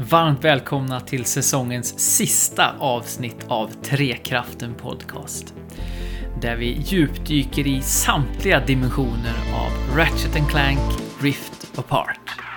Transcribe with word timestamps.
Varmt 0.00 0.44
välkomna 0.44 1.00
till 1.00 1.24
säsongens 1.24 1.98
sista 1.98 2.74
avsnitt 2.78 3.44
av 3.48 3.68
Trekraften 3.82 4.74
Podcast. 4.74 5.54
Där 6.40 6.56
vi 6.56 6.80
djupdyker 6.80 7.66
i 7.66 7.82
samtliga 7.82 8.60
dimensioner 8.66 9.34
av 9.54 9.96
Ratchet 9.96 10.48
Clank 10.48 11.00
Rift 11.20 11.78
Apart. 11.78 12.47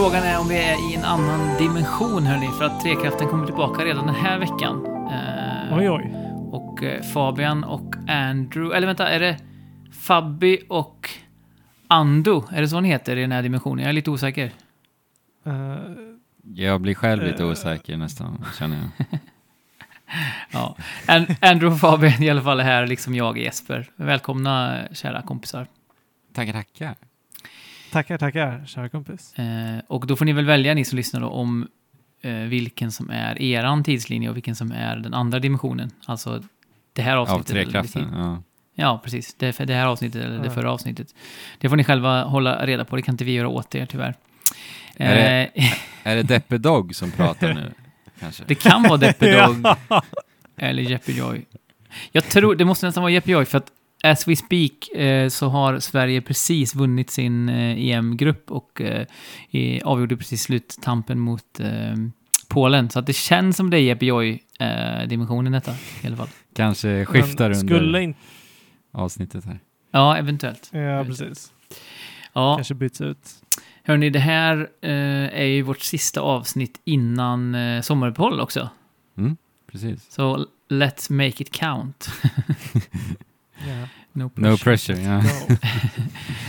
Frågan 0.00 0.22
är 0.24 0.40
om 0.40 0.48
vi 0.48 0.56
är 0.58 0.92
i 0.92 0.94
en 0.94 1.04
annan 1.04 1.58
dimension 1.58 2.22
hörni, 2.26 2.48
för 2.58 2.64
att 2.64 2.80
Trekraften 2.80 3.28
kommer 3.28 3.46
tillbaka 3.46 3.84
redan 3.84 4.06
den 4.06 4.14
här 4.14 4.38
veckan. 4.38 4.86
Eh, 4.86 5.78
Oj, 5.78 5.90
oj. 5.90 6.14
Och 6.52 6.82
eh, 6.82 7.02
Fabian 7.02 7.64
och 7.64 7.94
Andrew, 8.08 8.76
eller 8.76 8.86
vänta, 8.86 9.08
är 9.08 9.20
det 9.20 9.36
Fabby 9.92 10.58
och 10.68 11.10
Ando? 11.88 12.44
Är 12.52 12.60
det 12.60 12.68
så 12.68 12.80
ni 12.80 12.88
heter 12.88 13.16
i 13.16 13.20
den 13.20 13.32
här 13.32 13.42
dimensionen? 13.42 13.78
Jag 13.82 13.88
är 13.88 13.92
lite 13.92 14.10
osäker. 14.10 14.50
Eh, 15.46 15.76
Jag 16.54 16.80
blir 16.80 16.94
själv 16.94 17.22
lite 17.22 17.42
Eh. 17.42 17.48
osäker 17.48 17.96
nästan, 17.96 18.44
känner 18.58 18.76
jag. 18.76 19.06
Ja. 20.50 20.76
An- 21.08 21.26
Andrew 21.40 21.66
och 21.74 21.80
Fabian 21.80 22.22
i 22.22 22.30
alla 22.30 22.42
fall 22.42 22.60
är 22.60 22.64
här, 22.64 22.86
liksom 22.86 23.14
jag 23.14 23.28
och 23.30 23.38
Jesper. 23.38 23.90
Välkomna 23.96 24.78
kära 24.92 25.22
kompisar. 25.22 25.66
Tackar, 26.34 26.52
tackar. 26.52 26.94
Tackar, 27.92 28.18
tackar, 28.18 28.62
kära 28.66 28.88
kompis. 28.88 29.34
Eh, 29.38 29.78
och 29.88 30.06
då 30.06 30.16
får 30.16 30.24
ni 30.24 30.32
väl 30.32 30.44
välja, 30.44 30.74
ni 30.74 30.84
som 30.84 30.96
lyssnar, 30.96 31.20
då, 31.20 31.26
om 31.28 31.68
eh, 32.22 32.32
vilken 32.34 32.92
som 32.92 33.10
är 33.10 33.42
eran 33.42 33.84
tidslinje 33.84 34.30
och 34.30 34.36
vilken 34.36 34.56
som 34.56 34.72
är 34.72 34.96
den 34.96 35.14
andra 35.14 35.38
dimensionen. 35.38 35.90
Alltså 36.06 36.42
det 36.92 37.02
här 37.02 37.16
Av 37.16 37.22
avsnittet. 37.22 37.50
eller 37.50 37.64
trekraften, 37.64 38.08
ja. 38.14 38.42
Ja, 38.74 39.00
precis. 39.04 39.34
Det, 39.34 39.58
det 39.58 39.74
här 39.74 39.86
avsnittet 39.86 40.24
eller 40.24 40.38
det 40.38 40.44
Ja. 40.46 40.50
förra 40.50 40.72
avsnittet. 40.72 41.14
Det 41.58 41.68
får 41.68 41.76
ni 41.76 41.84
själva 41.84 42.24
hålla 42.24 42.66
reda 42.66 42.84
på. 42.84 42.96
Det 42.96 43.02
kan 43.02 43.12
inte 43.14 43.24
vi 43.24 43.32
göra 43.32 43.48
åt 43.48 43.74
er, 43.74 43.86
tyvärr. 43.86 44.14
Är 44.96 45.14
det- 45.14 45.50
Eh, 45.54 45.72
Är 46.02 46.16
det 46.16 46.22
Deppe 46.22 46.58
Dog 46.58 46.94
som 46.94 47.10
pratar 47.10 47.54
nu? 47.54 47.72
Kanske? 48.20 48.44
det 48.46 48.54
kan 48.54 48.82
vara 48.82 48.96
Deppe 48.96 49.42
Dog 49.46 49.66
Ja. 49.88 50.02
eller 50.56 50.82
Jeppe 50.82 51.12
Joy. 51.12 51.44
Jag 52.12 52.24
tror, 52.24 52.54
det 52.54 52.64
måste 52.64 52.86
nästan 52.86 53.02
vara 53.02 53.12
Jeppe 53.12 53.30
Joy, 53.30 53.44
för 53.44 53.58
att 53.58 53.66
as 54.02 54.28
we 54.28 54.36
speak 54.36 54.88
eh, 54.94 55.28
så 55.28 55.48
har 55.48 55.78
Sverige 55.78 56.20
precis 56.20 56.74
vunnit 56.74 57.10
sin 57.10 57.48
eh, 57.48 57.78
EM-grupp 57.78 58.50
och 58.50 58.80
eh, 58.80 59.06
avgjorde 59.84 60.16
precis 60.16 60.42
sluttampen 60.42 61.18
mot 61.18 61.60
eh, 61.60 61.94
Polen. 62.48 62.90
Så 62.90 62.98
att 62.98 63.06
det 63.06 63.12
känns 63.12 63.56
som 63.56 63.70
det 63.70 63.76
är 63.76 63.80
Jeppe 63.80 64.06
Joy-dimensionen 64.06 65.52
detta, 65.52 65.72
i 66.02 66.06
alla 66.06 66.16
fall. 66.16 66.28
Kanske 66.54 67.04
skiftar 67.04 67.48
Men 67.48 67.58
under 67.58 67.74
Skulle 67.76 68.02
inte... 68.02 68.18
avsnittet 68.92 69.44
här. 69.44 69.60
Ja, 69.90 70.16
eventuellt. 70.16 70.70
Ja, 70.72 71.04
precis. 71.04 71.52
Ja, 72.32 72.56
Kanske 72.56 72.74
byts 72.74 73.00
ut. 73.00 73.28
hörni, 73.82 74.10
det 74.10 74.18
här 74.18 74.68
eh, 74.82 74.90
är 75.40 75.44
ju 75.44 75.62
vårt 75.62 75.80
sista 75.80 76.20
avsnitt 76.20 76.80
innan 76.84 77.54
eh, 77.54 77.80
sommaruppehåll 77.82 78.40
också. 78.40 78.68
Mm, 79.18 79.36
precis. 79.72 80.06
Så 80.12 80.46
let's 80.68 81.12
make 81.12 81.42
it 81.42 81.50
count. 81.52 82.08
Ja. 83.68 83.88
No 84.12 84.28
pressure. 84.28 84.50
No 84.50 84.56
pressure, 84.56 85.00
ja. 85.00 85.18
No. 85.18 85.22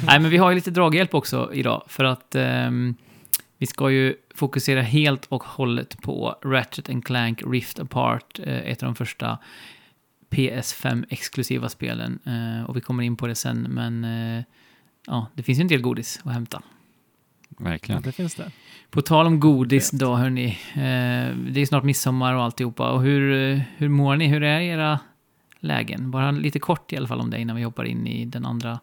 Nej, 0.05 0.19
men 0.19 0.31
vi 0.31 0.37
har 0.37 0.49
ju 0.49 0.55
lite 0.55 0.71
draghjälp 0.71 1.13
också 1.13 1.49
idag, 1.53 1.83
för 1.87 2.03
att 2.03 2.35
ehm, 2.35 2.95
vi 3.57 3.67
ska 3.67 3.91
ju 3.91 4.15
fokusera 4.35 4.81
helt 4.81 5.25
och 5.25 5.43
hållet 5.43 6.01
på 6.01 6.35
Ratchet 6.43 7.05
Clank 7.05 7.41
Rift 7.45 7.79
Apart, 7.79 8.39
eh, 8.39 8.57
ett 8.57 8.83
av 8.83 8.87
de 8.87 8.95
första 8.95 9.37
PS5-exklusiva 10.29 11.69
spelen. 11.69 12.19
Eh, 12.25 12.69
och 12.69 12.77
vi 12.77 12.81
kommer 12.81 13.03
in 13.03 13.15
på 13.15 13.27
det 13.27 13.35
sen, 13.35 13.61
men 13.61 14.03
eh, 14.03 14.43
ja, 15.07 15.27
det 15.33 15.43
finns 15.43 15.59
ju 15.59 15.61
en 15.61 15.67
del 15.67 15.81
godis 15.81 16.21
att 16.23 16.33
hämta. 16.33 16.61
Ja, 17.49 17.65
Verkligen. 17.65 18.01
det 18.01 18.11
finns 18.11 18.35
det. 18.35 18.51
På 18.89 19.01
tal 19.01 19.27
om 19.27 19.39
godis 19.39 19.91
då, 19.91 20.15
hörni. 20.15 20.47
Eh, 20.73 21.35
det 21.51 21.61
är 21.61 21.65
snart 21.65 21.83
midsommar 21.83 22.33
och 22.33 22.43
alltihopa. 22.43 22.91
Och 22.91 23.01
hur, 23.01 23.55
hur 23.77 23.89
mår 23.89 24.15
ni? 24.15 24.27
Hur 24.27 24.43
är 24.43 24.59
era 24.59 24.99
lägen? 25.61 26.11
Bara 26.11 26.31
lite 26.31 26.59
kort 26.59 26.93
i 26.93 26.97
alla 26.97 27.07
fall 27.07 27.19
om 27.19 27.29
det 27.29 27.39
innan 27.39 27.55
vi 27.55 27.63
hoppar 27.63 27.83
in 27.85 28.07
i 28.07 28.25
den 28.25 28.45
andra 28.45 28.79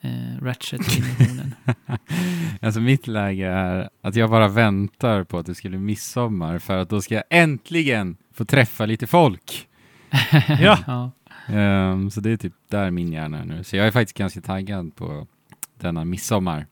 eh, 0.00 0.42
Ratchet-dimensionen. 0.42 1.54
Alltså 2.62 2.80
mitt 2.80 3.06
läge 3.06 3.46
är 3.46 3.88
att 4.02 4.16
jag 4.16 4.30
bara 4.30 4.48
väntar 4.48 5.24
på 5.24 5.38
att 5.38 5.46
det 5.46 5.54
skulle 5.54 5.76
bli 5.78 5.86
midsommar 5.86 6.58
för 6.58 6.78
att 6.78 6.88
då 6.88 7.00
ska 7.02 7.14
jag 7.14 7.24
äntligen 7.30 8.16
få 8.32 8.44
träffa 8.44 8.86
lite 8.86 9.06
folk. 9.06 9.68
Ja. 10.60 10.78
ja. 10.86 11.10
Ehm, 11.54 12.10
så 12.10 12.20
det 12.20 12.30
är 12.30 12.36
typ 12.36 12.52
där 12.68 12.90
min 12.90 13.12
hjärna 13.12 13.38
är 13.40 13.44
nu. 13.44 13.64
Så 13.64 13.76
jag 13.76 13.86
är 13.86 13.90
faktiskt 13.90 14.18
ganska 14.18 14.40
taggad 14.40 14.96
på 14.96 15.26
denna 15.80 16.04
midsommar 16.04 16.66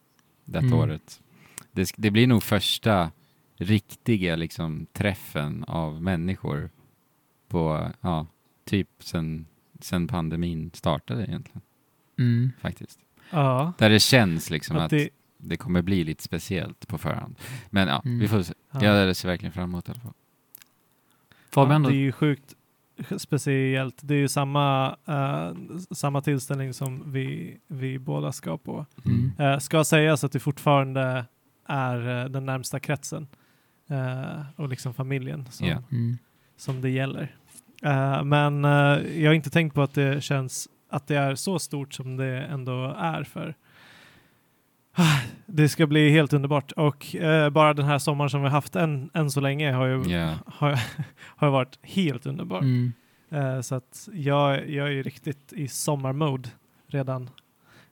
detta 0.45 0.67
Mm. 0.67 0.79
året. 0.79 1.21
Det, 1.73 1.93
det 1.97 2.11
blir 2.11 2.27
nog 2.27 2.43
första 2.43 3.11
riktiga 3.59 4.37
liksom, 4.37 4.87
träffen 4.93 5.65
av 5.65 6.03
människor 6.03 6.71
på, 7.49 7.91
ja, 8.01 8.27
typ 8.65 8.89
sen, 8.99 9.47
sen 9.81 10.09
pandemin 10.09 10.71
startade 10.75 11.23
egentligen, 11.27 11.61
Mm. 12.19 12.53
faktiskt. 12.61 12.99
Ja. 13.31 13.73
Där 13.79 13.91
det 13.91 14.01
känns 14.01 14.51
liksom 14.51 14.77
att, 14.77 14.83
Att 14.85 14.91
det... 14.91 15.09
det, 15.39 15.57
kommer 15.57 15.83
bli 15.83 16.05
lite 16.05 16.23
speciellt 16.23 16.89
på 16.89 16.99
förhand. 16.99 17.39
Men 17.71 17.89
ja, 17.89 18.03
Mm. 18.05 18.19
vi 18.19 18.29
får 18.29 18.43
se. 18.43 18.55
ja. 18.71 18.85
Jag 18.85 19.17
ser 19.17 19.29
verkligen 19.29 19.53
fram 19.53 19.65
emot 19.65 19.85
det 19.85 19.91
i 19.91 19.93
alla 19.95 20.01
fall. 20.01 20.13
Fabian 21.51 21.85
ja, 21.85 21.91
det 21.91 21.97
är 21.97 21.99
ju 21.99 22.13
sjukt 22.13 22.55
speciellt. 23.19 23.97
Det 24.03 24.15
är 24.15 24.19
ju 24.19 24.29
samma, 24.29 24.97
eh, 25.07 25.53
samma 25.91 26.21
tillställning 26.21 26.73
som 26.75 27.13
vi, 27.13 27.59
vi 27.67 27.99
båda 27.99 28.33
ska 28.33 28.59
på. 28.59 28.87
Mm. 29.05 29.33
Uh, 29.41 29.59
ska 29.59 29.85
sägas 29.85 30.25
att 30.25 30.33
det 30.33 30.41
fortfarande 30.41 31.25
är 31.67 32.23
eh, 32.25 32.29
den 32.31 32.47
närmsta 32.47 32.81
kretsen 32.81 33.29
eh, 33.89 34.41
och 34.57 34.69
liksom 34.69 34.95
familjen 34.95 35.47
som, 35.51 35.67
Ja. 35.67 35.83
Mm. 35.91 36.19
som 36.57 36.81
det 36.81 36.91
gäller. 36.91 37.37
Eh, 37.85 38.25
men 38.25 38.65
eh, 38.65 39.21
jag 39.23 39.31
har 39.31 39.35
inte 39.35 39.51
tänkt 39.51 39.75
på 39.75 39.83
att 39.83 39.95
det 39.95 40.25
känns 40.25 40.69
att 40.91 41.07
det 41.07 41.17
är 41.17 41.35
så 41.35 41.59
stort 41.59 41.95
som 41.95 42.17
det 42.17 42.39
ändå 42.39 42.95
är 42.99 43.25
för 43.25 43.55
Ah, 44.95 45.19
det 45.47 45.69
ska 45.69 45.87
bli 45.87 46.11
helt 46.11 46.33
underbart 46.33 46.73
och 46.73 47.17
eh, 47.17 47.51
bara 47.51 47.75
den 47.75 47.85
här 47.87 47.99
sommaren 47.99 48.31
som 48.31 48.41
vi 48.41 48.47
har 48.49 48.53
haft 48.53 48.77
än, 48.77 49.11
än 49.15 49.31
så 49.31 49.41
länge 49.41 49.73
har 49.73 49.87
ju, 49.87 50.03
Ja. 50.03 50.35
har, 50.47 50.81
har 51.21 51.51
varit 51.51 51.79
helt 51.83 52.27
underbar. 52.27 52.59
Mm. 52.59 52.93
Så 53.63 53.75
att 53.75 54.09
jag, 54.13 54.71
jag 54.71 54.87
är 54.87 54.91
ju 54.91 55.03
riktigt 55.03 55.53
i 55.53 55.69
sommarmode 55.69 56.49
redan, 56.87 57.31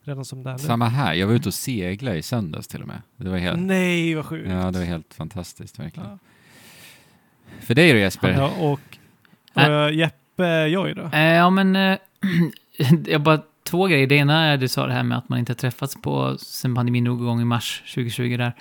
redan 0.03 0.25
som 0.25 0.43
det 0.43 0.51
är 0.51 0.55
nu. 0.55 0.59
Samma 0.59 0.89
här, 0.89 1.15
jag 1.15 1.27
var 1.27 1.35
ute 1.35 1.49
och 1.49 1.55
segla 1.55 2.15
i 2.15 2.23
söndags 2.23 2.69
till 2.69 2.83
och 2.83 2.89
med. 2.89 3.03
Det 3.17 3.29
var 3.29 3.39
helt, 3.39 3.61
Nej, 3.61 4.15
vad 4.15 4.27
sjukt. 4.27 4.49
ja, 4.49 4.71
det 4.71 4.79
var 4.79 4.87
helt 4.87 5.15
fantastiskt 5.15 5.79
verkligen. 5.79 6.09
Ja. 6.11 6.19
För 7.61 7.75
dig 7.75 7.93
då 7.93 7.99
Jesper? 7.99 8.31
Ja, 8.31 8.53
och, 8.61 8.99
och 9.55 9.63
Äh. 9.63 9.95
Jeppe 9.95 10.67
Joy 10.67 10.95
då? 10.95 11.11
Eh, 11.13 11.21
ja, 11.21 11.51
men... 11.51 11.77
Eh, 11.77 11.99
jag 13.07 13.23
bara 13.23 13.41
två 13.71 13.87
grejer. 13.87 14.07
Det 14.07 14.15
ena 14.15 14.45
är 14.45 14.57
du 14.57 14.69
sa 14.69 14.87
det 14.87 14.93
här 14.93 15.03
med 15.03 15.19
att 15.19 15.29
man 15.29 15.39
inte 15.39 15.53
har 15.53 15.57
träffats 15.57 16.03
på 16.03 16.37
sen 16.39 16.75
pandemin 16.75 17.05
drog 17.05 17.21
igång 17.21 17.41
i 17.41 17.45
mars 17.45 17.83
2020 17.95 18.37
där. 18.37 18.53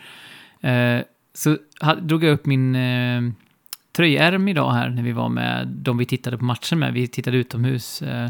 Eh, 0.71 1.03
så 1.33 1.57
drog 2.01 2.23
jag 2.23 2.33
upp 2.33 2.45
min 2.45 2.75
eh, 2.75 3.21
tröjärm 3.95 4.47
idag 4.47 4.71
här 4.71 4.89
när 4.89 5.03
vi 5.03 5.11
var 5.11 5.29
med 5.29 5.67
de 5.67 5.97
vi 5.97 6.05
tittade 6.05 6.37
på 6.37 6.43
matchen 6.43 6.79
med. 6.79 6.93
Vi 6.93 7.07
tittade 7.07 7.37
utomhus 7.37 8.01
eh, 8.01 8.29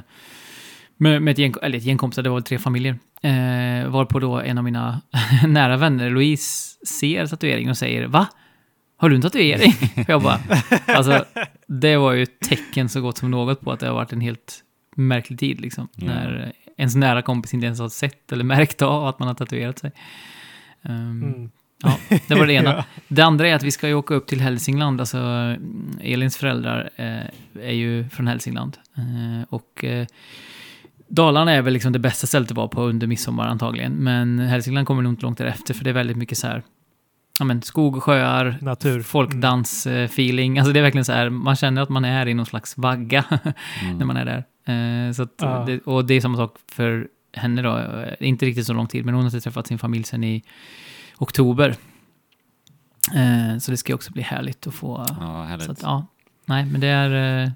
med, 0.98 1.22
med 1.22 1.31
ett 1.31 1.38
gäng, 1.38 1.53
eller 1.62 1.78
ett 1.78 1.84
gäng 1.84 1.98
kompisar, 1.98 2.24
det 2.24 2.30
var 2.30 2.42
tre 2.42 2.59
familjer. 2.59 3.00
Eh, 3.22 3.90
varpå 3.90 4.19
då 4.19 4.40
en 4.40 4.58
av 4.58 4.64
mina 4.64 5.02
nära 5.48 5.78
vänner, 5.78 6.09
Louise, 6.09 6.86
ser 6.86 7.25
tatueringen 7.28 7.69
och 7.69 7.78
säger 7.78 8.08
Va? 8.08 8.28
Har 9.00 9.10
du 9.10 9.16
en 9.16 9.22
tatuering? 9.22 9.74
jag 10.08 10.22
bara, 10.22 10.40
alltså, 10.88 11.25
det 11.68 11.98
var 11.98 12.13
ju 12.13 12.24
ett 12.24 12.40
tecken 12.40 12.90
så 12.90 13.01
gott 13.01 13.18
som 13.18 13.31
något 13.31 13.62
på 13.62 13.72
att 13.72 13.80
det 13.80 13.88
har 13.88 13.94
varit 13.94 14.13
en 14.13 14.22
helt 14.22 14.63
märklig 14.96 15.40
tid 15.40 15.62
liksom. 15.62 15.88
Ja. 15.96 16.06
När 16.06 16.51
ens 16.78 16.96
nära 16.96 17.22
kompis 17.22 17.54
inte 17.54 17.66
ens 17.66 17.80
har 17.80 17.90
sett 17.90 18.31
eller 18.31 18.44
märkt 18.44 18.81
av 18.81 19.07
att 19.07 19.19
man 19.19 19.28
har 19.28 19.36
tatuerat 19.36 19.80
sig. 19.80 19.92
Ehm, 20.84 21.24
Mm. 21.24 21.50
Ja, 21.84 21.98
det 22.28 22.36
var 22.36 22.48
det 22.48 22.54
ena. 22.54 22.74
Ja. 22.78 22.84
Det 23.07 23.22
andra 23.22 23.48
är 23.48 23.56
att 23.56 23.63
vi 23.63 23.72
ska 23.72 23.88
ju 23.88 23.94
åka 23.94 24.13
upp 24.13 24.28
till 24.28 24.42
Hälsingland. 24.42 25.00
Alltså, 25.00 25.18
Elins 26.02 26.38
föräldrar 26.38 26.90
eh, 26.95 27.63
är 27.63 27.74
ju 27.74 28.10
från 28.10 28.28
Hälsingland. 28.28 28.78
Eh, 28.98 29.45
och 29.50 29.84
eh, 29.84 30.07
Dalarna 31.07 31.52
är 31.52 31.62
väl 31.62 31.74
liksom 31.74 31.92
det 31.92 32.00
bästa 32.00 32.28
stället 32.28 32.52
att 32.52 32.57
vara 32.57 32.68
på 32.68 32.81
under 32.81 33.07
midsommar 33.07 33.48
antagligen. 33.48 33.92
Men 33.92 34.40
Hälsingland 34.40 34.88
kommer 34.88 35.02
nog 35.02 35.12
inte 35.12 35.24
långt 35.24 35.38
därefter, 35.38 35.74
för 35.74 35.84
det 35.84 35.90
är 35.90 35.94
väldigt 35.94 36.18
mycket 36.18 36.38
så 36.38 36.48
här, 36.48 36.63
ja 37.39 37.45
men 37.45 37.62
skog 37.62 37.97
och 37.97 38.03
sjöar, 38.03 38.57
Natur. 38.62 39.01
folkdans-feeling. 39.01 40.59
Alltså 40.59 40.74
det 40.74 40.80
är 40.80 40.83
verkligen 40.83 41.06
så 41.06 41.12
här, 41.13 41.30
man 41.30 41.56
känner 41.56 41.81
att 41.81 41.89
man 41.89 42.06
är 42.06 42.27
i 42.27 42.33
någon 42.33 42.45
slags 42.45 42.77
vagga 42.77 43.25
Mm. 43.83 43.97
när 43.97 44.06
man 44.06 44.18
är 44.18 44.25
där. 44.25 45.07
Eh, 45.07 45.12
så 45.13 45.24
att, 45.24 45.33
Ja. 45.41 45.63
det, 45.68 45.80
och 45.80 46.06
det 46.06 46.13
är 46.13 46.21
samma 46.21 46.38
sak 46.38 46.56
för 46.71 47.07
henne 47.33 47.62
då, 47.62 47.77
Eh, 47.77 48.13
inte 48.27 48.45
riktigt 48.45 48.65
så 48.65 48.74
lång 48.74 48.88
tid, 48.88 49.06
men 49.06 49.13
hon 49.13 49.24
har 49.24 49.27
inte 49.30 49.41
träffat 49.41 49.68
sin 49.68 49.80
familj 49.80 50.03
sedan 50.03 50.24
i 50.24 50.44
oktober. 51.18 51.75
Eh, 53.15 53.57
så 53.59 53.71
det 53.71 53.77
ska 53.77 53.95
också 53.95 54.12
bli 54.12 54.21
härligt 54.21 54.68
att 54.68 54.74
få... 54.74 55.06
Ja, 55.19 55.44
härligt. 55.44 55.65
Så 55.65 55.71
att, 55.71 55.81
ja, 55.81 56.07
nej, 56.45 56.65
men 56.65 56.81
det 56.81 56.88
är... 56.88 57.44
Eh, 57.44 57.51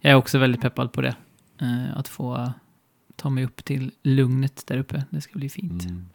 jag 0.00 0.10
är 0.10 0.14
också 0.14 0.38
väldigt 0.38 0.60
peppad 0.60 0.92
på 0.92 1.00
det. 1.00 1.14
Eh, 1.60 1.96
att 1.98 2.08
få 2.08 2.52
ta 3.16 3.30
mig 3.30 3.44
upp 3.44 3.64
till 3.64 3.92
lugnet 4.02 4.64
där 4.66 4.78
uppe. 4.78 5.04
Det 5.10 5.20
ska 5.20 5.38
bli 5.38 5.48
fint. 5.48 5.84
Mm. 5.84 6.06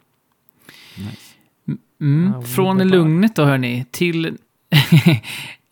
Nice. 0.97 1.28
Mm. 2.01 2.33
Ja, 2.33 2.41
Från 2.41 2.87
lugnet 2.87 3.35
då 3.35 3.45
hörni, 3.45 3.85
till 3.91 4.25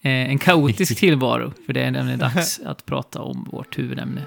eh, 0.01 0.11
en 0.11 0.37
kaotisk 0.37 0.97
tillvaro. 0.99 1.53
För 1.65 1.73
det 1.73 1.81
är 1.83 1.91
nämligen 1.91 2.19
dags 2.19 2.59
att 2.59 2.85
prata 2.85 3.21
om 3.21 3.47
vårt 3.51 3.79
huvudämne. 3.79 4.21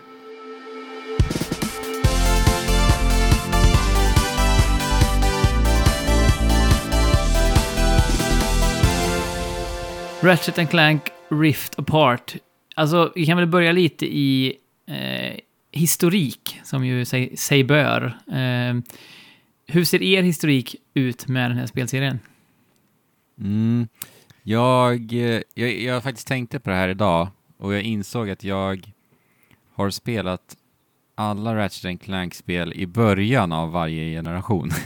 Ratchet 10.22 10.58
and 10.58 10.70
Clank 10.70 11.02
Rift 11.28 11.78
Apart. 11.78 12.36
Alltså, 12.74 13.12
vi 13.14 13.26
kan 13.26 13.36
väl 13.36 13.46
börja 13.46 13.72
lite 13.72 14.06
i 14.06 14.54
eh, 14.88 15.38
historik, 15.72 16.60
som 16.64 16.84
ju 16.86 17.04
sig, 17.04 17.36
sig 17.36 17.64
bör. 17.64 18.18
Eh, 18.32 18.74
hur 19.70 19.84
ser 19.84 20.02
er 20.02 20.22
historik 20.22 20.76
ut 20.94 21.28
med 21.28 21.50
den 21.50 21.58
här 21.58 21.66
spelserien? 21.66 22.18
Mm. 23.40 23.88
Jag, 24.42 25.12
eh, 25.12 25.42
jag, 25.54 25.80
jag 25.80 26.02
faktiskt 26.02 26.28
tänkte 26.28 26.60
på 26.60 26.70
det 26.70 26.76
här 26.76 26.88
idag 26.88 27.28
och 27.58 27.74
jag 27.74 27.82
insåg 27.82 28.30
att 28.30 28.44
jag 28.44 28.92
har 29.74 29.90
spelat 29.90 30.56
alla 31.14 31.56
Ratchet 31.56 32.00
Clank-spel 32.02 32.72
i 32.72 32.86
början 32.86 33.52
av 33.52 33.70
varje 33.72 34.10
generation. 34.16 34.70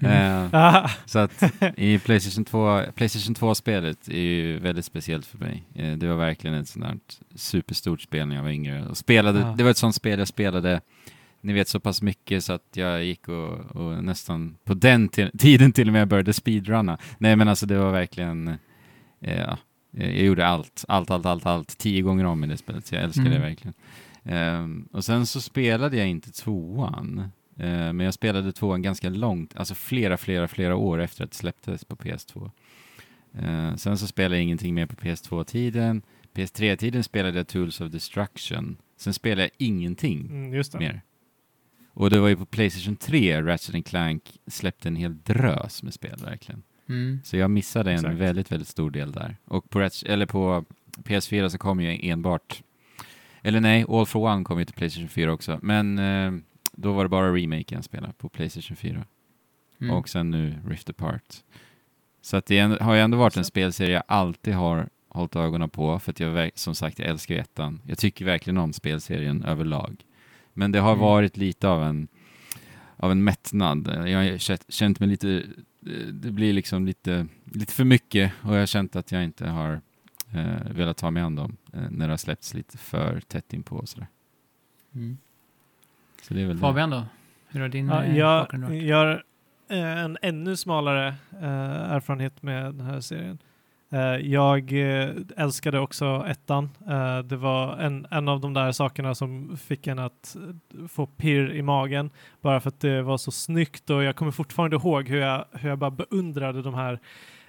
Eh, 0.00 0.48
Ah, 0.52 0.90
så 1.06 1.18
att 1.18 1.42
i 1.76 1.98
Playstation 1.98 2.44
2, 2.44 2.82
Playstation 2.94 3.34
2-spelet 3.34 4.08
är 4.08 4.20
ju 4.20 4.58
väldigt 4.58 4.84
speciellt 4.84 5.26
för 5.26 5.38
mig. 5.38 5.64
Eh, 5.74 5.92
det 5.92 6.06
var 6.08 6.16
verkligen 6.16 6.56
ett 6.56 6.68
sånt 6.68 6.84
där 6.84 6.98
superstort 7.34 8.00
spel 8.00 8.28
när 8.28 8.36
jag 8.36 8.42
var 8.42 8.50
yngre. 8.50 8.86
Och 8.86 8.96
spelade, 8.96 9.40
Ja. 9.40 9.54
Det 9.58 9.62
var 9.64 9.70
ett 9.70 9.76
sånt 9.76 9.94
spel 9.94 10.18
jag 10.18 10.28
spelade, 10.28 10.80
ni 11.46 11.52
vet 11.52 11.68
så 11.68 11.80
pass 11.80 12.02
mycket 12.02 12.44
så 12.44 12.52
att 12.52 12.66
jag 12.74 13.04
gick 13.04 13.28
och, 13.28 13.52
och 13.76 14.04
nästan 14.04 14.56
på 14.64 14.74
den 14.74 15.08
ti- 15.08 15.38
tiden 15.38 15.72
till 15.72 15.86
och 15.88 15.92
med 15.92 16.08
började 16.08 16.32
speedrunna. 16.32 16.98
Nej 17.18 17.36
men 17.36 17.48
alltså 17.48 17.66
det 17.66 17.78
var 17.78 17.92
verkligen, 17.92 18.48
eh, 19.20 19.38
ja, 19.40 19.58
jag 19.90 20.12
gjorde 20.24 20.46
allt, 20.46 20.84
allt, 20.88 21.10
allt, 21.10 21.26
allt, 21.26 21.46
allt, 21.46 21.78
tio 21.78 22.02
gånger 22.02 22.24
om 22.24 22.44
i 22.44 22.46
det 22.46 22.56
spelet, 22.56 22.86
så 22.86 22.94
jag 22.94 23.04
älskar 23.04 23.22
det 23.24 23.30
Mm. 23.30 23.42
verkligen. 23.42 23.74
Ehm, 24.24 24.88
och 24.92 25.04
sen 25.04 25.26
så 25.26 25.40
spelade 25.40 25.96
jag 25.96 26.08
inte 26.08 26.32
tvåan, 26.32 27.18
eh, 27.58 27.66
men 27.68 28.00
jag 28.00 28.14
spelade 28.14 28.52
tvåan 28.52 28.82
ganska 28.82 29.08
långt, 29.08 29.56
alltså 29.56 29.74
flera, 29.74 30.16
flera, 30.16 30.48
flera 30.48 30.76
år 30.76 30.98
efter 31.00 31.24
att 31.24 31.30
det 31.30 31.36
släpptes 31.36 31.84
på 31.84 31.96
PS2. 31.96 32.50
Eh, 33.38 33.74
sen 33.76 33.98
så 33.98 34.06
spelade 34.06 34.34
jag 34.36 34.42
ingenting 34.42 34.74
mer 34.74 34.86
på 34.86 34.96
PS2-tiden. 34.96 36.02
PS3-tiden 36.34 37.04
spelade 37.04 37.36
jag 37.38 37.46
Tools 37.48 37.80
of 37.80 37.90
Destruction. 37.92 38.76
Sen 38.96 39.14
spelade 39.14 39.42
jag 39.42 39.50
ingenting 39.58 40.20
mm, 40.26 40.50
det. 40.50 40.78
mer. 40.78 41.00
Och 41.96 42.10
det 42.10 42.20
var 42.20 42.28
ju 42.28 42.36
på 42.36 42.46
Playstation 42.46 42.96
3 42.96 43.42
Ratchet 43.42 43.86
Clank 43.86 44.22
släppte 44.46 44.88
en 44.88 44.96
hel 44.96 45.22
drös 45.22 45.82
med 45.82 45.94
spel 45.94 46.18
verkligen. 46.24 46.62
Mm. 46.88 47.20
Så 47.24 47.36
jag 47.36 47.50
missade 47.50 47.90
en 47.90 47.96
Exakt. 47.96 48.16
väldigt, 48.16 48.52
väldigt 48.52 48.68
stor 48.68 48.90
del 48.90 49.12
där. 49.12 49.36
Och 49.44 49.70
på, 49.70 49.80
Ratchet, 49.80 50.10
eller 50.10 50.26
på 50.26 50.64
PS4 50.96 51.48
så 51.48 51.58
kom 51.58 51.80
ju 51.80 52.10
enbart, 52.10 52.62
eller 53.42 53.60
nej, 53.60 53.84
All 53.88 54.06
for 54.06 54.20
One 54.20 54.44
kom 54.44 54.58
ju 54.58 54.64
till 54.64 54.74
Playstation 54.74 55.08
4 55.08 55.32
också. 55.32 55.58
Men 55.62 55.98
eh, 55.98 56.32
då 56.72 56.92
var 56.92 57.04
det 57.04 57.08
bara 57.08 57.36
remaken 57.36 57.76
jag 57.76 57.84
spelade 57.84 58.12
på 58.12 58.28
Playstation 58.28 58.76
4. 58.76 59.04
Mm. 59.80 59.96
Och 59.96 60.08
sen 60.08 60.30
nu 60.30 60.58
Rift 60.68 60.90
Apart. 60.90 61.34
Så 62.22 62.36
att 62.36 62.46
det 62.46 62.80
har 62.80 62.94
ju 62.94 63.00
ändå 63.00 63.18
varit 63.18 63.36
en 63.36 63.44
spelserie 63.44 63.94
jag 63.94 64.02
alltid 64.08 64.54
har 64.54 64.88
hållit 65.08 65.36
ögonen 65.36 65.68
på, 65.68 65.98
för 65.98 66.12
att 66.12 66.20
jag 66.20 66.50
som 66.54 66.74
sagt, 66.74 66.98
jag 66.98 67.08
älskar 67.08 67.34
ettan. 67.34 67.80
Jag 67.86 67.98
tycker 67.98 68.24
verkligen 68.24 68.58
om 68.58 68.72
spelserien 68.72 69.44
överlag. 69.44 70.04
Men 70.58 70.72
det 70.72 70.78
har 70.78 70.92
Mm. 70.92 71.00
varit 71.00 71.36
lite 71.36 71.68
av 71.68 71.82
en, 71.82 72.08
av 72.96 73.10
en 73.10 73.24
mättnad. 73.24 73.88
Jag 74.06 74.18
har 74.18 74.38
känt- 74.38 74.64
känt 74.68 75.00
mig 75.00 75.08
lite, 75.08 75.42
det 76.12 76.30
blir 76.30 76.52
liksom 76.52 76.86
lite, 76.86 77.26
lite 77.44 77.72
för 77.72 77.84
mycket 77.84 78.32
och 78.42 78.54
jag 78.54 78.58
har 78.58 78.66
känt 78.66 78.96
att 78.96 79.12
jag 79.12 79.24
inte 79.24 79.46
har 79.48 79.80
eh, 80.34 80.70
velat 80.70 80.96
ta 80.96 81.10
mig 81.10 81.22
an 81.22 81.34
dem 81.36 81.56
eh, 81.72 81.80
när 81.90 82.06
det 82.06 82.12
har 82.12 82.16
släppts 82.18 82.54
lite 82.54 82.78
för 82.78 83.20
tätt 83.20 83.52
inpå 83.52 83.76
och 83.76 83.88
sådär. 83.88 84.06
Mm. 84.94 85.16
Så 86.22 86.34
det 86.34 86.40
är 86.42 86.46
väl 86.46 86.56
det. 86.56 86.60
Fabian 86.60 86.90
då? 86.90 87.04
Hur 87.48 87.60
har 87.60 87.68
din 87.68 87.86
Ja, 87.88 88.04
eh, 88.04 88.16
jag 88.16 88.42
bakgrund 88.42 88.64
varit? 88.64 88.82
gör 88.82 89.24
eh, 89.68 89.98
en 90.04 90.18
ännu 90.22 90.56
smalare 90.56 91.08
eh, 91.32 91.92
erfarenhet 91.92 92.42
med 92.42 92.64
den 92.74 92.86
här 92.86 93.00
serien. 93.00 93.38
Eh, 93.90 94.16
jag 94.16 94.72
eh, 94.72 95.10
älskade 95.36 95.78
också 95.80 96.24
ettan. 96.28 96.70
Eh, 96.88 97.18
det 97.18 97.36
var 97.36 97.76
en, 97.76 98.06
en 98.10 98.28
av 98.28 98.40
de 98.40 98.54
där 98.54 98.72
sakerna 98.72 99.14
som 99.14 99.56
fick 99.56 99.86
en 99.86 99.98
att 99.98 100.36
få 100.88 101.06
pirr 101.06 101.52
i 101.52 101.62
magen 101.62 102.10
bara 102.40 102.60
för 102.60 102.68
att 102.68 102.80
det 102.80 103.02
var 103.02 103.18
så 103.18 103.30
snyggt 103.30 103.90
och 103.90 104.02
jag 104.02 104.16
kommer 104.16 104.32
fortfarande 104.32 104.76
ihåg 104.76 105.08
hur 105.08 105.20
jag, 105.20 105.44
hur 105.52 105.68
jag 105.68 105.78
bara 105.78 105.90
beundrade 105.90 106.62
de 106.62 106.74
här 106.74 107.00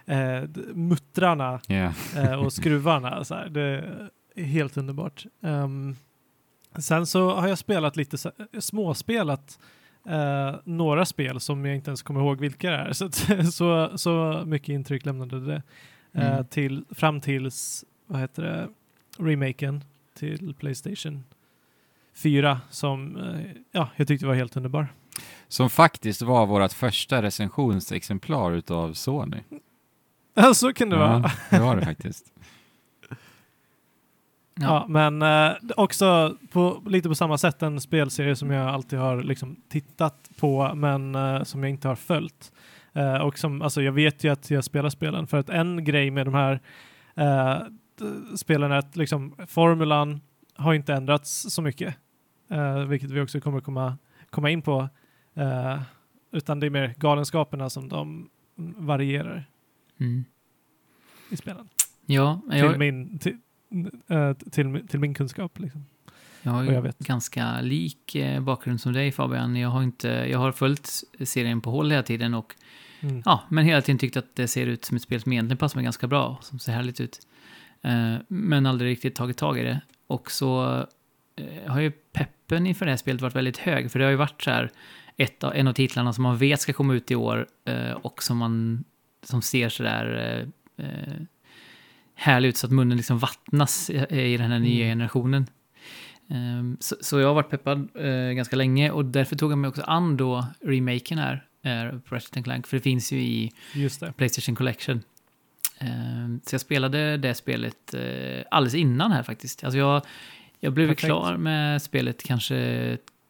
eh, 0.06 0.50
muttrarna 0.74 1.60
eh, 2.16 2.34
och 2.34 2.54
skruvarna. 2.54 3.24
Så 3.24 3.36
här. 3.36 3.50
Det 3.50 3.84
är 4.36 4.44
helt 4.44 4.78
underbart. 4.78 5.26
Ehm, 5.42 5.96
sen 6.78 7.06
så 7.06 7.36
har 7.36 7.48
jag 7.48 7.58
spelat 7.58 7.96
lite 7.96 8.18
småspelat 8.60 9.60
eh, 10.10 10.56
några 10.64 11.06
spel 11.06 11.40
som 11.40 11.66
jag 11.66 11.76
inte 11.76 11.90
ens 11.90 12.02
kommer 12.04 12.20
ihåg 12.20 12.40
vilka 12.40 12.72
det 12.72 12.78
är. 12.78 12.94
Så, 12.94 13.12
så, 13.52 13.98
så 13.98 14.44
mycket 14.46 14.70
intryck 14.70 15.06
lämnade 15.06 15.46
det. 15.46 15.64
Eh, 16.18 16.28
Mm. 16.34 16.46
till, 16.46 16.86
fram 16.92 17.22
tills, 17.22 17.86
vad 18.08 18.22
heter 18.22 18.44
det, 18.44 18.70
remaken 19.24 19.84
till 20.14 20.54
Playstation 20.60 21.24
4 22.14 22.62
som 22.70 23.18
eh, 23.18 23.52
ja, 23.72 23.90
jag 23.96 24.08
tyckte 24.08 24.26
var 24.28 24.34
helt 24.36 24.58
underbar. 24.58 24.88
Som 25.48 25.70
faktiskt 25.70 26.22
var 26.22 26.46
vårt 26.46 26.72
första 26.74 27.22
recensionsexemplar 27.22 28.52
utav 28.52 28.94
Sony. 28.94 29.38
Ja, 30.40 30.54
så 30.54 30.74
kan 30.74 30.90
det 30.90 30.98
vara. 30.98 31.32
Ja, 31.52 31.58
det 31.58 31.64
var 31.64 31.76
det 31.76 31.86
faktiskt. 31.86 32.26
Ja, 34.60 34.86
men 34.90 35.22
eh, 35.22 35.52
också 35.78 36.38
på, 36.52 36.84
lite 36.86 37.10
på 37.10 37.16
samma 37.16 37.38
sätt 37.38 37.62
en 37.62 37.82
spelserie 37.82 38.36
som 38.36 38.52
jag 38.52 38.68
alltid 38.70 39.00
har 39.00 39.24
liksom 39.24 39.56
tittat 39.70 40.30
på 40.40 40.76
men 40.76 41.16
eh, 41.16 41.44
som 41.44 41.64
jag 41.64 41.70
inte 41.70 41.88
har 41.88 41.96
följt. 41.96 42.52
Eh, 42.98 43.16
och 43.18 43.40
som, 43.40 43.62
alltså 43.62 43.82
jag 43.82 43.92
vet 43.92 44.24
ju 44.24 44.32
att 44.32 44.50
jag 44.52 44.64
spelar 44.64 44.90
spelen 44.90 45.28
för 45.28 45.38
att 45.40 45.50
en 45.50 45.84
grej 45.84 46.12
med 46.12 46.28
de 46.28 46.34
här 46.34 46.54
d- 48.00 48.38
spelen 48.38 48.72
är 48.72 48.76
att 48.78 48.96
liksom 48.96 49.36
formulan 49.48 50.22
har 50.56 50.74
inte 50.74 50.94
ändrats 50.94 51.46
så 51.54 51.62
mycket. 51.62 51.96
Eh, 52.50 52.78
vilket 52.86 53.12
vi 53.12 53.22
också 53.22 53.40
kommer 53.40 53.60
komma, 53.62 53.98
komma 54.30 54.50
in 54.50 54.62
på. 54.62 54.90
Utan 56.32 56.60
det 56.60 56.66
är 56.66 56.70
mer 56.70 56.94
galenskaperna 56.98 57.70
som 57.70 57.90
de 57.90 58.30
varierar 58.78 59.46
Mm. 60.00 60.26
i 61.30 61.38
spelen. 61.38 61.70
Ja, 62.06 62.42
Till, 62.50 62.60
jag, 62.60 62.80
min, 62.80 63.20
till, 63.20 63.38
till, 64.52 64.88
till 64.88 65.00
min 65.00 65.14
kunskap. 65.14 65.60
Liksom. 65.60 65.86
jag 66.42 66.52
har 66.52 66.64
ju 66.64 66.72
jag 66.72 66.82
vet. 66.82 67.00
ganska 67.00 67.62
lik 67.62 68.16
bakgrund 68.42 68.82
som 68.82 68.94
dig 68.94 69.12
Fabian. 69.12 69.56
Jag 69.56 69.70
har, 69.70 69.84
inte, 69.84 70.08
jag 70.08 70.40
har 70.40 70.52
följt 70.52 70.90
serien 71.24 71.62
på 71.62 71.72
håll 71.72 71.92
hela 71.92 72.04
tiden 72.04 72.34
och 72.34 72.56
Mm. 73.00 73.22
ja, 73.26 73.44
men 73.50 73.66
hela 73.66 73.82
tiden 73.82 74.00
tyckt 74.00 74.18
att 74.18 74.36
det 74.36 74.48
ser 74.48 74.68
ut 74.68 74.86
som 74.86 74.98
ett 74.98 75.04
spel 75.04 75.22
som 75.22 75.32
egentligen 75.32 75.58
passar 75.58 75.78
mig 75.78 75.84
ganska 75.84 76.08
bra, 76.08 76.40
som 76.42 76.60
ser 76.60 76.72
härligt 76.72 77.02
ut. 77.02 77.20
Eh, 77.82 78.16
men 78.28 78.66
aldrig 78.66 78.92
riktigt 78.92 79.16
tagit 79.16 79.38
tag 79.38 79.60
i 79.60 79.64
det. 79.64 79.82
Och 80.08 80.32
så 80.32 80.78
eh, 81.36 81.72
har 81.72 81.80
ju 81.80 81.92
peppen 81.92 82.68
inför 82.68 82.86
det 82.86 82.92
här 82.92 82.98
spelet 82.98 83.22
varit 83.22 83.36
väldigt 83.36 83.58
hög, 83.58 83.92
för 83.92 84.00
det 84.00 84.06
har 84.06 84.12
ju 84.12 84.18
varit 84.18 84.42
så 84.42 84.52
här 84.52 84.72
ett 85.18 85.44
av, 85.44 85.56
en 85.56 85.68
av 85.68 85.74
titlarna 85.74 86.14
som 86.14 86.24
man 86.24 86.38
vet 86.38 86.62
ska 86.62 86.74
komma 86.74 86.94
ut 86.94 87.12
i 87.12 87.16
år 87.16 87.48
eh, 87.66 87.92
och 87.92 88.24
som 88.24 88.38
man 88.38 88.84
som 89.24 89.42
ser 89.42 89.70
så 89.70 89.84
där 89.84 90.38
eh, 90.78 90.86
eh, 90.86 91.14
härlig 92.16 92.50
ut 92.50 92.58
så 92.58 92.68
att 92.68 92.74
munnen 92.74 92.98
liksom 92.98 93.20
vattnas 93.20 93.90
i, 93.90 93.94
i 94.34 94.38
den 94.38 94.52
här 94.52 94.60
nya 94.60 94.86
Mm. 94.86 94.98
generationen. 94.98 95.48
Ehm, 96.30 96.78
så, 96.80 96.96
så 97.02 97.20
jag 97.20 97.28
har 97.28 97.34
varit 97.34 97.50
peppad 97.50 97.90
eh, 97.96 98.32
ganska 98.34 98.56
länge 98.56 98.92
och 98.92 99.06
därför 99.06 99.36
tog 99.36 99.52
jag 99.52 99.58
mig 99.58 99.68
också 99.68 99.82
an 99.82 100.18
då 100.18 100.46
remaken 100.62 101.18
här, 101.18 101.47
på 102.06 102.16
Ratchet 102.16 102.44
Clank, 102.44 102.68
för 102.68 102.78
det 102.78 102.82
finns 102.84 103.12
ju 103.12 103.20
i 103.22 103.52
Just 103.74 104.00
det. 104.00 104.14
Playstation 104.18 104.56
Collection. 104.56 105.02
Ehm, 105.80 106.40
så 106.46 106.54
jag 106.54 106.62
spelade 106.62 107.18
det 107.18 107.34
spelet 107.36 107.94
eh, 107.94 108.44
alldeles 108.52 108.76
innan 108.76 109.12
här 109.12 109.24
faktiskt. 109.24 109.64
Alltså 109.64 109.78
jag, 109.78 110.02
jag 110.60 110.74
blev 110.74 110.88
Perfekt. 110.88 111.06
klar 111.06 111.38
med 111.38 111.82
spelet 111.82 112.24
kanske, 112.24 112.56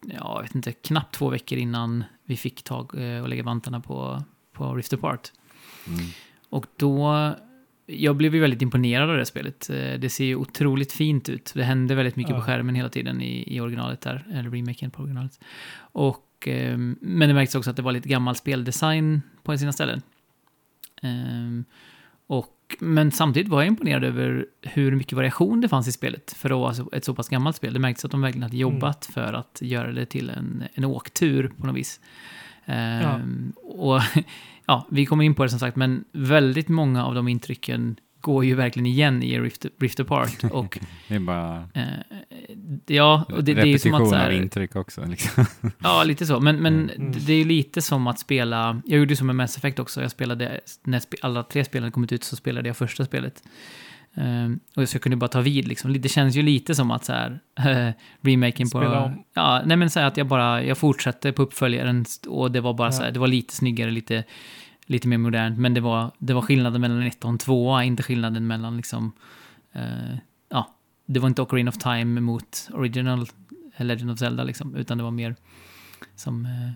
ja, 0.05 0.35
jag 0.35 0.41
vet 0.41 0.55
inte, 0.55 0.71
knappt 0.71 1.15
två 1.15 1.29
veckor 1.29 1.57
innan 1.57 2.03
vi 2.25 2.37
fick 2.37 2.63
tag 2.63 2.91
eh, 3.01 3.21
och 3.21 3.29
lägga 3.29 3.43
vantarna 3.43 3.79
på, 3.79 4.23
på 4.53 4.75
Rift 4.75 4.93
Apart. 4.93 5.31
Mm. 5.87 6.05
Och 6.49 6.65
då, 6.77 7.33
jag 7.85 8.15
blev 8.15 8.35
ju 8.35 8.41
väldigt 8.41 8.61
imponerad 8.61 9.09
av 9.09 9.17
det 9.17 9.25
spelet. 9.25 9.69
Eh, 9.69 9.99
Det 9.99 10.09
ser 10.09 10.25
ju 10.25 10.35
otroligt 10.35 10.91
fint 10.91 11.29
ut. 11.29 11.51
Det 11.55 11.63
hände 11.63 11.95
väldigt 11.95 12.15
mycket 12.15 12.31
Ja. 12.33 12.39
på 12.39 12.45
skärmen 12.45 12.75
hela 12.75 12.89
tiden 12.89 13.21
i, 13.21 13.55
i 13.55 13.59
originalet 13.59 14.01
där, 14.01 14.25
eller 14.33 14.49
remaken 14.49 14.91
på 14.91 15.01
originalet. 15.03 15.39
Och, 15.79 16.23
ehm, 16.47 16.97
men 17.01 17.27
det 17.29 17.33
märks 17.35 17.55
också 17.55 17.69
att 17.69 17.75
det 17.75 17.81
var 17.81 17.91
lite 17.91 18.09
gammal 18.09 18.35
speldesign 18.35 19.21
på 19.43 19.57
sina 19.57 19.71
ställen. 19.73 20.01
Ehm, 21.01 21.65
Och, 22.27 22.53
men 22.79 23.11
samtidigt 23.11 23.49
var 23.49 23.61
jag 23.61 23.67
imponerad 23.67 24.03
över 24.03 24.45
hur 24.61 24.95
mycket 24.95 25.13
variation 25.13 25.61
det 25.61 25.67
fanns 25.69 25.87
i 25.87 25.91
spelet 25.91 26.33
för 26.37 26.49
att 26.49 26.79
vara 26.81 26.87
ett 26.97 27.05
så 27.05 27.15
pass 27.15 27.29
gammalt 27.29 27.55
spel. 27.55 27.73
Det 27.73 27.79
märktes 27.79 28.05
att 28.05 28.11
de 28.11 28.21
verkligen 28.21 28.43
hade 28.43 28.57
jobbat 28.57 29.05
för 29.05 29.33
att 29.33 29.57
göra 29.61 29.91
det 29.91 30.05
till 30.05 30.29
en, 30.29 30.63
en 30.73 30.85
åktur 30.85 31.51
på 31.57 31.67
något 31.67 31.75
vis. 31.75 31.99
Ehm, 32.65 33.53
Och 33.63 34.01
ja, 34.65 34.87
vi 34.91 35.05
kommer 35.05 35.23
in 35.23 35.35
på 35.35 35.43
det 35.43 35.49
som 35.49 35.59
sagt, 35.59 35.75
men 35.77 36.05
väldigt 36.11 36.69
många 36.69 37.05
av 37.05 37.15
de 37.15 37.27
intrycken 37.27 37.95
går 38.27 38.45
ju 38.45 38.55
verkligen 38.55 38.85
igen 38.85 39.23
i 39.23 39.39
Rift, 39.39 39.65
Rift 39.79 39.99
Apart. 39.99 40.43
Och 40.51 40.79
Det 41.07 41.15
är 41.15 41.19
bara 41.19 41.69
eh, 41.73 41.83
ja, 42.87 43.25
och 43.33 43.43
det, 43.43 43.53
det 43.53 43.61
är 43.61 43.65
ju 43.65 43.79
som 43.79 43.93
att 43.93 44.09
så 44.09 44.15
av 44.15 44.21
här, 44.21 44.31
intryck 44.31 44.75
också. 44.75 45.05
Liksom. 45.05 45.45
Ja, 45.79 46.03
lite 46.03 46.25
så. 46.25 46.39
Men, 46.39 46.55
men 46.57 46.89
Mm. 46.89 47.11
det 47.25 47.33
är 47.33 47.45
lite 47.45 47.81
som 47.81 48.07
att 48.07 48.19
spela... 48.19 48.81
Jag 48.85 48.99
gjorde 48.99 49.09
ju 49.11 49.15
som 49.15 49.27
med 49.27 49.35
Mass 49.35 49.57
Effect 49.57 49.79
också. 49.79 50.01
Jag 50.01 50.11
spelade, 50.11 50.59
när 50.83 51.01
alla 51.21 51.43
tre 51.43 51.65
spelen 51.65 51.91
kommit 51.91 52.11
ut 52.11 52.23
så 52.23 52.35
spelade 52.35 52.69
jag 52.69 52.77
första 52.77 53.05
spelet. 53.05 53.43
Ehm, 54.15 54.59
och 54.75 54.89
så 54.89 54.95
jag 54.95 55.01
kunde 55.01 55.15
bara 55.17 55.27
ta 55.27 55.41
vid 55.41 55.67
liksom. 55.67 56.01
Det 56.01 56.09
känns 56.09 56.35
ju 56.35 56.41
lite 56.41 56.75
som 56.75 56.91
att 56.91 57.05
så 57.05 57.13
här, 57.13 57.39
remaken 58.21 58.69
på... 58.69 58.79
Spela 58.79 59.03
om. 59.03 59.23
Ja, 59.33 59.61
nej 59.65 59.77
men 59.77 59.89
så 59.89 59.99
här 59.99 60.07
att 60.07 60.17
jag 60.17 60.27
bara, 60.27 60.63
jag 60.63 60.77
fortsatte 60.77 61.31
på 61.31 61.41
uppföljaren 61.41 62.05
och 62.27 62.51
det 62.51 62.61
var 62.61 62.73
bara 62.73 62.91
så 62.91 62.99
här, 62.99 63.07
Ja. 63.09 63.11
det 63.13 63.19
var 63.19 63.27
lite 63.27 63.53
snyggare, 63.55 63.91
lite, 63.91 64.23
lite 64.87 65.07
mer 65.07 65.17
modernt. 65.17 65.57
Men 65.59 65.73
det 65.73 65.81
var, 65.81 66.11
det 66.19 66.33
var 66.33 66.41
skillnaden 66.41 66.81
mellan 66.81 67.01
ett 67.01 67.23
och 67.23 67.29
en 67.29 67.37
tvåa, 67.37 67.83
inte 67.83 68.03
skillnaden 68.03 68.47
mellan 68.47 68.77
liksom... 68.77 69.11
eh, 69.73 69.81
ja, 70.49 70.75
det 71.05 71.19
var 71.19 71.27
inte 71.27 71.41
Ocarina 71.41 71.69
of 71.69 71.77
Time 71.77 72.21
mot 72.21 72.69
Original 72.73 73.27
Legend 73.77 74.11
of 74.11 74.19
Zelda 74.19 74.43
liksom, 74.43 74.75
utan 74.75 74.97
det 74.97 75.03
var 75.03 75.11
mer 75.11 75.35
som 76.15 76.45
eh, 76.45 76.71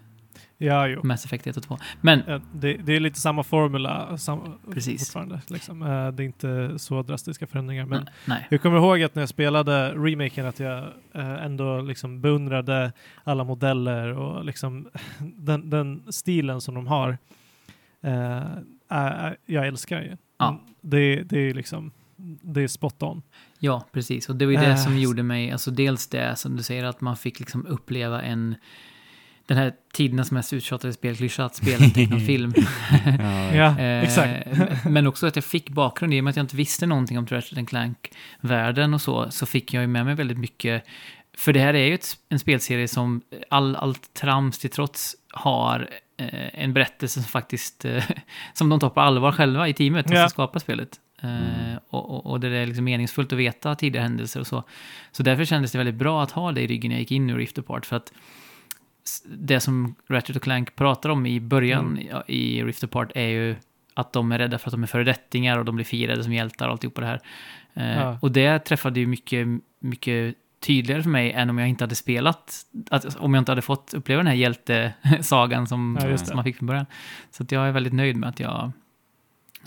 Ja, 0.58 0.88
jo. 0.88 1.00
Mass 1.03 1.25
Effect 1.25 1.48
1 1.48 1.58
och 1.58 1.63
2. 1.63 1.77
Men, 2.01 2.20
Eh, 2.22 2.41
Det, 2.53 2.74
det 2.74 2.96
är 2.96 3.00
lite 3.00 3.20
samma 3.20 3.44
formula 3.44 4.18
sam, 4.18 4.39
Precis. 4.74 5.01
fortfarande. 5.01 5.41
Liksom. 5.50 5.82
Eh, 5.82 6.08
Det 6.12 6.24
är 6.24 6.25
inte 6.25 6.80
så 6.80 7.01
drastiska 7.03 7.48
förändringar. 7.48 7.86
Men 7.86 8.10
nej. 8.25 8.48
jag 8.50 8.62
kommer 8.62 8.77
ihåg 8.77 9.01
att 9.03 9.15
när 9.15 9.22
jag 9.22 9.30
spelade 9.30 9.91
remaken 9.94 10.46
att 10.46 10.60
jag 10.60 10.77
eh, 11.13 11.46
ändå 11.46 11.82
liksom 11.82 12.22
beundrade 12.22 12.91
alla 13.24 13.44
modeller 13.44 14.18
och 14.18 14.46
liksom 14.46 14.88
den, 15.20 15.70
den 15.70 16.03
stilen 16.10 16.62
som 16.62 16.75
de 16.75 16.88
har. 16.88 17.18
Eh, 18.03 18.43
är- 18.89 19.38
jag 19.46 19.67
älskar 19.67 20.01
ju. 20.01 20.17
Ja. 20.39 20.62
Det, 20.81 21.24
det 21.24 21.39
är 21.39 21.53
liksom 21.53 21.91
det 22.41 22.62
är 22.62 22.67
spot 22.67 23.03
on. 23.03 23.22
Ja, 23.60 23.88
precis. 23.91 24.29
Och 24.29 24.36
det 24.36 24.46
var 24.46 24.51
ju 24.51 24.58
det 24.60 24.65
Äh. 24.65 24.75
som 24.84 24.98
gjorde 25.00 25.24
mig, 25.24 25.51
alltså 25.51 25.72
dels 25.72 26.08
det 26.08 26.36
som 26.36 26.58
du 26.58 26.63
säger, 26.63 26.84
att 26.84 27.01
man 27.01 27.17
fick 27.17 27.39
liksom 27.39 27.65
uppleva 27.65 28.22
en, 28.22 28.55
den 29.46 29.58
här 29.58 29.74
tidernas 29.93 30.31
mest 30.31 30.53
uttjatade 30.53 30.93
spelklyscha, 30.93 31.46
att 31.46 31.55
spela 31.55 31.86
en 31.86 31.91
tecknad 31.91 32.25
film. 32.25 32.53
Ja, 33.05 33.53
Ja, 33.55 33.79
Eh, 33.79 34.03
exakt. 34.03 34.48
Men 34.89 35.08
också 35.08 35.27
att 35.27 35.36
jag 35.36 35.46
fick 35.46 35.70
bakgrund, 35.70 36.13
i 36.13 36.20
och 36.20 36.24
med 36.24 36.31
att 36.31 36.36
jag 36.38 36.43
inte 36.43 36.55
visste 36.55 36.86
någonting 36.86 37.17
om 37.17 37.25
Ratchet 37.27 37.70
Clank-världen 37.70 38.93
och 38.93 39.01
så, 39.01 39.31
så 39.31 39.46
fick 39.46 39.74
jag 39.74 39.81
ju 39.81 39.88
med 39.88 40.05
mig 40.05 40.15
väldigt 40.15 40.38
mycket. 40.38 40.84
För 41.38 41.53
det 41.53 41.60
här 41.60 41.74
är 41.74 41.86
ju 41.88 41.93
ett, 41.93 42.17
en 42.29 42.39
spelserie 42.39 42.88
som, 42.88 43.22
all, 43.50 43.75
allt 43.75 44.13
trams 44.13 44.60
till 44.60 44.70
trots, 44.70 45.15
har 45.29 45.79
eh, 45.79 45.86
en 46.54 46.74
berättelse 46.74 47.13
som 47.22 47.30
faktiskt, 47.30 47.86
eh, 47.86 48.04
som 48.54 48.70
de 48.70 48.80
tar 48.80 48.90
på 48.90 49.01
allvar 49.01 49.32
själva 49.32 49.68
i 49.68 49.74
teamet, 49.74 50.06
Ja. 50.10 50.20
som 50.22 50.30
skapar 50.30 50.60
spelet. 50.60 50.90
Eh, 51.24 51.78
och, 51.90 52.10
och, 52.10 52.25
och 52.32 52.40
det 52.40 52.48
är 52.48 52.66
liksom 52.66 52.86
meningsfullt 52.86 53.34
att 53.34 53.40
veta 53.40 53.75
tidigare 53.75 54.04
händelser 54.04 54.40
och 54.40 54.48
så. 54.48 54.63
Så 55.12 55.24
därför 55.24 55.46
kändes 55.46 55.72
det 55.72 55.78
väldigt 55.78 55.96
bra 55.96 56.24
att 56.24 56.32
ha 56.32 56.51
det 56.51 56.62
i 56.62 56.68
ryggen 56.68 56.90
när 56.90 56.96
jag 56.96 57.00
gick 57.00 57.12
in 57.12 57.30
i 57.30 57.34
Rift 57.34 57.58
Apart, 57.58 57.86
för 57.86 57.96
att 57.96 58.13
det 59.25 59.60
som 59.60 59.96
Ratchet 60.10 60.36
och 60.36 60.42
Clank 60.44 60.75
pratar 60.75 61.10
om 61.10 61.25
i 61.25 61.40
början 61.40 61.98
Mm. 62.10 62.24
i 62.28 62.63
Rift 62.63 62.84
Apart 62.84 63.12
är 63.16 63.28
ju 63.28 63.56
att 63.94 64.13
de 64.13 64.32
är 64.32 64.38
rädda 64.40 64.58
för 64.58 64.70
att 64.70 64.72
de 64.72 64.84
är 64.84 64.88
föredettingar 64.88 65.58
och 65.58 65.66
de 65.66 65.75
blir 65.75 65.86
firade 65.86 66.24
som 66.24 66.34
hjältar 66.34 66.66
och 66.68 66.72
alltihopa 66.72 67.01
det 67.01 67.08
här. 67.08 67.20
Eh, 67.74 67.98
Ja. 68.01 68.18
Och 68.22 68.32
det 68.32 68.60
träffade 68.60 69.00
ju 69.00 69.08
mycket, 69.08 69.48
mycket 69.80 70.36
tydligare 70.62 71.03
för 71.03 71.10
mig 71.10 71.32
än 71.32 71.50
om 71.50 71.58
jag 71.58 71.70
inte 71.70 71.84
hade 71.84 71.96
spelat, 71.96 72.65
att, 72.89 73.15
om 73.15 73.34
jag 73.34 73.41
inte 73.41 73.51
hade 73.51 73.62
fått 73.62 73.94
uppleva 73.94 74.20
den 74.20 74.27
här 74.27 74.34
hjältesagan 74.34 75.68
som, 75.68 76.00
Ja, 76.01 76.18
som 76.18 76.36
man 76.36 76.44
fick 76.44 76.58
från 76.58 76.68
början. 76.68 76.86
Så 77.32 77.44
att 77.44 77.51
jag 77.51 77.68
är 77.68 77.72
väldigt 77.72 77.94
nöjd 77.94 78.15
med 78.15 78.30
att 78.30 78.39
jag 78.39 78.72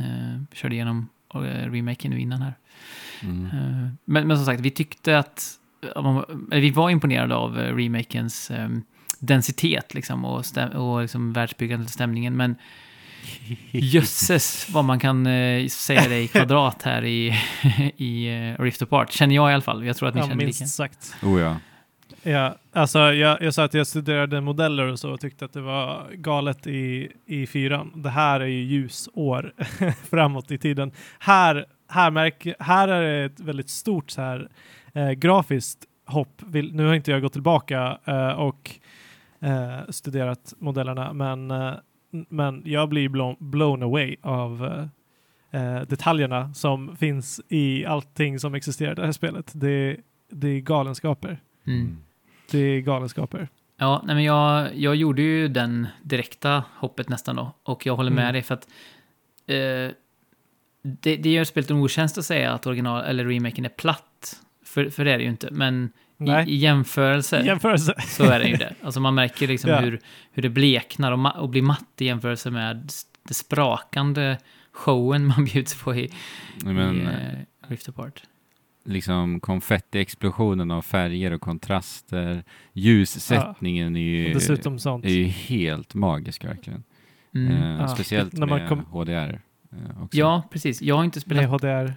eh, 0.01 0.43
körde 0.53 0.75
igenom 0.75 1.09
eh, 1.35 1.39
remaken 1.71 2.11
nu 2.11 2.21
innan 2.21 2.43
här. 2.43 2.55
mm. 3.23 3.47
Eh, 3.47 3.89
Men, 4.05 4.27
men 4.29 4.37
som 4.37 4.47
sagt, 4.47 4.61
vi 4.61 4.71
tyckte 4.71 5.19
att... 5.19 5.53
eller 5.97 6.61
Vi 6.61 6.71
var 6.71 6.91
imponerade 6.91 7.35
av 7.35 7.61
eh, 7.61 7.77
remakens 7.77 8.51
eh, 8.51 8.69
densitet 9.19 9.95
liksom, 9.95 10.25
och, 10.25 10.47
stäm, 10.47 10.69
och 10.71 11.03
liksom 11.03 11.33
världsbyggandet 11.33 11.87
och 11.89 11.93
stämningen. 11.93 12.37
Men 12.37 12.57
jösses 13.71 14.69
vad 14.71 14.85
man 14.85 15.01
kan 15.01 15.27
eh, 15.27 15.67
säga 15.67 16.09
det 16.09 16.21
i 16.23 16.29
kvadrat 16.29 16.83
här 16.83 17.05
i, 17.05 17.35
i 17.97 18.27
eh, 18.59 18.63
Rift 18.63 18.83
Apart. 18.83 19.13
Känner 19.13 19.35
jag 19.35 19.51
i 19.51 19.55
alla 19.55 19.63
fall. 19.63 19.85
Jag 19.87 19.97
tror 19.97 20.09
att 20.09 20.15
ni 20.15 20.21
Ja, 20.21 20.27
känner 20.27 20.47
lika. 20.47 20.47
minst 20.47 20.75
sagt. 20.77 21.15
Oh 21.23 21.41
ja. 21.41 21.57
Ja, 22.23 22.57
alltså 22.73 22.99
jag, 22.99 23.43
jag 23.43 23.55
sa 23.55 23.65
att 23.65 23.75
jag 23.75 23.87
studerade 23.87 24.41
modeller 24.41 24.87
och 24.87 24.99
så 24.99 25.11
och 25.13 25.21
tyckte 25.21 25.45
att 25.45 25.53
det 25.53 25.61
var 25.61 26.07
galet 26.15 26.67
i, 26.67 27.13
i 27.27 27.47
fyran. 27.47 27.93
Det 28.03 28.11
här 28.11 28.41
är 28.41 28.47
ju 28.47 28.63
ljusår 28.63 29.53
framåt 30.11 30.51
i 30.51 30.59
tiden. 30.59 30.93
Här, 31.19 31.67
här, 31.89 32.11
märker, 32.11 32.55
här 32.59 32.89
är 32.89 33.03
det 33.03 33.25
ett 33.25 33.41
väldigt 33.41 33.71
stort 33.71 34.11
så 34.11 34.21
här, 34.21 34.49
eh, 34.95 35.11
grafiskt 35.11 35.79
hopp. 36.07 36.43
Vill, 36.47 36.75
nu 36.75 36.87
har 36.87 36.95
inte 36.95 37.11
jag 37.11 37.23
gått 37.23 37.33
tillbaka 37.33 37.99
eh, 38.05 38.29
och 38.29 38.71
eh, 39.41 39.79
studerat 39.89 40.55
modellerna, 40.59 41.13
men, 41.13 41.51
eh, 41.51 41.73
men 42.29 42.63
jag 42.65 42.89
blir 42.89 43.09
blown, 43.09 43.37
blown 43.39 43.83
away 43.83 44.17
av 44.23 44.65
eh, 45.53 45.63
eh, 45.63 45.83
detaljerna 45.83 46.55
som 46.55 46.97
finns 46.97 47.41
i 47.49 47.85
allting 47.87 48.39
som 48.39 48.55
existerar 48.55 48.93
i 48.93 48.95
det 48.95 49.05
här 49.05 49.13
spelet. 49.13 49.53
Det, 49.55 49.97
det 50.31 50.49
är 50.49 50.61
galenskaper. 50.61 51.39
Mm. 51.67 51.97
Det 52.51 52.59
är 52.59 52.81
galenskaper. 52.81 53.49
Ja, 53.77 54.03
nej, 54.05 54.15
men 54.15 54.25
jag, 54.25 54.77
jag 54.77 54.97
gjorde 54.97 55.23
ju 55.23 55.49
den 55.49 55.87
direkta 56.03 56.65
hoppet 56.77 57.09
nästan 57.09 57.37
då. 57.37 57.53
Och 57.63 57.87
jag 57.87 57.97
håller 57.97 58.11
med 58.11 58.23
Mm. 58.23 58.33
dig 58.33 58.43
för 58.43 58.55
att 58.55 58.69
eh, 59.47 59.95
det, 60.83 61.17
det 61.17 61.33
gör 61.33 61.45
spelet 61.45 61.71
en 61.71 61.77
otjänst 61.77 62.19
att 62.19 62.25
säga 62.25 62.53
att 62.53 62.67
original 62.67 63.05
eller 63.05 63.25
remaken 63.25 63.65
är 63.65 63.69
platt. 63.69 64.41
För, 64.65 64.91
för 64.91 65.05
det 65.05 65.13
är 65.13 65.19
det 65.19 65.25
ju 65.25 65.31
inte. 65.31 65.49
Men 65.51 65.91
Nej, 66.17 66.49
i 66.51 66.57
jämförelse 66.57 67.43
jämförelse. 67.43 67.95
så 68.01 68.25
är 68.25 68.39
det 68.39 68.49
ju 68.49 68.57
det. 68.57 68.75
Alltså 68.83 69.01
man 69.01 69.15
märker 69.15 69.49
liksom 69.49 69.71
Ja. 69.71 69.81
hur, 69.81 70.01
hur 70.33 70.43
det 70.43 70.49
bleknar 70.49 71.13
och, 71.13 71.19
ma- 71.19 71.37
och 71.37 71.49
blir 71.49 71.63
matt 71.63 71.85
i 71.99 72.05
jämförelse 72.05 72.51
med 72.51 72.91
det 73.29 73.35
sprakande 73.35 74.39
showen 74.73 75.27
man 75.27 75.45
bjuds 75.53 75.83
på 75.83 75.95
i, 75.95 76.11
Men 76.65 76.97
i 77.01 77.05
eh, 77.05 77.69
Rift 77.71 77.89
Apart. 77.89 78.23
liksom 78.85 79.41
konfettiexplosionen 79.41 80.71
av 80.71 80.83
färger 80.83 81.31
och 81.31 81.41
kontraster, 81.41 82.45
ljussättningen 82.73 83.97
är 83.97 84.01
ju, 84.01 84.35
Dessutom 84.35 84.79
sånt. 84.79 85.05
är 85.05 85.09
ju 85.09 85.25
helt 85.25 85.95
magisk 85.95 86.45
verkligen. 86.45 86.83
Mm. 87.35 87.53
Eh, 87.63 87.81
Ja, 87.81 87.89
speciellt 87.89 88.33
när 88.33 88.47
man 88.47 88.59
med 88.59 88.69
kom- 88.69 88.85
HDR. 88.91 89.41
också. 90.03 90.19
Ja, 90.19 90.43
precis. 90.53 90.83
Jag 90.83 90.97
har 90.97 91.05
inte 91.05 91.21
spelat 91.21 91.43
Med 91.43 91.51
HDR. 91.51 91.95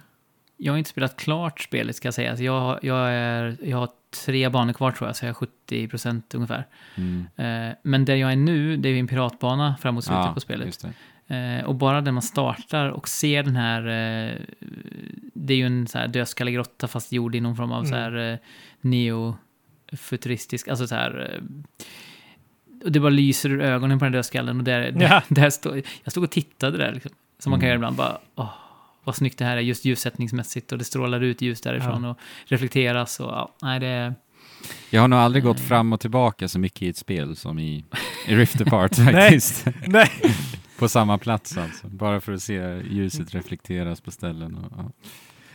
Jag 0.60 0.72
har 0.72 0.78
inte 0.78 0.90
spelat 0.90 1.16
klart 1.16 1.60
spelet 1.60 1.96
ska 1.96 2.06
jag 2.06 2.14
säga. 2.14 2.30
Alltså 2.30 2.44
jag, 2.44 2.78
jag, 2.82 3.10
är, 3.12 3.56
jag 3.62 3.76
har 3.78 3.88
tre 4.24 4.48
banor 4.48 4.72
kvar 4.72 4.90
tror 4.92 5.08
jag, 5.08 5.16
så 5.16 5.26
jag 5.26 5.34
har 5.34 5.46
70% 5.70 6.22
ungefär. 6.34 6.66
Mm. 6.96 7.26
Eh, 7.36 7.74
men 7.82 8.04
där 8.04 8.14
jag 8.16 8.32
är 8.32 8.36
nu, 8.36 8.76
det 8.76 8.88
är 8.88 8.92
ju 8.92 8.98
en 8.98 9.06
piratbana 9.06 9.76
framåt 9.80 10.04
slutet 10.04 10.24
Ja, 10.26 10.32
på 10.34 10.40
spelet. 10.40 10.84
Eh, 11.26 11.64
och 11.64 11.74
bara 11.74 12.00
när 12.00 12.12
man 12.12 12.22
startar 12.22 12.88
och 12.88 13.08
ser 13.08 13.42
den 13.42 13.56
här, 13.56 13.80
eh, 13.82 14.34
det 15.34 15.54
är 15.54 15.58
ju 15.58 15.66
en 15.66 15.86
så 15.86 15.98
här 15.98 16.08
dödskallig 16.08 16.54
grotta 16.54 16.88
fast 16.88 17.12
gjord 17.12 17.34
i 17.34 17.40
någon 17.40 17.56
form 17.56 17.72
av 17.72 17.84
så 17.84 17.94
Mm. 17.94 18.02
här 18.12 18.32
eh, 18.32 18.38
neo-futuristisk, 18.80 20.68
alltså 20.70 20.86
så 20.86 20.94
här... 20.94 21.30
Eh, 21.34 21.42
och 22.84 22.92
det 22.92 23.00
bara 23.00 23.10
lyser 23.10 23.48
ur 23.50 23.60
ögonen 23.62 23.98
på 23.98 24.04
den 24.04 24.12
dödskallen 24.12 24.58
och 24.58 24.64
där, 24.64 24.94
Ja. 25.00 25.22
där 25.28 25.50
stod, 25.50 25.82
jag 26.04 26.10
stod 26.12 26.24
och 26.24 26.30
tittade 26.30 26.78
där 26.78 26.92
liksom. 26.92 27.10
Som 27.38 27.50
man 27.50 27.60
kan 27.60 27.68
Mm. 27.68 27.70
göra 27.70 27.76
ibland, 27.90 27.96
bara 27.96 28.18
åh, 28.34 28.50
vad 29.08 29.16
snyggt 29.16 29.38
det 29.38 29.44
här 29.44 29.56
är 29.56 29.60
just 29.60 29.84
ljussättningsmässigt 29.84 30.72
och 30.72 30.78
det 30.78 30.84
strålar 30.84 31.20
ut 31.20 31.42
ljus 31.42 31.60
därifrån 31.60 32.04
och 32.04 32.18
reflekteras 32.44 33.20
och 33.20 33.26
ja, 33.26 33.54
nej 33.62 33.80
det 33.80 33.86
är... 33.86 34.14
Jag 34.90 35.00
har 35.00 35.08
nog 35.08 35.18
aldrig 35.18 35.44
gått 35.44 35.56
Nej. 35.56 35.66
fram 35.66 35.92
och 35.92 36.00
tillbaka 36.00 36.48
så 36.48 36.58
mycket 36.58 36.82
i 36.82 36.88
ett 36.88 36.96
spel 36.96 37.36
som 37.36 37.58
i, 37.58 37.84
i 38.28 38.36
Rift 38.36 38.60
Apart 38.60 38.94
faktiskt. 39.04 39.66
Nej, 39.86 40.10
på 40.78 40.88
samma 40.88 41.18
plats 41.18 41.58
alltså. 41.58 41.88
Bara 41.88 42.20
för 42.20 42.32
att 42.32 42.42
se 42.42 42.82
ljuset 42.90 43.34
reflekteras 43.34 44.00
på 44.00 44.10
ställen. 44.10 44.54
Och, 44.54 44.72
ja. 44.76 44.90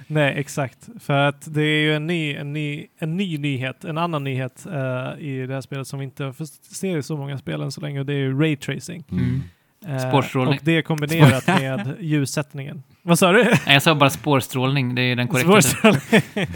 nej, 0.08 0.34
exakt. 0.38 0.90
För 1.00 1.18
att 1.18 1.54
det 1.54 1.62
är 1.62 1.82
ju 1.82 1.96
en 1.96 2.08
ny, 2.08 2.34
en 2.34 2.54
ny, 2.54 2.88
en 2.98 3.18
ny 3.18 3.38
nyhet, 3.38 3.84
en 3.84 3.98
annan 3.98 4.24
nyhet 4.24 4.66
eh, 4.66 5.20
i 5.20 5.46
det 5.48 5.54
här 5.54 5.62
spelet 5.62 5.88
som 5.88 6.00
vi 6.00 6.06
inte 6.06 6.24
har 6.24 6.34
fått 6.34 6.50
se 6.50 6.98
i 6.98 7.04
så 7.04 7.18
många 7.18 7.38
spel 7.38 7.62
än 7.62 7.72
så 7.72 7.82
länge 7.82 8.00
och 8.00 8.06
det 8.06 8.14
är 8.14 8.18
ju 8.18 8.40
Ray 8.40 8.56
Tracing. 8.56 9.04
Mm. 9.12 9.42
Eh, 9.88 10.10
Spårstrålning. 10.10 10.58
Och 10.60 10.66
det 10.66 10.82
kombinerat 10.82 11.48
med 11.48 11.98
ljussättningen. 12.00 12.84
Vad 13.02 13.20
sa 13.20 13.32
du? 13.32 13.44
Nej, 13.44 13.60
jag 13.68 13.82
sa 13.82 13.96
bara 13.96 14.10
spårstrålning, 14.10 14.96
det 14.96 15.02
är 15.02 15.16
den 15.16 15.28
korrekta. 15.28 15.62
Spårstrålning. 15.62 16.48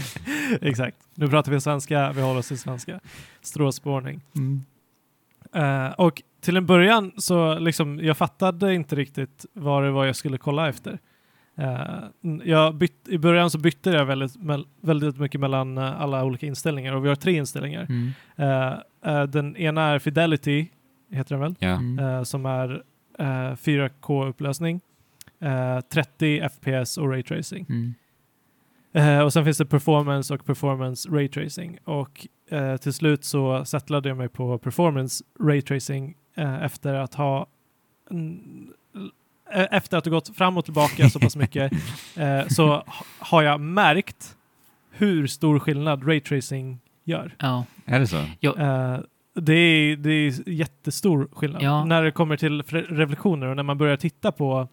Exakt. 0.62 0.98
Nu 1.16 1.28
pratar 1.28 1.52
vi 1.52 1.62
svenska, 1.62 2.12
vi 2.12 2.22
håller 2.22 2.40
oss 2.40 2.48
till 2.48 2.60
svenska. 2.60 3.00
Strålspårning. 3.42 4.22
Mm. 4.36 4.64
Eh, 5.56 5.92
och 5.94 6.22
till 6.42 6.58
en 6.58 6.66
början 6.66 7.12
så 7.18 7.60
liksom, 7.60 8.00
jag 8.04 8.18
fattade 8.18 8.74
inte 8.74 8.96
riktigt 8.96 9.46
vad 9.54 9.84
det 9.84 9.92
var 9.92 10.06
jag 10.06 10.16
skulle 10.16 10.38
kolla 10.38 10.70
efter. 10.70 11.00
Eh, 11.58 12.38
jag 12.44 12.76
bytt, 12.76 13.08
I 13.08 13.18
början 13.18 13.50
så 13.52 13.58
bytte 13.58 13.90
jag 13.90 14.06
väldigt, 14.06 14.32
väldigt 14.82 15.18
mycket 15.18 15.42
mellan 15.42 15.78
alla 15.78 16.24
olika 16.24 16.46
inställningar 16.46 16.94
och 16.94 17.06
vi 17.06 17.10
har 17.10 17.16
tre 17.16 17.38
inställningar. 17.38 17.88
Mm. 17.90 18.12
Den 19.32 19.58
ena 19.58 19.82
är 19.84 20.00
Fidelity, 20.00 20.68
heter 21.12 21.36
den 21.36 21.40
väl, 21.42 21.56
Ja. 21.60 21.68
Mm. 21.68 22.26
som 22.26 22.46
är 22.46 22.84
4K-upplösning, 23.56 24.82
eh, 25.40 25.80
30 25.80 26.50
FPS 26.50 26.98
och 26.98 27.10
Ray 27.10 27.24
Tracing. 27.24 27.66
Mm. 27.70 27.94
Eh, 28.94 29.20
och 29.20 29.34
sen 29.34 29.46
finns 29.46 29.58
det 29.58 29.66
Performance 29.66 30.34
och 30.34 30.46
Performance 30.46 31.10
Ray 31.10 31.28
Tracing. 31.28 31.78
Och 31.84 32.28
eh, 32.50 32.78
till 32.78 32.94
slut 32.94 33.24
så 33.26 33.66
settlade 33.66 34.10
jag 34.10 34.18
mig 34.18 34.30
på 34.30 34.58
Performance 34.58 35.24
Ray 35.40 35.62
Tracing 35.62 36.16
eh, 36.36 36.64
efter 36.64 36.94
att 36.94 37.14
ha 37.14 37.48
eh, 39.54 39.68
efter 39.72 39.98
att 39.98 40.06
ha 40.06 40.10
gått 40.12 40.36
fram 40.38 40.58
och 40.58 40.66
tillbaka 40.66 41.10
så 41.10 41.20
pass 41.20 41.36
mycket 41.36 41.72
eh, 42.18 42.48
så 42.48 42.68
ha- 42.68 42.86
har 43.20 43.44
jag 43.44 43.60
märkt 43.62 44.38
hur 44.92 45.28
stor 45.28 45.60
skillnad 45.60 46.08
Ray 46.08 46.20
Tracing 46.22 46.80
gör. 47.04 47.36
Ja. 47.40 47.66
Är 47.86 48.00
det 48.00 48.08
så? 48.08 48.18
Eh, 48.18 49.00
det, 49.42 49.54
är, 49.54 49.96
det 49.96 50.10
är 50.12 50.50
jättestor 50.50 51.30
skillnad 51.32 51.62
Ja. 51.62 51.86
när 51.86 52.04
det 52.04 52.12
kommer 52.12 52.38
till 52.38 52.62
reflektioner 52.90 53.48
och 53.48 53.56
när 53.56 53.64
man 53.64 53.78
börjar 53.78 53.98
titta 53.98 54.32
på, 54.32 54.68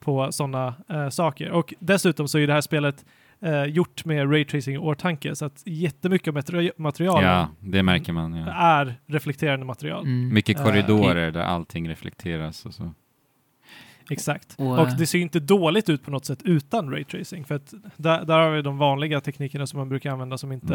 på 0.00 0.32
sådana 0.32 0.74
eh, 0.88 1.08
saker. 1.08 1.50
Och 1.50 1.74
dessutom 1.78 2.28
så 2.28 2.38
är 2.38 2.46
det 2.46 2.52
här 2.52 2.60
spelet 2.60 3.04
eh, 3.40 3.64
gjort 3.64 4.04
med 4.04 4.32
raytracing 4.32 4.74
i 4.74 4.78
åtanke 4.78 5.34
så 5.36 5.44
att 5.44 5.62
jättemycket 5.66 6.28
av 6.28 6.34
materi- 6.34 6.70
materialen 6.76 7.24
Ja, 7.24 7.48
det 7.60 7.82
märker 7.82 8.12
man. 8.12 8.34
Ja. 8.34 8.52
är 8.52 8.94
reflekterande 9.06 9.66
material. 9.66 10.04
Mm. 10.04 10.34
Mycket 10.34 10.58
Eh, 10.58 10.64
korridorer 10.64 11.30
där 11.30 11.40
allting 11.40 11.88
reflekteras 11.88 12.66
och 12.66 12.74
så. 12.74 12.94
Exakt. 14.10 14.54
Och, 14.58 14.66
Och 14.72 14.88
eh, 14.88 14.96
det 14.96 15.06
ser 15.06 15.18
ju 15.18 15.22
inte 15.22 15.40
dåligt 15.40 15.88
ut 15.88 16.02
på 16.04 16.10
något 16.10 16.24
sätt 16.24 16.42
utan 16.44 16.90
raytracing 16.92 17.44
för 17.44 17.54
att 17.54 17.74
där, 17.96 18.24
där 18.24 18.38
har 18.38 18.50
vi 18.50 18.62
de 18.62 18.78
vanliga 18.78 19.20
teknikerna 19.20 19.66
som 19.66 19.78
man 19.78 19.88
brukar 19.88 20.10
använda 20.12 20.38
som 20.38 20.52
inte 20.52 20.74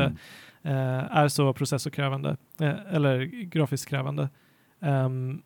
Mm. 0.64 0.78
eh, 0.78 1.18
är 1.18 1.28
så 1.28 1.54
processorkrävande 1.54 2.38
eh, 2.62 2.74
eller 2.96 3.20
grafiskt 3.26 3.90
krävande. 3.90 4.30
Mm, 4.82 5.42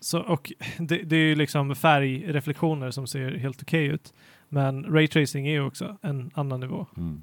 så, 0.00 0.20
och 0.20 0.52
det, 0.78 0.96
det 1.02 1.16
är 1.16 1.20
ju 1.20 1.34
liksom 1.34 1.74
färgreflektioner 1.74 2.90
som 2.90 3.06
ser 3.06 3.30
helt 3.38 3.62
okej 3.62 3.86
ut. 3.86 4.14
Men 4.48 4.84
raytracing 4.84 5.46
är 5.48 5.52
ju 5.52 5.60
också 5.66 5.96
en 6.02 6.30
annan 6.34 6.60
nivå 6.60 6.86
Mm. 6.96 7.22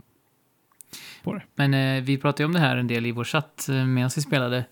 på 1.24 1.34
det. 1.34 1.42
Men 1.56 1.74
eh, 1.74 2.04
vi 2.04 2.18
pratade 2.18 2.44
ju 2.44 2.46
om 2.46 2.54
det 2.54 2.60
här 2.60 2.78
en 2.78 2.88
del 2.88 3.06
i 3.06 3.12
vår 3.12 3.24
chatt 3.24 3.70
eh, 3.70 3.86
medan 3.86 4.10
vi 4.16 4.22
spelade. 4.22 4.66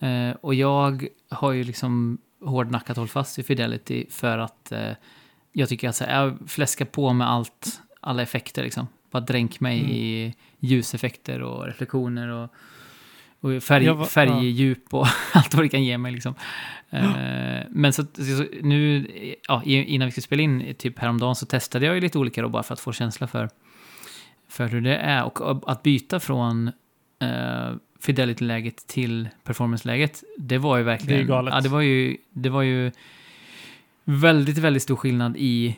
Eh, 0.00 0.30
och 0.40 0.54
jag 0.54 1.06
har 1.30 1.52
ju 1.52 1.64
liksom 1.64 2.18
hårdnackat 2.44 2.96
hållit 2.96 3.12
fast 3.12 3.38
vid 3.38 3.46
Fidelity 3.46 4.06
för 4.10 4.38
att 4.38 4.72
eh, 4.72 4.90
jag 5.52 5.68
tycker 5.68 5.88
att 5.88 5.96
så 5.96 6.04
här, 6.04 6.22
jag 6.24 6.38
fläskar 6.50 6.84
på 6.84 7.12
med 7.12 7.28
allt, 7.30 7.80
alla 8.00 8.22
effekter 8.22 8.62
liksom. 8.64 8.86
Bara 9.10 9.20
dränk 9.20 9.60
mig 9.60 9.78
Mm. 9.80 9.90
i 9.90 10.34
ljuseffekter 10.60 11.42
och 11.42 11.66
reflektioner 11.66 12.28
och, 12.28 12.50
och 13.40 13.62
färg, 13.62 13.88
var- 13.88 14.04
färgdjup 14.06 14.94
och 14.94 15.06
allt 15.34 15.54
vad 15.54 15.64
det 15.64 15.68
kan 15.68 15.84
ge 15.84 15.98
mig 15.98 16.12
liksom. 16.12 16.34
Eh, 16.90 17.06
men 17.70 17.92
så, 17.92 18.02
så 18.02 18.46
nu, 18.62 19.06
ja, 19.48 19.62
innan 19.64 20.06
vi 20.06 20.12
skulle 20.12 20.22
spela 20.22 20.42
in, 20.42 20.74
typ 20.78 20.98
häromdagen, 20.98 21.34
så 21.34 21.46
testade 21.46 21.86
jag 21.86 21.94
ju 21.94 22.00
lite 22.00 22.18
olika 22.18 22.42
då 22.42 22.48
bara 22.48 22.62
för 22.62 22.74
att 22.74 22.80
få 22.80 22.92
känsla 22.92 23.26
för, 23.26 23.48
för 24.48 24.68
hur 24.68 24.80
det 24.80 24.96
är. 24.96 25.24
Och 25.24 25.70
att 25.72 25.82
byta 25.82 26.20
från 26.20 26.68
eh, 27.22 27.70
Fidelity-läget 28.04 28.86
till 28.86 29.28
performance-läget, 29.44 30.24
det 30.38 30.58
var 30.58 30.76
ju 30.76 30.82
verkligen... 30.82 31.18
Det 31.18 31.24
är 31.24 31.26
galet. 31.26 31.54
Ja, 31.54 31.60
det 31.60 31.68
var 31.68 31.80
ju, 31.80 32.16
det 32.30 32.48
var 32.48 32.62
ju 32.62 32.92
väldigt, 34.04 34.58
väldigt 34.58 34.82
stor 34.82 34.96
skillnad 34.96 35.36
i 35.36 35.76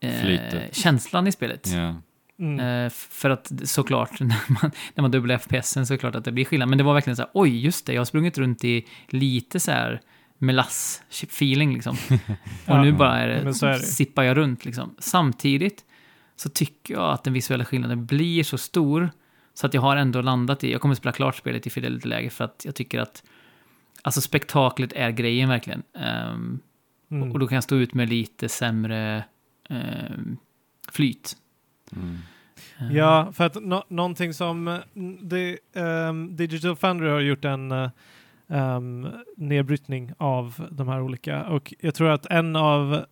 eh, 0.00 0.40
känslan 0.72 1.26
i 1.26 1.32
spelet. 1.32 1.68
Ja. 1.74 1.94
Mm. 2.38 2.84
Eh, 2.86 2.90
för 2.90 3.30
att 3.30 3.52
såklart, 3.64 4.20
när 4.20 4.52
man, 4.62 4.70
när 4.94 5.02
man 5.02 5.10
dubblar 5.10 5.38
FPSen 5.38 5.86
så 5.86 5.92
är 5.92 5.96
det 5.96 6.00
klart 6.00 6.14
att 6.14 6.24
det 6.24 6.32
blir 6.32 6.44
skillnad. 6.44 6.68
Men 6.68 6.78
det 6.78 6.84
var 6.84 6.94
verkligen 6.94 7.16
så 7.16 7.22
här, 7.22 7.30
oj, 7.34 7.64
just 7.64 7.86
det, 7.86 7.92
jag 7.92 8.00
har 8.00 8.04
sprungit 8.04 8.38
runt 8.38 8.64
i 8.64 8.86
lite 9.08 9.60
så 9.60 9.70
här 9.70 10.00
melass-feeling 10.38 11.74
liksom. 11.74 11.96
Och 12.10 12.16
Ja, 12.66 12.82
nu 12.82 12.92
bara 12.92 13.18
är 13.18 13.28
det, 13.28 13.34
är 13.34 13.68
det. 13.72 13.78
sippar 13.78 14.22
jag 14.22 14.36
runt 14.36 14.64
liksom. 14.64 14.94
Samtidigt 14.98 15.84
så 16.36 16.48
tycker 16.48 16.94
jag 16.94 17.12
att 17.12 17.24
den 17.24 17.32
visuella 17.32 17.64
skillnaden 17.64 18.06
blir 18.06 18.42
så 18.42 18.58
stor 18.58 19.10
så 19.58 19.66
att 19.66 19.74
jag 19.74 19.80
har 19.80 19.96
ändå 19.96 20.20
landat 20.20 20.64
i, 20.64 20.72
jag 20.72 20.80
kommer 20.80 20.94
spela 20.94 21.12
klart 21.12 21.36
spelet 21.36 21.66
i 21.66 21.70
Fidelity-läge 21.70 22.30
för 22.30 22.44
att 22.44 22.62
jag 22.64 22.74
tycker 22.74 23.00
att 23.00 23.22
alltså 24.02 24.20
spektaklet 24.20 24.92
är 24.92 25.10
grejen 25.10 25.48
verkligen. 25.48 25.82
Ehm, 25.94 26.60
Mm. 27.10 27.32
och 27.32 27.38
då 27.38 27.46
kan 27.46 27.54
jag 27.56 27.64
stå 27.64 27.76
ut 27.76 27.94
med 27.94 28.08
lite 28.08 28.48
sämre 28.48 29.24
ehm, 29.68 30.36
flyt. 30.92 31.36
Mm. 31.96 32.18
Ehm, 32.78 32.96
Ja, 32.96 33.32
för 33.32 33.44
att 33.44 33.62
nå 33.62 33.84
någonting 33.88 34.34
som 34.34 34.68
eh, 34.68 34.78
det, 35.22 35.58
ehm, 35.74 36.36
Digital 36.36 36.76
Foundry 36.76 37.08
har 37.08 37.20
gjort 37.20 37.44
en 37.44 37.72
um, 38.46 39.08
nedbrytning 39.36 40.12
av 40.18 40.68
de 40.70 40.88
här 40.88 41.00
olika 41.00 41.44
och 41.44 41.74
jag 41.80 41.94
tror 41.94 42.10
att 42.10 42.26
en 42.26 42.56
av 42.56 43.04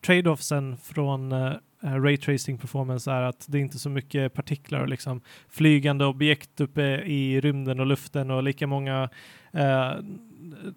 trade-offsen 0.00 0.76
från 0.76 1.32
uh, 1.32 1.52
Raytracing 1.80 2.58
performance 2.58 3.10
är 3.10 3.22
att 3.22 3.44
det 3.48 3.58
är 3.58 3.62
inte 3.62 3.78
så 3.78 3.90
mycket 3.90 4.34
partiklar 4.34 4.80
och 4.80 4.88
liksom 4.88 5.20
flygande 5.48 6.04
objekt 6.04 6.60
uppe 6.60 6.82
i 6.96 7.40
rymden 7.40 7.80
och 7.80 7.86
luften 7.86 8.30
och 8.30 8.42
lika 8.42 8.66
många 8.66 9.08
eh, 9.52 9.92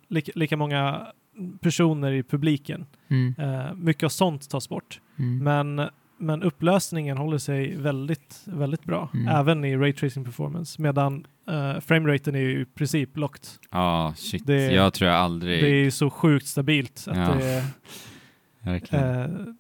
lika, 0.08 0.32
lika 0.36 0.58
många 0.58 1.08
personer 1.62 2.12
i 2.12 2.24
publiken. 2.24 2.86
Mm, 3.08 3.36
Eh, 3.38 3.74
mycket 3.76 4.04
av 4.04 4.10
sånt 4.10 4.50
tas 4.50 4.70
bort. 4.70 5.02
mm. 5.20 5.44
Men, 5.44 5.90
men 6.18 6.44
upplösningen 6.44 7.18
håller 7.18 7.38
sig 7.38 7.76
väldigt, 7.76 8.42
väldigt 8.46 8.84
bra, 8.84 9.10
Mm. 9.14 9.28
även 9.28 9.66
i 9.66 9.78
Ray 9.78 9.94
Tracing 9.94 10.26
Performance, 10.26 10.82
medan 10.82 11.26
uh, 11.52 11.80
frameraten 11.80 12.36
är 12.36 12.40
ju 12.40 12.62
i 12.62 12.66
princip 12.66 13.18
locked. 13.18 13.46
Ja, 13.72 14.14
shit. 14.18 14.46
Det- 14.48 14.72
jag 14.72 14.94
tror 14.94 15.10
jag 15.12 15.20
aldrig... 15.20 15.64
Det 15.64 15.70
är 15.70 15.84
ju 15.84 15.92
så 15.92 16.10
sjukt 16.10 16.48
stabilt 16.48 17.06
att 17.08 17.18
Ja. 17.18 17.36
det, 17.36 17.66
Verkligen. 18.62 19.06
eh, 19.20 19.54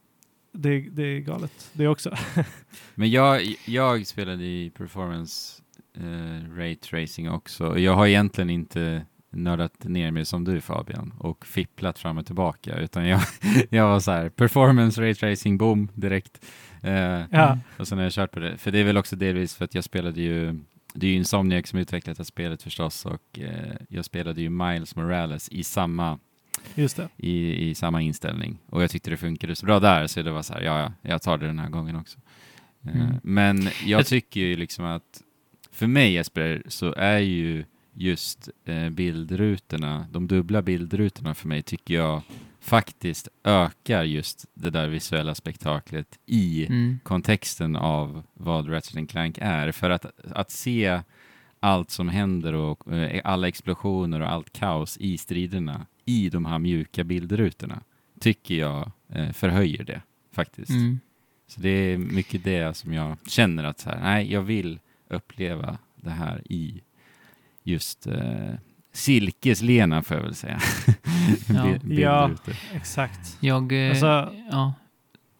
det, 0.62 0.80
det 0.80 1.04
är 1.04 1.19
galet 1.19 1.69
det 1.74 1.88
också. 1.88 2.15
Men 2.95 3.12
jag, 3.12 3.41
jag 3.65 4.08
spelade 4.08 4.43
i 4.43 4.72
performance 4.78 5.62
eh, 5.98 6.56
ray 6.56 6.76
tracing 6.76 7.30
också. 7.30 7.80
Jag 7.80 7.95
har 7.95 8.08
egentligen 8.08 8.50
inte 8.50 9.06
nördat 9.32 9.84
ner 9.84 10.12
mig 10.12 10.26
som 10.26 10.43
du 10.43 10.62
Fabian 10.62 11.13
och 11.17 11.45
fipplat 11.45 12.00
fram 12.00 12.17
och 12.17 12.26
tillbaka 12.26 12.78
utan 12.78 13.08
jag, 13.08 13.22
jag 13.69 13.88
var 13.88 14.00
så 14.00 14.12
här 14.12 14.30
performance 14.30 15.02
ray 15.02 15.15
tracing 15.15 15.58
boom 15.58 15.89
direkt. 15.93 16.45
Eh, 16.84 17.22
ja, 17.32 17.58
och 17.78 17.88
sen 17.88 17.98
har 17.98 18.06
jag 18.06 18.13
kört 18.13 18.32
på 18.32 18.39
det. 18.39 18.58
För 18.58 18.72
det 18.72 18.80
är 18.80 18.84
väl 18.84 18.98
också 18.98 19.15
delvis 19.15 19.56
för 19.56 19.65
att 19.65 19.76
jag 19.76 19.84
spelade 19.84 20.22
ju 20.22 20.60
det 20.93 21.08
är 21.08 21.12
ju 21.12 21.17
Insomniac 21.17 21.67
som 21.67 21.80
utvecklat 21.80 22.17
det 22.17 22.22
här 22.22 22.26
spelet 22.26 22.63
förstås 22.63 23.06
och 23.06 23.39
eh, 23.39 23.76
jag 23.89 24.06
spelade 24.06 24.41
ju 24.41 24.50
Miles 24.50 24.95
Morales 24.95 25.50
i 25.50 25.63
samma 25.63 26.19
just 26.75 26.97
det. 26.97 27.09
i, 27.17 27.69
i 27.69 27.75
samma 27.75 28.01
inställning. 28.01 28.57
Och 28.69 28.83
jag 28.83 28.89
tyckte 28.91 29.09
det 29.09 29.17
funkade 29.17 29.55
så 29.55 29.65
bra 29.65 29.79
där, 29.79 30.07
så 30.07 30.21
det 30.21 30.31
var 30.31 30.41
så 30.41 30.53
här, 30.53 30.62
ja, 30.62 30.79
ja, 30.79 30.91
jag 31.01 31.21
tar 31.21 31.38
det 31.38 31.45
den 31.47 31.59
här 31.59 31.69
gången 31.69 31.95
också. 31.95 32.19
Eh, 32.19 32.95
Mm. 32.95 33.15
Men 33.23 33.69
jag 33.85 34.05
tycker 34.07 34.39
ju 34.39 34.55
liksom 34.55 34.85
att, 34.85 35.21
för 35.71 35.88
mig 35.88 36.13
Jesper, 36.13 36.63
så 36.67 36.93
är 36.93 37.19
ju 37.19 37.65
just 37.93 38.49
eh, 38.65 38.89
bildrutorna, 38.89 40.05
de 40.12 40.27
dubbla 40.27 40.62
bildrutorna 40.62 41.33
för 41.33 41.47
mig 41.47 41.62
tycker 41.62 41.93
jag 41.93 42.21
faktiskt 42.59 43.27
ökar 43.43 44.03
just 44.03 44.45
det 44.53 44.69
där 44.69 44.88
visuella 44.88 45.35
spektaklet 45.35 46.19
i 46.25 46.65
Mm. 46.65 46.99
kontexten 47.03 47.75
av 47.75 48.23
vad 48.33 48.69
Ratchet 48.71 49.09
Clank 49.09 49.38
är. 49.41 49.71
För 49.71 49.89
att, 49.89 50.05
att 50.31 50.51
se 50.51 51.01
allt 51.59 51.89
som 51.91 52.09
händer 52.09 52.53
och 52.53 52.93
eh, 52.93 53.21
alla 53.23 53.47
explosioner 53.47 54.19
och 54.19 54.31
allt 54.31 54.53
kaos 54.53 54.97
i 54.97 55.17
striderna 55.17 55.85
i 56.10 56.30
de 56.30 56.45
här 56.45 56.60
mjuka 56.60 57.04
bildrutorna 57.04 57.82
tycker 58.19 58.56
jag 58.56 58.91
eh, 59.10 59.32
förhöjer 59.32 59.84
det 59.84 60.02
faktiskt. 60.32 60.69
Mm. 60.72 61.00
Så 61.48 61.62
det 61.62 61.69
är 61.69 61.98
mycket 61.98 62.43
det 62.43 62.78
som 62.78 62.93
jag 62.93 63.17
känner 63.28 63.63
att 63.63 63.80
så 63.80 63.89
här, 63.89 64.00
nej, 64.02 64.32
jag 64.34 64.41
vill 64.41 64.80
uppleva 65.10 65.78
det 65.95 66.10
här 66.10 66.41
i 66.50 66.82
just 67.63 68.08
eh, 68.08 68.54
silkeslena 68.93 70.04
får 70.04 70.17
jag 70.17 70.24
väl 70.24 70.36
säga. 70.36 70.60
Ja. 71.50 71.76
Ja. 71.89 72.32
Exakt. 72.74 73.38
Jag... 73.39 73.72
eh, 73.86 73.89
Alltså- 73.89 74.34
ja. 74.52 74.74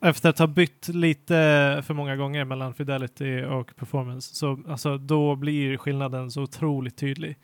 Efter 0.02 0.30
att 0.30 0.40
ha 0.40 0.48
bytt 0.48 0.88
lite 0.88 1.34
för 1.86 1.94
många 1.94 2.16
gånger 2.16 2.46
mellan 2.46 2.74
Fidelity 2.74 3.42
och 3.44 3.76
Performance, 3.76 4.36
så 4.36 4.64
alltså, 4.68 4.98
då 4.98 5.36
blir 5.36 5.78
skillnaden 5.78 6.32
så 6.32 6.42
otroligt 6.42 6.98
tydlig 6.98 7.38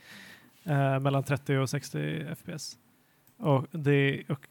eh, 0.63 0.99
mellan 0.99 1.23
30 1.23 1.57
och 1.57 1.69
60 1.69 2.25
FPS. 2.35 2.77
Och 3.37 3.67
det, 3.71 4.23
och 4.29 4.47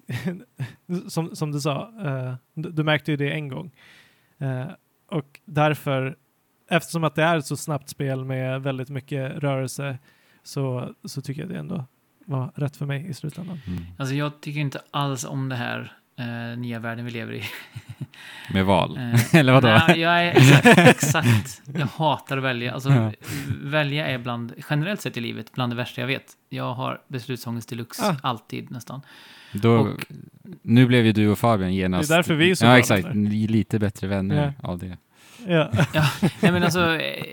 som, 1.09 1.37
som 1.37 1.53
du 1.53 1.61
sa, 1.61 1.93
eh, 2.05 2.35
du, 2.55 2.71
du 2.71 2.83
märkte 2.83 3.11
ju 3.11 3.17
det 3.17 3.31
en 3.31 3.49
gång. 3.49 3.71
Eh, 4.39 4.67
och 5.07 5.41
därför, 5.45 6.17
eftersom 6.71 7.05
att 7.05 7.15
det 7.15 7.23
är 7.23 7.39
ett 7.39 7.47
så 7.47 7.57
snabbt 7.57 7.89
spel 7.89 8.25
med 8.25 8.63
väldigt 8.63 8.91
mycket 8.91 9.33
rörelse, 9.33 9.99
så, 10.43 10.95
så 11.05 11.23
tycker 11.23 11.41
jag 11.41 11.51
det 11.51 11.59
ändå 11.59 11.85
var 12.25 12.53
rätt 12.55 12.77
för 12.77 12.87
mig 12.87 13.07
i 13.09 13.15
slutändan. 13.15 13.61
Mm. 13.67 13.85
Alltså 13.99 14.15
jag 14.15 14.41
tycker 14.41 14.61
inte 14.61 14.81
alls 14.91 15.25
om 15.25 15.49
det 15.49 15.57
här 15.57 15.93
eh, 16.17 16.59
nya 16.59 16.79
världen 16.79 17.05
vi 17.05 17.11
lever 17.11 17.33
i. 17.33 17.43
Med 18.53 18.65
val. 18.65 18.97
Eh, 18.97 19.35
Eller 19.41 19.53
vadå? 19.53 19.69
Nej, 19.89 20.01
jag 20.01 20.25
är 20.25 20.31
exakt, 20.31 20.67
exakt. 20.79 21.63
Jag 21.79 21.87
hatar 21.87 22.39
att 22.39 22.45
välja. 22.45 22.73
Alltså, 22.75 22.91
Ja. 22.91 23.13
välja 23.63 24.07
är 24.07 24.19
bland, 24.19 24.53
generellt 24.71 25.01
sett 25.01 25.17
i 25.17 25.21
livet, 25.21 25.53
bland 25.53 25.73
det 25.73 25.77
värsta 25.77 26.01
jag 26.01 26.09
vet. 26.09 26.27
Jag 26.49 26.75
har 26.75 27.01
beslutsångest 27.09 27.69
deluxe, 27.69 28.03
Ah. 28.03 28.17
alltid 28.29 28.71
nästan. 28.71 29.01
Då, 29.53 29.73
och- 29.77 30.05
nu 30.63 30.87
blev 30.87 31.07
ju 31.07 31.13
du 31.13 31.29
och 31.29 31.39
Fabian 31.39 31.75
genast... 31.75 32.09
Det 32.09 32.15
är 32.15 32.17
därför 32.19 32.35
vi 32.35 32.51
är 32.51 32.55
så 32.55 32.65
Ja, 32.65 32.79
exakt. 32.79 33.07
vänner. 33.07 33.31
Lite 33.49 33.79
bättre 33.79 34.07
vänner 34.07 34.55
Ja. 34.63 34.69
av 34.69 34.79
det. 34.79 34.97
Ja. 35.47 35.71
Nej, 36.41 36.53
men 36.53 36.63
alltså, 36.63 36.95
eh, 36.97 37.25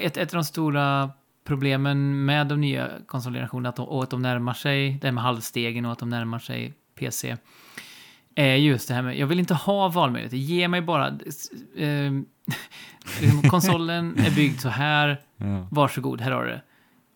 ett, 0.00 0.16
ett 0.16 0.34
av 0.34 0.34
de 0.38 0.44
stora 0.44 1.10
problemen 1.44 2.24
med 2.24 2.46
de 2.46 2.60
nya 2.60 2.88
konsolgenerationerna 3.06 3.72
de, 3.76 3.86
och 3.88 4.02
att 4.02 4.10
de 4.10 4.22
närmar 4.22 4.54
sig, 4.54 4.98
det 5.00 5.06
här 5.06 5.12
med 5.12 5.24
halvstegen 5.24 5.86
och 5.86 5.92
att 5.92 5.98
de 5.98 6.08
närmar 6.08 6.38
sig 6.38 6.72
PC, 6.98 7.36
är 8.34 8.54
just 8.56 8.88
det 8.88 8.94
här 8.94 9.02
med, 9.02 9.18
jag 9.18 9.26
vill 9.26 9.38
inte 9.38 9.54
ha 9.54 9.88
valmöjligheter, 9.88 10.36
ge 10.36 10.68
mig 10.68 10.80
bara, 10.80 11.08
eh, 11.76 12.12
liksom, 13.20 13.42
konsolen 13.50 14.18
är 14.18 14.30
byggd 14.30 14.60
så 14.60 14.68
här, 14.68 15.20
Ja. 15.36 15.66
varsågod, 15.70 16.20
här 16.20 16.30
har 16.30 16.44
du 16.44 16.50
det. 16.50 16.62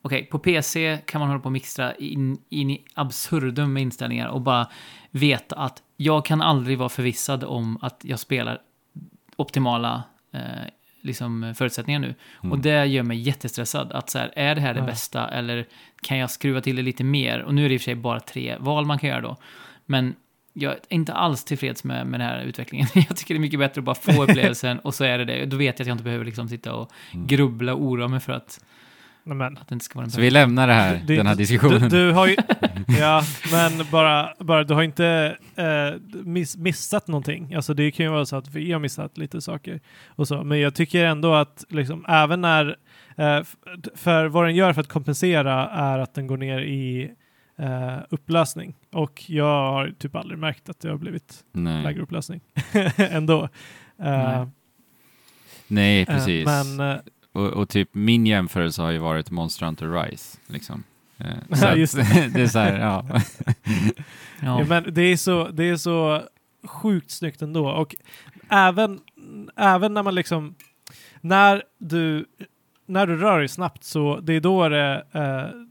Okej, 0.02 0.24
på 0.26 0.38
PC 0.38 0.98
kan 1.06 1.18
man 1.20 1.28
hålla 1.28 1.40
på 1.40 1.46
och 1.46 1.52
mixtra 1.52 1.94
in, 1.94 2.38
in 2.48 2.70
i 2.70 2.84
absurdum 2.94 3.72
med 3.72 3.82
inställningar 3.82 4.28
och 4.28 4.40
bara 4.40 4.66
veta 5.10 5.56
att 5.56 5.82
jag 5.96 6.24
kan 6.24 6.42
aldrig 6.42 6.78
vara 6.78 6.88
förvissad 6.88 7.44
om 7.44 7.78
att 7.82 8.00
jag 8.04 8.18
spelar 8.18 8.58
optimala 9.36 10.02
eh, 10.32 10.40
liksom, 11.00 11.54
förutsättningar 11.56 12.00
nu. 12.00 12.14
Mm. 12.42 12.52
Och 12.52 12.58
det 12.58 12.86
gör 12.86 13.02
mig 13.02 13.18
jättestressad. 13.18 13.92
Att 13.92 14.10
så 14.10 14.18
här, 14.18 14.32
är 14.36 14.54
det 14.54 14.60
här 14.60 14.74
det 14.74 14.80
Ja. 14.80 14.86
bästa 14.86 15.28
eller 15.28 15.66
kan 16.02 16.18
jag 16.18 16.30
skruva 16.30 16.60
till 16.60 16.76
det 16.76 16.82
lite 16.82 17.04
mer? 17.04 17.40
Och 17.42 17.54
nu 17.54 17.64
är 17.64 17.68
det 17.68 17.74
i 17.74 17.76
och 17.78 17.80
för 17.80 17.84
sig 17.84 17.94
bara 17.94 18.20
tre 18.20 18.56
val 18.60 18.86
man 18.86 18.98
kan 18.98 19.10
göra 19.10 19.20
då. 19.20 19.36
Men 19.86 20.14
jag 20.58 20.72
är 20.72 20.78
inte 20.88 21.12
alls 21.12 21.44
tillfreds 21.44 21.84
med, 21.84 22.06
med 22.06 22.20
den 22.20 22.28
här 22.28 22.42
utvecklingen. 22.42 22.86
Jag 22.94 23.16
tycker 23.16 23.34
det 23.34 23.38
är 23.38 23.40
mycket 23.40 23.58
bättre 23.58 23.78
att 23.78 23.84
bara 23.84 23.94
få 23.94 24.22
upplevelsen 24.22 24.78
och 24.78 24.94
så 24.94 25.04
är 25.04 25.18
det 25.18 25.24
det. 25.24 25.46
Då 25.46 25.56
vet 25.56 25.78
jag 25.78 25.84
att 25.84 25.88
jag 25.88 25.94
inte 25.94 26.04
behöver 26.04 26.24
liksom 26.24 26.48
sitta 26.48 26.74
och 26.74 26.90
Mm. 27.14 27.26
grubbla 27.26 27.74
och 27.74 27.82
oroa 27.82 28.08
mig 28.08 28.20
för 28.20 28.32
att, 28.32 28.60
Nej, 29.24 29.36
men. 29.36 29.58
att 29.58 29.68
det 29.68 29.72
inte 29.72 29.84
ska 29.84 29.94
vara 29.98 30.04
en 30.04 30.10
Så 30.10 30.20
vi 30.20 30.30
lämnar 30.30 30.66
det 30.66 30.72
här, 30.72 30.94
är 30.94 31.16
den 31.16 31.26
här 31.26 31.34
diskussionen. 31.34 31.80
Du, 31.80 31.88
du 32.06 32.12
har 32.12 32.26
ju, 32.26 32.36
ja, 33.00 33.22
men 33.52 33.86
bara, 33.90 34.34
bara 34.38 34.64
du 34.64 34.74
har 34.74 34.82
inte 34.82 35.36
eh, 35.56 36.00
miss, 36.24 36.56
missat 36.56 37.08
någonting. 37.08 37.54
Alltså 37.54 37.74
det 37.74 37.90
kan 37.90 38.06
ju 38.06 38.12
vara 38.12 38.26
så 38.26 38.36
att 38.36 38.48
vi 38.54 38.72
har 38.72 38.80
missat 38.80 39.18
lite 39.18 39.40
saker 39.40 39.80
och 40.06 40.28
så. 40.28 40.44
Men 40.44 40.60
jag 40.60 40.74
tycker 40.74 41.04
ändå 41.04 41.34
att 41.34 41.64
liksom, 41.68 42.04
även 42.08 42.40
när, 42.40 42.76
eh, 43.16 43.40
för 43.94 44.26
vad 44.26 44.44
den 44.44 44.54
gör 44.54 44.72
för 44.72 44.80
att 44.80 44.88
kompensera 44.88 45.68
är 45.68 45.98
att 45.98 46.14
den 46.14 46.26
går 46.26 46.36
ner 46.36 46.58
i 46.60 47.10
eh, 47.58 47.98
upplösning. 48.10 48.74
Och 48.92 49.24
jag 49.30 49.70
har 49.72 49.94
typ 49.98 50.16
aldrig 50.16 50.38
märkt 50.38 50.68
att 50.68 50.80
det 50.80 50.88
har 50.90 50.96
blivit 50.96 51.44
Nej. 51.52 51.82
lägre 51.82 52.02
upplösning 52.02 52.40
ändå. 52.96 53.44
Eh, 53.44 53.48
Nej. 53.98 54.46
Nej, 55.68 56.00
eh, 56.00 56.06
precis. 56.06 56.46
men 56.46 56.80
eh, 56.90 56.96
Och, 57.32 57.46
och 57.48 57.68
typ 57.68 57.88
min 57.92 58.26
jämförelse 58.26 58.82
har 58.82 58.90
ju 58.90 58.98
varit 58.98 59.30
Monster 59.30 59.66
Hunter 59.66 60.02
Rise. 60.02 60.38
Liksom. 60.46 60.82
Så 61.54 61.66
att- 61.66 61.74
det 62.34 62.40
är 62.42 62.46
så 62.46 62.58
här, 62.58 62.78
ja. 62.80 63.06
Ja. 63.10 63.20
Ja, 64.42 64.64
men 64.68 64.94
det 64.94 65.02
är 65.02 65.16
så, 65.16 65.48
det 65.48 65.64
är 65.64 65.76
så 65.76 66.22
sjukt 66.64 67.10
snyggt 67.10 67.42
ändå. 67.42 67.68
Och 67.70 67.94
även, 68.48 69.00
även 69.56 69.94
när 69.94 70.02
man 70.02 70.14
liksom, 70.14 70.54
när 71.20 71.62
du, 71.78 72.26
när 72.86 73.06
du 73.06 73.16
rör 73.16 73.38
dig 73.38 73.48
snabbt 73.48 73.84
så 73.84 74.20
det 74.20 74.32
är 74.32 74.40
då 74.40 74.68
det, 74.68 75.04
eh, 75.12 75.65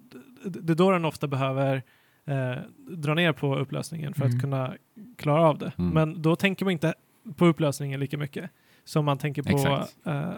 det 0.50 0.74
är 0.74 0.76
då 0.76 0.92
den 0.92 1.06
ofta 1.06 1.28
behöver 1.28 1.84
eh, 2.26 2.56
dra 2.90 3.14
ner 3.14 3.32
på 3.32 3.56
upplösningen 3.58 4.14
för 4.14 4.26
Mm. 4.26 4.36
att 4.36 4.42
kunna 4.42 4.74
klara 5.18 5.42
av 5.50 5.58
det. 5.58 5.72
Mm. 5.78 5.94
Men 5.94 6.22
då 6.22 6.36
tänker 6.36 6.66
man 6.66 6.72
inte 6.72 6.94
på 7.36 7.46
upplösningen 7.46 8.00
lika 8.00 8.18
mycket 8.18 8.50
som 8.84 9.06
man 9.06 9.18
tänker 9.18 9.44
på, 9.44 9.86
eh, 10.10 10.30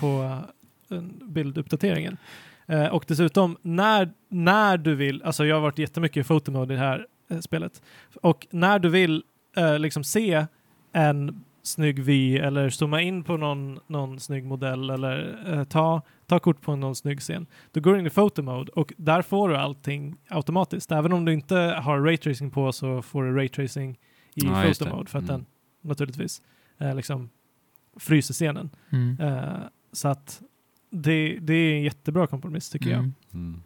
på 0.00 0.38
eh, 0.90 1.00
bilduppdateringen. 1.28 2.16
Eh, 2.66 2.86
och 2.86 3.04
dessutom, 3.08 3.56
när, 3.62 4.10
när 4.28 4.76
du 4.78 4.94
vill, 4.94 5.22
alltså 5.22 5.46
jag 5.46 5.56
har 5.56 5.60
varit 5.60 5.78
jättemycket 5.78 6.24
i 6.24 6.28
photomode 6.28 6.74
i 6.74 6.76
det 6.76 6.82
här 6.82 7.06
eh, 7.30 7.38
spelet, 7.38 7.82
och 8.22 8.46
när 8.50 8.78
du 8.78 8.88
vill 8.88 9.22
eh, 9.56 9.78
liksom 9.78 10.04
se 10.04 10.46
en 10.92 11.44
snygg 11.68 11.98
vy 11.98 12.36
eller 12.38 12.70
zooma 12.70 13.00
in 13.02 13.24
på 13.24 13.36
någon, 13.36 13.78
någon 13.86 14.20
snygg 14.20 14.44
modell 14.44 14.90
eller 14.90 15.38
eh, 15.52 15.64
ta, 15.64 16.02
ta 16.26 16.38
kort 16.38 16.60
på 16.60 16.76
någon 16.76 16.94
snygg 16.94 17.20
scen, 17.20 17.46
då 17.72 17.80
går 17.80 17.92
du 17.94 18.00
in 18.00 18.06
i 18.06 18.10
photomode 18.10 18.72
och 18.72 18.92
där 18.96 19.22
får 19.22 19.48
du 19.48 19.56
allting 19.56 20.16
automatiskt. 20.28 20.92
Även 20.92 21.12
om 21.12 21.24
du 21.24 21.32
inte 21.32 21.56
har 21.56 22.00
raytracing 22.00 22.50
på 22.50 22.72
så 22.72 23.02
får 23.02 23.24
du 23.24 23.34
raytracing 23.36 23.90
i 24.34 24.44
Ja, 24.46 24.64
just 24.66 24.80
det. 24.80 24.84
photomode 24.86 25.10
för 25.10 25.18
att 25.18 25.24
Mm. 25.28 25.34
den 25.36 25.46
naturligtvis 25.90 26.42
eh, 26.78 26.94
liksom 26.94 27.30
fryser 27.96 28.34
scenen. 28.34 28.70
Mm. 28.90 29.16
Eh, 29.20 29.58
så 29.92 30.08
att 30.08 30.42
det, 30.90 31.38
det 31.40 31.54
är 31.54 31.74
en 31.74 31.82
jättebra 31.82 32.26
kompromiss 32.26 32.70
tycker 32.70 32.90
jag. 32.90 32.98
Mm. 32.98 33.14
Mm. 33.34 33.62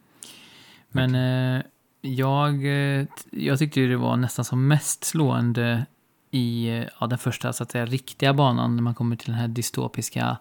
Men 0.89 1.15
eh, 1.59 1.63
jag, 2.01 2.55
eh, 2.55 3.05
t- 3.07 3.13
jag 3.31 3.59
tyckte 3.59 3.81
ju 3.81 3.89
det 3.89 3.97
var 3.97 4.17
nästan 4.17 4.45
som 4.45 4.69
mest 4.69 5.05
slående 5.05 5.87
i 6.35 6.69
ja, 7.01 7.07
den 7.07 7.19
första 7.19 7.53
så 7.53 7.63
att 7.63 7.71
säga, 7.71 7.87
riktiga 7.87 8.35
banan 8.35 8.77
när 8.77 8.83
man 8.83 8.95
kommer 8.95 9.17
till 9.17 9.31
den 9.31 9.41
här 9.41 9.49
dystopiska 9.49 10.37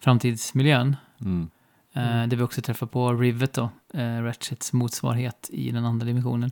framtidsmiljön. 0.00 0.96
Mm. 1.20 1.50
Eh, 1.92 2.14
Mm. 2.16 2.28
Där 2.28 2.36
vi 2.36 2.42
också 2.42 2.62
träffar 2.62 2.86
på 2.86 3.12
Rivet 3.12 3.52
då, 3.52 3.70
eh, 3.94 4.22
Ratchets 4.22 4.72
motsvarighet 4.72 5.50
i 5.52 5.70
den 5.70 5.84
andra 5.84 6.06
dimensionen. 6.06 6.50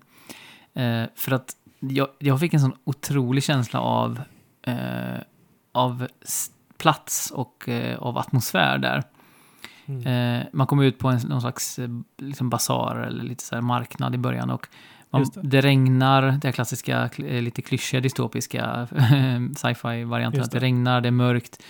Eh, 0.75 1.05
för 1.14 1.33
att 1.33 1.57
jag, 1.79 2.09
jag 2.18 2.40
fick 2.40 2.55
en 2.55 2.61
sån 2.61 2.77
otrolig 2.85 3.45
känsla 3.45 3.81
av, 3.81 4.21
eh, 4.62 5.21
av 5.73 6.07
plats 6.79 7.31
och 7.31 7.68
av 7.99 8.18
atmosfär 8.18 8.79
där. 8.79 9.03
Mm. 9.87 10.47
Man 10.53 10.66
kommer 10.66 10.85
ut 10.85 10.99
på 10.99 11.09
en, 11.09 11.21
någon 11.29 11.40
slags 11.40 11.81
liksom 12.18 12.51
basar 12.51 12.97
eller 12.97 13.25
lite 13.25 13.45
så 13.45 13.55
här 13.55 13.62
marknad 13.62 14.14
i 14.14 14.18
början 14.18 14.51
och 14.51 14.68
man, 15.12 15.20
Just 15.20 15.35
det. 15.35 15.40
det. 15.42 15.61
regnar, 15.61 16.22
det 16.22 16.44
här 16.48 16.53
klassiska, 16.53 17.07
kl- 17.07 17.35
eh, 17.37 17.42
lite 17.42 17.62
klyschiga 17.62 18.01
dystopiska 18.01 18.88
sci-fi-varianten. 19.57 20.38
Just 20.38 20.46
Att 20.48 20.53
det 20.53 20.59
det. 20.59 20.64
regnar, 20.66 21.01
det 21.01 21.09
är 21.09 21.12
mörkt, 21.12 21.62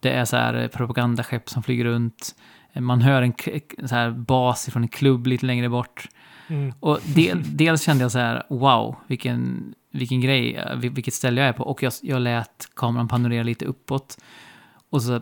det 0.00 0.10
är 0.10 0.24
så 0.24 0.36
här 0.36 0.54
eh, 0.54 0.68
propagandaskepp 0.68 1.48
som 1.50 1.62
flyger 1.62 1.84
runt. 1.84 2.34
Eh, 2.72 2.80
Man 2.82 3.00
hör 3.00 3.22
en 3.22 3.32
så 3.88 3.94
här 3.94 4.10
bas 4.10 4.68
från 4.72 4.82
en 4.82 4.88
klubb 4.88 5.26
lite 5.26 5.46
längre 5.46 5.68
bort. 5.68 6.08
Mm. 6.48 6.72
Och 6.80 6.98
del, 7.14 7.42
dels 7.56 7.82
kände 7.82 8.04
jag 8.04 8.12
så 8.12 8.18
här, 8.18 8.42
wow, 8.48 8.96
vilken, 9.06 9.74
vilken 9.92 10.20
grej, 10.20 10.54
eh, 10.54 10.76
vil- 10.76 10.94
vilket 10.94 11.14
ställe 11.14 11.40
jag 11.40 11.48
är 11.48 11.52
på. 11.52 11.64
Och 11.64 11.82
jag, 11.82 11.92
jag 12.02 12.20
lät 12.20 12.68
kameran 12.76 13.08
panorera 13.08 13.42
lite 13.42 13.64
uppåt. 13.64 14.18
Och 14.90 15.02
så 15.02 15.14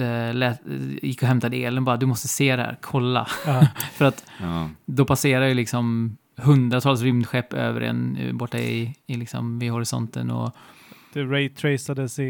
eh, 0.00 0.34
lät, 0.34 0.60
gick 1.02 1.22
och 1.22 1.28
hämtade 1.28 1.56
elen 1.56 1.84
bara, 1.84 1.96
du 1.96 2.06
måste 2.06 2.28
se 2.28 2.56
det 2.56 2.62
här, 2.62 2.78
kolla. 2.80 3.26
Ja. 3.46 3.66
För 3.92 4.04
att 4.04 4.24
Ja. 4.40 4.68
då 4.86 5.04
passerar 5.04 5.46
ju 5.46 5.54
liksom 5.54 6.16
hundratals 6.36 7.02
rymdskepp 7.02 7.52
över 7.52 7.80
en 7.80 8.18
borta 8.32 8.58
i, 8.58 8.94
i 9.06 9.14
liksom 9.16 9.58
vid 9.58 9.70
horisonten. 9.70 10.30
Och, 10.30 10.50
Det 11.12 11.22
raytracades 11.22 12.18
i, 12.18 12.22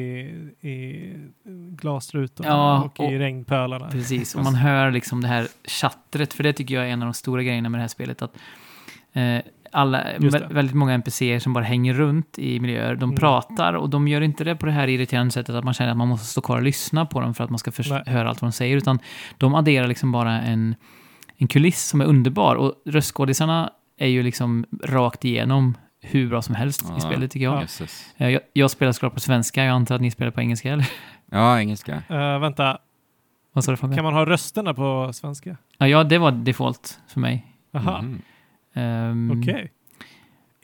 i 0.60 1.02
glasrutorna 1.76 2.48
Ja, 2.48 2.82
och, 2.82 3.00
och- 3.00 3.12
i 3.12 3.18
regnpölarna. 3.18 3.88
Precis, 3.90 4.34
och 4.34 4.44
man 4.44 4.54
hör 4.54 4.90
liksom 4.90 5.20
det 5.20 5.28
här 5.28 5.46
chattret, 5.64 6.32
för 6.32 6.42
det 6.42 6.52
tycker 6.52 6.74
jag 6.74 6.84
är 6.86 6.90
en 6.90 7.02
av 7.02 7.06
de 7.06 7.14
stora 7.14 7.42
grejerna 7.42 7.68
med 7.68 7.78
det 7.78 7.82
här 7.82 7.88
spelet. 7.88 8.22
Att 8.22 8.36
eh, 9.12 9.38
alla, 9.74 10.04
väldigt 10.50 10.74
många 10.76 10.94
NPCer 10.94 11.38
som 11.38 11.52
bara 11.52 11.64
hänger 11.64 11.94
runt 11.94 12.38
i 12.38 12.60
miljöer, 12.60 12.94
de 12.96 13.04
Mm. 13.04 13.16
pratar 13.16 13.72
och 13.72 13.90
de 13.90 14.08
gör 14.08 14.20
inte 14.20 14.44
det 14.44 14.56
på 14.56 14.66
det 14.66 14.72
här 14.72 14.88
irriterande 14.88 15.32
sättet 15.32 15.54
att 15.54 15.64
man 15.64 15.74
känner 15.74 15.90
att 15.90 15.96
man 15.96 16.08
måste 16.08 16.26
stå 16.26 16.40
kvar 16.40 16.56
och 16.56 16.62
lyssna 16.62 17.06
på 17.06 17.20
dem 17.20 17.34
för 17.34 17.44
att 17.44 17.50
man 17.50 17.58
ska 17.58 17.70
Nej. 17.90 18.02
höra 18.06 18.28
allt 18.28 18.42
vad 18.42 18.48
de 18.50 18.52
säger, 18.52 18.76
utan 18.76 18.98
de 19.38 19.54
adderar 19.54 19.86
liksom 19.86 20.12
bara 20.12 20.40
en, 20.40 20.74
en 21.36 21.48
kuliss 21.48 21.84
som 21.88 22.00
är 22.00 22.04
underbar. 22.04 22.54
Och 22.56 22.74
röstskådisarna 22.86 23.70
är 24.02 24.08
ju 24.08 24.22
liksom 24.22 24.64
rakt 24.84 25.24
igenom 25.24 25.76
hur 26.00 26.28
bra 26.28 26.42
som 26.42 26.54
helst 26.54 26.84
Ja. 26.88 26.96
i 26.96 27.00
spelet 27.00 27.30
tycker 27.30 27.44
jag. 27.44 27.60
Jösses. 27.62 28.14
Eh, 28.16 28.28
Jag, 28.28 28.42
jag 28.52 28.70
spelar 28.70 28.92
såklart 28.92 29.14
på 29.14 29.20
svenska, 29.20 29.64
jag 29.64 29.72
antar 29.74 29.94
att 29.94 30.00
ni 30.00 30.10
spelar 30.10 30.30
på 30.30 30.40
engelska, 30.40 30.72
eller? 30.72 30.88
Ja, 31.30 31.58
engelska. 31.60 32.02
Eh, 32.08 32.38
vänta, 32.38 32.78
Vad 33.52 33.64
sa 33.64 33.70
du 33.70 33.76
Fabian? 33.76 33.96
kan 33.96 34.04
man 34.04 34.14
ha 34.14 34.26
rösterna 34.26 34.74
på 34.74 35.10
svenska? 35.12 35.56
Ja, 35.78 35.88
ja, 35.88 36.04
det 36.04 36.18
var 36.18 36.30
default 36.32 37.00
för 37.08 37.20
mig. 37.20 37.46
Aha, 37.74 38.02
Mhm. 38.02 38.22
Ehm, 38.74 39.40
okej. 39.42 39.72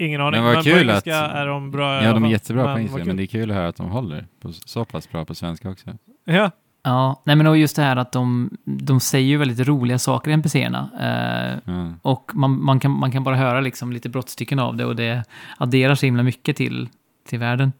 Ingen 0.00 0.20
aning. 0.20 0.42
vad 0.42 0.54
men 0.54 0.62
kul 0.64 0.72
på 0.72 0.78
att- 0.78 1.06
engelska 1.06 1.16
är 1.16 1.46
de 1.46 1.70
bra 1.70 2.02
Ja, 2.04 2.12
de 2.12 2.24
är 2.24 2.28
jättebra 2.30 2.62
på 2.62 2.68
Men 2.68 2.76
engelska, 2.78 2.98
vad 2.98 3.06
men 3.06 3.16
kul. 3.16 3.16
det 3.16 3.22
är 3.22 3.26
kul 3.40 3.50
att 3.50 3.56
höra 3.56 3.68
att 3.68 3.76
de 3.76 3.90
håller 3.90 4.26
på, 4.40 4.52
så 4.52 4.84
pass 4.84 5.10
bra 5.10 5.24
på 5.24 5.34
svenska 5.34 5.70
också. 5.70 5.90
Ja, 6.24 6.50
Ja, 6.82 7.22
nej 7.24 7.36
men 7.36 7.46
och 7.46 7.56
just 7.58 7.76
det 7.76 7.82
här 7.82 7.96
att 7.96 8.12
de, 8.12 8.50
de 8.64 9.00
säger 9.00 9.28
ju 9.28 9.36
väldigt 9.36 9.68
roliga 9.68 9.98
saker, 9.98 10.30
NPCerna. 10.30 10.90
Eh, 11.00 11.72
Ja. 11.74 11.92
och 12.02 12.30
man, 12.34 12.64
man, 12.64 12.80
kan, 12.80 12.90
man 12.90 13.12
kan 13.12 13.24
bara 13.24 13.36
höra 13.36 13.60
liksom 13.60 13.92
lite 13.92 14.08
brottstycken 14.08 14.58
av 14.58 14.76
det 14.76 14.84
och 14.84 14.96
det 14.96 15.24
adderar 15.58 15.94
så 15.94 16.06
himla 16.06 16.22
mycket 16.22 16.56
till, 16.56 16.88
till 17.28 17.38
världen. 17.38 17.72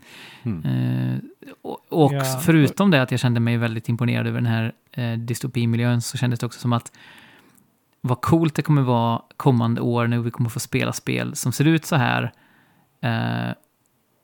Mm. 0.43 0.65
Eh, 0.65 1.19
och 1.63 1.79
och 1.89 2.13
Ja. 2.13 2.25
förutom 2.45 2.91
det 2.91 3.03
att 3.03 3.11
jag 3.11 3.21
kände 3.21 3.41
mig 3.41 3.57
väldigt 3.57 3.89
imponerad 3.89 4.27
över 4.27 4.41
den 4.41 4.51
här 4.53 4.73
eh, 4.93 5.13
dystopimiljön 5.19 6.01
så 6.03 6.19
kändes 6.19 6.41
det 6.41 6.47
också 6.47 6.61
som 6.61 6.73
att 6.73 6.93
vad 8.01 8.21
coolt 8.21 8.55
det 8.55 8.63
kommer 8.63 8.83
vara 8.83 9.23
kommande 9.37 9.81
år 9.81 10.07
när 10.07 10.19
vi 10.19 10.31
kommer 10.31 10.51
få 10.51 10.61
spela 10.61 10.93
spel 10.93 11.37
som 11.37 11.53
ser 11.53 11.65
ut 11.65 11.85
så 11.87 11.97
här. 11.97 12.33
Eh, 13.01 13.55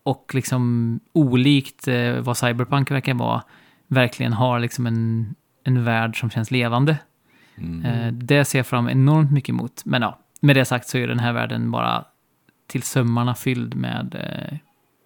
och 0.02 0.30
liksom 0.34 1.00
olikt 1.12 1.88
eh, 1.88 2.12
vad 2.20 2.36
Cyberpunk 2.36 2.90
verkar 2.90 3.14
vara, 3.14 3.42
verkligen 3.94 4.32
har 4.32 4.60
liksom 4.60 4.86
en, 4.86 5.34
en 5.64 5.84
värld 5.84 6.20
som 6.20 6.30
känns 6.30 6.50
levande. 6.50 6.98
Mm. 7.58 7.84
Eh, 7.84 8.12
det 8.12 8.44
ser 8.44 8.58
jag 8.58 8.66
fram 8.66 8.88
enormt 8.88 9.32
mycket 9.32 9.48
emot. 9.48 9.82
Men 9.84 10.02
ja, 10.02 10.18
med 10.40 10.56
det 10.56 10.64
sagt 10.64 10.88
så 10.88 10.98
är 10.98 11.08
den 11.08 11.18
här 11.18 11.32
världen 11.32 11.70
bara 11.70 12.04
till 12.66 12.82
sömmarna 12.82 13.34
fylld 13.34 13.74
med, 13.74 14.14
eh, 14.14 14.58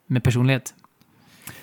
med 0.06 0.24
personlighet. 0.24 0.74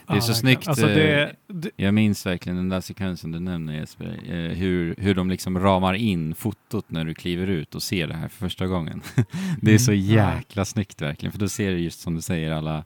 Det 0.08 0.14
är 0.14 0.20
så 0.20 0.28
verkligen. 0.28 0.36
snyggt, 0.36 0.68
Alltså 0.68 0.86
det, 0.88 1.24
eh, 1.24 1.30
det, 1.48 1.70
Jag 1.76 1.94
minns 1.94 2.26
verkligen 2.26 2.56
den 2.56 2.70
där 2.70 2.82
sekvensen 2.82 3.32
du 3.32 3.40
nämner 3.40 3.74
Jesper, 3.74 4.20
hur, 4.56 4.96
hur 4.98 5.16
de 5.16 5.30
liksom 5.30 5.60
ramar 5.60 5.94
in 5.94 6.36
fotot 6.36 6.86
när 6.92 7.06
du 7.06 7.14
kliver 7.14 7.48
ut 7.48 7.76
och 7.76 7.84
ser 7.84 8.08
det 8.08 8.14
här 8.14 8.28
för 8.28 8.38
första 8.38 8.68
gången. 8.68 9.02
det 9.62 9.74
är 9.74 9.78
så 9.78 9.92
Mm. 9.92 10.04
jäkla 10.06 10.66
snyggt 10.66 11.02
verkligen, 11.02 11.32
för 11.32 11.40
då 11.40 11.48
ser 11.50 11.72
du 11.72 11.78
just 11.80 12.00
som 12.00 12.16
du 12.16 12.22
säger 12.22 12.52
alla, 12.52 12.84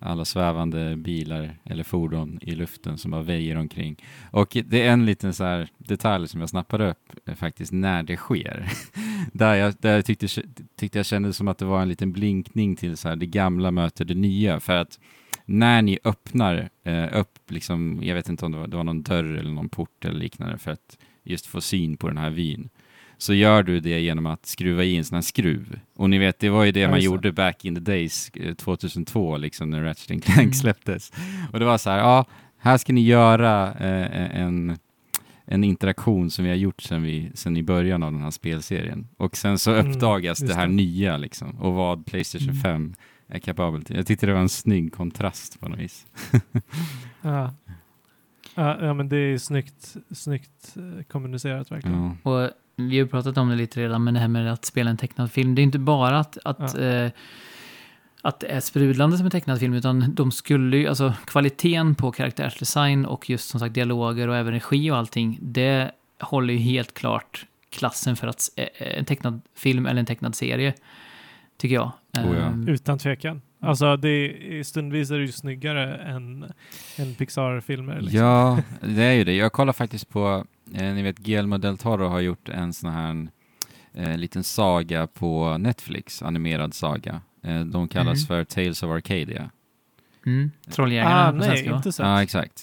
alla 0.00 0.24
svävande 0.24 0.96
bilar 0.96 1.58
eller 1.64 1.84
fordon 1.84 2.38
i 2.42 2.54
luften 2.54 2.98
som 2.98 3.10
bara 3.10 3.22
väjer 3.22 3.56
omkring. 3.56 3.96
Och 4.30 4.56
det 4.66 4.86
är 4.86 4.92
en 4.92 5.06
liten 5.06 5.34
så 5.34 5.44
här 5.44 5.68
detalj 5.78 6.28
som 6.28 6.40
jag 6.40 6.48
snappade 6.48 6.90
upp 6.90 7.12
eh, 7.26 7.34
faktiskt 7.34 7.72
när 7.72 8.02
det 8.02 8.16
sker. 8.16 8.68
där 9.32 9.54
jag, 9.54 9.74
där 9.80 9.94
jag 9.94 10.04
tyckte, 10.04 10.28
tyckte 10.76 10.98
jag 10.98 11.06
kände 11.06 11.32
som 11.32 11.48
att 11.48 11.58
det 11.58 11.64
var 11.64 11.82
en 11.82 11.88
liten 11.88 12.12
blinkning 12.12 12.76
till 12.76 12.96
så 12.96 13.08
här 13.08 13.16
det 13.16 13.26
gamla 13.26 13.70
möter 13.70 14.04
det 14.04 14.14
nya. 14.14 14.60
För 14.60 14.76
att 14.76 14.98
när 15.44 15.82
ni 15.82 15.98
öppnar 16.04 16.70
eh, 16.84 17.20
upp, 17.20 17.50
liksom, 17.50 18.00
jag 18.02 18.14
vet 18.14 18.28
inte 18.28 18.46
om 18.46 18.52
det 18.52 18.58
var, 18.58 18.66
det 18.66 18.76
var 18.76 18.84
någon 18.84 19.02
dörr 19.02 19.36
eller 19.36 19.50
någon 19.50 19.68
port 19.68 20.04
eller 20.04 20.18
liknande 20.18 20.58
för 20.58 20.70
att 20.70 20.98
just 21.24 21.46
få 21.46 21.60
syn 21.60 21.96
på 21.96 22.08
den 22.08 22.18
här 22.18 22.30
vyn, 22.30 22.70
så 23.22 23.34
gör 23.34 23.62
du 23.62 23.80
det 23.80 24.00
genom 24.00 24.26
att 24.26 24.46
skruva 24.46 24.84
i 24.84 24.96
en 24.96 25.04
sån 25.04 25.14
här 25.14 25.22
skruv. 25.22 25.78
Och 25.96 26.10
ni 26.10 26.18
vet, 26.18 26.38
det 26.38 26.48
var 26.50 26.64
ju 26.64 26.72
det 26.72 26.80
Ja, 26.80 26.90
man 26.90 27.00
gjorde 27.00 27.32
back 27.32 27.64
in 27.64 27.74
the 27.74 27.80
days, 27.80 28.30
eh, 28.34 28.54
2002, 28.54 29.36
liksom 29.36 29.70
när 29.70 29.82
Ratchet 29.82 30.24
Clank 30.24 30.38
Mm. 30.38 30.52
släpptes. 30.52 31.12
Och 31.52 31.58
det 31.58 31.64
var 31.64 31.78
så 31.78 31.90
här, 31.90 31.98
ja, 31.98 32.24
här 32.58 32.78
ska 32.78 32.92
ni 32.92 33.00
göra 33.04 33.68
eh, 33.74 34.40
en, 34.40 34.78
en 35.44 35.64
interaktion 35.64 36.30
som 36.30 36.44
vi 36.44 36.50
har 36.50 36.56
gjort 36.56 36.82
sedan, 36.82 37.02
vi, 37.02 37.30
sedan 37.34 37.56
i 37.56 37.62
början 37.62 38.02
av 38.02 38.12
den 38.12 38.22
här 38.22 38.30
spelserien. 38.30 39.08
Och 39.16 39.36
sen 39.36 39.58
så 39.58 39.72
Mm, 39.74 39.90
uppdagas 39.92 40.38
det 40.38 40.54
här 40.54 40.66
det. 40.66 40.72
nya 40.72 41.16
liksom, 41.16 41.50
och 41.60 41.72
vad 41.74 42.06
Playstation 42.06 42.48
Mm. 42.48 42.60
5 42.62 42.94
är 43.28 43.38
kapabel 43.38 43.82
till. 43.84 43.96
Jag 43.96 44.06
tyckte 44.06 44.26
det 44.26 44.32
var 44.32 44.40
en 44.40 44.48
snygg 44.48 44.92
kontrast 44.92 45.60
på 45.60 45.68
något 45.68 45.78
vis. 45.78 46.06
ja. 47.22 47.54
Ja, 48.54 48.78
ja, 48.84 48.94
men 48.94 49.08
det 49.08 49.16
är 49.16 49.38
snyggt, 49.38 49.96
snyggt 50.10 50.76
eh, 50.76 51.02
kommunicerat 51.04 51.70
verkligen. 51.72 52.16
Ja. 52.24 52.30
Och 52.30 52.50
vi 52.76 52.98
har 52.98 53.06
pratat 53.06 53.38
om 53.38 53.48
det 53.48 53.56
lite 53.56 53.80
redan, 53.80 54.04
men 54.04 54.14
det 54.14 54.20
här 54.20 54.28
med 54.28 54.52
att 54.52 54.64
spela 54.64 54.90
en 54.90 54.96
tecknad 54.96 55.32
film. 55.32 55.54
Det 55.54 55.60
är 55.60 55.64
inte 55.64 55.78
bara 55.78 56.18
att, 56.18 56.38
att, 56.44 56.74
Ja. 56.78 56.80
eh, 56.80 57.10
att 58.22 58.40
det 58.40 58.46
är 58.46 58.60
sprudlande 58.60 59.16
som 59.16 59.24
en 59.26 59.30
tecknad 59.30 59.58
film, 59.60 59.74
utan 59.74 60.14
de 60.14 60.32
skulle 60.32 60.76
ju, 60.76 60.88
alltså 60.88 61.14
kvaliteten 61.26 61.94
på 61.94 62.12
karaktärsdesign 62.12 63.06
och 63.06 63.30
just 63.30 63.48
som 63.48 63.60
sagt 63.60 63.74
dialoger 63.74 64.28
och 64.28 64.36
även 64.36 64.52
regi 64.52 64.90
och 64.90 64.96
allting, 64.96 65.38
det 65.42 65.90
håller 66.20 66.54
ju 66.54 66.60
helt 66.60 66.94
klart 66.94 67.46
klassen 67.70 68.16
för 68.16 68.26
att 68.26 68.48
eh, 68.56 68.66
en 68.98 69.04
tecknad 69.04 69.40
film 69.56 69.86
eller 69.86 70.00
en 70.00 70.06
tecknad 70.06 70.34
serie, 70.34 70.74
tycker 71.56 71.74
jag. 71.74 71.92
Oh 72.16 72.36
ja. 72.38 72.46
Ehm, 72.46 72.68
Utan 72.68 72.98
tvekan. 72.98 73.42
Alltså 73.60 73.96
det 73.96 74.08
är, 74.08 74.62
stundvis 74.62 75.10
är 75.10 75.14
det 75.18 75.24
ju 75.24 75.32
snyggare 75.32 75.94
än, 75.96 76.44
än 76.96 77.14
Pixar-filmer. 77.14 78.00
Liksom. 78.00 78.20
Ja, 78.20 78.58
det 78.80 79.02
är 79.02 79.12
ju 79.12 79.24
det. 79.24 79.32
Jag 79.34 79.52
kollar 79.52 79.72
faktiskt 79.72 80.08
på, 80.08 80.44
eh, 80.74 80.94
ni 80.94 81.02
vet 81.02 81.18
Guillermo 81.18 81.58
del 81.58 81.78
Toro 81.78 82.08
har 82.08 82.20
gjort 82.20 82.48
en 82.48 82.72
sån 82.72 82.90
här 82.92 83.28
eh, 83.94 84.16
liten 84.16 84.44
saga 84.44 85.06
på 85.06 85.58
Netflix, 85.58 86.22
animerad 86.22 86.74
saga. 86.74 87.20
Eh, 87.42 87.60
de 87.60 87.88
kallas 87.88 88.18
Mhm. 88.18 88.26
för 88.26 88.44
Tales 88.44 88.82
of 88.82 88.90
Arcadia. 88.90 89.50
Mm, 90.26 90.50
Trolljägarna 90.70 91.28
Ah, 91.28 91.30
på 91.30 91.36
nej, 91.38 91.48
svenska, 91.48 91.70
va? 91.70 91.76
inte 91.76 91.92
sett. 91.92 92.06
Ja, 92.06 92.22
exakt. 92.22 92.62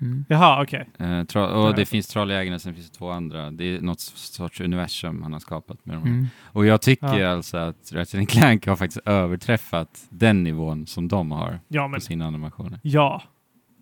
Mm. 0.00 0.24
Jaha, 0.28 0.62
okej. 0.62 0.88
Eh, 0.98 1.22
tro- 1.24 1.40
Ja, 1.40 1.46
och 1.68 1.74
det 1.74 1.86
finns 1.86 2.06
Trolljägarna, 2.08 2.58
sen 2.58 2.74
finns 2.74 2.90
det 2.90 2.98
två 2.98 3.10
andra. 3.10 3.50
Det 3.50 3.64
är 3.76 3.80
något 3.80 4.00
sorts 4.00 4.60
universum 4.60 5.22
han 5.22 5.32
har 5.32 5.40
skapat 5.40 5.86
med 5.86 5.96
de 5.96 6.02
här. 6.02 6.10
Mm. 6.10 6.26
Och 6.42 6.66
jag 6.66 6.82
tycker 6.82 7.18
Ja. 7.18 7.28
alltså 7.28 7.56
att 7.56 7.92
Ratchet 7.92 8.28
Clank 8.28 8.66
har 8.66 8.76
faktiskt 8.76 9.06
överträffat 9.06 10.06
den 10.08 10.42
nivån 10.44 10.86
som 10.86 11.08
de 11.08 11.30
har 11.30 11.60
Ja, 11.68 11.82
på 11.82 11.88
men 11.88 12.00
sina 12.00 12.26
animationer. 12.26 12.80
ja. 12.82 13.22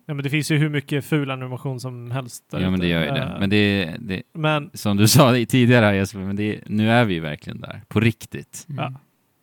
Ja. 0.05 0.13
men 0.13 0.23
det 0.23 0.29
finns 0.29 0.51
ju 0.51 0.57
hur 0.57 0.69
mycket 0.69 1.05
ful 1.05 1.31
animation 1.31 1.79
som 1.79 2.11
helst. 2.11 2.43
Ja, 2.51 2.69
men 2.69 2.79
det 2.79 2.87
gör 2.87 2.99
ju 3.05 3.11
det. 3.11 3.21
Eh, 3.21 3.39
Men 3.39 3.49
det, 3.49 3.95
det, 3.99 4.23
men 4.33 4.69
som 4.73 4.97
du 4.97 5.07
sa 5.17 5.31
tidigare 5.33 5.85
här 5.85 5.93
Jesper, 5.93 6.19
men 6.19 6.35
det, 6.35 6.59
nu 6.67 6.91
är 6.91 7.05
vi 7.05 7.13
ju 7.13 7.19
verkligen 7.19 7.61
där, 7.61 7.81
på 7.87 7.99
riktigt. 7.99 8.65
Mm. 8.69 8.83
Ja. 8.83 8.99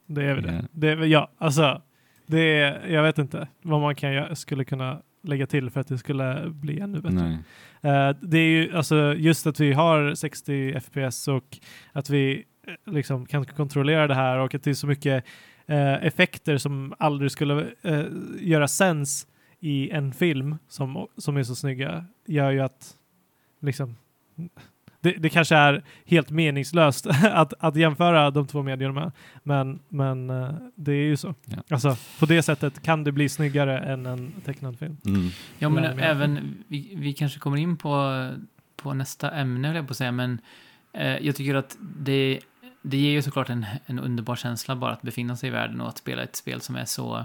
det 0.07 0.23
är 0.25 0.37
Ja. 0.37 0.41
det. 0.73 0.95
det 0.95 1.07
ja, 1.07 1.31
alltså. 1.39 1.83
Det 2.27 2.41
är, 2.61 2.89
jag 2.89 3.03
vet 3.03 3.19
inte 3.19 3.49
vad 3.63 3.81
man 3.81 3.95
kan 3.95 4.37
skulle 4.37 4.65
kunna 4.65 4.99
lägga 5.25 5.47
till 5.47 5.71
för 5.71 5.81
att 5.81 5.89
det 5.89 5.99
skulle 5.99 6.43
bli 6.47 6.81
ännu 6.81 7.01
bättre. 7.01 7.39
Nej. 7.81 7.99
Eh, 8.09 8.17
det 8.23 8.39
är 8.39 8.49
ju 8.49 8.77
alltså 8.77 9.15
just 9.15 9.47
att 9.47 9.61
vi 9.61 9.73
har 9.73 10.15
60 10.15 10.81
FPS 10.81 11.29
och 11.29 11.59
att 11.93 12.11
vi 12.11 12.45
eh, 12.67 12.93
liksom 12.93 13.27
kan 13.27 13.45
kontrollera 13.45 14.07
det 14.07 14.15
här 14.15 14.39
och 14.39 14.55
att 14.55 14.63
det 14.63 14.71
är 14.71 14.75
så 14.75 14.87
mycket 14.87 15.25
effekter 16.01 16.57
som 16.59 16.95
aldrig 16.99 17.31
skulle 17.31 17.67
göra 18.41 18.69
sens 18.69 19.27
i 19.65 19.91
en 19.91 20.13
film 20.13 20.57
som, 20.69 21.07
som 21.17 21.37
är 21.37 21.43
så 21.43 21.55
snygga 21.55 22.05
gör 22.27 22.51
ju 22.51 22.61
att 22.61 22.97
liksom 23.61 23.97
det, 25.01 25.13
det 25.13 25.29
kanske 25.29 25.57
är 25.57 25.83
helt 26.05 26.31
meningslöst 26.31 27.07
att, 27.23 27.53
att 27.59 27.77
jämföra 27.77 28.31
de 28.31 28.47
två 28.47 28.63
medierna 28.63 29.13
men, 29.43 29.79
men 29.89 30.31
eh, 30.31 30.55
det 30.75 30.93
är 30.93 31.05
ju 31.05 31.17
så. 31.17 31.35
Ja. 31.45 31.57
Alltså 31.71 31.97
på 32.19 32.27
det 32.27 32.43
sättet 32.43 32.83
kan 32.83 33.05
det 33.05 33.13
bli 33.13 33.29
snyggare 33.29 33.79
än 33.79 34.07
en 34.07 34.33
tecknad 34.45 34.79
film. 34.79 34.97
Mm. 35.07 35.29
Ja, 35.59 35.69
men 35.69 35.83
men- 35.83 35.99
även, 35.99 36.65
vi, 36.69 36.93
vi 36.97 37.13
kanske 37.13 37.39
kommer 37.39 37.57
in 37.57 37.77
på, 37.77 38.29
på 38.77 38.95
nästa 38.95 39.31
ämne, 39.31 39.69
höll 39.69 39.77
jag 39.77 39.87
på 39.87 39.91
att 39.91 39.97
säga, 39.97 40.13
men 40.13 40.41
eh, 40.93 41.17
jag 41.27 41.37
tycker 41.37 41.55
att 41.55 41.77
det, 41.81 42.41
det 42.83 42.97
ger 42.97 43.11
ju 43.11 43.23
såklart 43.23 43.51
en, 43.51 43.67
en 43.87 43.99
underbar 43.99 44.37
känsla 44.37 44.77
bara 44.77 44.93
att 44.93 45.03
befinna 45.03 45.37
sig 45.37 45.49
i 45.49 45.53
världen 45.53 45.81
och 45.81 45.89
att 45.89 45.99
spela 45.99 46.23
ett 46.23 46.37
spel 46.37 46.61
som 46.61 46.77
är 46.77 46.85
så, 46.85 47.25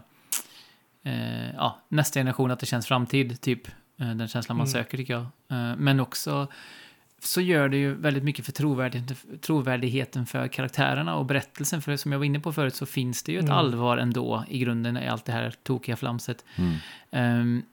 eh, 1.07 1.55
ja, 1.55 1.79
nästa 1.89 2.19
generation, 2.19 2.51
att 2.51 2.59
det 2.59 2.65
känns 2.65 2.87
framtid, 2.87 3.41
typ. 3.41 3.67
Eh, 3.99 4.09
den 4.09 4.27
känslan 4.27 4.57
man 4.57 4.67
Mm. 4.67 4.73
söker, 4.73 4.97
tycker 4.97 5.13
jag. 5.13 5.21
Eh, 5.21 5.75
men 5.77 5.99
också 5.99 6.47
så 7.21 7.41
gör 7.41 7.69
det 7.69 7.77
ju 7.77 7.93
väldigt 7.93 8.23
mycket 8.23 8.45
för 8.45 8.51
trovärdigheten, 8.51 9.17
trovärdigheten 9.41 10.25
för 10.25 10.47
karaktärerna 10.47 11.15
och 11.15 11.25
berättelsen. 11.25 11.81
För 11.81 11.95
som 11.97 12.11
jag 12.11 12.19
var 12.19 12.25
inne 12.25 12.39
på 12.39 12.53
förut 12.53 12.75
så 12.75 12.85
finns 12.85 13.23
det 13.23 13.31
ju 13.31 13.37
ett 13.37 13.43
Mm. 13.45 13.57
allvar 13.57 13.97
ändå 13.97 14.43
i 14.49 14.59
grunden 14.59 14.97
i 14.97 15.07
allt 15.07 15.25
det 15.25 15.31
här 15.31 15.53
tokiga 15.63 15.95
flamset. 15.95 16.45
Mm. 16.55 16.75
Ehm, 17.11 17.63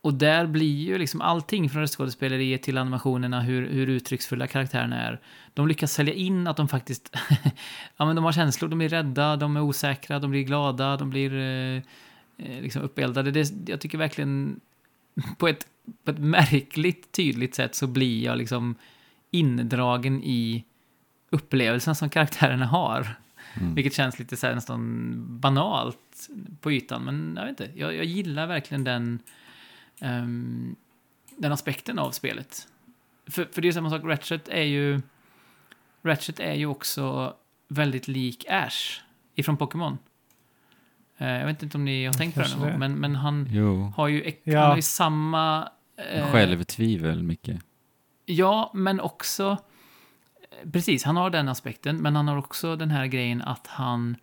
och 0.00 0.14
där 0.14 0.46
blir 0.46 0.76
ju 0.76 0.98
liksom 0.98 1.20
allting 1.20 1.70
från 1.70 1.80
röstskådespeleriet 1.82 2.62
till 2.62 2.78
animationerna, 2.78 3.40
hur, 3.40 3.70
hur 3.70 3.86
uttrycksfulla 3.88 4.46
karaktärerna 4.46 5.02
är. 5.02 5.20
De 5.54 5.68
lyckas 5.68 5.92
sälja 5.92 6.14
in 6.14 6.46
att 6.46 6.56
de 6.56 6.68
faktiskt, 6.68 7.16
ja 7.96 8.04
men 8.04 8.16
de 8.16 8.24
har 8.24 8.32
känslor, 8.32 8.68
de 8.68 8.78
blir 8.78 8.88
rädda, 8.88 9.36
de 9.36 9.56
är 9.56 9.60
osäkra, 9.60 10.18
de 10.18 10.30
blir 10.30 10.42
glada, 10.42 10.96
de 10.96 11.10
blir 11.10 11.32
eh, 11.38 11.82
liksom 12.38 12.82
uppeldade. 12.82 13.30
Det, 13.30 13.52
jag 13.66 13.80
tycker 13.80 13.98
verkligen, 13.98 14.60
på 15.38 15.48
ett, 15.48 15.66
på 16.04 16.10
ett 16.10 16.18
märkligt 16.18 17.12
tydligt 17.12 17.54
sätt 17.54 17.74
så 17.74 17.86
blir 17.86 18.24
jag 18.24 18.38
liksom 18.38 18.74
indragen 19.30 20.22
i 20.22 20.64
upplevelsen 21.30 21.94
som 21.94 22.10
karaktärerna 22.10 22.66
har. 22.66 23.16
Mm. 23.54 23.74
Vilket 23.74 23.94
känns 23.94 24.18
lite 24.18 24.36
så 24.36 24.46
här 24.46 24.54
nästan 24.54 25.14
banalt 25.40 26.28
på 26.60 26.72
ytan. 26.72 27.04
Men 27.04 27.34
jag 27.36 27.46
vet 27.46 27.60
inte, 27.60 27.78
jag, 27.78 27.94
jag 27.94 28.04
gillar 28.04 28.46
verkligen 28.46 28.84
den, 28.84 29.18
ehm, 30.00 30.76
den 31.36 31.52
aspekten 31.52 31.98
av 31.98 32.10
spelet. 32.10 32.68
För, 33.26 33.44
för 33.52 33.62
det 33.62 33.68
är 33.68 33.72
samma 33.72 33.90
sak, 33.90 34.04
Ratchet 34.04 34.48
är 34.48 34.62
ju... 34.62 35.00
Ratchet 36.02 36.40
är 36.40 36.54
ju 36.54 36.66
också 36.66 37.34
väldigt 37.68 38.08
lik 38.08 38.44
Ash 38.48 39.00
ifrån 39.34 39.56
Pokémon. 39.56 39.98
Eh, 41.18 41.28
jag 41.28 41.46
vet 41.46 41.62
inte 41.62 41.76
om 41.76 41.84
ni 41.84 42.06
har 42.06 42.12
tänkt 42.12 42.34
på 42.34 42.40
det 42.40 42.56
någon 42.56 42.70
gång, 42.70 42.78
men, 42.78 42.94
men 42.94 43.14
han 43.16 43.48
Jo, 43.50 43.92
har 43.96 44.08
ju, 44.08 44.32
Ja. 44.44 44.60
han 44.60 44.68
har 44.68 44.76
ju 44.76 44.82
samma... 44.82 45.68
eh, 46.12 46.26
självtvivel 46.26 47.22
mycket. 47.22 47.60
Ja, 48.26 48.70
men 48.74 49.00
också... 49.00 49.56
Precis, 50.72 51.04
han 51.04 51.16
har 51.16 51.30
den 51.30 51.48
aspekten, 51.48 51.96
men 51.96 52.16
han 52.16 52.28
har 52.28 52.36
också 52.36 52.76
den 52.76 52.90
här 52.90 53.06
grejen 53.06 53.42
att 53.42 53.66
han... 53.66 54.16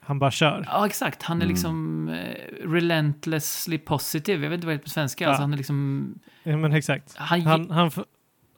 Han 0.00 0.18
bara 0.18 0.30
kör. 0.30 0.64
Ja, 0.70 0.86
exakt. 0.86 1.22
Han 1.22 1.36
är 1.36 1.42
Mm. 1.44 1.52
liksom 1.54 2.08
eh, 2.08 2.66
relentlessly 2.68 3.78
positive. 3.78 4.42
Jag 4.42 4.50
vet 4.50 4.56
inte 4.56 4.66
vad 4.66 4.76
det 4.76 4.80
är 4.80 4.82
på 4.82 4.88
svenska. 4.90 5.24
Ja. 5.24 5.28
Alltså, 5.28 5.42
han 5.42 5.52
är 5.52 5.56
liksom... 5.56 6.14
Ja, 6.42 6.56
men 6.56 6.72
exakt. 6.72 7.16
Han, 7.16 7.40
Han, 7.40 7.70
han, 7.70 7.90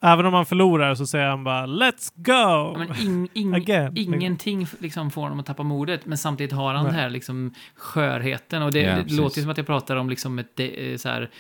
även 0.01 0.27
om 0.27 0.35
han 0.35 0.47
förlorar 0.47 0.95
så 0.95 1.07
säger 1.07 1.27
han 1.27 1.45
bara 1.45 1.67
Let's 1.67 2.13
go! 2.15 2.33
ja, 2.33 2.75
men 2.79 2.97
ing, 3.01 3.29
ing, 3.35 3.55
Again. 3.55 3.93
ingenting 3.97 4.67
liksom 4.79 5.11
får 5.11 5.23
honom 5.23 5.41
att 5.41 5.47
tappa 5.47 5.63
modet, 5.63 6.07
men 6.07 6.19
samtidigt 6.19 6.53
har 6.53 6.75
han 6.75 6.85
Nej. 6.85 6.93
den 6.93 7.01
här 7.01 7.11
liksom 7.11 7.55
skörheten. 7.77 8.63
Och 8.63 8.73
det, 8.73 8.81
Ja, 8.81 8.97
det 8.97 9.03
precis. 9.03 9.19
låter 9.19 9.41
som 9.41 9.51
att 9.51 9.57
jag 9.57 9.67
pratar 9.67 9.97
om 9.97 10.11
liksom 10.11 10.39
ett, 10.39 10.61
eh, 10.61 10.97
så 10.97 11.09
här, 11.09 11.31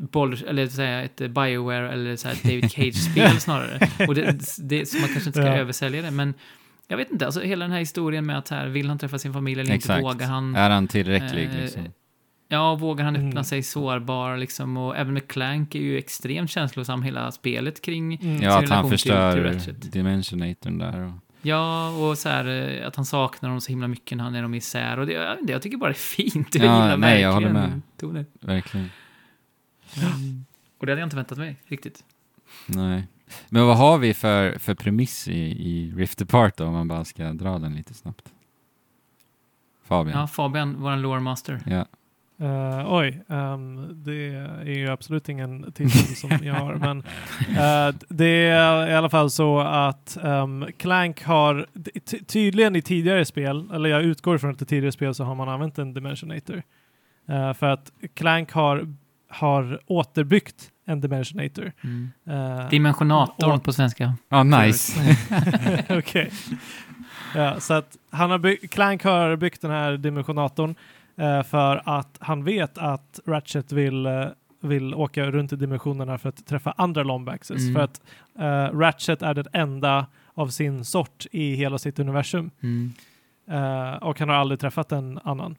boll, 0.00 0.36
eller 0.48 0.66
så 0.66 0.82
här, 0.82 1.04
ett 1.04 1.16
Bioware 1.16 1.92
eller 1.92 2.16
så 2.16 2.28
här 2.28 2.36
David 2.42 2.70
Cage-spel 2.72 3.30
snarare. 3.40 3.88
Och 4.08 4.14
det, 4.14 4.38
det, 4.58 4.86
så 4.88 4.96
man 4.98 5.08
kanske 5.08 5.28
inte 5.28 5.40
ska 5.42 5.48
Ja. 5.50 5.56
översälja 5.56 6.02
det, 6.02 6.10
men 6.10 6.34
jag 6.88 6.96
vet 6.96 7.10
inte, 7.10 7.24
alltså 7.26 7.40
hela 7.40 7.64
den 7.64 7.72
här 7.72 7.78
historien 7.78 8.26
med 8.26 8.38
att 8.38 8.48
här, 8.48 8.66
vill 8.66 8.88
han 8.88 8.98
träffa 8.98 9.18
sin 9.18 9.32
familj 9.32 9.60
eller 9.60 9.74
Exakt. 9.74 9.98
inte, 9.98 10.02
vågar 10.12 10.26
han? 10.26 10.56
Är 10.56 10.70
han 10.70 10.88
tillräcklig 10.88 11.44
Eh, 11.54 11.60
liksom? 11.60 11.82
Ja, 12.48 12.74
vågar 12.74 13.04
han 13.04 13.16
öppna 13.16 13.30
Mm. 13.30 13.44
sig 13.44 13.62
sårbar 13.62 14.36
liksom 14.36 14.76
och 14.76 14.96
även 14.96 15.14
med 15.14 15.28
Clank 15.28 15.74
är 15.74 15.78
ju 15.80 15.98
extremt 15.98 16.50
känslosam 16.50 17.02
hela 17.02 17.32
spelet 17.32 17.82
kring 17.82 18.14
Mm. 18.14 18.42
Ja, 18.42 18.58
att 18.58 18.68
han 18.68 18.88
förstör. 18.90 19.60
Dimensionatorn 19.92 20.78
där. 20.78 21.00
Och, 21.00 21.12
Ja, 21.42 21.90
och 21.90 22.18
så 22.18 22.28
här 22.28 22.46
eh, 22.80 22.86
att 22.86 22.96
han 22.96 23.04
saknar 23.04 23.48
dem 23.50 23.60
så 23.60 23.68
himla 23.72 23.88
mycket 23.88 24.16
när 24.18 24.24
han 24.24 24.34
är 24.34 24.42
dem 24.42 24.54
isär. 24.54 24.98
Och 24.98 25.06
det, 25.06 25.12
jag, 25.12 25.38
inte, 25.40 25.52
jag 25.52 25.62
tycker 25.62 25.76
bara 25.76 25.88
det 25.90 25.92
är 25.92 25.94
fint. 25.94 26.54
Jag 26.54 26.64
Ja, 26.64 26.82
gillar 26.84 26.96
nej, 26.96 27.20
jag 27.22 27.32
håller 27.32 27.52
med. 27.52 27.82
tonen. 27.96 28.26
verkligen. 28.40 28.90
Och 30.78 30.86
det 30.86 30.92
hade 30.92 31.00
jag 31.00 31.06
inte 31.06 31.16
väntat 31.16 31.38
mig 31.38 31.56
riktigt. 31.66 32.04
Nej. 32.66 33.06
Men 33.48 33.66
vad 33.66 33.76
har 33.76 33.98
vi 33.98 34.14
för, 34.14 34.58
för 34.58 34.74
premiss 34.74 35.28
i, 35.28 35.38
i 35.40 35.92
Rift 35.96 36.22
Apart 36.22 36.56
då, 36.56 36.64
om 36.66 36.72
man 36.72 36.88
bara 36.88 37.04
ska 37.04 37.32
dra 37.32 37.58
den 37.58 37.74
lite 37.74 37.94
snabbt? 37.94 38.32
Fabian? 39.84 40.20
Ja, 40.20 40.26
Fabian, 40.26 40.80
våran 40.80 41.02
lore 41.02 41.20
master. 41.20 41.60
Ja. 41.66 41.86
Eh, 42.38 42.92
oj, 42.94 43.22
ehm, 43.28 43.88
det 44.04 44.12
är 44.62 44.76
ju 44.78 44.88
absolut 44.90 45.28
ingen 45.28 45.72
titel 45.72 46.16
som 46.16 46.30
jag 46.42 46.54
har, 46.54 46.74
men 46.86 46.98
eh, 47.58 47.94
det 48.08 48.48
är 48.48 48.88
i 48.88 48.94
alla 48.94 49.08
fall 49.10 49.30
så 49.30 49.58
att 49.60 50.16
ehm, 50.22 50.66
Clank 50.78 51.24
har 51.24 51.66
ty- 52.06 52.24
tydligen 52.24 52.76
i 52.76 52.82
tidigare 52.82 53.24
spel, 53.24 53.70
eller 53.74 53.88
jag 53.90 54.02
utgår 54.02 54.38
från 54.38 54.50
att 54.50 54.62
i 54.62 54.64
tidigare 54.64 54.92
spel 54.92 55.14
så 55.14 55.24
har 55.24 55.34
man 55.34 55.48
använt 55.48 55.78
en 55.78 55.94
Dimensionator. 55.94 56.62
Eh, 57.28 57.52
för 57.52 57.66
att 57.66 57.90
Clank 58.14 58.52
har, 58.52 58.94
har 59.28 59.80
återbyggt 59.86 60.70
en 60.86 61.00
Dimensionator. 61.00 61.72
Mm. 61.84 62.68
Dimensionatorn 62.70 63.50
och- 63.52 63.64
på 63.64 63.72
svenska. 63.72 64.14
Ja, 64.28 64.42
nice. 64.42 65.16
Okej. 65.98 66.30
Ja, 67.34 67.60
så 67.60 67.74
att 67.74 67.96
han 68.10 68.30
har 68.30 68.66
Clank 68.66 69.04
har 69.04 69.36
byggt 69.36 69.62
den 69.62 69.70
här 69.70 69.96
dimensionatorn 69.96 70.74
för 71.46 71.82
att 71.84 72.16
han 72.20 72.44
vet 72.44 72.78
att 72.78 73.20
Ratchet 73.26 73.72
vill, 73.72 74.06
eh, 74.06 74.26
vill 74.60 74.94
åka 74.94 75.30
runt 75.30 75.52
i 75.52 75.56
dimensionerna 75.56 76.18
för 76.18 76.28
att 76.28 76.46
träffa 76.46 76.74
andra 76.76 77.02
lombaxes. 77.02 77.62
Mm. 77.62 77.74
För 77.74 77.80
att 77.80 78.00
eh, 78.38 78.78
Ratchet 78.78 79.22
är 79.22 79.34
den 79.34 79.46
enda 79.52 80.06
av 80.34 80.48
sin 80.48 80.84
sort 80.84 81.26
i 81.32 81.54
hela 81.54 81.78
sitt 81.78 81.98
universum. 81.98 82.50
Mm. 82.62 82.92
Eh, 83.50 83.94
och 83.94 84.18
han 84.18 84.28
har 84.28 84.36
aldrig 84.36 84.60
träffat 84.60 84.92
en 84.92 85.20
annan 85.24 85.56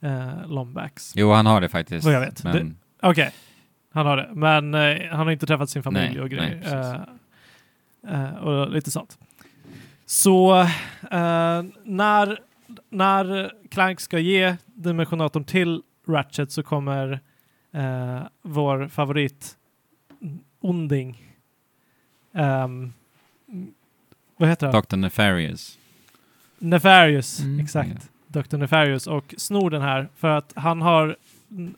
eh, 0.00 0.46
lombax. 0.46 1.12
Jo, 1.16 1.32
han 1.32 1.46
har 1.46 1.60
det 1.60 1.68
faktiskt. 1.68 2.04
Vad 2.04 2.14
jag 2.14 2.20
vet. 2.20 2.44
Men, 2.44 2.76
Okej, 3.02 3.32
han 3.92 4.06
har 4.06 4.16
det. 4.16 4.28
Men 4.32 4.74
eh, 4.74 5.08
han 5.10 5.18
har 5.18 5.30
inte 5.30 5.46
träffat 5.46 5.70
sin 5.70 5.82
familj 5.82 6.08
Nej, 6.08 6.20
och 6.20 6.30
nej, 6.30 6.60
grejer. 6.60 7.06
Eh, 8.08 8.24
eh, 8.24 8.34
och 8.34 8.70
lite 8.70 8.90
sånt. 8.90 9.18
Så 10.06 10.60
eh, 11.10 11.62
när, 11.84 12.38
när 12.88 13.52
Clank 13.70 14.00
ska 14.00 14.18
ge 14.18 14.56
dimensionatorn 14.66 15.44
till 15.44 15.82
Ratchet 16.08 16.52
så 16.52 16.62
kommer 16.62 17.20
eh, 17.72 18.20
vår 18.42 18.88
favorit 18.88 19.56
onding 20.60 21.22
ehm, 22.32 22.92
vad 24.36 24.48
heter 24.48 24.66
han? 24.66 24.82
Dr. 24.82 24.96
Nefarious. 24.96 25.78
Nefarious, 26.58 27.40
Mm. 27.40 27.60
exakt. 27.60 28.10
Dr. 28.26 28.56
Nefarious 28.56 29.06
och 29.06 29.34
snor 29.38 29.70
den 29.70 29.82
här 29.82 30.08
för 30.16 30.28
att 30.28 30.52
han 30.56 30.82
har 30.82 31.16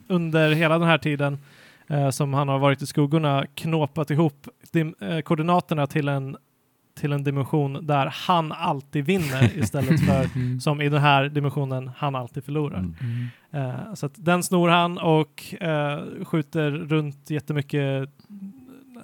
under 0.08 0.52
hela 0.52 0.78
den 0.78 0.88
här 0.88 0.98
tiden 0.98 1.38
eh, 1.86 2.10
som 2.10 2.34
han 2.34 2.48
har 2.48 2.58
varit 2.58 2.82
i 2.82 2.86
skuggorna 2.86 3.46
knåpat 3.54 4.10
ihop 4.10 4.48
dim, 4.72 4.94
eh, 5.00 5.20
koordinaterna 5.20 5.86
till 5.86 6.08
en, 6.08 6.36
till 7.02 7.12
en 7.12 7.24
dimension 7.24 7.86
där 7.86 8.06
han 8.26 8.52
alltid 8.52 9.04
vinner 9.04 9.58
istället 9.58 10.00
för 10.06 10.22
Mm. 10.36 10.60
som 10.60 10.80
i 10.80 10.88
den 10.88 11.00
här 11.00 11.28
dimensionen 11.28 11.90
han 11.96 12.14
alltid 12.14 12.44
förlorar. 12.44 12.78
Mm. 12.78 13.26
Eh, 13.50 13.94
så 13.94 14.06
att 14.06 14.12
den 14.16 14.42
snor 14.42 14.68
han 14.68 14.98
och 14.98 15.54
eh, 15.62 16.24
skjuter 16.24 16.70
runt 16.70 17.30
jättemycket 17.30 18.08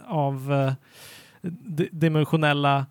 av 0.07 0.53
di- 1.43 1.89
dimensionella 1.93 2.87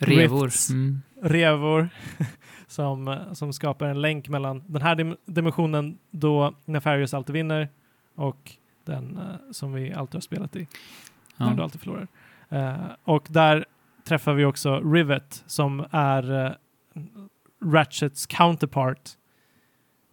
Revor. 0.00 0.44
Rifts. 0.44 0.70
Mm. 0.70 1.02
revor 1.22 1.88
som, 2.66 3.18
som 3.32 3.52
skapar 3.52 3.86
en 3.86 4.00
länk 4.00 4.28
mellan 4.28 4.62
den 4.66 4.82
här 4.82 4.94
dim 4.94 5.16
dimensionen 5.26 5.98
då 6.10 6.54
Nefarious 6.64 7.14
alltid 7.14 7.32
vinner 7.32 7.68
och 8.14 8.52
den 8.84 9.18
som 9.50 9.72
vi 9.72 9.92
alltid 9.92 10.14
har 10.14 10.20
spelat 10.20 10.56
i, 10.56 10.66
när 11.36 11.50
du 11.50 11.56
Ja. 11.56 11.62
alltid 11.64 11.80
förlorar. 11.80 12.06
Och 13.04 13.26
där 13.30 13.64
träffar 14.06 14.34
vi 14.34 14.44
också 14.44 14.80
Rivet 14.80 15.44
som 15.46 15.86
är 15.90 16.46
eh, 16.46 16.52
Ratchets 17.64 18.26
counterpart. 18.26 19.10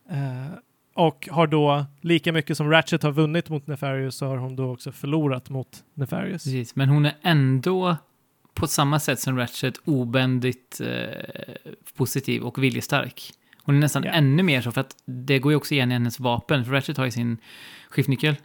Eh, 0.10 0.54
och 0.96 1.28
har 1.32 1.48
då, 1.48 1.86
lika 2.02 2.32
mycket 2.32 2.58
som 2.58 2.70
Ratchet 2.72 3.04
har 3.04 3.12
vunnit 3.12 3.50
mot 3.50 3.68
Nefarious 3.68 4.16
så 4.16 4.28
har 4.28 4.38
hon 4.38 4.56
då 4.56 4.72
också 4.74 4.92
förlorat 4.92 5.50
mot 5.50 5.84
Nefarious. 5.94 6.44
Precis, 6.44 6.76
men 6.76 6.90
hon 6.90 7.06
är 7.06 7.14
ändå 7.22 7.98
på 8.54 8.68
samma 8.68 9.00
sätt 9.00 9.20
som 9.20 9.38
Ratchet 9.38 9.74
obändigt 9.86 10.82
eh, 10.84 11.54
positiv 11.98 12.42
och 12.44 12.64
viljestark. 12.64 13.32
Hon 13.64 13.76
är 13.76 13.80
nästan 13.80 14.04
Ja. 14.04 14.12
ännu 14.12 14.44
mer 14.44 14.62
så, 14.62 14.72
för 14.72 14.82
att 14.82 14.96
det 15.06 15.40
går 15.40 15.52
ju 15.52 15.56
också 15.56 15.74
igen 15.74 15.92
i 15.92 15.94
hennes 15.94 16.20
vapen. 16.20 16.66
För 16.66 16.72
Ratchet 16.72 16.98
har 16.98 17.06
ju 17.06 17.12
sin 17.12 17.38
skiftnyckel, 17.90 18.36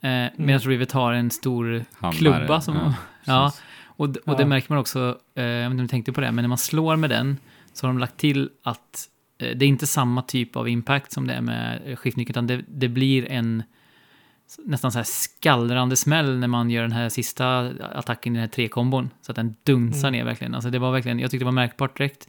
eh, 0.00 0.24
medan 0.36 0.60
Rivet 0.60 0.92
har 0.92 1.12
en 1.12 1.30
stor 1.30 1.84
Hammare. 2.00 2.16
klubba 2.18 2.60
som... 2.60 2.74
Ja, 2.76 2.94
ja 3.24 3.52
och, 3.98 4.04
och 4.26 4.36
det 4.36 4.42
Ja. 4.42 4.46
märker 4.46 4.66
man 4.72 4.78
också, 4.78 5.18
eh, 5.34 5.44
jag 5.44 5.58
vet 5.60 5.66
inte 5.70 5.80
om 5.80 5.86
du 5.86 5.88
tänkte 5.88 6.12
på 6.12 6.20
det, 6.20 6.32
men 6.32 6.42
när 6.42 6.48
man 6.48 6.58
slår 6.58 6.96
med 6.96 7.10
den 7.10 7.36
så 7.72 7.86
har 7.86 7.92
de 7.92 7.98
lagt 7.98 8.16
till 8.16 8.50
att 8.62 9.08
eh, 9.38 9.56
det 9.56 9.64
är 9.64 9.68
inte 9.68 9.86
samma 9.86 10.22
typ 10.22 10.56
av 10.56 10.68
impact 10.68 11.12
som 11.12 11.26
det 11.26 11.34
är 11.34 11.40
med 11.40 11.82
eh, 11.84 11.96
skiftnyckeln, 11.96 12.32
utan 12.32 12.46
det, 12.46 12.64
det 12.68 12.88
blir 12.88 13.30
en 13.32 13.62
nästan 14.64 14.92
så 14.92 14.98
här 14.98 15.04
skallrande 15.04 15.96
smäll 15.96 16.38
när 16.38 16.48
man 16.48 16.70
gör 16.70 16.82
den 16.82 16.92
här 16.92 17.08
sista 17.08 17.58
attacken 17.80 18.32
i 18.32 18.36
den 18.36 18.40
här 18.40 18.48
trekombon. 18.48 19.10
Så 19.22 19.32
att 19.32 19.36
den 19.36 19.54
dunsar 19.62 20.08
Mm. 20.08 20.18
ner 20.18 20.24
verkligen. 20.24 20.54
Alltså 20.54 20.70
det 20.70 20.78
var 20.78 20.92
verkligen, 20.92 21.18
jag 21.18 21.30
tyckte 21.30 21.42
det 21.42 21.44
var 21.44 21.52
märkbart 21.52 21.96
direkt 21.96 22.28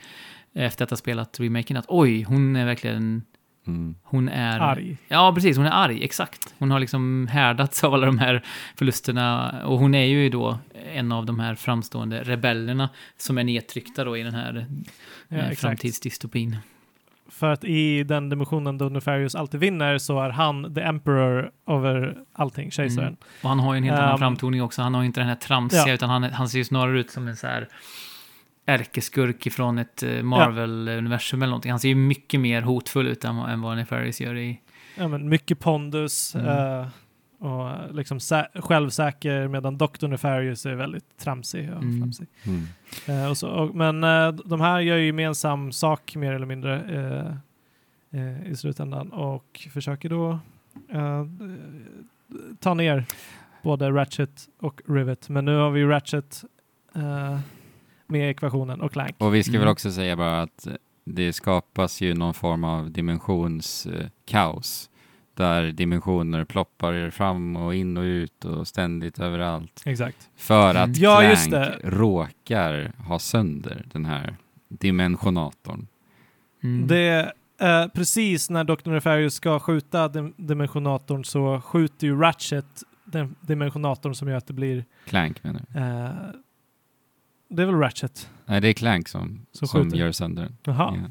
efter 0.54 0.84
att 0.84 0.90
ha 0.90 0.98
spelat 0.98 1.40
remaken 1.40 1.78
att 1.78 1.86
oj, 1.88 2.24
hon 2.24 2.56
är 2.56 2.66
verkligen, 2.66 3.24
Mm. 3.70 3.96
hon 4.04 4.30
är... 4.30 4.60
Arg. 4.60 4.98
Ja, 5.08 5.32
precis. 5.36 5.58
Hon 5.58 5.66
är 5.66 5.72
arg, 5.72 6.04
exakt. 6.04 6.54
Hon 6.60 6.72
har 6.72 6.80
liksom 6.80 7.28
härdats 7.32 7.84
av 7.84 7.94
alla 7.94 8.06
de 8.06 8.18
här 8.20 8.44
förlusterna. 8.76 9.56
Och 9.66 9.80
hon 9.80 9.96
är 9.96 10.06
ju 10.06 10.30
då 10.30 10.58
en 10.94 11.12
av 11.12 11.26
de 11.26 11.40
här 11.40 11.56
framstående 11.56 12.24
rebellerna 12.24 12.90
som 13.18 13.38
är 13.38 13.44
nedtryckta 13.44 14.04
då 14.04 14.18
i 14.18 14.24
den 14.24 14.34
här 14.36 14.66
Ja, 15.28 15.38
eh, 15.38 15.44
exakt. 15.44 15.62
framtidsdystopin. 15.62 16.58
För 17.32 17.52
att 17.52 17.64
i 17.64 18.04
den 18.04 18.30
dimensionen 18.30 18.78
då 18.78 18.86
Nefarious 18.86 19.36
alltid 19.36 19.60
vinner 19.60 19.98
så 19.98 20.20
är 20.22 20.30
han 20.30 20.74
the 20.76 20.82
emperor 20.82 21.52
över 21.68 22.18
allting, 22.34 22.72
kejsaren. 22.72 23.08
Mm. 23.08 23.18
Och 23.44 23.50
han 23.50 23.60
har 23.60 23.74
ju 23.74 23.78
en 23.78 23.84
helt 23.84 24.00
annan 24.00 24.12
Um, 24.14 24.18
framtoning 24.20 24.62
också. 24.64 24.82
Han 24.82 24.94
har 24.94 25.02
ju 25.02 25.06
inte 25.08 25.20
den 25.20 25.28
här 25.30 25.36
tramsiga, 25.36 25.84
Ja. 25.88 25.94
utan 25.94 26.10
han, 26.10 26.24
han 26.24 26.50
ser 26.50 26.58
ju 26.58 26.64
snarare 26.64 27.00
ut 27.00 27.10
som 27.12 27.28
en 27.28 27.36
så 27.36 27.48
här 27.48 27.68
ärkeskurk 28.70 29.46
ifrån 29.48 29.78
ett 29.78 30.04
eh, 30.04 30.24
Marvel-universum 30.24 31.42
eller 31.42 31.50
någonting. 31.50 31.72
Han 31.72 31.80
ser 31.80 31.90
ju 31.90 31.96
mycket 31.96 32.40
mer 32.40 32.62
hotfull 32.62 33.08
ut 33.08 33.26
än, 33.26 33.38
vad- 33.38 33.50
än 33.50 33.62
vad 33.62 33.78
Nefarious 33.78 34.22
gör 34.22 34.36
i... 34.36 34.62
Ja, 34.98 35.08
men 35.08 35.30
mycket 35.30 35.60
pondus 35.60 36.36
Mm. 36.36 36.48
eh, 36.82 36.88
och 37.40 37.96
liksom 37.96 38.18
sä- 38.18 38.62
självsäker 38.62 39.48
medan 39.48 39.78
Dr. 39.78 40.08
Nefarious 40.08 40.66
är 40.66 40.76
väldigt 40.76 41.18
tramsig. 41.18 41.70
Och 41.74 41.82
Mm. 41.84 41.98
flamsig. 41.98 42.28
Mm. 42.46 42.66
Eh, 43.24 43.30
och 43.30 43.38
så, 43.38 43.50
och, 43.50 43.76
men 43.76 44.04
eh, 44.04 44.32
de 44.32 44.62
här 44.62 44.80
gör 44.80 44.98
ju 44.98 45.06
gemensam 45.06 45.72
sak 45.72 46.16
mer 46.16 46.34
eller 46.34 46.46
mindre 46.46 46.82
eh, 46.82 48.20
eh, 48.22 48.52
i 48.52 48.56
slutändan 48.56 49.12
och 49.12 49.68
försöker 49.74 50.10
då 50.10 50.40
eh, 50.92 51.26
ta 52.60 52.74
ner 52.74 53.06
både 53.64 53.90
Ratchet 53.92 54.48
och 54.60 54.82
Rivet. 54.88 55.30
Men 55.30 55.46
nu 55.46 55.56
har 55.58 55.70
vi 55.72 55.84
Ratchet 55.86 56.44
eh, 56.96 57.40
med 58.10 58.30
ekvationen 58.30 58.82
och 58.82 58.92
Clank. 58.92 59.16
Och 59.18 59.36
vi 59.36 59.44
ska 59.44 59.52
Mm. 59.52 59.62
väl 59.62 59.70
också 59.70 59.92
säga 59.92 60.16
bara 60.16 60.42
att 60.42 60.68
det 61.06 61.34
skapas 61.34 62.02
ju 62.02 62.14
någon 62.14 62.34
form 62.34 62.64
av 62.64 62.92
dimensionskaos. 62.92 64.90
Där 65.34 65.72
dimensioner 65.72 66.46
ploppar 66.46 67.10
fram 67.10 67.56
och 67.56 67.76
in 67.76 67.98
och 67.98 68.02
ut 68.04 68.46
och 68.46 68.68
ständigt 68.68 69.20
överallt. 69.20 69.82
Exakt. 69.86 70.30
För 70.36 70.70
Mm. 70.76 70.84
att 70.92 70.98
Ja, 70.98 71.18
Clank 71.20 71.30
just 71.30 71.52
det. 71.52 71.80
råkar 71.84 72.92
ha 73.08 73.20
sönder 73.20 73.86
den 73.92 74.06
här 74.06 74.36
dimensionatorn. 74.70 75.88
Mm. 76.64 76.88
Det 76.88 77.32
eh, 77.62 77.88
precis 77.88 78.50
när 78.50 78.64
Dr. 78.64 78.90
Nefarious 78.90 79.34
ska 79.34 79.60
skjuta 79.60 80.08
dim- 80.08 80.34
dimensionatorn 80.38 81.26
så 81.26 81.62
skjuter 81.62 82.08
ju 82.08 82.20
Ratchet 82.20 82.84
den 83.06 83.36
dimensionatorn 83.42 84.16
som 84.16 84.28
gör 84.28 84.38
att 84.38 84.48
det 84.48 84.54
blir 84.54 84.86
Clank 85.06 85.44
menar 85.44 85.62
du? 85.74 85.80
eh, 85.80 86.10
det 87.50 87.62
är 87.62 87.66
väl 87.66 87.76
Ratchet? 87.76 88.30
Nej, 88.46 88.62
det 88.62 88.68
är 88.68 88.74
Clank 88.74 89.08
som, 89.08 89.46
Som 89.52 89.68
som, 89.68 89.90
gör 89.90 90.12
sönder 90.12 90.44
den. 90.44 90.58
Jaha. 90.64 90.98
Ja. 91.02 91.10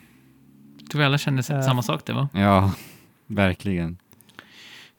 Tror 0.91 0.99
vi 0.99 1.05
alla 1.05 1.18
känner 1.18 1.53
Eh. 1.53 1.62
samma 1.62 1.82
sak 1.82 2.01
det 2.07 2.12
va? 2.12 2.28
Ja, 2.35 2.72
verkligen. 3.26 3.97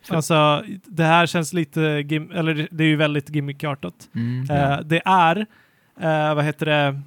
Alltså, 0.10 0.64
det 0.86 1.04
här 1.04 1.26
känns 1.26 1.54
lite, 1.54 1.82
eller 1.82 2.54
det- 2.54 2.68
det 2.72 2.84
är 2.84 2.88
ju 2.88 2.96
väldigt 2.96 3.30
gimmickartat. 3.36 4.10
Mm. 4.16 4.46
Ja. 4.50 4.56
Eh, 4.56 4.80
det 4.86 5.02
är, 5.06 5.46
eh, 6.00 6.36
vad 6.36 6.44
heter 6.44 6.66
det, 6.66 7.02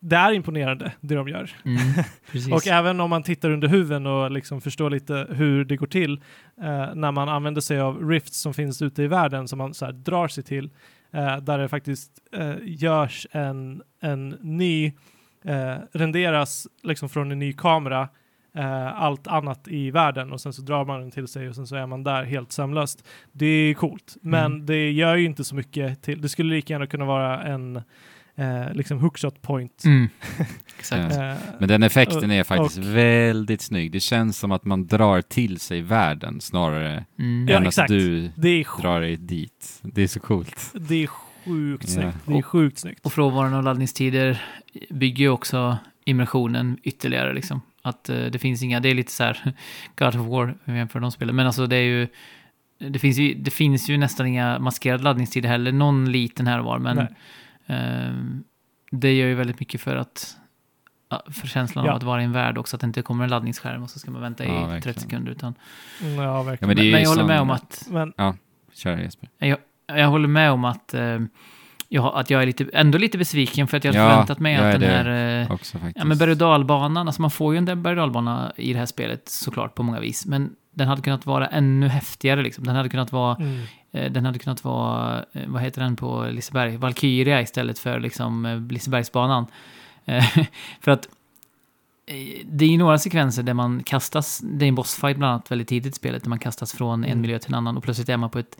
det 0.00 0.16
är 0.16 0.32
imponerande 0.32 0.92
det 1.00 1.14
de 1.14 1.28
gör. 1.28 1.50
Mm. 1.64 2.52
Och 2.52 2.66
även 2.66 3.00
om 3.00 3.10
man 3.10 3.22
tittar 3.22 3.50
under 3.50 3.68
huven 3.68 4.06
och 4.06 4.30
liksom 4.30 4.60
förstår 4.60 4.90
lite 4.90 5.26
hur 5.30 5.64
det 5.64 5.76
går 5.76 5.86
till 5.86 6.20
eh, 6.62 6.94
när 6.94 7.12
man 7.12 7.28
använder 7.28 7.60
sig 7.60 7.80
av 7.80 8.08
rifts 8.08 8.40
som 8.40 8.54
finns 8.54 8.82
ute 8.82 9.02
i 9.02 9.06
världen 9.06 9.48
som 9.48 9.58
man 9.58 9.74
så 9.74 9.84
här 9.84 9.92
drar 9.92 10.28
sig 10.28 10.44
till, 10.44 10.70
eh, 11.12 11.36
där 11.36 11.58
det 11.58 11.68
faktiskt 11.68 12.10
eh, 12.32 12.54
görs 12.62 13.26
en, 13.30 13.82
en 14.00 14.28
ny, 14.28 14.92
eh, 15.44 15.76
renderas 15.92 16.66
liksom 16.82 17.08
från 17.08 17.32
en 17.32 17.38
ny 17.38 17.52
kamera 17.52 18.08
eh, 18.54 19.02
allt 19.02 19.26
annat 19.26 19.68
i 19.68 19.90
världen 19.90 20.32
och 20.32 20.40
sen 20.40 20.52
så 20.52 20.62
drar 20.62 20.84
man 20.84 21.00
den 21.00 21.10
till 21.10 21.28
sig 21.28 21.48
och 21.48 21.54
sen 21.54 21.66
så 21.66 21.76
är 21.76 21.86
man 21.86 22.04
där 22.04 22.24
helt 22.24 22.52
sömlöst. 22.52 23.04
Det 23.32 23.46
är 23.46 23.74
coolt, 23.74 24.16
men 24.22 24.52
Mm. 24.52 24.66
det 24.66 24.90
gör 24.90 25.16
ju 25.16 25.24
inte 25.26 25.44
så 25.44 25.54
mycket 25.54 26.02
till. 26.02 26.20
Det 26.20 26.28
skulle 26.28 26.54
lika 26.54 26.72
gärna 26.74 26.86
kunna 26.86 27.04
vara 27.04 27.42
en 27.42 27.76
eh, 28.36 28.72
liksom 28.72 28.98
hookshot 28.98 29.42
point. 29.42 29.84
Mm. 29.84 30.08
Exakt. 30.78 31.14
Ja. 31.16 31.30
Eh, 31.30 31.36
Men 31.58 31.68
den 31.68 31.82
effekten 31.82 32.30
Och- 32.30 32.36
är 32.36 32.44
faktiskt 32.44 32.78
och- 32.78 32.84
väldigt 32.84 33.60
snygg. 33.62 33.92
Det 33.92 34.00
känns 34.00 34.38
som 34.38 34.52
att 34.52 34.64
man 34.64 34.86
drar 34.86 35.22
till 35.22 35.60
sig 35.60 35.82
världen 35.82 36.40
snarare 36.40 37.04
Mm. 37.18 37.48
Ja, 37.48 37.56
än 37.56 37.66
exakt. 37.66 37.90
att 37.90 37.96
du 37.98 38.30
det 38.36 38.48
är 38.48 38.64
sjukt. 38.64 38.82
drar 38.82 39.00
dig 39.00 39.16
dit. 39.16 39.80
Det 39.82 40.02
är 40.02 40.06
så 40.08 40.20
coolt. 40.20 40.72
Det 40.74 41.02
är 41.02 41.06
sjukt 41.06 41.84
Ja. 41.88 41.90
snyggt. 41.94 42.16
Det 42.26 42.32
är 42.32 42.36
Och- 42.38 42.44
sjukt 42.46 42.78
snyggt. 42.78 43.06
Och 43.06 43.12
frånvaron 43.12 43.54
av 43.54 43.62
laddningstider 43.64 44.42
bygger 44.90 45.24
ju 45.24 45.28
också 45.30 45.78
immersionen 46.04 46.78
ytterligare. 46.82 47.32
Liksom. 47.32 47.60
Att 47.82 48.08
eh, 48.08 48.24
det 48.24 48.38
finns 48.38 48.62
inga, 48.62 48.80
det 48.80 48.88
är 48.88 48.94
lite 48.94 49.12
så 49.12 49.24
här 49.24 49.52
God 49.96 50.08
of 50.08 50.14
War, 50.28 50.54
om 50.64 50.76
jämför 50.76 51.00
de 51.00 51.10
spelen. 51.12 51.36
Men 51.36 51.46
alltså 51.46 51.66
det 51.66 51.76
är 51.76 51.82
ju, 51.82 52.08
det 52.78 52.98
finns 52.98 53.18
ju, 53.18 53.34
det 53.34 53.50
finns 53.50 53.88
ju 53.90 53.98
nästan 53.98 54.26
inga 54.26 54.58
maskerade 54.58 55.02
laddningstider 55.04 55.48
heller. 55.48 55.72
Någon 55.72 56.12
liten 56.12 56.46
här 56.46 56.58
och 56.58 56.64
var, 56.64 56.78
men 56.78 57.06
ehm, 57.66 58.44
det 58.90 59.12
gör 59.14 59.26
ju 59.28 59.34
väldigt 59.34 59.60
mycket 59.60 59.80
för 59.80 59.96
att 59.96 60.36
ja, 61.08 61.22
för 61.32 61.46
känslan 61.46 61.84
Ja. 61.84 61.90
av 61.90 61.96
att 61.96 62.02
vara 62.02 62.20
i 62.22 62.24
en 62.24 62.32
värld 62.32 62.58
också, 62.58 62.76
att 62.76 62.80
det 62.80 62.86
inte 62.86 63.02
kommer 63.02 63.24
en 63.24 63.30
laddningsskärm 63.30 63.82
och 63.82 63.90
så 63.90 63.98
ska 63.98 64.10
man 64.10 64.20
vänta 64.22 64.44
Ja, 64.44 64.50
i 64.50 64.54
verkligen. 64.54 64.82
30 64.82 65.00
sekunder. 65.00 65.32
Utan, 65.32 65.54
Ja, 66.02 66.08
Ja, 66.22 66.42
verkligen. 66.42 66.68
men 66.68 66.76
men, 66.76 66.84
ju 66.86 66.92
men 66.92 67.02
jag 67.02 67.08
håller 67.08 67.20
som- 67.22 67.28
med 67.28 67.40
om 67.40 67.50
att 67.50 67.88
Men, 67.90 68.12
Kör 68.74 68.96
Jesper. 68.98 69.28
jag, 69.38 69.58
jag 69.86 70.08
håller 70.08 70.28
med 70.28 70.50
om 70.52 70.64
att, 70.64 70.94
eh, 70.94 71.18
jag, 71.92 72.12
att 72.14 72.30
jag 72.30 72.42
är 72.42 72.46
lite, 72.46 72.66
ändå 72.72 72.98
lite 72.98 73.18
besviken 73.18 73.66
för 73.68 73.76
att 73.76 73.84
jag 73.84 73.92
hade 73.92 74.04
Ja, 74.04 74.10
förväntat 74.10 74.38
mig 74.38 74.56
att 74.56 74.80
den 74.80 74.90
här... 75.06 75.40
eh, 75.42 75.52
Också 75.52 75.78
faktiskt. 75.78 75.96
Ja, 75.98 76.04
men 76.04 76.18
berg 76.18 76.30
och 76.30 76.36
dalbanan, 76.36 77.06
alltså 77.08 77.22
man 77.22 77.30
får 77.30 77.54
ju 77.54 77.58
en 77.58 77.64
berg 77.64 77.90
och 77.92 77.96
dalbana 77.96 78.52
i 78.56 78.72
det 78.72 78.78
här 78.78 78.86
spelet 78.86 79.28
såklart 79.28 79.74
på 79.74 79.82
många 79.82 80.00
vis, 80.00 80.26
men 80.26 80.50
den 80.74 80.88
hade 80.88 81.02
kunnat 81.02 81.26
vara 81.26 81.46
ännu 81.46 81.88
häftigare 81.88 82.42
liksom. 82.42 82.64
Den 82.64 82.76
hade 82.76 82.88
kunnat 82.88 83.12
vara, 83.12 83.36
mm, 83.36 83.60
eh, 83.92 84.12
den 84.12 84.24
hade 84.26 84.38
kunnat 84.38 84.64
vara, 84.64 85.24
eh, 85.32 85.42
vad 85.46 85.62
heter 85.62 85.82
den 85.82 85.96
på 85.96 86.26
Liseberg? 86.30 86.76
Valkyria 86.76 87.40
istället 87.40 87.78
för 87.78 88.00
liksom 88.00 88.46
eh, 88.46 88.60
Lisebergsbanan. 88.60 89.46
Eh, 90.04 90.24
för 90.80 90.90
att 90.90 91.08
det 92.44 92.64
är 92.64 92.68
ju 92.68 92.78
några 92.78 92.98
sekvenser 92.98 93.42
där 93.42 93.54
man 93.54 93.82
kastas, 93.82 94.40
det 94.44 94.64
är 94.64 94.68
en 94.68 94.74
bossfight 94.74 95.16
bland 95.16 95.32
annat 95.32 95.50
väldigt 95.50 95.68
tidigt 95.68 95.92
i 95.92 95.96
spelet, 95.96 96.22
där 96.22 96.28
man 96.30 96.38
kastas 96.38 96.72
från 96.72 97.04
en 97.04 97.10
Mm. 97.10 97.20
miljö 97.20 97.38
till 97.38 97.48
en 97.50 97.54
annan 97.54 97.76
och 97.76 97.82
plötsligt 97.82 98.08
är 98.08 98.16
man 98.16 98.30
på 98.30 98.38
ett, 98.38 98.56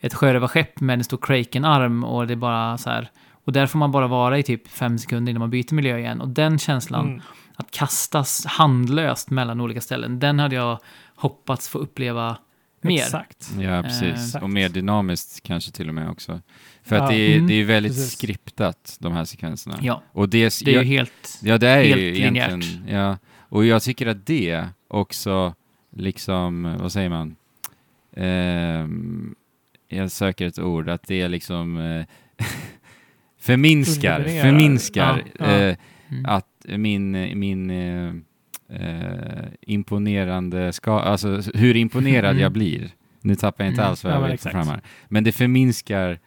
ett 0.00 0.14
sjörövarskepp 0.14 0.80
med 0.80 0.94
en 0.98 1.04
stor 1.04 1.18
Kraken-arm 1.22 2.04
och 2.04 2.26
det 2.26 2.34
är 2.34 2.36
bara 2.36 2.78
så 2.78 2.90
här, 2.90 3.10
och 3.44 3.52
där 3.52 3.66
får 3.66 3.78
man 3.78 3.92
bara 3.92 4.06
vara 4.06 4.38
i 4.38 4.42
typ 4.42 4.68
fem 4.68 4.98
sekunder 4.98 5.30
innan 5.30 5.40
man 5.40 5.50
byter 5.50 5.74
miljö 5.74 5.98
igen. 5.98 6.20
Och 6.20 6.28
den 6.28 6.58
känslan, 6.58 7.06
mm, 7.08 7.20
att 7.56 7.70
kastas 7.70 8.44
handlöst 8.46 9.30
mellan 9.30 9.60
olika 9.60 9.80
ställen, 9.80 10.18
den 10.18 10.38
hade 10.38 10.54
jag 10.54 10.78
hoppats 11.14 11.68
få 11.68 11.78
uppleva 11.78 12.36
mer. 12.82 13.02
Exakt. 13.02 13.50
Ja, 13.60 13.82
precis. 13.82 14.02
Exakt. 14.02 14.42
och 14.42 14.50
mer 14.50 14.68
dynamiskt 14.68 15.42
kanske 15.42 15.72
till 15.72 15.88
och 15.88 15.94
med 15.94 16.10
också. 16.10 16.40
För 16.82 16.96
Ja. 16.96 17.02
att 17.02 17.10
det 17.10 17.16
är, 17.16 17.34
Mm. 17.34 17.46
det 17.48 17.54
är 17.54 17.64
väldigt 17.64 17.92
Precis. 17.92 18.12
skriptat, 18.12 18.96
de 19.00 19.12
här 19.12 19.24
sekvenserna. 19.24 19.78
Ja, 19.82 20.02
Och 20.12 20.28
det, 20.28 20.60
det 20.64 20.70
är 20.70 20.74
jag, 20.74 20.84
ju 20.84 20.88
helt... 20.96 21.38
Ja, 21.42 21.58
det 21.58 21.68
är 21.68 21.84
helt 21.84 22.00
ju 22.00 22.16
egentligen... 22.16 22.60
linjärt. 22.60 22.90
Ja, 22.90 23.18
och 23.38 23.64
jag 23.64 23.82
tycker 23.82 24.06
att 24.06 24.26
det 24.26 24.66
också, 24.88 25.54
liksom, 25.96 26.76
vad 26.80 26.92
säger 26.92 27.08
man? 27.08 27.36
Ehm, 28.16 29.34
jag 29.90 30.10
söker 30.10 30.46
ett 30.46 30.58
ord, 30.58 30.88
att 30.88 31.06
det 31.06 31.20
är 31.20 31.28
liksom 31.28 31.78
eh, 31.78 32.04
förminskar, 33.38 34.24
förminskar 34.42 35.22
Ja, 35.38 35.46
ja. 35.46 35.56
eh, 35.56 35.76
Mm. 36.12 36.24
att 36.26 36.46
min, 36.64 37.10
min 37.38 37.70
eh, 37.70 38.12
eh, 38.68 39.44
imponerande 39.60 40.72
ska, 40.72 41.00
alltså 41.00 41.42
hur 41.54 41.76
imponerad 41.76 42.30
Mm. 42.30 42.42
jag 42.42 42.52
blir. 42.52 42.90
Nu 43.20 43.34
tappar 43.34 43.64
jag 43.64 43.70
inte 43.72 43.80
Mm. 43.82 43.90
alls 43.90 44.04
vad 44.04 44.12
Ja, 44.12 44.14
jag 44.16 44.20
men 44.22 44.30
vill 44.30 44.38
få 44.38 44.48
exakt. 44.48 44.64
fram 44.66 44.74
här. 44.74 44.80
Men 45.08 45.24
det 45.24 45.32
förminskar 45.32 46.18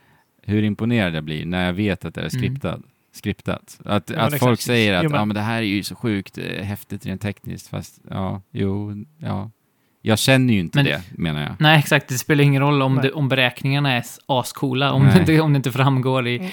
hur 0.41 0.63
imponerad 0.63 1.15
jag 1.15 1.23
blir 1.23 1.45
när 1.45 1.65
jag 1.65 1.73
vet 1.73 2.05
att 2.05 2.13
det 2.15 2.21
är 2.21 2.35
Mm. 2.37 2.83
skriptat. 3.11 3.79
Att, 3.85 4.09
Ja, 4.09 4.15
att 4.21 4.27
exakt. 4.33 4.39
folk 4.43 4.61
säger 4.61 4.93
att 4.93 5.03
Jo, 5.03 5.09
men- 5.09 5.19
ja, 5.19 5.25
men 5.25 5.35
det 5.35 5.41
här 5.41 5.57
är 5.57 5.61
ju 5.65 5.83
så 5.83 5.95
sjukt 5.95 6.37
eh, 6.37 6.63
häftigt 6.63 7.05
rent 7.05 7.21
tekniskt, 7.21 7.67
fast 7.67 8.01
ja, 8.09 8.41
jo, 8.51 9.05
ja. 9.17 9.51
Jag 10.05 10.19
känner 10.19 10.53
ju 10.53 10.59
inte 10.59 10.77
Men- 10.77 10.85
det, 10.85 11.01
menar 11.11 11.41
jag. 11.41 11.51
Nej, 11.59 11.79
exakt. 11.79 12.07
Det 12.07 12.13
spelar 12.17 12.43
ingen 12.43 12.61
roll 12.61 12.81
om, 12.81 12.95
det, 12.95 13.11
om 13.11 13.29
beräkningarna 13.29 13.91
är 13.91 14.03
ascoola, 14.25 14.91
om 14.91 15.03
det, 15.13 15.19
inte, 15.19 15.39
om 15.41 15.53
det 15.53 15.57
inte 15.57 15.71
framgår 15.71 16.27
i, 16.27 16.37
Mm. 16.37 16.51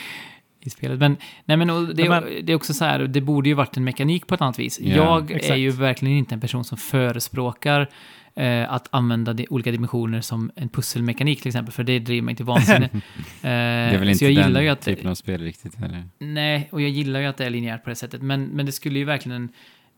i 0.61 0.70
spelet. 0.70 0.98
Men, 0.98 1.16
nej, 1.44 1.57
men, 1.57 1.68
det, 1.96 2.09
Men- 2.09 2.24
det 2.42 2.53
är 2.53 2.57
också 2.57 2.74
så 2.74 2.84
här, 2.84 2.98
det 2.98 3.20
borde 3.20 3.48
ju 3.48 3.55
varit 3.55 3.76
en 3.76 3.84
mekanik 3.84 4.26
på 4.26 4.34
ett 4.34 4.40
annat 4.40 4.59
vis. 4.59 4.80
Ja, 4.80 4.94
jag 4.96 5.30
är 5.30 5.36
exakt. 5.36 5.59
ju 5.59 5.70
verkligen 5.70 6.16
inte 6.16 6.34
en 6.34 6.40
person 6.40 6.64
som 6.64 6.78
förespråkar 6.78 7.88
eh, 8.36 8.72
att 8.72 8.88
använda 8.90 9.32
de, 9.32 9.46
olika 9.51 9.70
dimensioner 9.72 10.20
som 10.20 10.51
en 10.57 10.68
pusselmekanik 10.68 11.38
till 11.42 11.48
exempel, 11.48 11.72
för 11.72 11.84
det 11.84 11.98
driver 11.98 12.22
mig 12.22 12.34
till 12.36 12.44
vansinne. 12.44 12.84
eh, 12.92 13.01
Det 13.42 13.48
är 13.48 13.98
väl 13.98 14.18
så 14.18 14.24
inte 14.24 14.40
jag 14.40 14.55
den 14.55 14.72
att, 14.72 14.80
typen 14.80 15.11
av 15.11 15.14
spel 15.14 15.40
riktigt 15.40 15.74
heller. 15.74 16.05
Nej, 16.18 16.68
och 16.72 16.80
jag 16.82 16.90
gillar 16.90 17.20
ju 17.20 17.26
att 17.26 17.36
det 17.36 17.44
är 17.46 17.51
linjärt 17.51 17.84
på 17.84 17.90
det 17.90 17.96
sättet. 17.96 18.22
Men, 18.22 18.44
men 18.44 18.66
det 18.66 18.72
skulle 18.72 18.98
ju 18.98 19.05
verkligen... 19.05 19.48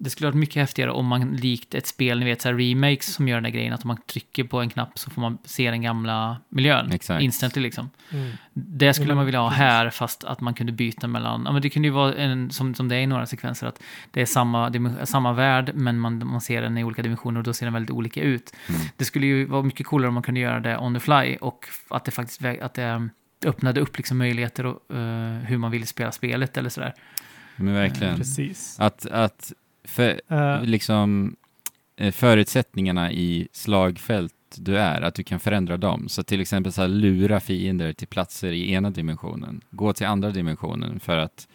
Det 0.05 0.11
skulle 0.11 0.27
varit 0.27 0.37
mycket 0.39 0.57
häftigare 0.57 0.91
om 0.91 1.07
man 1.07 1.37
likt 1.37 1.75
ett 1.75 1.87
spel, 1.87 2.19
ni 2.19 2.25
vet 2.25 2.43
så 2.43 2.49
här 2.49 2.57
remakes 2.57 3.15
som 3.15 3.29
gör 3.29 3.37
den 3.37 3.43
där 3.43 3.51
grejen, 3.51 3.73
att 3.73 3.85
om 3.85 3.89
man 3.89 3.97
trycker 3.97 4.45
på 4.45 4.61
en 4.61 4.71
knapp 4.71 4.99
så 4.99 5.11
får 5.11 5.21
man 5.21 5.39
se 5.45 5.71
den 5.71 5.83
gamla 5.83 6.37
miljön. 6.49 6.93
Exakt. 6.93 7.23
Instantly 7.23 7.63
liksom. 7.63 7.91
Mm. 8.13 8.33
Det 8.55 8.95
skulle 8.95 9.11
Ja, 9.11 9.15
man 9.15 9.25
vilja 9.25 9.41
ha 9.41 9.49
precis. 9.49 9.59
här, 9.59 9.91
fast 9.91 10.25
att 10.25 10.41
man 10.41 10.55
kunde 10.55 10.73
byta 10.73 11.07
mellan... 11.09 11.43
Ja, 11.47 11.53
men 11.53 11.63
det 11.63 11.71
kunde 11.71 11.89
ju 11.89 11.93
vara 11.95 12.15
en, 12.15 12.51
som, 12.51 12.75
som 12.75 12.89
det 12.89 12.97
är 12.97 13.01
i 13.01 13.07
några 13.07 13.27
sekvenser, 13.27 13.67
att 13.67 13.83
det 14.11 14.21
är 14.23 14.27
samma, 14.27 14.71
dim- 14.71 15.05
samma 15.07 15.33
värld, 15.33 15.71
men 15.75 15.99
man, 15.99 16.27
man 16.27 16.41
ser 16.41 16.63
den 16.63 16.79
i 16.79 16.85
olika 16.85 17.03
dimensioner 17.03 17.39
och 17.41 17.45
då 17.45 17.53
ser 17.53 17.67
den 17.67 17.73
väldigt 17.73 17.91
olika 17.91 18.23
ut. 18.23 18.55
Mm. 18.69 18.81
Det 18.97 19.05
skulle 19.05 19.27
ju 19.27 19.45
vara 19.45 19.63
mycket 19.63 19.87
coolare 19.87 20.09
om 20.09 20.15
man 20.15 20.23
kunde 20.23 20.41
göra 20.41 20.61
det 20.61 20.79
on 20.79 20.95
the 20.95 21.01
fly 21.01 21.37
och 21.41 21.67
att 21.89 22.05
det 22.05 22.11
faktiskt 22.11 22.45
att 22.45 22.75
det, 22.75 23.09
det 23.39 23.49
öppnade 23.49 23.81
upp 23.81 23.97
liksom 23.97 24.19
möjligheter 24.19 24.67
och 24.67 24.97
eh, 24.97 25.39
hur 25.39 25.59
man 25.59 25.71
ville 25.71 25.87
spela 25.87 26.13
spelet 26.13 26.57
eller 26.57 26.71
sådär. 26.71 26.95
Men 27.57 27.75
verkligen. 27.75 28.17
Precis. 28.17 28.77
Att, 28.81 29.07
att 29.07 29.53
för, 29.85 30.21
Eh, 30.29 30.63
liksom 30.65 31.37
eh, 31.97 32.13
förutsättningarna 32.13 33.13
i 33.13 33.49
slagfält 33.53 34.35
du 34.57 34.79
är, 34.79 35.01
att 35.03 35.15
du 35.15 35.23
kan 35.23 35.41
förändra 35.41 35.77
dem. 35.77 36.09
Så 36.09 36.23
till 36.23 36.41
exempel 36.41 36.73
så 36.73 36.81
här, 36.81 36.89
lura 36.89 37.41
fiender 37.41 37.93
till 37.93 38.09
platser 38.09 38.53
i 38.53 38.73
ena 38.73 38.91
dimensionen, 38.91 39.61
gå 39.71 39.93
till 39.93 40.07
andra 40.07 40.31
dimensionen 40.31 41.01
för 41.01 41.17
att 41.17 41.49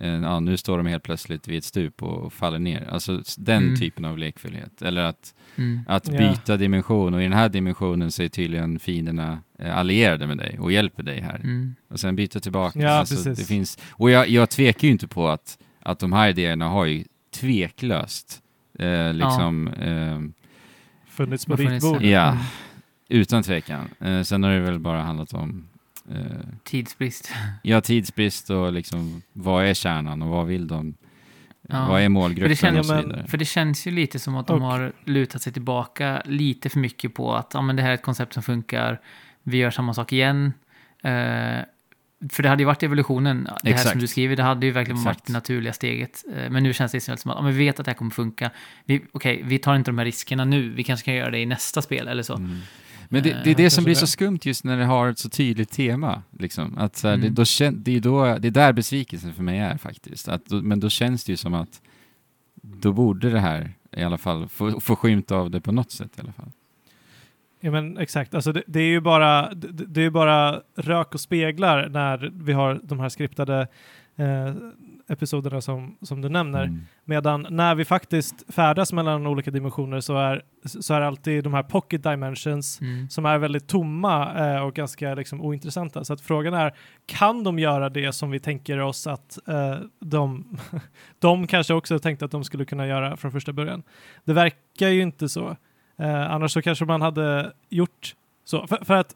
eh, 0.00 0.08
ja, 0.08 0.40
nu 0.40 0.56
står 0.56 0.76
de 0.78 0.86
helt 0.86 1.02
plötsligt 1.02 1.48
vid 1.48 1.58
ett 1.58 1.64
stup 1.64 2.02
och 2.02 2.32
faller 2.32 2.58
ner. 2.58 2.88
Alltså 2.90 3.22
den 3.38 3.62
Mm. 3.62 3.76
typen 3.76 4.04
av 4.04 4.18
lekfullhet. 4.18 4.82
Eller 4.82 5.02
att, 5.02 5.34
Mm. 5.56 5.80
att 5.88 6.04
byta 6.10 6.56
dimension 6.56 7.14
och 7.14 7.20
i 7.20 7.22
den 7.24 7.32
här 7.32 7.48
dimensionen 7.48 8.12
så 8.12 8.22
är 8.22 8.28
tydligen 8.28 8.78
fienderna 8.78 9.38
eh, 9.58 9.78
allierade 9.78 10.26
med 10.26 10.38
dig 10.38 10.58
och 10.58 10.72
hjälper 10.72 11.02
dig 11.02 11.20
här. 11.20 11.36
Mm. 11.44 11.74
Och 11.88 12.00
sen 12.00 12.16
byta 12.16 12.40
tillbaka. 12.40 12.78
Ja, 12.78 12.90
alltså, 12.90 13.30
det 13.30 13.44
finns, 13.48 13.78
och 13.90 14.10
jag, 14.10 14.28
jag 14.28 14.50
tvekar 14.50 14.88
ju 14.88 14.92
inte 14.92 15.08
på 15.08 15.28
att, 15.28 15.58
att 15.80 15.98
de 15.98 16.12
här 16.12 16.28
idéerna 16.28 16.68
har 16.68 16.84
ju 16.84 17.04
tveklöst 17.34 18.42
eh, 18.78 19.12
liksom, 19.14 19.68
eh, 19.68 20.20
funnits 21.08 21.46
på 21.46 21.56
där. 21.56 22.00
ja, 22.02 22.28
Mm. 22.28 22.42
utan 23.08 23.42
tvekan. 23.42 23.88
Eh, 24.00 24.22
sen 24.22 24.42
har 24.42 24.50
det 24.50 24.60
väl 24.60 24.78
bara 24.78 25.02
handlat 25.02 25.32
om 25.34 25.68
eh, 26.10 26.16
Tidsbrist. 26.64 27.32
ja, 27.62 27.80
tidsbrist 27.80 28.50
och 28.50 28.72
liksom 28.72 29.22
vad 29.32 29.64
är 29.64 29.74
kärnan 29.74 30.22
och 30.22 30.28
vad 30.28 30.46
vill 30.46 30.66
de? 30.68 30.94
Ja. 31.68 31.86
Vad 31.88 32.00
är 32.00 32.04
För 32.04 32.08
målgruppen 32.08 32.48
det, 32.50 32.56
känns, 32.56 32.78
och 32.78 32.84
så 32.86 32.96
vidare? 32.96 33.26
för 33.26 33.38
det 33.38 33.44
känns 33.44 33.86
ju 33.86 33.90
lite 33.90 34.18
som 34.18 34.36
att 34.36 34.46
de 34.46 34.62
Och- 34.62 34.68
har 34.68 34.92
lutat 35.04 35.42
sig 35.42 35.52
tillbaka 35.52 36.22
lite 36.24 36.68
för 36.70 36.78
mycket 36.78 37.14
på 37.14 37.34
att 37.34 37.50
ja, 37.54 37.62
men 37.62 37.76
det 37.76 37.82
här 37.82 37.90
är 37.90 37.94
ett 37.94 38.02
koncept 38.02 38.32
som 38.32 38.42
funkar, 38.42 39.00
vi 39.42 39.56
gör 39.56 39.70
samma 39.70 39.94
sak 39.94 40.12
igen. 40.12 40.52
Eh, 41.02 41.58
för 42.32 42.42
det 42.42 42.48
hade 42.48 42.62
ju 42.62 42.66
varit 42.66 42.82
evolutionen, 42.82 43.44
det 43.44 43.50
här 43.68 43.74
Exakt. 43.74 43.90
som 43.90 44.00
du 44.00 44.06
skriver, 44.06 44.36
det 44.36 44.42
hade 44.42 44.66
ju 44.66 44.72
verkligen 44.72 44.98
Exakt. 45.00 45.16
varit 45.18 45.26
det 45.26 45.32
naturliga 45.32 45.72
steget. 45.72 46.24
Eh, 46.36 46.50
men 46.50 46.62
nu 46.62 46.72
känns 46.72 46.92
det 46.92 46.98
istället 46.98 47.20
som 47.20 47.30
att 47.30 47.44
men 47.44 47.52
vi 47.52 47.58
vet 47.64 47.80
att 47.80 47.86
det 47.86 47.90
här 47.90 47.96
kommer 47.96 48.10
funka. 48.10 48.50
Vi, 48.84 49.02
Okej, 49.12 49.42
vi 49.44 49.58
tar 49.58 49.76
inte 49.76 49.90
de 49.90 49.98
här 49.98 50.04
riskerna 50.04 50.44
nu, 50.44 50.68
vi 50.70 50.84
kanske 50.84 51.04
kan 51.04 51.14
göra 51.14 51.30
det 51.30 51.38
i 51.38 51.46
nästa 51.46 51.82
spel 51.82 52.08
eller 52.08 52.22
så. 52.22 52.34
Mm. 52.36 52.58
Men 53.08 53.22
det, 53.22 53.30
Eh, 53.32 53.38
det 53.44 53.50
är 53.50 53.54
det 53.54 53.70
som 53.70 53.84
blir 53.84 53.94
det. 53.94 54.00
så 54.00 54.06
skumt 54.06 54.38
just 54.42 54.64
när 54.64 54.76
det 54.78 54.84
har 54.84 55.08
ett 55.08 55.18
så 55.18 55.28
tydligt 55.28 55.70
tema. 55.70 56.22
Liksom. 56.38 56.78
Att, 56.78 56.96
så 56.96 57.08
här, 57.08 57.16
det, 57.16 57.22
Mm. 57.22 57.34
då 57.34 57.44
kän, 57.44 57.82
det, 57.82 57.96
är 57.96 58.00
då, 58.00 58.24
det 58.38 58.48
är 58.48 58.52
där 58.52 58.72
besvikelsen 58.72 59.34
för 59.34 59.42
mig 59.42 59.58
är 59.58 59.76
faktiskt. 59.78 60.28
Att, 60.28 60.46
då, 60.46 60.62
men 60.62 60.80
då 60.80 60.88
känns 60.90 61.24
det 61.24 61.32
ju 61.32 61.36
som 61.36 61.54
att 61.54 61.80
då 62.62 62.92
borde 62.92 63.30
det 63.30 63.40
här 63.40 63.72
i 63.96 64.02
alla 64.02 64.18
fall 64.18 64.48
få, 64.48 64.80
få 64.80 64.96
skymt 64.96 65.30
av 65.30 65.50
det 65.50 65.60
på 65.60 65.72
något 65.72 65.90
sätt 65.90 66.10
i 66.16 66.20
alla 66.20 66.32
fall. 66.32 66.52
Ja, 67.64 67.70
men 67.70 67.98
exakt. 67.98 68.34
Alltså 68.34 68.52
det, 68.52 68.62
det 68.66 68.80
är 68.80 68.86
ju 68.86 69.00
bara, 69.00 69.54
det, 69.54 69.68
det 69.86 70.02
är 70.02 70.10
bara 70.10 70.60
rök 70.76 71.14
och 71.14 71.20
speglar 71.20 71.88
när 71.88 72.30
vi 72.34 72.52
har 72.52 72.80
de 72.82 73.00
här 73.00 73.08
skriptade 73.08 73.68
eh, 74.16 74.54
episoderna 75.08 75.60
som, 75.60 75.96
som 76.02 76.20
du 76.20 76.28
nämner. 76.28 76.64
Mm. 76.64 76.80
Medan 77.04 77.46
när 77.50 77.74
vi 77.74 77.84
faktiskt 77.84 78.54
färdas 78.54 78.92
mellan 78.92 79.26
olika 79.26 79.50
dimensioner 79.50 80.00
så 80.00 80.16
är, 80.16 80.42
så 80.64 80.94
är 80.94 81.00
alltid 81.00 81.44
de 81.44 81.54
här 81.54 81.62
pocket 81.62 82.02
dimensions 82.02 82.80
Mm. 82.80 83.08
som 83.08 83.26
är 83.26 83.38
väldigt 83.38 83.68
tomma 83.68 84.46
eh, 84.46 84.62
och 84.62 84.74
ganska 84.74 85.14
liksom, 85.14 85.40
ointressanta. 85.40 86.04
Så 86.04 86.12
att 86.12 86.20
frågan 86.20 86.54
är, 86.54 86.74
kan 87.06 87.44
de 87.44 87.58
göra 87.58 87.88
det 87.88 88.12
som 88.12 88.30
vi 88.30 88.40
tänker 88.40 88.80
oss 88.80 89.06
att 89.06 89.38
eh, 89.48 89.76
de, 90.00 90.56
de 91.18 91.46
kanske 91.46 91.74
också 91.74 91.98
tänkte 91.98 92.24
att 92.24 92.30
de 92.30 92.44
skulle 92.44 92.64
kunna 92.64 92.86
göra 92.86 93.16
från 93.16 93.32
första 93.32 93.52
början? 93.52 93.82
Det 94.24 94.32
verkar 94.32 94.88
ju 94.88 95.02
inte 95.02 95.28
så. 95.28 95.56
Eh, 95.98 96.30
annars 96.30 96.52
så 96.52 96.62
kanske 96.62 96.84
man 96.84 97.02
hade 97.02 97.52
gjort 97.68 98.14
så. 98.44 98.66
För, 98.66 98.84
för 98.84 98.94
att 98.94 99.14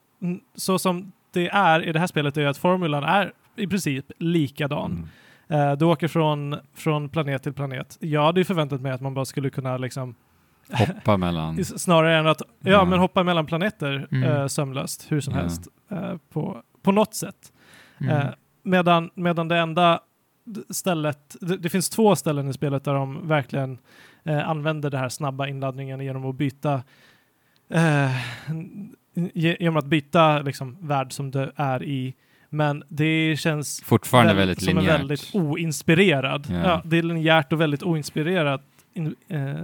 så 0.55 0.79
som 0.79 1.13
det 1.33 1.49
är 1.49 1.89
i 1.89 1.93
det 1.93 1.99
här 1.99 2.07
spelet 2.07 2.37
är 2.37 2.47
att 2.47 2.59
formulan 2.59 3.05
är 3.05 3.33
i 3.57 3.67
princip 3.67 4.05
likadan. 4.19 5.09
Mm. 5.49 5.71
Eh, 5.71 5.77
du 5.79 5.85
åker 5.85 6.09
från, 6.09 6.57
från 6.75 7.09
planet 7.09 7.43
till 7.43 7.53
planet. 7.53 7.97
Jag 8.01 8.25
hade 8.25 8.41
ju 8.41 8.45
förväntat 8.45 8.81
mig 8.81 8.93
att 8.93 9.01
man 9.01 9.15
bara 9.15 9.25
skulle 9.25 9.51
kunna 9.51 9.77
liksom 9.77 10.15
Hoppa 10.73 11.17
mellan... 11.17 11.65
Snarare 11.65 12.17
än 12.19 12.27
att 12.27 12.43
ja, 12.61 12.71
Ja. 12.71 12.85
men 12.85 12.99
hoppa 12.99 13.23
mellan 13.23 13.47
planeter 13.47 14.07
Mm. 14.13 14.23
eh, 14.31 14.47
sömlöst 14.47 15.07
hur 15.13 15.21
som 15.21 15.35
Ja. 15.35 15.41
helst 15.41 15.69
eh, 15.91 16.17
på, 16.33 16.63
på 16.83 16.93
något 16.93 17.15
sätt. 17.15 17.53
Mm. 18.01 18.27
Medan, 18.63 19.11
medan 19.15 19.49
det 19.49 19.57
enda 19.59 20.01
stället, 20.71 21.37
det, 21.41 21.57
det 21.57 21.69
finns 21.69 21.91
två 21.91 22.17
ställen 22.17 22.49
i 22.49 22.53
spelet 22.53 22.85
där 22.85 22.95
de 22.95 23.29
verkligen 23.29 23.79
eh, 24.25 24.49
använder 24.49 24.91
det 24.91 24.99
här 24.99 25.09
snabba 25.09 25.47
inladdningen 25.47 26.01
genom 26.01 26.25
att 26.27 26.35
byta 26.37 26.83
eh, 27.71 28.11
genom 29.35 29.77
att 29.77 29.85
byta 29.87 30.43
liksom, 30.43 30.77
värld 30.81 31.13
som 31.13 31.31
du 31.31 31.53
är 31.57 31.83
i. 31.83 32.15
Men 32.51 32.83
det 32.89 33.37
känns 33.41 33.83
Fortfarande 33.85 34.29
väl- 34.35 34.37
väldigt 34.37 34.63
som 34.65 34.77
linjärt. 34.77 34.93
en 34.95 34.99
väldigt 34.99 35.31
oinspirerad. 35.35 36.47
Ja. 36.51 36.57
Ja. 36.57 36.83
det 36.85 36.99
är 36.99 37.03
linjärt 37.03 37.53
och 37.53 37.61
väldigt 37.61 37.83
oinspirerad 37.83 38.61
in, 38.95 39.15
eh, 39.29 39.55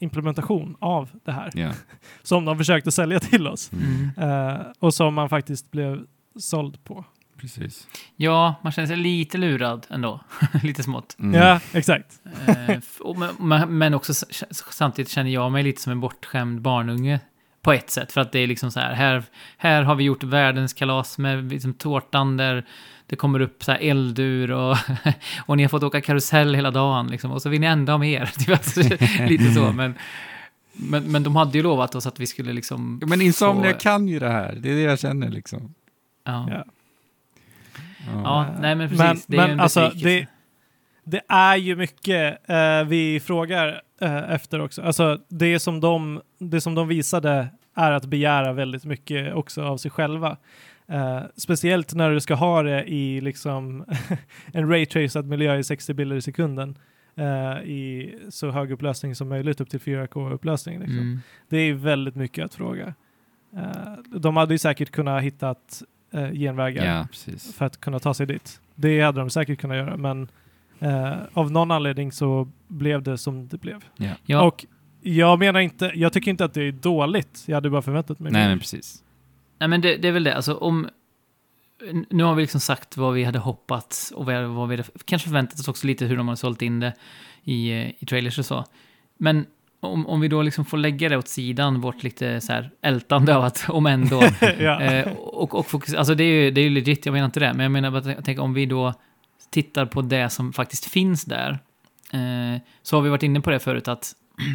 implementation 0.00 0.76
av 0.78 1.10
det 1.24 1.32
här 1.32 1.50
Ja. 1.54 1.70
som 2.22 2.44
de 2.44 2.58
försökte 2.58 2.90
sälja 2.92 3.20
till 3.20 3.48
oss. 3.48 3.70
Mm. 3.72 4.10
eh, 4.50 4.60
och 4.78 4.94
som 4.94 5.14
man 5.14 5.28
faktiskt 5.28 5.70
blev 5.70 6.00
såld 6.38 6.84
på. 6.84 7.04
Precis. 7.42 7.86
Ja, 8.16 8.54
man 8.62 8.72
känner 8.72 8.86
sig 8.88 8.96
lite 8.96 9.38
lurad 9.38 9.86
ändå. 9.90 10.20
lite 10.62 10.82
smått. 10.82 11.16
Mm. 11.18 11.40
Ja, 11.40 11.60
exakt. 11.72 12.20
Eh, 12.46 12.78
men- 13.68 13.94
också 13.94 14.12
samtidigt 14.50 15.10
känner 15.10 15.30
jag 15.30 15.52
mig 15.52 15.62
lite 15.62 15.82
som 15.82 15.92
en 15.92 16.00
bortskämd 16.00 16.60
barnunge 16.60 17.20
på 17.62 17.72
ett 17.72 17.90
sätt. 17.90 18.12
För 18.12 18.20
att 18.20 18.32
det 18.32 18.38
är 18.38 18.46
liksom 18.46 18.70
så 18.70 18.80
här, 18.80 18.92
här, 18.94 19.22
här 19.56 19.82
har 19.82 19.94
vi 19.94 20.04
gjort 20.04 20.22
världens 20.22 20.72
kalas 20.72 21.18
med 21.18 21.50
liksom 21.52 21.74
tårtan 21.74 22.36
där 22.36 22.66
det 23.06 23.16
kommer 23.16 23.40
upp 23.40 23.64
så 23.64 23.72
här 23.72 23.78
eldur 23.82 24.50
och, 24.50 24.76
och 25.46 25.56
ni 25.56 25.62
har 25.62 25.68
fått 25.68 25.82
åka 25.82 26.00
karusell 26.00 26.54
hela 26.54 26.70
dagen 26.70 27.06
liksom. 27.06 27.30
Och 27.32 27.42
så 27.42 27.48
vill 27.48 27.60
ni 27.60 27.66
ändå 27.66 27.92
ha 27.92 27.98
mer. 27.98 28.26
Typ 28.38 29.28
lite 29.30 29.50
så, 29.54 29.72
men, 29.72 29.94
men, 30.72 31.04
men 31.12 31.22
de 31.22 31.36
hade 31.36 31.58
ju 31.58 31.62
lovat 31.62 31.94
oss 31.94 32.06
att 32.06 32.20
vi 32.20 32.26
skulle 32.26 32.52
liksom... 32.52 33.00
Men 33.06 33.20
Insomnia 33.20 33.72
få- 33.72 33.78
kan 33.78 34.08
ju 34.08 34.18
det 34.18 34.28
här. 34.30 34.54
Det 34.60 34.70
är 34.70 34.74
det 34.74 34.80
jag 34.82 34.98
känner 34.98 35.28
liksom. 35.28 35.74
Ja. 36.24 36.46
Ja. 36.50 36.64
Ja, 38.06 38.46
nej 38.60 38.74
men 38.74 38.88
precis. 38.88 38.98
Men- 38.98 39.16
det 39.26 39.36
är 39.36 39.40
ju 39.40 39.46
men 39.46 39.50
en 39.50 39.60
alltså, 39.60 39.80
besvikelse. 39.80 40.28
Det 41.04 41.20
är 41.28 41.56
ju 41.56 41.76
mycket 41.76 42.50
eh, 42.50 42.84
vi 42.84 43.20
frågar 43.20 43.82
eh, 44.00 44.32
efter 44.32 44.60
också. 44.60 44.82
Alltså 44.82 45.18
det 45.28 45.58
som, 45.58 45.80
de, 45.80 46.20
det 46.38 46.60
som 46.60 46.74
de 46.74 46.88
visade 46.88 47.48
är 47.74 47.92
att 47.92 48.04
begära 48.04 48.52
väldigt 48.52 48.84
mycket 48.84 49.34
också 49.34 49.62
av 49.62 49.76
sig 49.76 49.90
själva. 49.90 50.36
Eh, 50.88 51.20
speciellt 51.36 51.94
när 51.94 52.10
du 52.10 52.20
ska 52.20 52.34
ha 52.34 52.62
det 52.62 52.84
i 52.84 53.20
liksom 53.20 53.84
en 54.52 54.68
raytracad 54.68 55.26
miljö 55.26 55.56
i 55.58 55.64
60 55.64 55.94
bilder 55.94 56.16
i 56.16 56.22
sekunden 56.22 56.78
eh, 57.16 57.62
i 57.62 58.14
så 58.28 58.50
hög 58.50 58.72
upplösning 58.72 59.14
som 59.14 59.28
möjligt, 59.28 59.60
upp 59.60 59.70
till 59.70 59.80
4K-upplösning. 59.80 60.78
Liksom. 60.78 60.98
Mm. 60.98 61.20
Det 61.48 61.56
är 61.56 61.74
väldigt 61.74 62.14
mycket 62.14 62.44
att 62.44 62.54
fråga. 62.54 62.94
Eh, 63.56 64.18
de 64.18 64.36
hade 64.36 64.54
ju 64.54 64.58
säkert 64.58 64.90
kunnat 64.90 65.22
hitta 65.22 65.54
uh, 66.14 66.32
genvägar 66.32 66.84
Ja, 66.84 67.06
för 67.56 67.64
att 67.64 67.80
kunna 67.80 67.98
ta 67.98 68.14
sig 68.14 68.26
dit. 68.26 68.60
Det 68.74 69.00
hade 69.00 69.20
de 69.20 69.30
säkert 69.30 69.60
kunnat 69.60 69.76
göra, 69.76 69.96
men 69.96 70.28
eh, 70.78 71.14
av 71.32 71.52
någon 71.52 71.70
anledning 71.70 72.12
så 72.12 72.48
blev 72.68 73.02
det 73.02 73.18
som 73.18 73.48
det 73.48 73.58
blev. 73.58 73.84
Ja, 74.26 74.42
Och 74.42 74.66
jag 75.00 75.38
menar 75.38 75.60
inte, 75.60 75.92
jag 75.94 76.12
tycker 76.12 76.30
inte 76.30 76.44
att 76.44 76.54
det 76.54 76.62
är 76.62 76.72
dåligt. 76.72 77.44
Jag 77.46 77.54
hade 77.54 77.70
bara 77.70 77.82
förväntat 77.82 78.18
mig 78.18 78.32
Nej, 78.32 78.42
mer. 78.42 78.48
men 78.48 78.58
precis. 78.58 79.02
Nej, 79.58 79.68
men 79.68 79.80
det, 79.80 79.96
det 79.96 80.08
är 80.08 80.12
väl 80.12 80.24
det. 80.24 80.34
Alltså, 80.36 80.54
om, 80.54 80.88
nu 82.10 82.24
har 82.24 82.34
vi 82.34 82.42
liksom 82.42 82.60
sagt 82.60 82.96
vad 82.96 83.14
vi 83.14 83.24
hade 83.24 83.38
hoppats 83.38 84.10
och 84.10 84.26
vad, 84.26 84.44
vad 84.44 84.68
vi 84.68 84.76
hade 84.76 84.88
kanske 85.04 85.28
förväntat 85.28 85.60
oss 85.60 85.68
också 85.68 85.86
lite 85.86 86.04
hur 86.06 86.16
de 86.16 86.28
har 86.28 86.36
sålt 86.36 86.62
in 86.62 86.80
det 86.80 86.92
i, 87.44 87.70
eh, 87.70 88.02
i 88.02 88.06
trailers 88.08 88.38
och 88.38 88.46
så. 88.46 88.64
Men 89.18 89.46
om, 89.82 90.06
om 90.06 90.20
vi 90.20 90.28
då 90.28 90.42
liksom 90.42 90.64
får 90.64 90.76
lägga 90.78 91.08
det 91.08 91.16
åt 91.16 91.28
sidan, 91.28 91.80
vårt 91.80 92.02
lite 92.02 92.40
så 92.40 92.52
här 92.52 92.70
ältande 92.82 93.36
av 93.36 93.44
att, 93.44 93.64
om 93.68 93.86
ändå, 93.86 94.22
ja. 94.58 94.80
eh, 94.80 95.12
och, 95.12 95.54
och 95.54 95.66
fokus, 95.66 95.94
alltså 95.94 96.14
det 96.14 96.24
är 96.24 96.44
ju 96.44 96.50
det 96.50 96.60
är 96.60 96.62
ju 96.62 96.70
legit, 96.70 97.06
jag 97.06 97.12
menar 97.12 97.24
inte 97.26 97.40
det, 97.40 97.52
men 97.54 97.60
jag 97.64 97.72
menar 97.72 97.90
bara, 97.90 98.12
att- 98.18 98.24
tänk 98.24 98.38
om 98.40 98.54
vi 98.54 98.66
då 98.66 98.94
tittar 99.50 99.86
på 99.86 100.02
det 100.02 100.28
som 100.30 100.52
faktiskt 100.52 100.84
finns 100.84 101.24
där, 101.24 101.50
eh, 102.12 102.60
så 102.82 102.96
har 102.96 103.02
vi 103.02 103.08
varit 103.10 103.22
inne 103.22 103.40
på 103.40 103.50
det 103.50 103.58
förut 103.58 103.88
att 103.88 104.12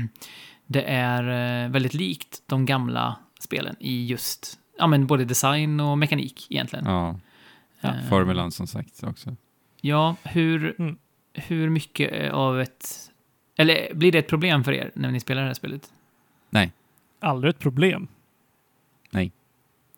det 0.67 0.84
är 0.84 1.63
eh, 1.65 1.69
väldigt 1.71 1.93
likt 1.93 2.38
de 2.47 2.65
gamla 2.65 3.15
spelen 3.39 3.75
i 3.80 4.05
just, 4.05 4.59
ja 4.80 4.88
men 4.88 5.07
både 5.07 5.25
design 5.25 5.80
och 5.80 5.97
mekanik 5.97 6.47
egentligen. 6.49 6.86
Ja, 6.86 7.19
Ja. 7.82 7.89
Eh, 7.89 8.09
formulan 8.09 8.51
som 8.51 8.67
sagt 8.67 9.03
också. 9.03 9.36
Ja, 9.82 10.15
hur, 10.23 10.75
Mm. 10.80 10.97
hur 11.34 11.69
mycket 11.69 12.32
av 12.34 12.61
ett, 12.61 13.07
eller 13.58 13.93
blir 13.93 14.12
det 14.12 14.20
ett 14.20 14.28
problem 14.28 14.64
för 14.64 14.72
er 14.72 14.91
när 14.93 15.12
ni 15.12 15.20
spelar 15.20 15.41
det 15.41 15.47
här 15.47 15.53
spelet? 15.53 15.89
Aldrig 17.20 17.49
ett 17.49 17.60
problem. 17.60 18.08
Nej. 19.12 19.32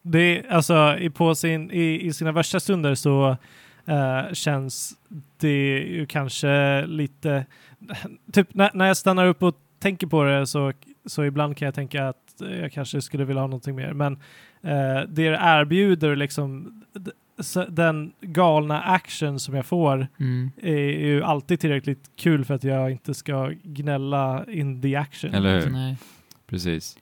Det 0.02 0.20
är, 0.20 0.54
alltså, 0.54 0.98
i, 1.00 1.10
på 1.10 1.36
sin, 1.36 1.72
i, 1.72 2.08
I 2.08 2.14
sina 2.14 2.32
värsta 2.32 2.60
stunder 2.60 2.96
så 2.96 3.38
eh, 3.86 4.34
känns 4.34 4.98
det 5.38 5.80
ju 5.80 6.06
kanske 6.06 6.86
lite... 6.86 7.46
Typ 8.32 8.54
när, 8.54 8.72
när 8.74 8.88
jag 8.88 8.98
stannar 8.98 9.26
upp 9.26 9.44
och 9.44 9.56
tänker 9.80 10.08
på 10.08 10.24
det 10.24 10.48
så, 10.48 10.74
så 11.06 11.24
ibland 11.24 11.58
kan 11.58 11.66
jag 11.66 11.76
tänka 11.76 12.08
att 12.08 12.42
jag 12.62 12.72
kanske 12.72 13.02
skulle 13.02 13.26
vilja 13.26 13.42
ha 13.42 13.48
någonting 13.48 13.76
mer. 13.76 13.94
Men 13.94 14.20
det 14.62 15.06
det 15.08 15.40
erbjuder 15.42 16.16
liksom... 16.16 16.82
den 17.70 18.12
galna 18.22 18.82
action 18.82 19.40
som 19.40 19.56
jag 19.56 19.66
får 19.66 20.08
Mm. 20.20 20.52
är 20.62 20.78
ju 21.08 21.24
alltid 21.24 21.60
tillräckligt 21.60 22.12
kul 22.16 22.46
för 22.46 22.54
att 22.54 22.64
jag 22.64 22.92
inte 22.92 23.14
ska 23.14 23.54
gnälla 23.64 24.46
in 24.48 24.82
the 24.82 24.96
action. 24.96 25.34
Eller 25.34 25.60
hur? 25.62 25.70
Nej. 25.70 25.98
Precis. 26.48 26.98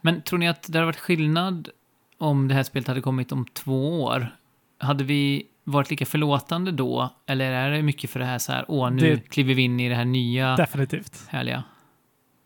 Men 0.00 0.22
tror 0.22 0.38
ni 0.38 0.48
att 0.48 0.62
det 0.72 0.78
hade 0.78 0.86
varit 0.86 0.96
skillnad 0.96 1.68
om 2.18 2.48
det 2.48 2.54
här 2.54 2.62
spelet 2.62 2.88
hade 2.88 3.00
kommit 3.00 3.32
om 3.32 3.46
två 3.52 4.02
år? 4.02 4.26
Hade 4.78 5.04
vi 5.04 5.42
varit 5.64 5.90
lika 5.90 6.06
förlåtande 6.06 6.72
då? 6.72 7.10
Eller 7.26 7.52
är 7.52 7.70
det 7.70 7.82
mycket 7.82 8.10
för 8.10 8.18
det 8.20 8.26
här 8.26 8.38
så 8.38 8.52
här, 8.52 8.64
åh, 8.68 8.90
nu 8.90 9.00
Det- 9.16 9.28
kliver 9.28 9.54
vi 9.54 9.62
in 9.62 9.80
i 9.80 9.88
det 9.88 9.94
här 9.94 10.04
nya 10.04 10.56
Definitivt. 10.56 11.24
härliga? 11.28 11.64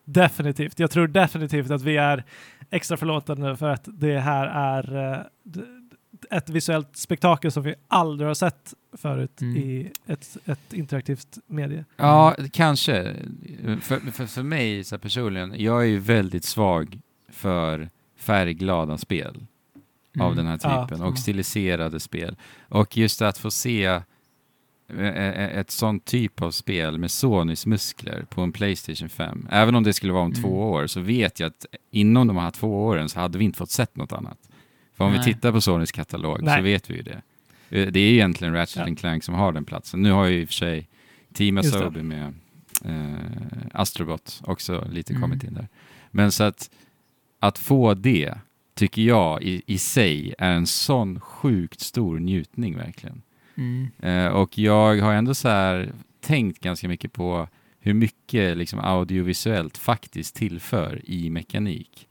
Definitivt. 0.05 0.79
Jag 0.79 0.91
tror 0.91 1.09
definitivt 1.09 1.71
att 1.71 1.83
vi 1.83 1.97
är 1.97 2.25
extra 2.71 2.97
förlåtande 2.97 3.57
för 3.57 3.69
att 3.71 3.85
det 3.93 4.19
här 4.19 4.47
är 4.47 5.13
eh, 5.13 5.19
ett 6.31 6.49
visuellt 6.51 6.97
spektakel 6.97 7.53
som 7.53 7.63
vi 7.63 7.75
aldrig 7.89 8.29
har 8.29 8.35
sett 8.35 8.75
förut 8.93 9.41
Mm. 9.41 9.57
i 9.57 9.93
ett, 10.07 10.37
ett 10.45 10.73
interaktivt 10.73 11.39
medie. 11.47 11.85
Ja, 11.97 12.37
kanske. 12.53 13.15
För, 13.81 14.11
för, 14.13 14.27
för 14.27 14.43
mig 14.43 14.85
så 14.85 14.95
här 14.95 15.01
personligen, 15.01 15.55
jag 15.59 15.81
är 15.83 15.87
ju 15.87 15.99
väldigt 15.99 16.45
svag 16.45 17.01
för 17.29 17.91
färgglada 18.17 18.99
spel 18.99 19.47
av 20.21 20.33
Mm. 20.33 20.37
den 20.37 20.47
här 20.47 20.61
Ja. 20.63 20.87
typen 20.89 21.03
och 21.05 21.19
stiliserade 21.19 22.01
spel. 22.01 22.37
Och 22.69 22.97
just 22.97 23.23
att 23.23 23.39
få 23.39 23.51
se 23.51 23.85
eh, 23.85 24.01
eh, 24.99 25.59
ett 25.59 25.71
sånt 25.71 26.05
typ 26.05 26.43
av 26.43 26.51
spel 26.51 26.99
med 26.99 27.11
Sonys 27.11 27.67
muskler 27.67 28.27
på 28.31 28.41
en 28.43 28.53
Playstation 28.53 29.09
5. 29.09 29.49
Även 29.51 29.75
om 29.75 29.83
det 29.83 29.93
skulle 29.93 30.13
vara 30.13 30.23
om 30.23 30.31
Mm. 30.33 30.43
två 30.43 30.71
år 30.71 30.87
så 30.87 31.01
vet 31.01 31.41
jag 31.41 31.47
att 31.47 31.67
inom 31.91 32.27
de 32.27 32.37
här 32.37 32.51
två 32.51 32.85
åren 32.87 33.09
så 33.09 33.21
hade 33.21 33.39
vi 33.39 33.45
inte 33.45 33.59
fått 33.59 33.71
sett 33.71 33.97
något 33.97 34.13
annat. 34.13 34.39
För 34.97 35.05
om 35.05 35.11
Nej. 35.13 35.19
vi 35.27 35.35
tittar 35.35 35.53
på 35.53 35.61
Sonys 35.61 35.93
katalog 35.93 36.39
så 36.39 36.45
Nej. 36.45 36.63
vet 36.63 36.91
vi 36.91 36.95
ju 36.97 37.03
det. 37.03 37.23
Eh, 37.71 37.87
Det 37.93 38.01
är 38.01 38.13
egentligen 38.13 38.55
Ratchet 38.55 38.89
Ja. 38.89 38.95
Clank 38.95 39.25
som 39.25 39.35
har 39.35 39.53
den 39.53 39.65
platsen. 39.65 40.03
Nu 40.03 40.11
har 40.11 40.25
ju 40.27 40.41
i 40.41 40.45
och 40.45 40.49
för 40.49 40.55
sig 40.55 40.89
Team. 41.35 41.59
Asobi 41.59 42.03
med 42.03 42.35
eh, 42.85 43.15
Astrobot 43.73 44.41
också 44.45 44.89
lite 44.93 45.13
Mm. 45.13 45.23
kommit 45.23 45.45
in 45.45 45.55
där. 45.55 45.69
Men 46.11 46.33
så 46.33 46.45
att, 46.45 46.71
att 47.41 47.59
få 47.59 47.95
det 47.95 48.35
tycker 48.75 49.03
jag 49.03 49.43
i, 49.43 49.63
i 49.67 49.79
sig 49.79 50.35
är 50.39 50.53
en 50.53 50.67
sån 50.67 51.21
sjukt 51.21 51.81
stor 51.81 52.19
njutning 52.19 52.77
verkligen. 52.77 53.23
Mm. 53.57 53.89
Eh, 53.99 54.27
och 54.27 54.59
jag 54.59 55.01
har 55.03 55.13
ändå 55.13 55.35
så 55.35 55.49
här 55.49 55.93
tänkt 56.21 56.61
ganska 56.61 56.89
mycket 56.89 57.13
på 57.13 57.49
hur 57.81 57.95
mycket 57.95 58.57
liksom 58.57 58.79
audiovisuellt 58.79 59.79
faktiskt 59.79 60.35
tillför 60.35 61.01
i 61.05 61.31
mekanik. 61.31 62.06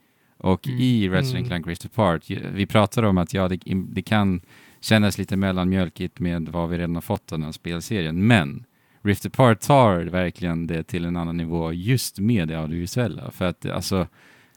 Och 0.46 0.68
Mm. 0.68 0.80
i 0.82 1.10
Ratchet 1.10 1.48
Clank 1.48 1.68
Rift 1.68 1.86
Apart, 1.86 2.30
vi 2.30 2.66
pratade 2.66 3.08
om 3.08 3.18
att 3.18 3.34
ja, 3.34 3.48
det, 3.48 3.60
det 3.90 4.02
kan 4.02 4.42
kännas 4.82 5.18
lite 5.18 5.38
mellanmjölkigt 5.38 6.20
med 6.20 6.50
vad 6.50 6.70
vi 6.70 6.78
redan 6.78 6.96
har 6.96 7.02
fått 7.02 7.32
av 7.32 7.40
den 7.40 7.46
här 7.46 7.52
spelserien, 7.52 8.28
men 8.28 8.64
Rift 9.02 9.26
Apart 9.26 9.60
tar 9.62 10.00
verkligen 10.02 10.68
det 10.68 10.84
till 10.84 11.06
en 11.06 11.16
annan 11.16 11.38
nivå 11.38 11.74
just 11.74 12.20
med 12.20 12.48
det 12.48 12.60
audiovisuella. 12.60 13.32
För 13.32 13.46
att 13.46 13.66
alltså, 13.66 14.08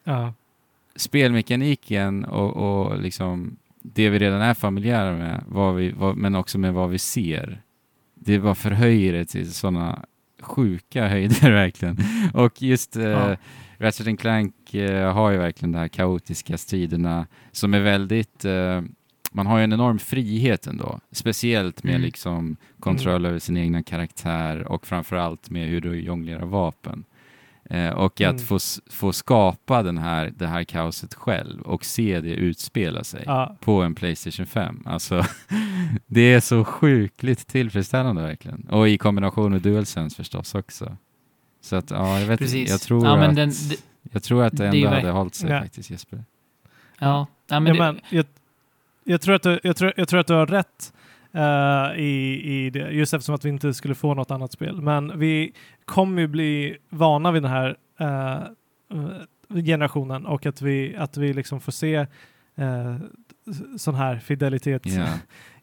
Ja. 0.05 0.32
spelmekaniken 0.97 2.24
och, 2.24 2.57
och 2.57 3.03
liksom 3.03 3.57
det 3.82 4.09
vi 4.11 4.18
redan 4.18 4.41
är 4.41 4.55
familjära 4.55 5.16
med, 5.16 5.45
vad 5.49 5.74
vi, 5.74 5.91
vad, 5.93 6.16
men 6.16 6.34
också 6.34 6.59
med 6.59 6.74
vad 6.74 6.91
vi 6.91 6.99
ser. 6.99 7.62
Det 8.14 8.39
bara 8.39 8.55
förhöjer 8.55 9.12
det 9.12 9.24
till 9.24 9.53
sådana 9.55 10.05
sjuka 10.41 11.09
höjder 11.09 11.51
verkligen. 11.62 11.97
Och 12.34 12.62
just 12.62 12.97
eh, 12.97 13.05
Ja. 13.05 13.36
Ratchet 13.79 14.20
Clank 14.20 14.74
eh, 14.74 15.12
har 15.12 15.31
ju 15.31 15.39
verkligen 15.39 15.72
de 15.72 15.79
här 15.79 15.89
kaotiska 15.89 16.59
striderna 16.59 17.26
som 17.53 17.74
är 17.74 17.81
väldigt, 17.81 18.45
eh, 18.45 18.83
man 19.33 19.47
har 19.47 19.59
ju 19.59 19.64
en 19.64 19.72
enorm 19.72 19.99
frihet 19.99 20.66
ändå. 20.66 21.01
Speciellt 21.12 21.83
med 21.85 21.95
Mm. 21.95 22.03
liksom 22.03 22.57
kontroll 22.81 23.26
över 23.26 23.39
sin 23.39 23.57
egna 23.57 23.83
karaktär 23.83 24.68
och 24.72 24.87
framförallt 24.87 25.51
med 25.51 25.68
hur 25.68 25.81
du 25.81 26.01
jonglerar 26.01 26.47
vapen. 26.47 27.05
Eh, 27.70 27.91
och 27.91 28.20
att 28.20 28.20
Mm. 28.20 28.39
få, 28.39 28.59
få 28.91 29.12
skapa 29.12 29.83
den 29.83 29.99
här, 29.99 30.33
det 30.37 30.47
här 30.47 30.64
kaoset 30.64 31.14
själv 31.14 31.61
och 31.61 31.85
se 31.85 32.20
det 32.20 32.35
utspela 32.35 33.05
sig 33.05 33.22
Ja. 33.26 33.57
på 33.61 33.83
en 33.83 33.95
Playstation 33.95 34.47
5. 34.47 34.83
Alltså, 34.87 35.24
det 36.07 36.20
är 36.35 36.41
så 36.41 36.64
sjukligt 36.64 37.47
tillfredsställande 37.47 38.22
verkligen. 38.22 38.68
Och 38.70 38.89
i 38.89 38.99
kombination 38.99 39.53
med 39.53 39.62
DualSense 39.62 40.16
förstås 40.16 40.55
också. 40.55 40.97
Så 41.61 41.76
att, 41.76 41.90
ja, 41.90 42.20
jag 42.20 42.26
vet. 42.26 42.38
Precis. 42.38 42.70
Jag 42.70 42.80
tror, 42.80 43.06
ja, 43.06 43.16
men 43.16 43.30
att, 43.30 43.36
den, 43.36 43.48
det, 43.48 43.76
jag 44.12 44.22
tror 44.22 44.44
att 44.44 44.56
det 44.56 44.59
det 44.59 44.64
är 44.64 44.66
ändå 44.66 44.78
ju 44.78 44.86
hade 44.86 45.11
hållit 45.11 45.34
sig 45.34 45.50
Ja. 45.50 45.61
faktiskt 45.61 45.90
Jesper. 45.90 46.24
ja, 46.98 47.26
ja, 47.48 47.61
men 47.61 47.74
Ja, 47.74 47.82
det, 47.82 47.92
men 47.92 48.00
jag, 48.11 48.26
jag, 49.04 49.20
tror 49.20 49.34
att 49.34 49.42
du, 49.42 49.61
jag, 49.62 49.76
tror, 49.76 49.92
jag 49.96 50.09
tror 50.09 50.20
att 50.20 50.26
du 50.26 50.34
har 50.34 50.46
rätt 50.46 50.92
eh, 51.32 52.00
i, 52.00 52.42
i 52.44 52.70
det, 52.70 52.90
just 52.90 53.14
eftersom 53.14 53.34
att 53.34 53.44
vi 53.44 53.48
inte 53.48 53.74
skulle 53.74 53.94
få 53.94 54.14
något 54.14 54.30
annat 54.30 54.52
spel. 54.52 54.80
Men 54.82 55.18
vi 55.18 55.52
kommer 55.84 56.20
ju 56.20 56.28
bli 56.28 56.76
vana 56.88 57.30
vid 57.32 57.42
den 57.42 57.50
här 57.50 57.76
eh, 57.98 58.42
generationen 59.54 60.26
och 60.26 60.46
att 60.46 60.62
vi, 60.62 60.96
att 60.96 61.16
vi 61.16 61.32
liksom 61.32 61.61
får 61.61 61.72
se 61.72 62.06
uh, 62.59 62.96
sån 63.76 63.94
här 63.94 64.18
fidelitet 64.18 64.82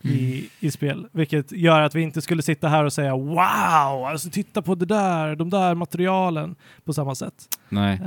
I, 0.05 0.49
i 0.59 0.71
spel. 0.71 1.07
Vilket 1.11 1.51
gör 1.51 1.81
att 1.81 1.95
vi 1.95 2.01
inte 2.01 2.21
skulle 2.21 2.41
sitta 2.41 2.67
här 2.67 2.83
och 2.83 2.93
säga 2.93 3.15
wow, 3.15 3.37
alltså 4.05 4.29
titta 4.29 4.61
på 4.61 4.75
det 4.75 4.85
där, 4.85 5.35
de 5.35 5.49
där 5.49 5.75
materialen 5.75 6.55
på 6.83 6.93
samma 6.93 7.15
sätt. 7.15 7.33
Nej. 7.69 7.93
Eh, 7.93 7.99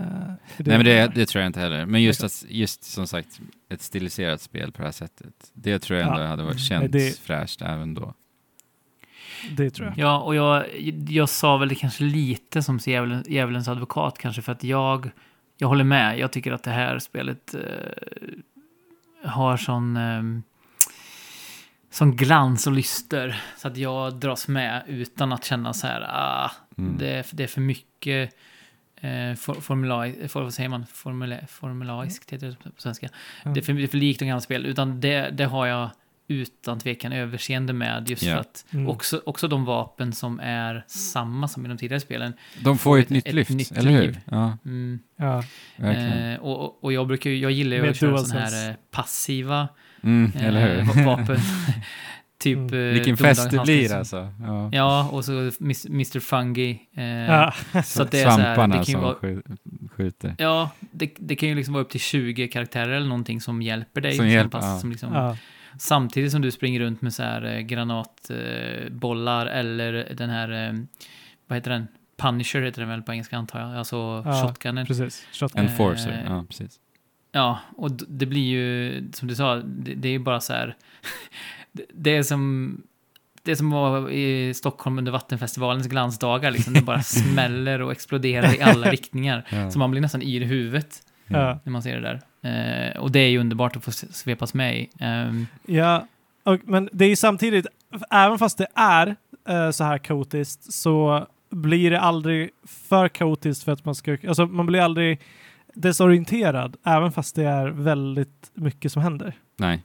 för 0.57 0.65
Nej 0.65 0.77
men 0.77 0.85
det, 0.85 1.13
det 1.15 1.27
tror 1.27 1.43
jag 1.43 1.49
inte 1.49 1.61
heller. 1.61 1.87
Men 1.87 2.03
just, 2.03 2.25
att, 2.25 2.45
just 2.49 2.85
som 2.85 3.07
sagt, 3.07 3.41
ett 3.71 3.83
stiliserat 3.83 4.41
spel 4.41 4.73
på 4.73 4.79
det 4.83 4.89
här 4.89 4.93
sättet. 4.93 5.51
Det 5.53 5.79
tror 5.79 5.99
jag 5.99 6.09
ändå 6.09 6.21
Ja. 6.21 6.27
hade 6.27 6.43
varit 6.43 6.71
Mm. 6.71 6.89
känts 6.89 6.93
Det- 6.93 7.19
fräscht 7.21 7.63
även 7.63 7.95
då. 7.95 8.15
det 9.57 9.71
tror 9.71 9.89
jag. 9.89 9.99
Ja, 9.99 10.19
och 10.21 10.35
jag, 10.35 10.65
jag 11.09 11.29
sa 11.29 11.57
väl 11.57 11.69
det 11.69 11.75
kanske 11.75 12.05
lite 12.05 12.63
som 12.63 12.79
djävulen, 12.87 13.25
djävulens 13.29 13.69
advokat 13.69 14.19
kanske 14.19 14.43
för 14.43 14.53
att 14.53 14.65
jag, 14.65 15.11
jag 15.59 15.69
håller 15.69 15.85
med. 15.85 16.19
Jag 16.19 16.33
tycker 16.33 16.53
att 16.53 16.63
det 16.63 16.71
här 16.71 16.99
spelet 16.99 17.55
eh, 17.55 17.61
har 19.31 19.57
sån, 19.57 19.97
eh, 19.97 20.23
sån 21.99 22.17
glans 22.17 22.67
och 22.67 22.73
lyster 22.73 23.43
så 23.57 23.69
att 23.69 23.77
jag 23.77 24.15
dras 24.15 24.49
med 24.49 24.83
utan 24.87 25.33
att 25.33 25.45
känna 25.45 25.73
så 25.73 25.87
här, 25.87 26.01
ah, 26.09 26.51
Mm. 26.79 26.99
det, 26.99 27.09
är- 27.09 27.27
det 27.33 27.43
är 27.43 27.47
för 27.47 27.61
mycket 27.61 28.35
eh, 29.01 29.35
for, 29.35 29.55
for, 30.29 30.43
vad 30.43 30.55
säger 30.55 30.69
man? 30.69 30.87
Formula, 30.87 31.37
formulaiskt 31.49 32.31
heter 32.33 32.47
det 32.47 32.71
på 32.71 32.81
svenska. 32.83 33.09
Ja. 33.45 33.51
Det, 33.51 33.61
är 33.61 33.65
för, 33.65 33.73
det 33.73 33.83
är 33.83 33.87
för 33.87 33.99
likt 33.99 34.19
de 34.21 34.27
gamla 34.27 34.41
spel, 34.41 34.67
utan 34.67 35.01
det, 35.01 35.31
det 35.31 35.45
har 35.45 35.67
jag 35.67 35.91
utan 36.31 36.79
tvekan 36.81 37.13
överseende 37.13 37.73
med 37.73 38.09
just 38.11 38.23
Ja. 38.23 38.33
för 38.35 38.41
att 38.41 38.65
Mm. 38.71 38.89
också, 38.89 39.23
också 39.27 39.49
de 39.49 39.65
vapen 39.65 40.13
som 40.13 40.41
är 40.41 40.85
samma 40.87 41.49
som 41.49 41.65
i 41.67 41.69
de 41.69 41.79
tidigare 41.79 42.01
spelen. 42.01 42.33
De 42.63 42.79
får 42.79 42.97
ju 42.97 43.01
ett, 43.03 43.07
ett- 43.07 43.11
nytt 43.11 43.27
ett 43.27 43.35
lyft, 43.35 43.51
nytt 43.51 43.73
eller 43.73 43.91
hur? 43.91 44.01
liv. 44.03 44.21
Ja, 44.25 44.59
Mm. 44.65 44.99
Ja. 45.17 45.43
Eh, 45.89 46.41
och, 46.41 46.85
och 46.85 46.93
jag 46.93 47.07
brukar 47.07 47.31
ju, 47.31 47.37
jag 47.39 47.51
gillar 47.51 47.77
ju 47.77 47.91
att 47.91 47.97
köra 47.97 48.19
sådana 48.19 48.45
här 48.47 48.69
eh, 48.71 48.75
passiva 48.91 49.69
Mm, 50.03 50.33
eh, 50.35 50.47
eller 50.47 50.75
hur? 50.77 50.83
va- 51.05 51.17
vapen. 51.17 51.37
typ... 52.39 52.57
Mm. 52.59 52.75
eh, 52.89 52.95
Vilken 52.95 53.17
fest 53.17 53.51
det 53.51 53.59
blir 53.63 53.95
alltså. 53.95 54.33
Ja. 54.47 54.71
Ja, 54.73 55.09
och 55.13 55.25
så 55.25 55.33
Mr. 55.33 56.21
Fungi. 56.21 56.81
Eh, 56.97 57.05
Ja. 57.05 57.55
Så 57.85 58.03
att 58.03 58.11
det 58.11 58.21
är 58.21 58.25
så 58.25 58.31
här, 58.31 58.55
Svamparna 58.55 58.75
det 58.79 58.85
kan 58.85 58.85
ju 58.87 58.93
som 58.93 59.01
vara- 59.03 59.15
skj- 59.15 59.59
skjuter. 59.97 60.35
Ja, 60.39 60.71
det, 60.91 61.13
det 61.19 61.37
kan 61.37 61.49
ju 61.49 61.55
liksom 61.55 61.75
vara 61.75 61.85
upp 61.85 61.91
till 61.91 62.01
20 62.01 62.49
karaktärer 62.49 62.91
eller 62.93 63.09
någonting 63.09 63.41
som 63.41 63.63
hjälper 63.63 64.01
dig. 64.01 64.13
Som 64.17 64.29
hjälper, 64.29 64.59
pass, 64.59 64.65
ja. 64.65 64.79
som 64.79 64.91
liksom, 64.91 65.13
Ja. 65.15 65.37
Samtidigt 65.79 66.33
som 66.33 66.41
du 66.43 66.51
springer 66.51 66.81
runt 66.81 67.03
med 67.03 67.15
så 67.15 67.23
här 67.23 67.45
eh, 67.57 67.61
granatbollar 67.61 69.47
eh, 69.47 69.59
eller 69.59 70.15
den 70.17 70.31
här, 70.31 70.69
eh, 70.69 70.73
vad 71.47 71.57
heter 71.59 71.71
den? 71.71 71.87
Punisher 72.17 72.63
heter 72.63 72.81
den 72.81 72.89
väl 72.89 73.03
på 73.03 73.13
engelska 73.13 73.37
antar 73.37 73.61
jag, 73.61 73.75
alltså 73.77 74.23
Ja, 74.27 74.43
shotgunnen. 74.47 74.87
Precis. 74.87 75.27
Shotgun. 75.33 75.63
Enforcer, 75.65 76.11
Eh, 76.11 76.33
ja 76.33 76.45
precis. 76.49 76.81
Ja, 77.33 77.59
och 77.77 77.91
det 78.09 78.27
blir 78.27 78.47
ju, 78.47 79.03
som 79.13 79.29
du 79.29 79.35
sa, 79.35 79.55
det, 79.57 79.95
det 79.95 80.09
är 80.09 80.13
ju 80.13 80.19
bara 80.19 80.41
så 80.41 80.53
här, 80.53 80.77
det, 81.95 82.17
är 82.17 82.23
som, 82.23 82.77
det 83.43 83.51
är 83.51 83.55
som 83.57 83.71
vara 83.71 84.11
i 84.11 84.55
Stockholm 84.55 84.99
under 84.99 85.13
Vattenfestivalens 85.13 85.87
glansdagar, 85.87 86.51
liksom. 86.51 86.73
Det 86.73 86.83
bara 86.83 87.03
smäller 87.03 87.83
och 87.83 87.93
exploderar 87.93 88.55
i 88.55 88.63
alla 88.63 88.91
riktningar. 88.91 89.47
Ja. 89.51 89.71
Så 89.71 89.79
man 89.79 89.91
blir 89.91 90.01
nästan 90.01 90.23
yr 90.23 90.41
i 90.41 90.45
huvudet 90.45 91.03
Ja. 91.31 91.59
när 91.65 91.71
man 91.73 91.83
ser 91.83 92.01
det 92.01 92.03
där. 92.03 92.21
Eh, 92.43 93.01
och 93.01 93.11
det 93.13 93.19
är 93.21 93.29
ju 93.29 93.39
underbart 93.39 93.77
att 93.77 93.85
få 93.85 93.91
svepas 93.93 94.55
med 94.55 94.79
i. 94.81 94.91
Ehm, 95.01 95.47
Ja, 95.67 96.07
och, 96.45 96.61
men 96.65 96.89
det 96.93 97.05
är 97.05 97.09
ju 97.09 97.17
samtidigt, 97.17 97.67
även 98.11 98.39
fast 98.39 98.59
det 98.59 98.67
är 98.75 99.17
eh, 99.49 99.71
så 99.71 99.85
här 99.85 99.99
kaotiskt 99.99 100.73
så 100.73 101.27
blir 101.51 101.91
det 101.91 102.01
aldrig 102.01 102.51
för 102.89 103.09
kaotiskt 103.09 103.65
för 103.65 103.73
att 103.73 103.85
man 103.85 103.95
ska, 103.95 104.17
alltså 104.29 104.47
man 104.47 104.67
blir 104.67 104.81
aldrig 104.81 105.21
desorienterad 105.83 106.77
även 106.85 107.13
fast 107.13 107.37
det 107.37 107.45
är 107.45 107.69
väldigt 107.69 108.51
mycket 108.55 108.93
som 108.93 109.03
händer. 109.03 109.35
Nej. 109.57 109.83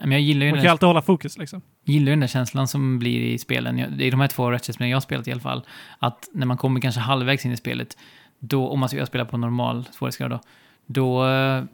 men 0.00 0.12
jag 0.12 0.20
gillar 0.20 0.46
ju 0.46 0.50
Man 0.52 0.56
den 0.56 0.62
kan 0.62 0.68
ju 0.68 0.70
alltid 0.70 0.86
hålla 0.86 1.02
fokus 1.02 1.38
liksom. 1.38 1.60
gillar 1.84 2.06
ju 2.06 2.12
den 2.12 2.20
där 2.20 2.26
känslan 2.26 2.68
som 2.68 2.98
blir 2.98 3.20
i 3.20 3.38
spelen. 3.38 3.78
Är 3.78 4.10
de 4.10 4.20
här 4.20 4.28
två 4.28 4.50
Ratchet-spelen 4.50 4.90
jag 4.90 4.96
har 4.96 5.00
spelat 5.00 5.28
i 5.28 5.32
alla 5.32 5.40
fall. 5.40 5.62
Att 5.98 6.28
när 6.32 6.46
man 6.46 6.56
kommer 6.56 6.80
kanske 6.80 7.00
halvvägs 7.00 7.46
in 7.46 7.52
i 7.52 7.56
spelet, 7.56 7.96
då, 8.38 8.68
om 8.68 8.80
man 8.80 8.88
ska 8.88 9.06
spela 9.06 9.24
på 9.24 9.36
normal 9.36 9.84
svårighetsgrad 9.92 10.30
då, 10.30 10.40
då 10.86 11.28
eh, 11.28 11.64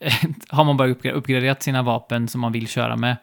har 0.48 0.64
man 0.64 0.76
bara 0.76 0.88
uppgra- 0.88 1.12
uppgraderat 1.12 1.62
sina 1.62 1.82
vapen 1.82 2.28
som 2.28 2.40
man 2.40 2.52
vill 2.52 2.68
köra 2.68 2.96
med. 2.96 3.16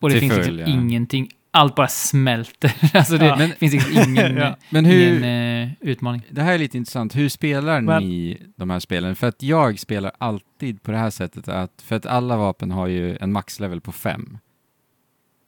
Och 0.00 0.08
det 0.08 0.12
Till 0.12 0.20
finns 0.20 0.34
följd, 0.34 0.52
liksom 0.52 0.74
ja. 0.74 0.80
ingenting. 0.80 1.28
Allt 1.52 1.74
bara 1.74 1.88
smälter. 1.88 2.72
alltså 2.94 3.18
det 3.18 3.26
Ja. 3.26 3.36
Men- 3.36 3.50
finns 3.50 3.72
liksom 3.72 3.92
ingen, 4.12 4.36
Ja. 4.36 4.56
Men 4.70 4.84
hur, 4.84 5.08
ingen 5.18 5.24
eh, 5.62 5.68
utmaning. 5.80 6.22
det 6.30 6.42
här 6.42 6.52
är 6.54 6.58
lite 6.58 6.76
intressant. 6.78 7.16
Hur 7.16 7.28
spelar 7.28 7.80
Men- 7.80 8.02
ni 8.02 8.42
de 8.56 8.70
här 8.70 8.80
spelen? 8.80 9.16
För 9.16 9.26
att 9.28 9.42
jag 9.42 9.78
spelar 9.78 10.12
alltid 10.18 10.82
på 10.82 10.90
det 10.90 10.98
här 10.98 11.10
sättet 11.10 11.48
att, 11.48 11.82
för 11.82 11.96
att 11.96 12.06
alla 12.06 12.36
vapen 12.36 12.70
har 12.70 12.86
ju 12.86 13.16
en 13.20 13.32
maxlevel 13.32 13.80
på 13.80 13.92
fem. 13.92 14.38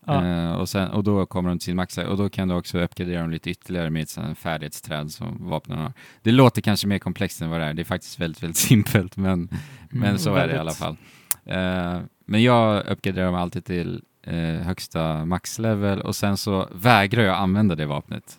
Ja. 0.07 0.25
Eh, 0.27 0.53
och, 0.53 0.69
sen, 0.69 0.89
och 0.91 1.05
då 1.05 1.27
kommer 1.27 1.49
de 1.49 1.59
till 1.59 1.65
sin 1.65 1.77
maxlevel 1.77 2.13
och 2.13 2.19
då 2.19 2.29
kan 2.29 2.49
du 2.49 2.55
också 2.55 2.79
uppgradera 2.79 3.21
dem 3.21 3.31
lite 3.31 3.51
ytterligare 3.51 3.91
med 3.91 4.03
ett 4.03 4.39
färdighetsträd 4.39 5.11
som 5.11 5.49
vapnen 5.51 5.79
har. 5.79 5.93
Det 6.23 6.33
låter 6.33 6.63
kanske 6.63 6.87
mer 6.87 6.99
komplext 6.99 7.43
än 7.43 7.51
vad 7.51 7.61
det 7.61 7.67
är. 7.67 7.75
Det 7.75 7.83
är 7.83 7.85
faktiskt 7.85 8.19
väldigt, 8.21 8.43
väldigt 8.43 8.57
simpelt, 8.69 9.17
men, 9.17 9.49
men 9.91 10.03
Mm. 10.05 10.19
så 10.19 10.35
är 10.35 10.47
det 10.49 10.55
i 10.55 10.57
Väldigt. 10.57 10.61
alla 10.61 10.73
fall. 10.73 10.97
Eh, 11.45 12.01
men 12.27 12.43
jag 12.43 12.87
uppgraderar 12.87 13.27
dem 13.27 13.35
alltid 13.35 13.65
till 13.65 14.03
eh, 14.23 14.35
högsta 14.67 15.25
maxlevel 15.25 16.01
och 16.01 16.17
sen 16.17 16.37
så 16.37 16.69
vägrar 16.73 17.23
jag 17.23 17.37
använda 17.37 17.75
det 17.75 17.87
vapnet. 17.87 18.39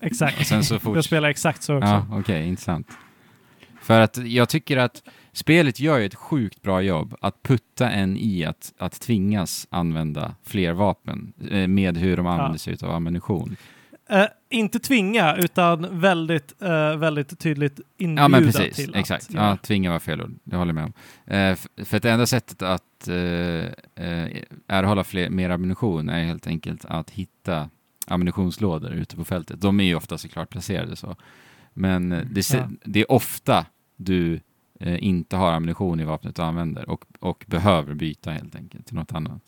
Exakt. 0.00 0.50
Jag 0.94 1.04
spelar 1.04 1.28
exakt 1.28 1.62
så 1.62 1.76
också. 1.76 1.88
Ja, 1.88 2.06
okej, 2.12 2.48
intressant. 2.48 2.88
För 3.82 4.00
att 4.00 4.16
jag 4.16 4.48
tycker 4.48 4.76
att 4.76 5.02
spelet 5.32 5.80
gör 5.80 5.98
ju 5.98 6.06
ett 6.06 6.14
sjukt 6.14 6.62
bra 6.62 6.82
jobb 6.82 7.14
att 7.20 7.42
putta 7.42 7.90
en 7.90 8.16
i 8.16 8.44
att, 8.44 8.72
att 8.78 9.00
tvingas 9.00 9.66
använda 9.70 10.34
fler 10.44 10.72
vapen 10.72 11.32
eh, 11.50 11.68
med 11.68 11.96
hur 11.96 12.16
de 12.16 12.26
använder 12.26 12.54
Ja. 12.54 12.76
sig 12.76 12.88
av 12.88 12.94
ammunition. 12.94 13.56
Eh, 14.08 14.24
inte 14.50 14.78
tvinga, 14.78 15.36
utan 15.36 16.00
väldigt, 16.00 16.62
eh, 16.62 16.96
väldigt 16.96 17.38
tydligt 17.38 17.80
inbjuda 17.98 18.22
Ja, 18.22 18.28
men 18.28 18.44
precis. 18.44 18.76
till 18.76 18.94
Exakt. 18.94 19.24
att 19.28 19.34
Ja, 19.34 19.40
göra. 19.46 19.56
tvinga 19.56 19.90
var 19.90 19.98
fel 19.98 20.22
ord. 20.22 20.34
Det 20.44 20.56
håller 20.56 20.68
jag 20.68 20.74
med 20.74 20.84
om. 20.84 20.92
F- 21.26 21.66
för 21.84 22.00
det 22.00 22.10
enda 22.10 22.26
sättet 22.26 22.62
att 22.62 23.08
erhålla 24.66 25.04
fler, 25.04 25.30
mer 25.30 25.50
ammunition 25.50 26.08
är 26.08 26.24
helt 26.24 26.46
enkelt 26.46 26.84
att 26.84 27.10
hitta 27.10 27.70
ammunitionslådor 28.06 28.90
ute 28.92 29.16
på 29.16 29.24
fältet. 29.24 29.60
De 29.60 29.80
är 29.80 29.84
ju 29.84 29.94
ofta 29.94 30.18
såklart 30.18 30.50
placerade 30.50 30.96
så. 30.96 31.16
Men 31.74 32.08
det, 32.32 32.50
Ja. 32.54 32.68
det 32.84 33.00
är 33.00 33.12
ofta 33.12 33.66
du 33.96 34.40
inte 34.80 35.36
har 35.36 35.52
ammunition 35.52 36.00
i 36.00 36.04
vapnet 36.04 36.36
du 36.36 36.42
använder 36.42 36.90
och, 36.90 37.04
och 37.20 37.44
behöver 37.48 37.94
byta 37.94 38.30
helt 38.30 38.54
enkelt 38.56 38.86
till 38.86 38.94
något 38.96 39.12
annat. 39.12 39.42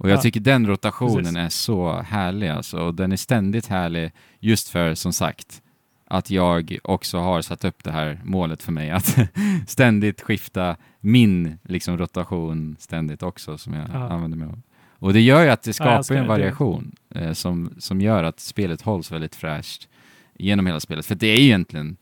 Och 0.00 0.10
jag 0.10 0.16
Ja, 0.16 0.22
tycker 0.22 0.40
den 0.40 0.66
rotationen 0.66 1.16
precis. 1.24 1.36
är 1.36 1.48
så 1.48 1.92
härlig 2.02 2.48
alltså. 2.48 2.78
Och 2.78 2.94
den 2.94 3.12
är 3.12 3.16
ständigt 3.16 3.66
härlig 3.66 4.12
just 4.38 4.68
för, 4.68 4.94
som 4.94 5.12
sagt, 5.12 5.62
att 6.06 6.30
jag 6.30 6.78
också 6.84 7.18
har 7.18 7.42
satt 7.42 7.64
upp 7.64 7.84
det 7.84 7.90
här 7.92 8.20
målet 8.24 8.62
för 8.62 8.72
mig 8.72 8.90
att 8.90 9.16
ständigt 9.66 10.20
skifta 10.20 10.76
min 11.00 11.58
liksom, 11.64 11.98
rotation 11.98 12.76
ständigt 12.78 13.22
också 13.22 13.58
som 13.58 13.72
jag 13.74 13.88
Ja. 13.92 14.08
använder 14.10 14.38
mig 14.38 14.48
av. 14.48 14.62
Och 14.88 15.12
det 15.12 15.20
gör 15.20 15.42
ju 15.44 15.50
att 15.50 15.62
det 15.62 15.72
skapar 15.72 15.96
älskar 15.98 16.14
en 16.16 16.26
variation 16.26 16.92
eh, 17.14 17.32
som, 17.32 17.74
som 17.78 18.00
gör 18.00 18.24
att 18.24 18.40
spelet 18.40 18.82
hålls 18.82 19.12
väldigt 19.12 19.34
fräscht 19.34 19.88
genom 20.34 20.66
hela 20.66 20.80
spelet. 20.80 21.06
För 21.06 21.14
det 21.14 21.26
är 21.26 21.36
ju 21.38 21.44
egentligen, 21.44 21.96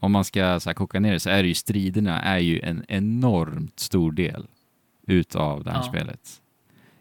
om 0.00 0.12
man 0.12 0.24
ska 0.24 0.60
så 0.60 0.68
här, 0.68 0.74
koka 0.74 1.00
ner 1.00 1.12
det, 1.12 1.20
så 1.20 1.30
är 1.30 1.42
det 1.42 1.48
ju 1.48 1.54
striderna 1.54 2.22
är 2.22 2.38
ju 2.38 2.60
en 2.60 2.84
enormt 2.88 3.80
stor 3.80 4.12
del 4.12 4.46
utav 5.06 5.64
det 5.64 5.70
här 5.70 5.78
Ja. 5.78 5.82
spelet. 5.82 6.20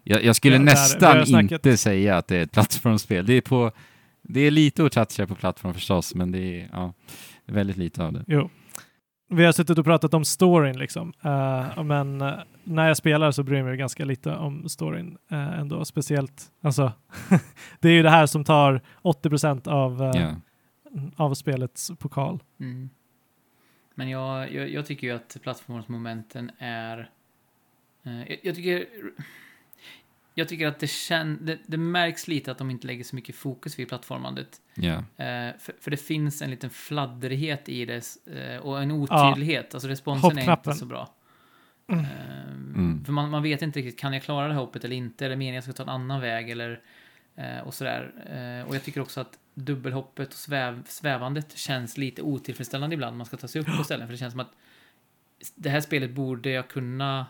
Jag, 0.04 0.24
jag 0.24 0.36
skulle 0.36 0.56
Ja, 0.56 0.62
nästan 0.62 1.42
inte 1.52 1.78
säga 1.78 2.18
att 2.18 2.28
det 2.28 2.38
är 2.38 2.44
ett 2.44 2.52
plattformsspel. 2.52 3.26
Det 3.26 3.34
är, 3.34 3.42
på, 3.42 3.72
det 4.22 4.40
är 4.40 4.52
lite 4.52 4.86
att 4.86 4.92
toucha 4.92 5.28
på 5.28 5.36
plattform 5.36 5.74
förstås, 5.74 6.16
men 6.16 6.32
det 6.32 6.62
är 6.62 6.70
ja, 6.72 6.94
väldigt 7.46 7.78
lite 7.78 8.04
av 8.04 8.14
det. 8.14 8.24
Jo. 8.28 8.50
Vi 9.34 9.46
har 9.46 9.52
suttit 9.52 9.78
och 9.78 9.86
pratat 9.86 10.14
om 10.14 10.26
storyn 10.26 10.80
liksom. 10.80 11.14
Eh, 11.22 11.84
men 11.84 12.22
eh, 12.22 12.34
när 12.64 12.88
jag 12.88 12.98
spelar 12.98 13.32
så 13.32 13.44
bryr 13.44 13.58
jag 13.58 13.66
mig 13.66 13.78
ganska 13.78 14.06
lite 14.06 14.36
om 14.36 14.70
storyn 14.70 15.18
uh, 15.32 15.60
ändå. 15.60 15.86
Speciellt, 15.86 16.52
alltså, 16.62 16.92
det 17.80 17.90
är 17.90 17.94
ju 17.94 18.04
det 18.04 18.10
här 18.10 18.26
som 18.26 18.44
tar 18.44 18.82
80 19.02 19.70
av, 19.70 20.02
eh, 20.02 20.22
Ja. 20.22 20.36
av 21.16 21.34
spelets 21.34 21.92
pokal. 22.00 22.40
Mm. 22.60 22.90
Men 23.96 24.10
jag, 24.10 24.54
jag, 24.54 24.70
jag 24.70 24.86
tycker 24.86 25.08
ju 25.08 25.14
att 25.14 25.38
plattformsmomenten 25.42 26.52
är... 26.58 27.10
Jag, 28.04 28.40
jag 28.44 28.56
tycker... 28.56 28.86
Jag 30.34 30.50
tycker 30.50 30.68
att 30.68 30.80
det, 30.80 30.88
kän, 30.88 31.40
det, 31.42 31.58
det 31.66 31.78
märks 31.78 32.28
lite 32.28 32.52
att 32.52 32.58
de 32.58 32.72
inte 32.72 32.88
lägger 32.88 33.04
så 33.04 33.16
mycket 33.16 33.36
fokus 33.36 33.80
vid 33.80 33.88
plattformandet. 33.88 34.62
Ja. 34.76 34.94
Eh, 34.94 35.58
för, 35.60 35.76
för 35.80 35.92
det 35.92 35.98
finns 35.98 36.42
en 36.42 36.50
liten 36.50 36.70
fladdrighet 36.70 37.70
i 37.70 37.86
det 37.86 38.04
eh, 38.26 38.58
och 38.58 38.82
en 38.82 38.92
otydlighet. 38.92 39.74
Alltså 39.74 39.90
responsen 39.90 40.38
är 40.38 40.52
inte 40.52 40.74
så 40.74 40.86
bra. 40.86 41.14
Mm. 41.88 42.06
Eh, 42.06 42.42
Mm. 42.76 43.06
För 43.06 43.14
man, 43.14 43.30
man 43.30 43.44
vet 43.44 43.62
inte 43.62 43.80
riktigt, 43.80 44.00
kan 44.00 44.14
jag 44.14 44.24
klara 44.24 44.48
det 44.48 44.54
här 44.54 44.60
hoppet 44.60 44.86
eller 44.86 44.96
inte? 44.96 45.28
Det 45.28 45.36
meningen 45.36 45.60
att 45.60 45.68
jag 45.68 45.76
ska 45.76 45.84
ta 45.84 45.92
en 45.92 45.96
annan 46.02 46.22
väg 46.22 46.50
eller 46.50 46.82
eh, 47.36 47.60
och 47.60 47.74
sådär. 47.74 48.14
Eh, 48.26 48.68
och 48.68 48.76
jag 48.76 48.84
tycker 48.84 49.02
också 49.02 49.22
att 49.22 49.40
dubbelhoppet 49.54 50.28
och 50.28 50.40
sväv, 50.40 50.84
svävandet 50.86 51.58
känns 51.58 51.98
lite 51.98 52.22
otillfredsställande 52.22 52.94
ibland. 52.94 53.18
Man 53.18 53.26
ska 53.26 53.38
ta 53.38 53.48
sig 53.48 53.62
upp 53.62 53.78
på 53.78 53.84
ställen 53.84 54.08
för 54.08 54.12
det 54.12 54.18
känns 54.18 54.34
som 54.34 54.40
att 54.40 54.52
det 55.56 55.70
här 55.70 55.82
spelet 55.82 56.12
borde 56.12 56.50
jag 56.50 56.68
kunna 56.68 57.26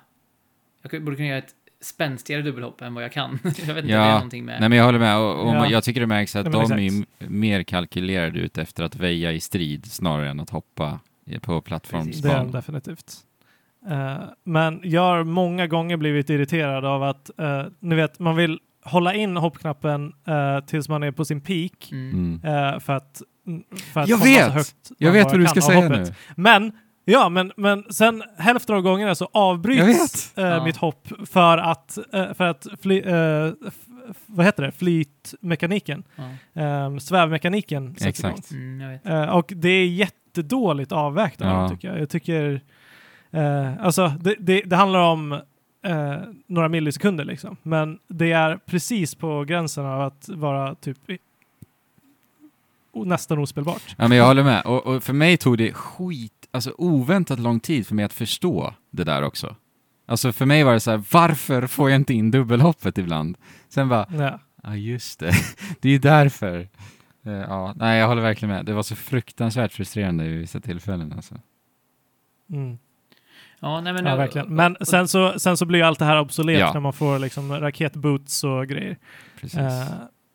jag 0.81 1.03
borde 1.03 1.15
kunna 1.15 1.27
göra 1.27 1.37
ett 1.37 1.55
spänstigare 1.81 2.41
dubbelhopp 2.41 2.81
än 2.81 2.93
vad 2.93 3.03
jag 3.03 3.11
kan. 3.11 3.39
jag 3.43 3.51
vet 3.51 3.59
inte, 3.59 3.93
Ja, 3.93 3.99
det 3.99 4.05
är 4.05 4.13
någonting 4.13 4.45
med... 4.45 4.59
Nej 4.59 4.69
men 4.69 4.77
jag 4.77 4.85
håller 4.85 4.99
med, 4.99 5.17
och, 5.17 5.39
och 5.49 5.55
Ja. 5.55 5.67
jag 5.69 5.83
tycker 5.83 6.01
det 6.01 6.07
märks 6.07 6.35
att 6.35 6.45
de 6.51 6.55
är 6.55 6.61
exakt. 6.61 6.79
m- 6.81 7.05
mer 7.31 7.63
kalkylerade 7.63 8.39
ut 8.39 8.57
efter 8.57 8.83
att 8.83 8.95
väja 8.95 9.31
i 9.31 9.39
strid 9.39 9.85
snarare 9.91 10.29
än 10.29 10.39
att 10.39 10.49
hoppa 10.49 10.91
på 10.91 10.99
Det 11.25 11.35
är 11.35 11.39
de 11.47 11.61
plattformsbanan. 11.61 12.51
definitivt. 12.51 13.13
Eh, 13.89 14.17
men 14.43 14.79
jag 14.83 15.01
har 15.01 15.23
många 15.23 15.67
gånger 15.67 15.97
blivit 15.97 16.29
irriterad 16.29 16.85
av 16.85 17.03
att, 17.03 17.39
eh, 17.39 17.63
ni 17.79 17.95
vet, 17.95 18.19
man 18.19 18.35
vill 18.35 18.59
hålla 18.83 19.13
in 19.13 19.37
hoppknappen 19.37 20.13
eh, 20.27 20.65
tills 20.65 20.89
man 20.89 21.03
är 21.03 21.11
på 21.11 21.25
sin 21.25 21.41
peak 21.41 21.89
Mm. 21.91 22.41
Mm. 22.43 22.79
för 22.79 22.93
att, 22.93 23.21
för 23.93 24.01
att 24.01 24.07
Jag 24.09 24.19
komma 24.19 24.31
vet! 24.31 24.45
så 24.45 24.51
högt 24.51 24.91
Jag 24.97 25.11
vet 25.11 25.25
vad 25.25 25.39
du 25.39 25.47
ska 25.47 25.61
säga 25.61 25.81
hoppet. 25.81 26.07
nu. 26.09 26.15
Men, 26.35 26.71
ja, 27.05 27.29
men, 27.29 27.51
men 27.57 27.83
sen 27.89 28.23
hälften 28.37 28.75
av 28.75 28.81
gångerna 28.81 29.15
så 29.15 29.29
avbryts 29.33 30.37
eh, 30.37 30.45
Ja. 30.45 30.63
mitt 30.63 30.77
hopp 30.77 31.07
för 31.25 31.57
att, 31.57 31.97
eh, 32.13 32.33
för 32.33 32.43
att 32.47 32.67
fly, 32.81 32.99
f- 33.67 33.73
vad 34.25 34.45
heter 34.45 34.63
det, 34.63 34.71
flytmekaniken, 34.71 36.03
Ja. 36.53 36.61
eh, 36.61 36.97
svävmekaniken. 36.97 37.95
Exakt. 38.05 38.51
Mm, 38.51 39.29
och 39.29 39.53
det 39.55 39.69
är 39.69 39.85
jättedåligt 39.87 40.91
avvägt 40.91 41.41
av 41.41 41.47
Ja. 41.47 41.69
tycker 41.69 41.87
jag. 41.87 41.99
Jag 42.01 42.09
tycker, 42.09 42.61
alltså 43.79 44.07
det, 44.19 44.35
det, 44.39 44.61
det 44.61 44.75
handlar 44.75 44.99
om 44.99 45.39
några 46.47 46.69
millisekunder 46.69 47.25
liksom, 47.25 47.57
men 47.63 47.99
det 48.07 48.31
är 48.31 48.57
precis 48.65 49.15
på 49.15 49.43
gränsen 49.43 49.85
av 49.85 50.01
att 50.01 50.29
vara 50.29 50.75
typ 50.75 50.97
nästan 52.93 53.39
ospelbart. 53.39 53.95
Ja 53.97 54.07
men 54.07 54.17
jag 54.17 54.25
håller 54.25 54.43
med, 54.43 54.61
och, 54.65 54.85
och 54.87 55.03
för 55.03 55.13
mig 55.13 55.37
tog 55.37 55.57
det 55.57 55.73
skit, 55.73 56.47
alltså 56.51 56.73
oväntat 56.77 57.39
lång 57.39 57.59
tid 57.59 57.87
för 57.87 57.95
mig 57.95 58.05
att 58.05 58.13
förstå 58.13 58.73
det 58.91 59.03
där 59.03 59.21
också. 59.21 59.55
Alltså 60.07 60.31
för 60.31 60.45
mig 60.45 60.63
var 60.63 60.73
det 60.73 60.79
så 60.79 60.91
här, 60.91 61.03
varför 61.11 61.67
får 61.67 61.89
jag 61.89 61.95
inte 61.99 62.13
in 62.13 62.31
dubbelhoppet 62.31 62.97
ibland? 62.97 63.37
Sen 63.69 63.89
bara, 63.89 64.05
Ja. 64.11 64.39
ja 64.63 64.75
just 64.75 65.19
det, 65.19 65.31
det 65.81 65.87
är 65.89 65.93
ju 65.93 65.99
därför. 65.99 66.59
Eh, 67.25 67.31
ja, 67.33 67.73
nej 67.75 67.99
jag 67.99 68.07
håller 68.07 68.21
verkligen 68.21 68.55
med, 68.55 68.65
det 68.65 68.73
var 68.73 68.83
så 68.83 68.95
fruktansvärt 68.95 69.73
frustrerande 69.73 70.23
vid 70.27 70.39
vissa 70.39 70.59
tillfällen 70.59 71.13
alltså. 71.13 71.35
Mm. 72.53 72.77
Ja, 73.59 73.81
nej, 73.81 73.93
men, 73.93 74.05
Ja, 74.05 74.15
verkligen. 74.15 74.55
Men 74.55 74.77
sen 74.81 75.07
så, 75.07 75.39
sen 75.39 75.57
så 75.57 75.65
blir 75.65 75.83
allt 75.83 75.99
det 75.99 76.05
här 76.05 76.19
obsolet 76.19 76.59
Ja. 76.59 76.73
när 76.73 76.79
man 76.79 76.93
får 76.93 77.19
liksom 77.19 77.51
raketboots 77.53 78.43
och 78.43 78.67
grejer. 78.67 78.97
Precis. 79.41 79.59
Eh, 79.59 79.83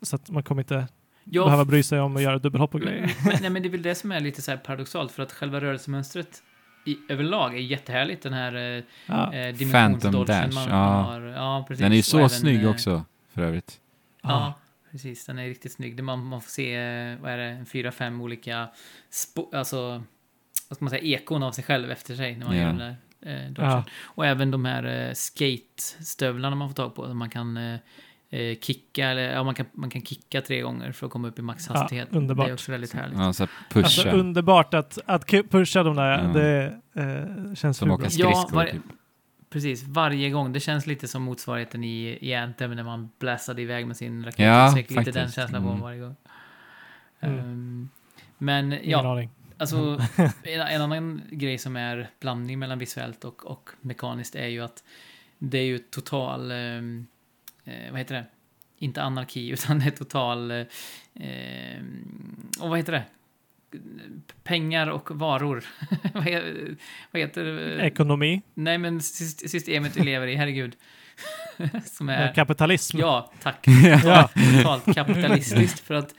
så 0.01 0.15
att 0.15 0.29
man 0.29 0.43
kommer 0.43 0.61
inte 0.61 0.87
Ja, 1.31 1.43
behöva 1.45 1.65
bry 1.65 1.83
sig 1.83 1.99
om 1.99 2.15
att 2.15 2.21
göra 2.21 2.39
dubbelhopp 2.39 2.75
och 2.75 2.81
grejer. 2.81 3.15
men, 3.25 3.37
nej, 3.41 3.49
men 3.49 3.61
det 3.61 3.67
är 3.67 3.71
väl 3.71 3.81
det 3.81 3.95
som 3.95 4.11
är 4.11 4.19
lite 4.19 4.41
så 4.41 4.51
här 4.51 4.57
paradoxalt, 4.57 5.11
för 5.11 5.23
att 5.23 5.31
själva 5.31 5.61
rörelsemönstret 5.61 6.43
i, 6.85 6.97
överlag 7.09 7.53
är 7.55 7.59
jättehärligt. 7.59 8.23
Den 8.23 8.33
här 8.33 8.55
eh, 8.55 8.83
Ja. 9.05 9.33
eh, 9.33 9.55
Dash, 9.55 10.53
man, 10.53 10.67
ja. 10.69 10.91
man 10.91 11.05
har. 11.05 11.21
Ja, 11.21 11.65
precis. 11.67 11.81
Den 11.83 11.91
är 11.91 11.95
ju 11.95 12.01
så 12.01 12.17
även, 12.17 12.29
snygg 12.29 12.63
eh, 12.63 12.69
också, 12.69 13.03
för 13.33 13.41
övrigt. 13.41 13.79
Ja, 14.23 14.53
precis. 14.91 15.25
Den 15.25 15.39
är 15.39 15.47
riktigt 15.47 15.71
snygg. 15.71 16.03
Man, 16.03 16.25
man 16.25 16.41
får 16.41 16.49
se, 16.49 16.75
eh, 16.75 17.17
vad 17.19 17.31
är 17.31 17.37
det, 17.37 17.65
fyra, 17.65 17.91
fem 17.91 18.21
olika, 18.21 18.67
spo, 19.09 19.49
alltså, 19.55 20.03
vad 20.69 20.75
ska 20.77 20.85
man 20.85 20.89
säga, 20.89 21.01
ekon 21.03 21.43
av 21.43 21.51
sig 21.51 21.63
själv 21.63 21.91
efter 21.91 22.15
sig 22.15 22.35
när 22.35 22.45
man 22.45 22.55
Ja. 22.57 22.61
gör 22.61 22.67
den 22.73 22.77
där 22.77 22.95
eh. 23.21 23.51
Ja. 23.57 23.83
Och 24.03 24.25
även 24.25 24.51
de 24.51 24.65
här 24.65 25.07
eh, 25.07 25.13
skate-stövlarna 25.13 26.55
man 26.55 26.69
får 26.69 26.75
tag 26.75 26.95
på. 26.95 27.13
Man 27.13 27.29
kan 27.29 27.57
eh, 27.57 27.79
eh, 28.29 28.57
kicka, 28.59 29.07
eller 29.09 29.33
ja, 29.33 29.43
man 29.43 29.55
kan, 29.55 29.65
man 29.73 29.89
kan 29.89 30.01
kicka 30.05 30.41
tre 30.41 30.61
gånger 30.61 30.91
för 30.91 31.05
att 31.05 31.11
komma 31.11 31.27
upp 31.27 31.39
i 31.39 31.41
maxhastighet. 31.41 32.07
Ja, 32.11 32.17
underbart. 32.17 32.45
Det 32.47 32.51
är 32.51 32.53
också 32.53 32.71
väldigt 32.71 32.93
härligt. 32.93 33.17
Ja, 33.19 33.33
så 33.33 33.43
här 33.43 33.49
pusha. 33.69 33.83
Alltså 33.85 34.09
underbart 34.09 34.73
att, 34.73 34.97
att 35.05 35.27
pusha 35.27 35.83
de 35.83 35.95
där, 35.95 36.23
Ja. 36.23 36.27
det 36.39 36.79
eh, 37.49 37.53
känns 37.55 37.77
som 37.77 37.89
hur 37.89 37.97
bra. 37.97 38.07
Ja, 38.11 38.49
var- 38.51 38.65
typ. 38.65 38.81
Precis, 39.49 39.83
varje 39.83 40.29
gång. 40.29 40.53
Det 40.53 40.59
känns 40.59 40.87
lite 40.87 41.07
som 41.07 41.23
motsvarigheten 41.23 41.83
i, 41.83 42.17
i 42.21 42.35
Anthem 42.35 42.71
när 42.71 42.83
man 42.83 43.09
bläsade 43.19 43.61
iväg 43.61 43.87
med 43.87 43.97
sin 43.97 44.25
raket. 44.25 44.39
Ja, 44.39 44.71
Säkert 44.75 44.89
lite 44.91 45.01
den 45.03 45.13
faktiskt. 45.13 45.35
känslan 45.35 45.61
man 45.63 45.71
Mm. 45.71 45.83
varje 45.83 45.99
gång. 46.01 46.15
Mm. 47.19 47.39
Ehm, 47.39 47.89
men 48.37 48.73
Ingen 48.73 48.89
ja, 48.89 49.11
aning. 49.11 49.29
alltså 49.57 49.77
en, 50.43 50.61
en 50.61 50.81
annan 50.81 51.21
grej 51.31 51.57
som 51.57 51.75
är 51.75 52.09
blandning 52.19 52.59
mellan 52.59 52.79
visuellt 52.79 53.25
och, 53.25 53.45
och 53.51 53.69
mekaniskt 53.81 54.35
är 54.35 54.47
ju 54.47 54.61
att 54.63 54.83
det 55.37 55.57
är 55.57 55.63
ju 55.65 55.77
total 55.77 56.51
ehm, 56.51 57.07
eh, 57.67 57.91
vad 57.91 57.99
heter 57.99 58.15
det? 58.15 58.25
Inte 58.79 59.01
anarki, 59.01 59.49
utan 59.53 59.79
det 59.79 59.85
är 59.85 59.91
total, 59.91 60.51
eh, 60.51 60.65
och 62.59 62.69
vad 62.69 62.77
heter 62.77 62.91
det? 62.93 63.03
Pengar 64.43 64.87
och 64.87 65.19
varor. 65.19 65.63
vad, 66.13 66.23
he- 66.23 66.77
vad 67.11 67.21
heter 67.21 67.43
det? 67.43 67.85
Ekonomi, 67.85 68.41
Nej, 68.53 68.77
men 68.77 68.99
sys- 68.99 69.47
systemet 69.47 69.97
vi 69.97 70.03
lever 70.03 70.27
i, 70.27 70.35
herregud. 70.35 70.75
Som 71.85 72.09
är... 72.09 72.27
eh, 72.27 72.33
kapitalism. 72.33 72.97
Ja, 72.99 73.31
tack. 73.41 73.67
Ja. 74.03 74.29
Totalt 74.57 74.95
kapitalistiskt 74.95 75.79
för 75.79 75.93
att 75.93 76.13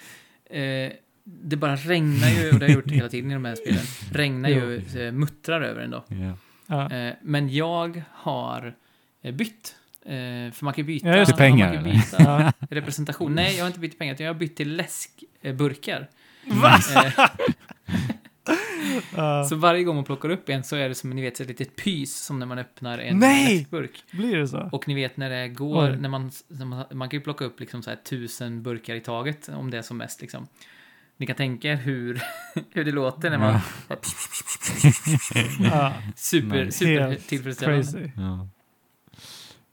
eh, 0.51 0.93
det 1.25 1.57
bara 1.57 1.77
regnar 1.77 2.29
ju, 2.29 2.51
och 2.53 2.59
det 2.59 2.67
har 2.67 2.75
gjort 2.75 2.91
hela 2.91 3.09
tiden 3.09 3.31
i 3.31 3.35
de 3.35 3.45
här 3.45 3.55
spelen, 3.55 3.83
regnar 4.13 4.49
ju, 4.49 4.77
eh, 5.07 5.13
muttrar 5.13 5.61
över 5.61 5.81
en 5.81 5.91
då. 5.91 6.05
Ja. 6.09 6.37
Ja. 6.67 6.97
Eh, 6.97 7.15
men 7.23 7.49
jag 7.55 8.03
har 8.13 8.75
eh, 9.23 9.35
bytt. 9.35 9.77
Eh, 10.09 10.53
för 10.53 10.65
man 10.65 10.75
kan 10.75 10.87
byta, 10.87 11.09
Ja, 11.09 11.17
just. 11.17 11.37
Pengar, 11.37 11.75
man 11.75 11.75
kan 11.75 11.85
byta 11.85 12.53
representation. 12.71 13.35
Nej, 13.35 13.57
jag 13.57 13.65
har 13.65 13.67
inte 13.67 13.81
bytt 13.81 13.99
pengar, 13.99 14.15
utan 14.15 14.27
jag 14.27 14.35
har 14.35 14.39
bytt 14.39 14.57
till 14.57 14.77
läskburkar. 14.77 16.09
Va? 16.47 16.79
Eh, 19.17 19.45
så 19.49 19.57
varje 19.57 19.85
gång 19.85 19.95
man 19.97 20.05
plockar 20.05 20.29
upp 20.29 20.49
en 20.49 20.65
så 20.65 20.77
är 20.77 20.89
det 20.89 20.95
som 20.95 21.11
ni 21.11 21.23
vet 21.23 21.41
ett 21.41 21.49
litet 21.49 21.77
pys 21.77 22.25
som 22.25 22.39
när 22.39 22.47
man 22.47 22.59
öppnar 22.59 22.99
en 22.99 23.19
Nej! 23.19 23.57
läskburk. 23.59 24.05
Blir 24.11 24.37
det 24.37 24.49
så? 24.49 24.69
Och 24.73 24.89
ni 24.89 24.95
vet 24.95 25.17
när 25.17 25.31
det 25.31 25.49
går, 25.49 25.91
Oj. 25.91 25.97
när 25.97 26.09
man, 26.09 26.31
när 26.49 26.67
man, 26.67 26.85
man 26.93 27.09
kan 27.09 27.19
ju 27.19 27.25
plocka 27.25 27.45
upp 27.45 27.61
liksom 27.61 27.83
så 27.83 27.91
här 27.91 27.97
tusen 27.97 28.63
burkar 28.63 28.95
i 28.95 29.01
taget 29.01 29.49
om 29.49 29.71
det 29.71 29.79
är 29.79 29.83
som 29.83 29.97
mest 29.97 30.21
liksom. 30.21 30.47
Ni 31.17 31.27
kan 31.27 31.37
tänka 31.37 31.73
er 31.73 31.77
hur, 31.77 32.23
hur 32.73 32.85
det 32.85 32.93
låter 32.93 33.31
när 33.31 33.39
man... 33.39 33.59
Ja. 33.89 33.97
Super, 36.17 36.71
super 36.71 37.15
tillfredsställande. 37.29 38.11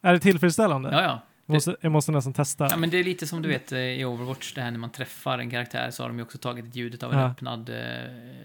Är 0.06 0.14
det 0.14 0.20
tillfredsställande? 0.20 0.90
Ja, 0.92 1.02
ja. 1.04 1.22
Jag 1.46 1.54
måste, 1.54 1.76
jag 1.82 1.92
måste 1.92 2.12
nästan 2.12 2.34
testa. 2.34 2.68
Ja, 2.72 2.78
men 2.78 2.90
det 2.90 2.98
är 3.00 3.04
lite 3.04 3.28
som 3.28 3.42
du 3.42 3.50
vet 3.50 3.72
eh, 3.72 3.80
i 3.80 4.06
Overwatch, 4.06 4.54
det 4.54 4.62
här 4.62 4.72
när 4.72 4.80
man 4.80 4.90
träffar 4.90 5.40
en 5.40 5.50
karaktär 5.50 5.92
så 5.92 6.04
har 6.04 6.08
de 6.10 6.18
ju 6.18 6.24
också 6.24 6.38
tagit 6.38 6.76
ljudet 6.76 7.04
av 7.04 7.14
en 7.14 7.20
Ja. 7.20 7.26
öppnad 7.32 7.70
eh, 7.70 7.76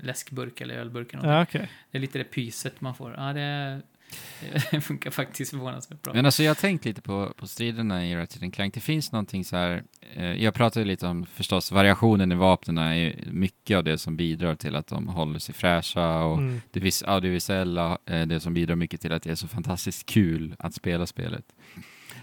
läskburk 0.03 0.61
eller 0.61 0.75
ölburk 0.75 1.15
eller. 1.15 1.33
Ja, 1.33 1.43
okej. 1.43 1.69
Det 1.91 1.99
är 1.99 2.01
lite 2.03 2.19
det 2.19 2.25
pyset 2.25 2.81
man 2.81 2.95
får. 2.95 3.15
Ja, 3.17 3.33
det, 3.33 3.81
det 4.71 4.81
funkar 4.81 5.11
faktiskt 5.11 5.51
förvånansvärt 5.51 6.03
bra. 6.03 6.15
Men 6.15 6.27
alltså 6.27 6.43
jag 6.43 6.51
har 6.51 6.55
tänkt 6.55 6.85
lite 6.85 7.01
på, 7.03 7.33
på 7.37 7.47
striderna 7.47 8.07
i 8.07 8.17
Ratchet 8.17 8.55
Clank. 8.55 8.75
Det 8.75 8.81
finns 8.81 9.13
någonting 9.13 9.45
så 9.45 9.57
här, 9.57 9.83
eh, 10.15 10.25
jag 10.45 10.55
pratade 10.55 10.85
lite 10.87 11.07
om 11.07 11.27
förstås 11.27 11.73
variationen 11.73 12.33
i 12.33 12.35
vapnen 12.35 12.79
är 12.79 13.25
mycket 13.33 13.77
av 13.77 13.85
det 13.85 13.99
som 13.99 14.17
bidrar 14.17 14.55
till 14.55 14.77
att 14.77 14.87
de 14.87 15.09
håller 15.09 15.39
sig 15.39 15.55
fräscha 15.55 16.25
och 16.25 16.39
Mm. 16.39 16.61
det 16.71 16.81
vis- 16.81 17.03
audiovisuella 17.03 17.99
är 18.07 18.27
det 18.27 18.41
som 18.41 18.55
bidrar 18.55 18.77
mycket 18.77 19.01
till 19.01 19.13
att 19.13 19.23
det 19.23 19.31
är 19.31 19.35
så 19.35 19.49
fantastiskt 19.49 20.07
kul 20.07 20.55
att 20.59 20.75
spela 20.75 21.07
spelet. 21.07 21.45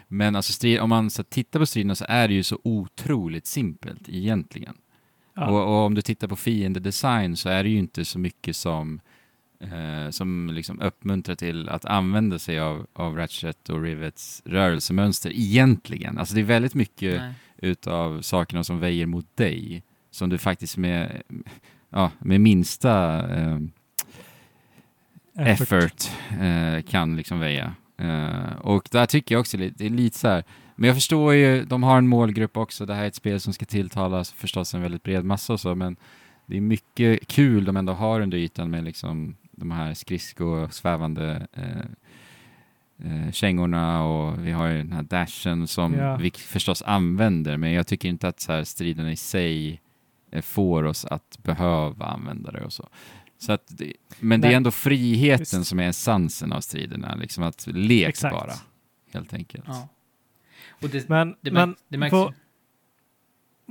Men 0.08 0.36
alltså 0.36 0.54
strid, 0.54 0.80
om 0.80 0.90
man 0.90 1.10
så 1.10 1.24
tittar 1.24 1.60
på 1.60 1.66
striderna 1.66 1.96
så 1.96 2.06
är 2.10 2.28
det 2.28 2.34
ju 2.34 2.44
så 2.44 2.60
otroligt 2.64 3.46
simpelt 3.46 4.10
egentligen. 4.10 4.78
Ja. 5.34 5.48
Och, 5.50 5.60
och 5.62 5.86
om 5.86 5.94
du 5.96 6.02
tittar 6.02 6.28
på 6.28 6.36
fiendedesign 6.36 7.36
så 7.36 7.50
är 7.50 7.64
det 7.64 7.70
ju 7.70 7.78
inte 7.78 8.06
så 8.06 8.20
mycket 8.20 8.56
som, 8.56 9.00
eh, 9.60 10.10
som 10.10 10.50
liksom 10.54 10.82
uppmuntrar 10.82 11.36
till 11.36 11.70
att 11.70 11.86
använda 11.86 12.40
sig 12.40 12.60
av, 12.60 12.88
av 12.94 13.16
Ratchet 13.16 13.70
och 13.70 13.82
Rivets 13.82 14.42
rörelsemönster 14.46 15.32
egentligen. 15.36 16.18
Alltså 16.18 16.36
det 16.36 16.42
är 16.42 16.46
väldigt 16.46 16.74
mycket 16.74 17.22
Nej. 17.22 17.34
utav 17.58 18.22
sakerna 18.22 18.64
som 18.64 18.80
väjer 18.80 19.06
mot 19.06 19.38
dig 19.38 19.84
som 20.12 20.30
du 20.30 20.38
faktiskt 20.38 20.78
med, 20.78 21.22
ja, 21.90 22.12
med 22.20 22.42
minsta 22.42 23.26
eh, 23.38 23.60
effort 25.38 26.12
eh, 26.42 26.82
kan 26.82 27.16
liksom 27.18 27.40
väja. 27.40 27.76
Eh, 27.98 28.58
och 28.62 28.88
där 28.92 29.06
tycker 29.06 29.36
jag 29.36 29.40
också 29.40 29.58
lite, 29.58 29.76
det 29.78 29.86
är 29.86 29.90
lite 29.90 30.18
så 30.18 30.28
här, 30.28 30.44
men 30.76 30.88
jag 30.88 30.96
förstår 30.96 31.34
ju, 31.34 31.66
de 31.66 31.84
har 31.84 31.98
en 31.98 32.08
målgrupp 32.08 32.58
också, 32.58 32.86
det 32.86 32.94
här 32.94 33.04
är 33.04 33.08
ett 33.08 33.16
spel 33.16 33.40
som 33.40 33.54
ska 33.54 33.66
tilltala 33.66 34.24
förstås 34.24 34.74
en 34.74 34.82
väldigt 34.82 35.04
bred 35.04 35.26
massa 35.26 35.54
och 35.54 35.60
så, 35.60 35.76
men 35.76 35.96
det 36.46 36.58
är 36.58 36.62
mycket 36.62 37.28
kul 37.28 37.66
de 37.66 37.78
ändå 37.78 37.94
har 37.94 38.22
under 38.22 38.38
ytan 38.38 38.70
med 38.70 38.84
liksom 38.84 39.36
de 39.60 39.72
här 39.72 39.94
skridsko 39.94 40.68
svävande 40.72 41.48
eh, 41.54 41.86
eh, 43.26 43.32
kängorna 43.32 44.04
och 44.04 44.46
vi 44.46 44.52
har 44.52 44.68
ju 44.68 44.78
den 44.78 44.92
här 44.92 45.04
dashen 45.04 45.68
som 45.68 45.94
Ja. 45.94 46.16
vi 46.18 46.32
förstås 46.32 46.82
använder, 46.86 47.58
men 47.58 47.72
jag 47.72 47.88
tycker 47.88 48.10
inte 48.10 48.28
att 48.28 48.40
så 48.40 48.52
här 48.52 48.64
striderna 48.64 49.12
i 49.12 49.16
sig 49.16 49.82
eh, 50.32 50.42
får 50.42 50.84
oss 50.84 51.06
att 51.06 51.38
behöva 51.44 52.06
använda 52.06 52.52
det 52.52 52.66
och 52.66 52.74
så. 52.74 52.90
så 53.38 53.52
att 53.52 53.64
det, 53.68 53.94
men 54.20 54.42
det 54.42 54.48
Nej. 54.48 54.54
är 54.54 54.58
ändå 54.58 54.72
friheten 54.72 55.40
Visst. 55.60 55.66
som 55.68 55.80
är 55.80 55.90
essensen 55.90 56.52
av 56.52 56.62
striderna, 56.62 57.16
liksom 57.16 57.44
att 57.44 57.68
lek 57.68 58.10
Exakt. 58.10 58.36
bara, 58.36 58.54
helt 59.14 59.34
enkelt. 59.34 59.66
Ja. 59.68 59.88
Och 60.82 60.90
det, 60.90 61.10
Men, 61.10 61.36
det, 61.42 61.52
men 61.52 61.76
det 61.88 62.10
på, 62.10 62.34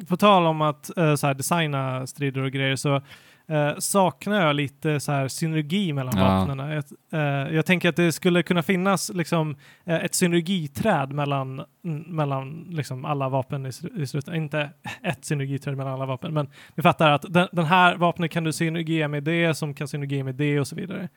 på 0.09 0.17
tal 0.17 0.47
om 0.47 0.61
att 0.61 0.97
eh, 0.99 1.15
så 1.15 1.27
här, 1.27 1.35
designa 1.35 2.07
strider 2.07 2.41
och 2.41 2.53
grejer 2.53 2.77
så 2.77 3.03
eh, 3.49 3.79
saknar 3.79 4.47
jag 4.47 4.57
lite 4.57 5.01
så 5.01 5.13
här, 5.13 5.29
synergi 5.29 5.93
mellan 5.93 6.15
Ja. 6.17 6.25
vapnen. 6.25 6.59
Jag, 6.59 6.85
eh, 7.13 7.55
jag 7.55 7.67
tänker 7.67 7.89
att 7.89 7.97
det 7.97 8.13
skulle 8.13 8.43
kunna 8.43 8.63
finnas 8.63 9.11
liksom, 9.15 9.57
eh, 9.85 10.05
ett 10.05 10.15
synergiträd 10.15 11.13
mellan, 11.13 11.63
mellan 12.07 12.67
liksom, 12.71 13.05
alla 13.05 13.29
vapen 13.29 13.67
i, 13.67 13.71
i 13.97 14.07
slutet. 14.07 14.35
Inte 14.35 14.71
ett 15.03 15.25
synergiträd 15.25 15.77
mellan 15.77 15.93
alla 15.93 16.07
vapen, 16.07 16.35
men 16.35 16.49
vi 16.75 16.83
fattar 16.83 17.11
att 17.11 17.25
den, 17.29 17.49
den 17.53 17.65
här 17.65 17.97
vapnet 17.97 18.31
kan 18.31 18.45
du 18.45 18.53
synergera 18.53 19.09
med 19.09 19.23
det 19.23 19.55
som 19.55 19.75
kan 19.75 19.89
synergera 19.89 20.25
med 20.25 20.35
det 20.35 20.61
och 20.61 20.67
så 20.67 20.77
vidare. 20.77 21.09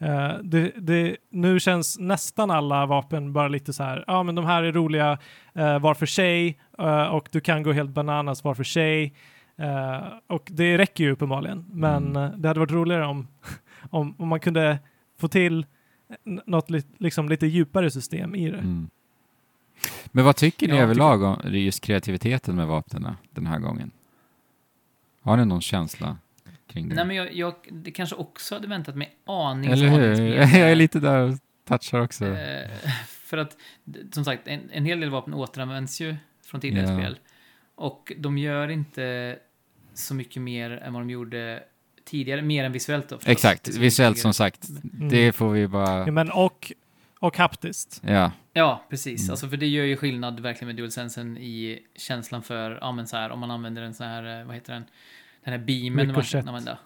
Eh, 0.00 0.32
det, 0.42 0.72
det, 0.76 1.16
nu 1.30 1.60
känns 1.60 1.98
nästan 1.98 2.50
alla 2.50 2.86
vapen 2.86 3.32
bara 3.32 3.48
lite 3.48 3.72
så 3.72 3.82
här, 3.82 4.04
ja 4.06 4.22
men 4.22 4.34
de 4.34 4.44
här 4.44 4.62
är 4.62 4.72
roliga 4.72 5.18
uh, 5.58 5.78
var 5.78 5.94
för 5.94 6.06
sig 6.06 6.58
eh, 6.78 7.06
och 7.06 7.28
du 7.32 7.40
kan 7.40 7.62
gå 7.62 7.72
helt 7.72 7.90
bananas 7.90 8.44
var 8.44 8.54
för 8.54 8.64
sig. 8.64 9.14
Eh, 9.56 10.08
och 10.26 10.48
det 10.52 10.78
räcker 10.78 11.04
ju 11.04 11.10
uppenbarligen, 11.10 11.64
men 11.72 12.06
Mm. 12.06 12.16
eh, 12.32 12.38
det 12.38 12.48
hade 12.48 12.60
varit 12.60 12.70
roligare 12.72 13.06
om, 13.06 13.28
om, 13.90 14.14
om 14.18 14.28
man 14.28 14.40
kunde 14.40 14.78
få 15.18 15.28
till 15.28 15.66
n- 16.24 16.40
något 16.46 16.70
li, 16.70 16.82
liksom 16.98 17.28
lite 17.28 17.46
djupare 17.46 17.90
system 17.90 18.34
i 18.34 18.50
det. 18.50 18.58
Mm. 18.58 18.90
Men 20.06 20.24
vad 20.24 20.36
tycker 20.36 20.68
ni 20.68 20.74
Ja, 20.76 20.82
överlag 20.82 21.22
om 21.22 21.36
just 21.44 21.80
kreativiteten 21.84 22.56
med 22.56 22.66
vapnen 22.66 23.14
den 23.30 23.46
här 23.46 23.58
gången? 23.58 23.90
Har 25.22 25.36
ni 25.36 25.44
någon 25.44 25.60
känsla 25.60 26.16
kring 26.66 26.88
det? 26.88 26.94
Nej, 26.94 27.04
men 27.06 27.16
jag, 27.16 27.32
jag 27.34 27.54
det 27.70 27.90
kanske 27.90 28.16
också 28.16 28.54
hade 28.54 28.68
väntat 28.68 28.96
mig 28.96 29.16
aning 29.26 29.70
Eller 29.70 29.88
hur? 29.88 30.34
Jag 30.58 30.70
är 30.70 30.74
lite 30.74 31.00
där 31.00 31.20
och 31.20 31.38
touchar 31.64 32.00
också. 32.00 32.26
Eh, 32.26 32.70
för 33.08 33.38
att, 33.38 33.56
som 34.12 34.24
sagt, 34.24 34.48
en, 34.48 34.70
en 34.70 34.84
hel 34.84 35.00
del 35.00 35.10
vapen 35.10 35.34
återanvänds 35.34 36.00
ju 36.00 36.16
från 36.44 36.60
tidigare 36.60 36.88
Ja. 36.92 36.98
spel. 36.98 37.18
Och 37.74 38.12
de 38.18 38.38
gör 38.38 38.68
inte 38.68 39.38
så 39.98 40.14
mycket 40.14 40.42
mer 40.42 40.70
än 40.70 40.92
vad 40.92 41.02
de 41.02 41.10
gjorde 41.10 41.62
tidigare, 42.04 42.42
mer 42.42 42.64
än 42.64 42.72
visuellt 42.72 43.08
då. 43.08 43.16
förstås. 43.18 43.32
Exakt, 43.32 43.74
så 43.74 43.80
visuellt 43.80 44.18
som 44.18 44.34
sagt. 44.34 44.68
Mm. 44.68 45.08
Det 45.08 45.32
får 45.32 45.50
vi 45.50 45.60
Ja, 45.60 45.68
bara... 45.68 46.06
men 46.12 46.30
och, 46.30 46.72
och 47.20 47.36
haptiskt. 47.38 48.02
Ja, 48.06 48.32
Ja, 48.52 48.86
precis. 48.90 49.22
Mm. 49.22 49.30
Alltså, 49.30 49.48
för 49.48 49.56
det 49.56 49.66
gör 49.66 49.84
ju 49.84 49.96
skillnad 49.96 50.40
verkligen 50.40 50.66
med 50.66 50.76
DualSensen 50.76 51.36
i 51.38 51.78
känslan 51.96 52.42
för, 52.42 52.78
ja 52.80 52.92
men 52.92 53.06
så 53.06 53.16
här, 53.16 53.30
om 53.30 53.38
man 53.40 53.50
använder 53.50 53.82
en 53.82 53.94
sån 53.94 54.06
här, 54.06 54.40
eh, 54.40 54.46
vad 54.46 54.54
heter 54.54 54.72
den? 54.72 54.84
Den 55.44 55.52
här 55.52 55.58
beamen 55.66 56.12
man 56.12 56.22
kan 56.22 56.48
använda. 56.48 56.78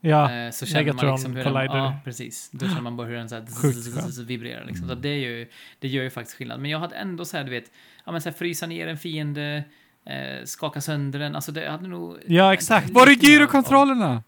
Ja, 0.00 0.32
Eh, 0.32 0.50
så 0.50 0.66
känner 0.66 0.80
man 0.80 0.86
Megatron 0.86 1.10
liksom 1.14 1.36
hur 1.36 1.44
den, 1.44 1.52
Collider. 1.52 1.76
ja, 1.76 1.96
precis. 2.04 2.50
Då 2.52 2.66
känner 2.66 2.80
man 2.80 2.96
bara 2.96 3.06
hur 3.06 3.14
den 3.14 3.28
så 3.28 3.34
här 3.34 4.24
vibrerar 4.24 4.64
liksom. 4.64 4.86
Så 4.86 4.92
Mm. 4.92 5.02
det, 5.02 5.08
är 5.08 5.16
ju, 5.16 5.48
det 5.78 5.88
gör 5.88 6.02
ju 6.02 6.10
faktiskt 6.10 6.36
skillnad. 6.38 6.60
Men 6.60 6.70
jag 6.70 6.78
hade 6.78 6.94
ändå 6.96 7.24
så 7.24 7.36
här, 7.36 7.44
du 7.44 7.50
vet, 7.50 7.70
ja 8.04 8.12
men 8.12 8.20
så 8.22 8.28
här 8.28 8.36
frysa 8.36 8.66
ner 8.66 8.86
en 8.86 8.98
fiende, 8.98 9.64
eh, 10.06 10.44
skaka 10.44 10.80
sönder 10.80 11.18
den, 11.18 11.34
alltså 11.36 11.52
det 11.52 11.70
hade 11.70 11.88
nog... 11.88 12.16
Ja, 12.26 12.52
exakt. 12.54 12.90
Var 12.90 13.06
är 13.06 13.10
gyrokontrollerna? 13.10 14.22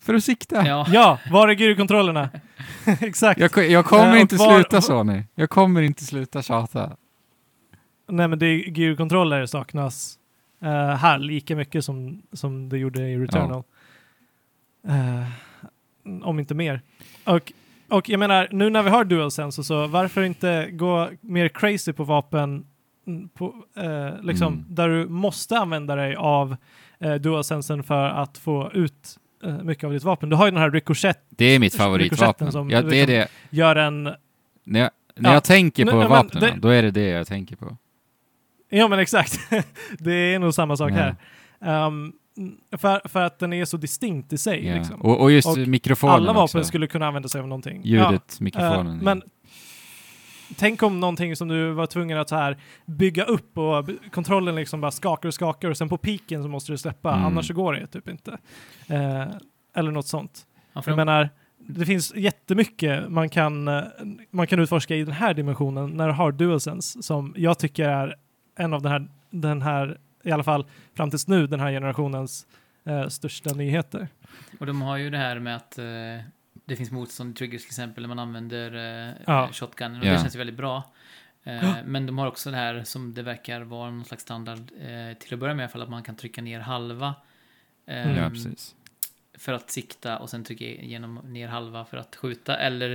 För 0.00 0.14
att 0.14 0.24
sikta? 0.24 0.66
Ja, 0.66 0.86
ja, 0.92 1.18
var 1.30 1.48
är 1.48 1.52
gyrokontrollerna? 1.52 2.28
exakt. 3.00 3.40
Jag, 3.40 3.70
jag 3.70 3.84
kommer 3.84 4.14
Eh, 4.16 4.20
inte 4.20 4.36
var- 4.36 4.54
sluta 4.54 4.80
Sony. 4.80 5.22
Jag 5.34 5.50
kommer 5.50 5.82
inte 5.82 6.04
sluta 6.04 6.42
tjata. 6.42 6.96
Nej, 8.08 8.28
men 8.28 8.38
det 8.38 8.46
är, 8.46 8.78
gyrokontroller 8.78 9.46
saknas 9.46 10.18
eh, 10.62 10.68
här 10.94 11.18
lika 11.18 11.56
mycket 11.56 11.84
som, 11.84 12.22
som 12.32 12.68
det 12.68 12.78
gjorde 12.78 13.08
i 13.08 13.18
Returnal. 13.18 13.62
Eh, 14.88 15.22
om 16.22 16.38
inte 16.38 16.54
mer. 16.54 16.80
Och, 17.24 17.52
och 17.88 18.08
jag 18.08 18.18
menar, 18.18 18.48
nu 18.50 18.70
när 18.70 18.82
vi 18.82 18.90
har 18.90 19.04
DualSense 19.04 19.60
och 19.60 19.66
så, 19.66 19.86
varför 19.86 20.22
inte 20.22 20.70
gå 20.70 21.10
mer 21.20 21.48
crazy 21.48 21.92
på 21.92 22.04
vapen 22.04 22.66
på, 23.34 23.54
eh, 23.76 24.20
liksom, 24.22 24.52
Mm. 24.52 24.64
där 24.68 24.88
du 24.88 25.08
måste 25.08 25.58
använda 25.58 25.96
dig 25.96 26.16
av 26.16 26.56
eh, 26.98 27.14
DualSensen 27.14 27.82
för 27.82 28.04
att 28.08 28.38
få 28.38 28.70
ut 28.74 29.18
eh, 29.44 29.62
mycket 29.62 29.84
av 29.84 29.92
ditt 29.92 30.04
vapen. 30.04 30.28
Du 30.28 30.36
har 30.36 30.46
ju 30.46 30.50
den 30.50 30.60
här 30.60 30.70
Ricochet, 30.70 31.18
Det 31.28 31.44
är 31.44 31.58
mitt 31.58 31.74
favoritvapen. 31.74 32.52
som 32.52 32.70
Ja, 32.70 32.82
det 32.82 32.96
är 32.96 33.06
liksom- 33.06 33.14
det. 33.50 33.56
gör 33.56 33.76
en... 33.76 34.02
När 34.64 34.80
jag, 34.80 34.90
när 35.16 35.30
Ja. 35.30 35.34
jag 35.34 35.44
tänker 35.44 35.86
på 35.86 35.96
vapnen, 36.08 36.42
det- 36.42 36.54
då 36.60 36.68
är 36.68 36.82
det 36.82 36.90
det 36.90 37.08
jag 37.08 37.26
tänker 37.26 37.56
på. 37.56 37.76
Ja 38.68 38.88
men 38.88 38.98
exakt, 38.98 39.38
det 39.98 40.12
är 40.12 40.38
nog 40.38 40.54
samma 40.54 40.76
sak 40.76 40.90
Ja. 40.90 40.94
här. 40.94 41.16
Ehm, 41.60 42.12
för, 42.76 43.08
för 43.08 43.22
att 43.22 43.38
den 43.38 43.52
är 43.52 43.64
så 43.64 43.76
distinkt 43.76 44.32
i 44.32 44.38
sig. 44.38 44.62
Liksom. 44.74 45.02
Och, 45.02 45.20
och 45.20 45.32
just 45.32 45.48
Och 45.48 45.58
mikrofonen 45.58 46.14
Alla 46.14 46.26
vapen 46.32 46.42
också. 46.42 46.64
skulle 46.64 46.86
kunna 46.86 47.06
använda 47.06 47.28
sig 47.28 47.40
av 47.40 47.48
någonting. 47.48 47.80
Ljudet, 47.84 48.40
mikrofonen. 48.40 48.96
Eh, 48.96 49.02
men 49.02 49.22
tänk 50.56 50.82
om 50.82 51.00
någonting 51.00 51.36
som 51.36 51.48
du 51.48 51.70
var 51.72 51.86
tvungen 51.86 52.18
att 52.18 52.28
så 52.28 52.36
här 52.36 52.56
bygga 52.86 53.24
upp 53.24 53.58
och 53.58 53.88
kontrollen 54.12 54.54
liksom 54.54 54.80
bara 54.80 54.90
skakar 54.90 55.28
och 55.28 55.34
skakar 55.34 55.70
och 55.70 55.76
sen 55.76 55.88
på 55.88 55.98
piken 55.98 56.42
så 56.42 56.48
måste 56.48 56.72
du 56.72 56.78
släppa, 56.78 57.12
Mm. 57.12 57.24
annars 57.24 57.46
så 57.46 57.54
går 57.54 57.72
det 57.72 57.86
typ 57.86 58.08
inte. 58.08 58.38
Eh, 58.86 59.24
eller 59.74 59.90
något 59.90 60.06
sånt. 60.06 60.46
Ja, 60.72 60.82
Jag 60.86 60.96
menar, 60.96 61.28
det 61.58 61.86
finns 61.86 62.14
jättemycket 62.14 63.08
man 63.10 63.28
kan, 63.28 63.68
eh, 63.68 63.82
man 64.30 64.46
kan 64.46 64.58
utforska 64.60 64.96
i 64.96 65.04
den 65.04 65.14
här 65.14 65.34
dimensionen 65.34 65.90
när 65.90 66.06
du 66.06 66.12
har 66.12 66.32
DualSense 66.32 67.02
som 67.02 67.34
jag 67.36 67.58
tycker 67.58 67.88
är 67.88 68.14
en 68.58 68.72
av 68.74 68.82
den 68.82 68.92
här, 68.92 69.08
den 69.30 69.62
här 69.62 69.98
i 70.24 70.30
alla 70.30 70.44
fall 70.44 70.66
fram 70.96 71.10
tills 71.10 71.28
nu, 71.28 71.46
den 71.46 71.60
här 71.60 71.70
generationens 71.70 72.46
eh, 72.84 73.08
största 73.08 73.54
nyheter. 73.54 74.08
Och 74.60 74.66
de 74.66 74.82
har 74.82 74.96
ju 74.96 75.10
det 75.10 75.18
här 75.18 75.38
med 75.38 75.56
att 75.56 75.78
eh, 75.78 75.84
det 76.68 76.76
finns 76.76 76.90
motstånd 76.90 77.30
i 77.30 77.34
triggers 77.34 77.62
till 77.62 77.68
exempel 77.70 78.02
när 78.02 78.08
man 78.08 78.18
använder 78.18 78.74
eh, 79.08 79.14
Ja. 79.26 79.48
shotgunen 79.52 80.00
och 80.00 80.06
Ja. 80.06 80.12
det 80.12 80.18
känns 80.18 80.34
ju 80.34 80.38
väldigt 80.38 80.56
bra. 80.56 80.92
Eh, 81.44 81.74
men 81.84 82.06
de 82.06 82.18
har 82.18 82.26
också 82.26 82.50
det 82.50 82.56
här 82.56 82.82
som 82.84 83.14
det 83.14 83.22
verkar 83.22 83.60
vara 83.60 83.90
någon 83.90 84.04
slags 84.04 84.22
standard 84.22 84.58
eh, 84.80 85.16
till 85.18 85.34
att 85.34 85.40
börja 85.40 85.54
med 85.54 85.62
i 85.62 85.64
alla 85.64 85.72
fall 85.72 85.82
att 85.82 85.90
man 85.90 86.02
kan 86.02 86.16
trycka 86.16 86.42
ner 86.42 86.60
halva 86.60 87.14
eh. 87.86 88.18
Ja, 88.18 88.30
precis. 88.30 88.74
för 89.34 89.52
att 89.52 89.70
sikta 89.70 90.18
och 90.18 90.30
sen 90.30 90.44
trycka 90.44 90.64
igenom 90.64 91.14
ner 91.14 91.48
halva 91.48 91.84
för 91.84 91.96
att 91.96 92.16
skjuta. 92.16 92.56
Eller, 92.58 92.92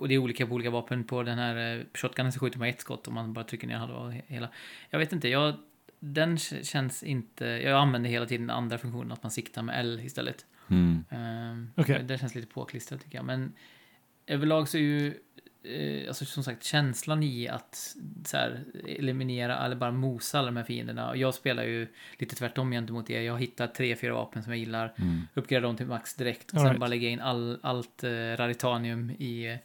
och 0.00 0.08
det 0.08 0.14
är 0.14 0.18
olika 0.18 0.46
på 0.46 0.54
olika 0.54 0.70
vapen. 0.70 1.04
På 1.04 1.22
den 1.22 1.38
här 1.38 1.76
eh, 1.78 1.84
shotgunen 1.94 2.32
så 2.32 2.40
skjuter 2.40 2.58
man 2.58 2.68
ett 2.68 2.80
skott 2.80 3.08
om 3.08 3.14
man 3.14 3.32
bara 3.32 3.44
trycker 3.44 3.66
ner 3.66 3.76
halva 3.76 4.10
hela. 4.10 4.48
Jag 4.90 4.98
vet 4.98 5.12
inte, 5.12 5.28
jag, 5.28 5.54
den 5.98 6.38
känns 6.38 7.02
inte... 7.02 7.44
Jag 7.44 7.78
använder 7.80 8.10
hela 8.10 8.26
tiden 8.26 8.46
den 8.46 8.56
andra 8.56 8.78
funktionen, 8.78 9.12
att 9.12 9.22
man 9.22 9.30
siktar 9.32 9.62
med 9.62 9.80
L 9.80 10.00
istället. 10.04 10.46
Mm. 10.70 11.04
Um, 11.10 11.70
Okej. 11.76 12.02
Det 12.04 12.18
känns 12.18 12.34
lite 12.34 12.46
påklistrat 12.46 13.00
tycker 13.02 13.18
jag. 13.18 13.24
Men 13.24 13.52
överlag 14.26 14.68
så 14.68 14.76
är 14.76 14.80
ju, 14.80 15.14
eh, 15.64 16.08
alltså 16.08 16.24
som 16.24 16.44
sagt, 16.44 16.64
känslan 16.64 17.22
i 17.22 17.48
att 17.48 17.96
så 18.24 18.36
här, 18.36 18.64
eliminera 18.86 19.64
eller 19.64 19.76
bara 19.76 19.90
mosa 19.90 20.38
alla 20.38 20.46
de 20.46 20.56
här 20.56 20.64
fienderna. 20.64 21.08
Och 21.10 21.16
jag 21.16 21.34
spelar 21.34 21.62
ju 21.62 21.88
lite 22.18 22.36
tvärtom 22.36 22.70
gentemot 22.70 23.10
er. 23.10 23.20
Jag 23.20 23.38
hittar 23.38 23.66
tre, 23.66 23.96
fyra 23.96 24.14
vapen 24.14 24.42
som 24.42 24.52
jag 24.52 24.58
gillar. 24.58 24.92
Mm. 24.98 25.20
Uppgraderar 25.34 25.66
dem 25.66 25.76
till 25.76 25.86
max 25.86 26.14
direkt. 26.14 26.50
Och 26.50 26.54
All 26.54 26.60
sen 26.60 26.68
right. 26.68 26.80
bara 26.80 26.86
lägga 26.90 27.08
in 27.08 27.20
all, 27.20 27.58
allt 27.62 28.04
eh, 28.04 28.08
raritanium 28.10 29.10
i, 29.10 29.58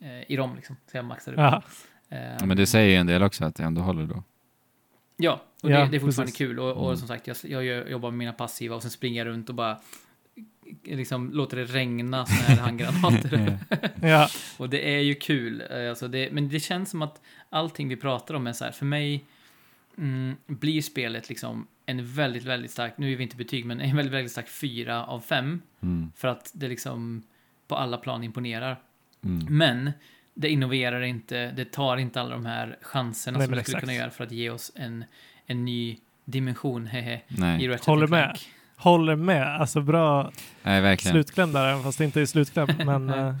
eh, 0.00 0.30
i 0.32 0.36
dem 0.36 0.56
liksom. 0.56 0.76
Så 0.90 0.96
jag 0.96 1.04
maxar 1.04 1.32
upp. 1.32 1.38
Ehm, 1.38 2.36
Ja, 2.40 2.46
men 2.46 2.56
det 2.56 2.66
säger 2.66 2.88
ju 2.88 2.94
en 2.96 3.06
del 3.06 3.22
också 3.22 3.44
att 3.44 3.54
det 3.54 3.62
ändå 3.64 3.80
håller 3.82 4.06
då. 4.06 4.22
Ja, 5.16 5.42
och 5.62 5.70
Ja, 5.70 5.80
det, 5.80 5.90
det 5.90 5.96
är 5.96 6.00
fortfarande 6.00 6.30
precis. 6.32 6.36
kul. 6.38 6.58
Och, 6.60 6.72
och 6.76 6.86
Mm. 6.86 6.96
som 6.96 7.08
sagt, 7.08 7.26
jag, 7.44 7.64
jag 7.64 7.90
jobbar 7.90 8.10
med 8.10 8.18
mina 8.18 8.32
passiva 8.32 8.76
och 8.76 8.82
sen 8.82 8.90
springer 8.90 9.24
jag 9.24 9.32
runt 9.32 9.48
och 9.48 9.54
bara 9.54 9.80
liksom 10.84 11.30
låter 11.32 11.56
det 11.56 11.64
regna 11.64 12.26
såna 12.26 12.38
här 12.38 12.56
handgranater. 12.56 13.58
Ja, 14.02 14.28
och 14.56 14.70
det 14.70 14.94
är 14.94 15.00
ju 15.00 15.14
kul. 15.14 15.62
eh, 15.70 15.90
Alltså 15.90 16.08
det, 16.08 16.32
men 16.32 16.48
det 16.48 16.60
känns 16.60 16.90
som 16.90 17.02
att 17.02 17.20
allting 17.50 17.88
vi 17.88 17.96
pratar 17.96 18.34
om 18.34 18.46
är 18.46 18.52
så 18.52 18.64
här, 18.64 18.72
för 18.72 18.86
mig 18.86 19.24
mm, 19.98 20.36
blir 20.46 20.82
spelet 20.82 21.28
liksom 21.28 21.66
en 21.86 22.06
väldigt, 22.14 22.44
väldigt 22.44 22.70
stark, 22.70 22.98
nu 22.98 23.12
är 23.12 23.16
vi 23.16 23.22
inte 23.22 23.36
betyg, 23.36 23.64
men 23.64 23.80
en 23.80 23.96
väldigt, 23.96 24.14
väldigt 24.14 24.32
stark 24.32 24.48
fyra 24.48 25.04
av 25.04 25.20
fem. 25.20 25.62
Mm. 25.82 26.12
För 26.16 26.28
att 26.28 26.50
det 26.54 26.68
liksom 26.68 27.22
på 27.68 27.76
alla 27.76 27.96
plan 27.96 28.24
imponerar. 28.24 28.80
Mm. 29.24 29.46
Men 29.56 29.90
det 30.34 30.48
innoverar 30.48 31.00
inte, 31.02 31.50
det 31.50 31.64
tar 31.64 31.96
inte 31.96 32.20
alla 32.20 32.30
de 32.30 32.46
här 32.46 32.78
chanserna 32.82 33.38
Nej, 33.38 33.46
som 33.46 33.56
det 33.56 33.64
skulle 33.64 33.80
kunna 33.80 33.94
göra 33.94 34.10
för 34.10 34.24
att 34.24 34.32
ge 34.32 34.50
oss 34.50 34.72
en, 34.74 35.04
en 35.46 35.64
ny 35.64 35.98
dimension, 36.24 36.86
hehe, 36.86 37.20
i. 37.60 37.68
Ratchet 37.68 37.84
Håller 37.86 38.06
med. 38.06 38.24
Clank. 38.24 38.50
Håller 38.80 39.16
med. 39.16 39.60
Alltså 39.60 39.80
bra 39.80 40.30
Nej, 40.62 40.80
verkligen. 40.80 41.12
slutkläm 41.14 41.52
där, 41.52 41.66
även 41.70 41.82
fast 41.82 41.98
det 41.98 42.04
inte 42.04 42.20
är 42.20 42.26
slutkläm. 42.26 42.68
Men 42.86 43.10
eh, 43.10 43.34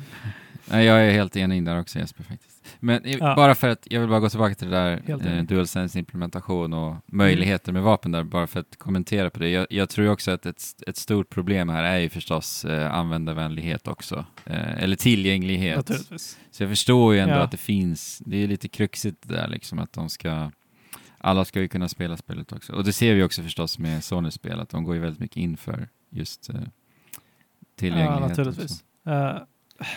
Nej, 0.72 0.86
jag 0.86 1.06
är 1.06 1.10
helt 1.12 1.36
enig 1.36 1.64
där 1.64 1.80
också 1.80 1.98
Jesper 1.98 2.22
faktiskt. 2.24 2.64
Men 2.80 3.06
i- 3.06 3.16
Ja. 3.20 3.34
bara 3.36 3.54
för 3.54 3.68
att, 3.68 3.86
jag 3.90 4.00
vill 4.00 4.08
bara 4.10 4.20
gå 4.20 4.28
tillbaka 4.30 4.54
till 4.54 4.70
det 4.70 4.76
där 5.06 5.36
eh. 5.38 5.42
DualSense 5.42 5.98
implementation 5.98 6.72
och 6.72 6.96
möjligheter 7.06 7.72
med 7.72 7.82
vapen 7.82 8.12
där, 8.12 8.22
bara 8.24 8.46
för 8.46 8.60
att 8.60 8.78
kommentera 8.78 9.30
på 9.30 9.38
det. 9.38 9.48
Jag, 9.48 9.66
jag 9.70 9.88
tror 9.90 10.08
också 10.10 10.30
att 10.30 10.46
ett, 10.46 10.62
ett 10.86 10.96
stort 10.96 11.30
problem 11.30 11.68
här 11.68 11.84
är 11.84 11.98
ju 11.98 12.08
förstås 12.08 12.64
eh, 12.64 12.94
användarvänlighet 12.94 13.88
också. 13.88 14.24
Eh, 14.46 14.82
eller 14.82 14.96
tillgänglighet. 14.96 15.90
Så 16.50 16.62
jag 16.62 16.70
förstår 16.70 17.14
ju 17.14 17.20
ändå 17.20 17.34
Ja. 17.34 17.40
att 17.40 17.50
det 17.50 17.56
finns, 17.56 18.18
det 18.26 18.36
är 18.44 18.48
lite 18.48 18.68
kruxigt 18.68 19.28
där 19.28 19.48
liksom 19.48 19.78
att 19.78 19.92
de 19.92 20.08
ska, 20.08 20.50
alla 21.20 21.44
ska 21.44 21.60
ju 21.60 21.68
kunna 21.68 21.88
spela 21.88 22.16
spelet 22.16 22.52
också. 22.52 22.72
Och 22.72 22.84
det 22.84 22.92
ser 22.92 23.14
vi 23.14 23.22
också 23.22 23.42
förstås 23.42 23.78
med 23.78 24.04
Sonys 24.04 24.34
spel, 24.34 24.60
att 24.60 24.68
de 24.68 24.84
går 24.84 24.94
ju 24.94 25.00
väldigt 25.00 25.20
mycket 25.20 25.36
in 25.36 25.56
för 25.56 25.88
just 26.10 26.50
eh, 26.50 26.54
tillgänglighet. 27.76 28.20
Ja, 28.20 28.28
naturligtvis. 28.28 28.84
Eh, 29.06 29.36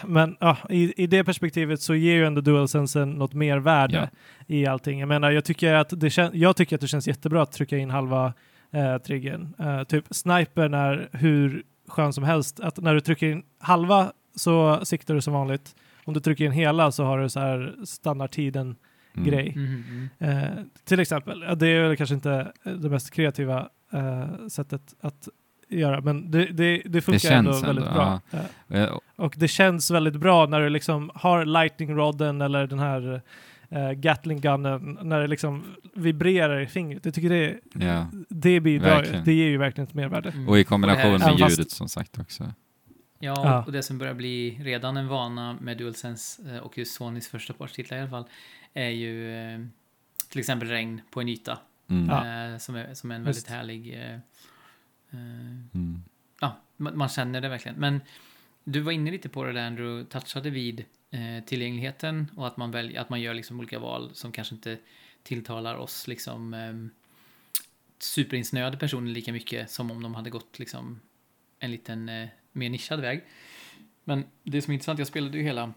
men 0.05 0.37
ja, 0.39 0.57
i, 0.69 1.03
i 1.03 1.07
det 1.07 1.23
perspektivet 1.23 1.81
så 1.81 1.95
ger 1.95 2.15
ju 2.15 2.25
ändå 2.25 2.41
DualSense 2.41 3.05
något 3.05 3.33
mer 3.33 3.57
värde 3.57 4.09
i 4.47 4.65
allting. 4.65 4.99
Jag 4.99 5.09
menar, 5.09 5.31
jag 5.31 5.45
tycker 5.45 5.73
att 5.73 5.99
det, 5.99 6.17
jag 6.33 6.55
tycker 6.55 6.75
att 6.75 6.81
det 6.81 6.87
känns 6.87 7.07
jättebra 7.07 7.41
att 7.41 7.51
trycka 7.51 7.77
in 7.77 7.89
halva 7.89 8.33
uh, 8.75 8.97
triggern. 8.97 9.53
Eh, 9.59 9.83
typ 9.83 10.05
snipern 10.11 10.73
är 10.73 11.09
hur 11.11 11.63
skön 11.87 12.13
som 12.13 12.23
helst. 12.23 12.59
Att 12.59 12.77
när 12.77 12.93
du 12.93 13.01
trycker 13.01 13.27
in 13.27 13.43
halva 13.59 14.11
så 14.35 14.85
siktar 14.85 15.13
du 15.13 15.21
som 15.21 15.33
vanligt. 15.33 15.75
Om 16.05 16.13
du 16.13 16.19
trycker 16.19 16.45
in 16.45 16.51
hela 16.51 16.91
så 16.91 17.03
har 17.03 17.19
du 17.19 17.29
så 17.29 17.39
här 17.39 17.75
standardtiden 17.85 18.75
Mm. 19.17 19.29
grej. 19.29 19.53
Mhm, 19.55 19.65
mhm. 19.65 20.09
Eh, 20.29 20.63
till 20.83 20.99
exempel, 20.99 21.43
ja, 21.47 21.55
det 21.55 21.67
är 21.67 21.87
väl 21.87 21.97
kanske 21.97 22.15
inte 22.15 22.51
det 22.63 22.89
mest 22.89 23.11
kreativa 23.11 23.69
eh, 23.93 24.47
sättet 24.47 24.93
att 25.01 25.27
göra, 25.69 26.01
men 26.01 26.31
det, 26.31 26.45
det, 26.45 26.81
det 26.85 27.01
funkar 27.01 27.19
känns 27.19 27.31
ändå 27.37 27.51
ändå, 27.51 27.67
väldigt 27.67 27.93
bra. 27.93 28.21
Eh, 28.31 28.81
Eh, 28.81 28.97
och 29.15 29.33
det 29.37 29.47
känns 29.47 29.91
väldigt 29.91 30.15
bra 30.15 30.45
när 30.45 30.59
du 30.59 30.69
liksom 30.69 31.11
har 31.15 31.45
lightning 31.45 31.95
rodden 31.95 32.41
eller 32.41 32.67
den 32.67 32.79
här 32.79 33.21
uh, 33.75 33.91
gatling 33.91 34.41
gunnen 34.41 34.99
när 35.01 35.19
det 35.19 35.27
liksom 35.27 35.63
vibrerar 35.93 36.59
i 36.59 36.67
fingret. 36.67 37.05
Jag 37.05 37.13
tycker 37.13 37.29
det, 37.29 37.59
Ja. 37.73 38.07
det 38.29 38.59
bidrar 38.59 38.89
ju. 38.89 38.95
Verkligen. 38.95 39.23
Det 39.25 39.33
ger 39.33 39.47
ju 39.47 39.57
verkligen 39.57 39.87
ett 39.87 39.93
mervärde. 39.93 40.29
Mm. 40.29 40.49
Och 40.49 40.59
i 40.59 40.63
kombination 40.63 41.13
Och 41.13 41.19
det 41.19 41.25
med 41.25 41.49
ljudet 41.49 41.71
som 41.71 41.89
sagt 41.89 42.19
också. 42.19 42.43
Ja, 42.43 43.33
Ja. 43.45 43.63
och 43.65 43.71
det 43.71 43.83
som 43.83 43.97
börjar 43.97 44.13
bli 44.13 44.59
redan 44.61 44.97
en 44.97 45.07
vana 45.07 45.57
med 45.61 45.77
DualSense 45.77 46.55
eh, 46.55 46.57
och 46.57 46.77
just 46.77 46.93
Sonys 46.93 47.27
första 47.27 47.53
partitlar 47.53 47.97
i 47.97 48.01
alla 48.01 48.09
fall 48.09 48.25
är 48.73 48.89
ju 48.89 49.35
eh, 49.35 49.59
till 50.29 50.39
exempel 50.39 50.69
regn 50.69 51.01
på 51.11 51.21
en 51.21 51.29
yta 51.29 51.59
Mm. 51.87 52.09
Ja. 52.09 52.51
eh, 52.53 52.57
som, 52.57 52.75
är, 52.75 52.93
som 52.93 53.11
är 53.11 53.15
en 53.15 53.25
Just. 53.25 53.27
väldigt 53.37 53.47
härlig 53.49 53.93
eh, 54.03 54.19
Mm. 55.11 56.03
ja, 56.41 56.61
man, 56.77 56.97
man 56.97 57.09
känner 57.09 57.41
det 57.41 57.49
verkligen. 57.49 57.77
Men 57.79 58.01
du 58.63 58.79
var 58.79 58.91
inne 58.91 59.11
lite 59.11 59.29
på 59.29 59.43
det 59.43 59.53
där 59.53 59.67
Andrew, 59.67 60.09
touchade 60.09 60.49
vid 60.49 60.85
tillgängligheten 61.45 62.31
och 62.35 62.47
att 62.47 62.57
man, 62.57 62.71
väljer, 62.71 63.01
att 63.01 63.09
man 63.09 63.21
gör 63.21 63.33
liksom 63.33 63.59
olika 63.59 63.79
val 63.79 64.09
som 64.13 64.31
kanske 64.31 64.55
inte 64.55 64.77
tilltalar 65.23 65.75
oss 65.75 66.07
liksom 66.07 66.53
eh, 66.53 66.73
superinsnöade 67.99 68.77
personer 68.77 69.11
lika 69.11 69.31
mycket 69.33 69.71
som 69.71 69.91
om 69.91 70.03
de 70.03 70.15
hade 70.15 70.29
gått 70.29 70.59
liksom 70.59 70.99
en 71.59 71.71
liten 71.71 72.09
eh, 72.09 72.27
mer 72.51 72.69
nischad 72.69 73.01
väg. 73.01 73.23
Men 74.03 74.25
det 74.43 74.61
som 74.61 74.71
är 74.71 74.73
intressant, 74.73 74.99
jag 74.99 75.07
spelade 75.07 75.37
ju 75.37 75.43
hela 75.43 75.73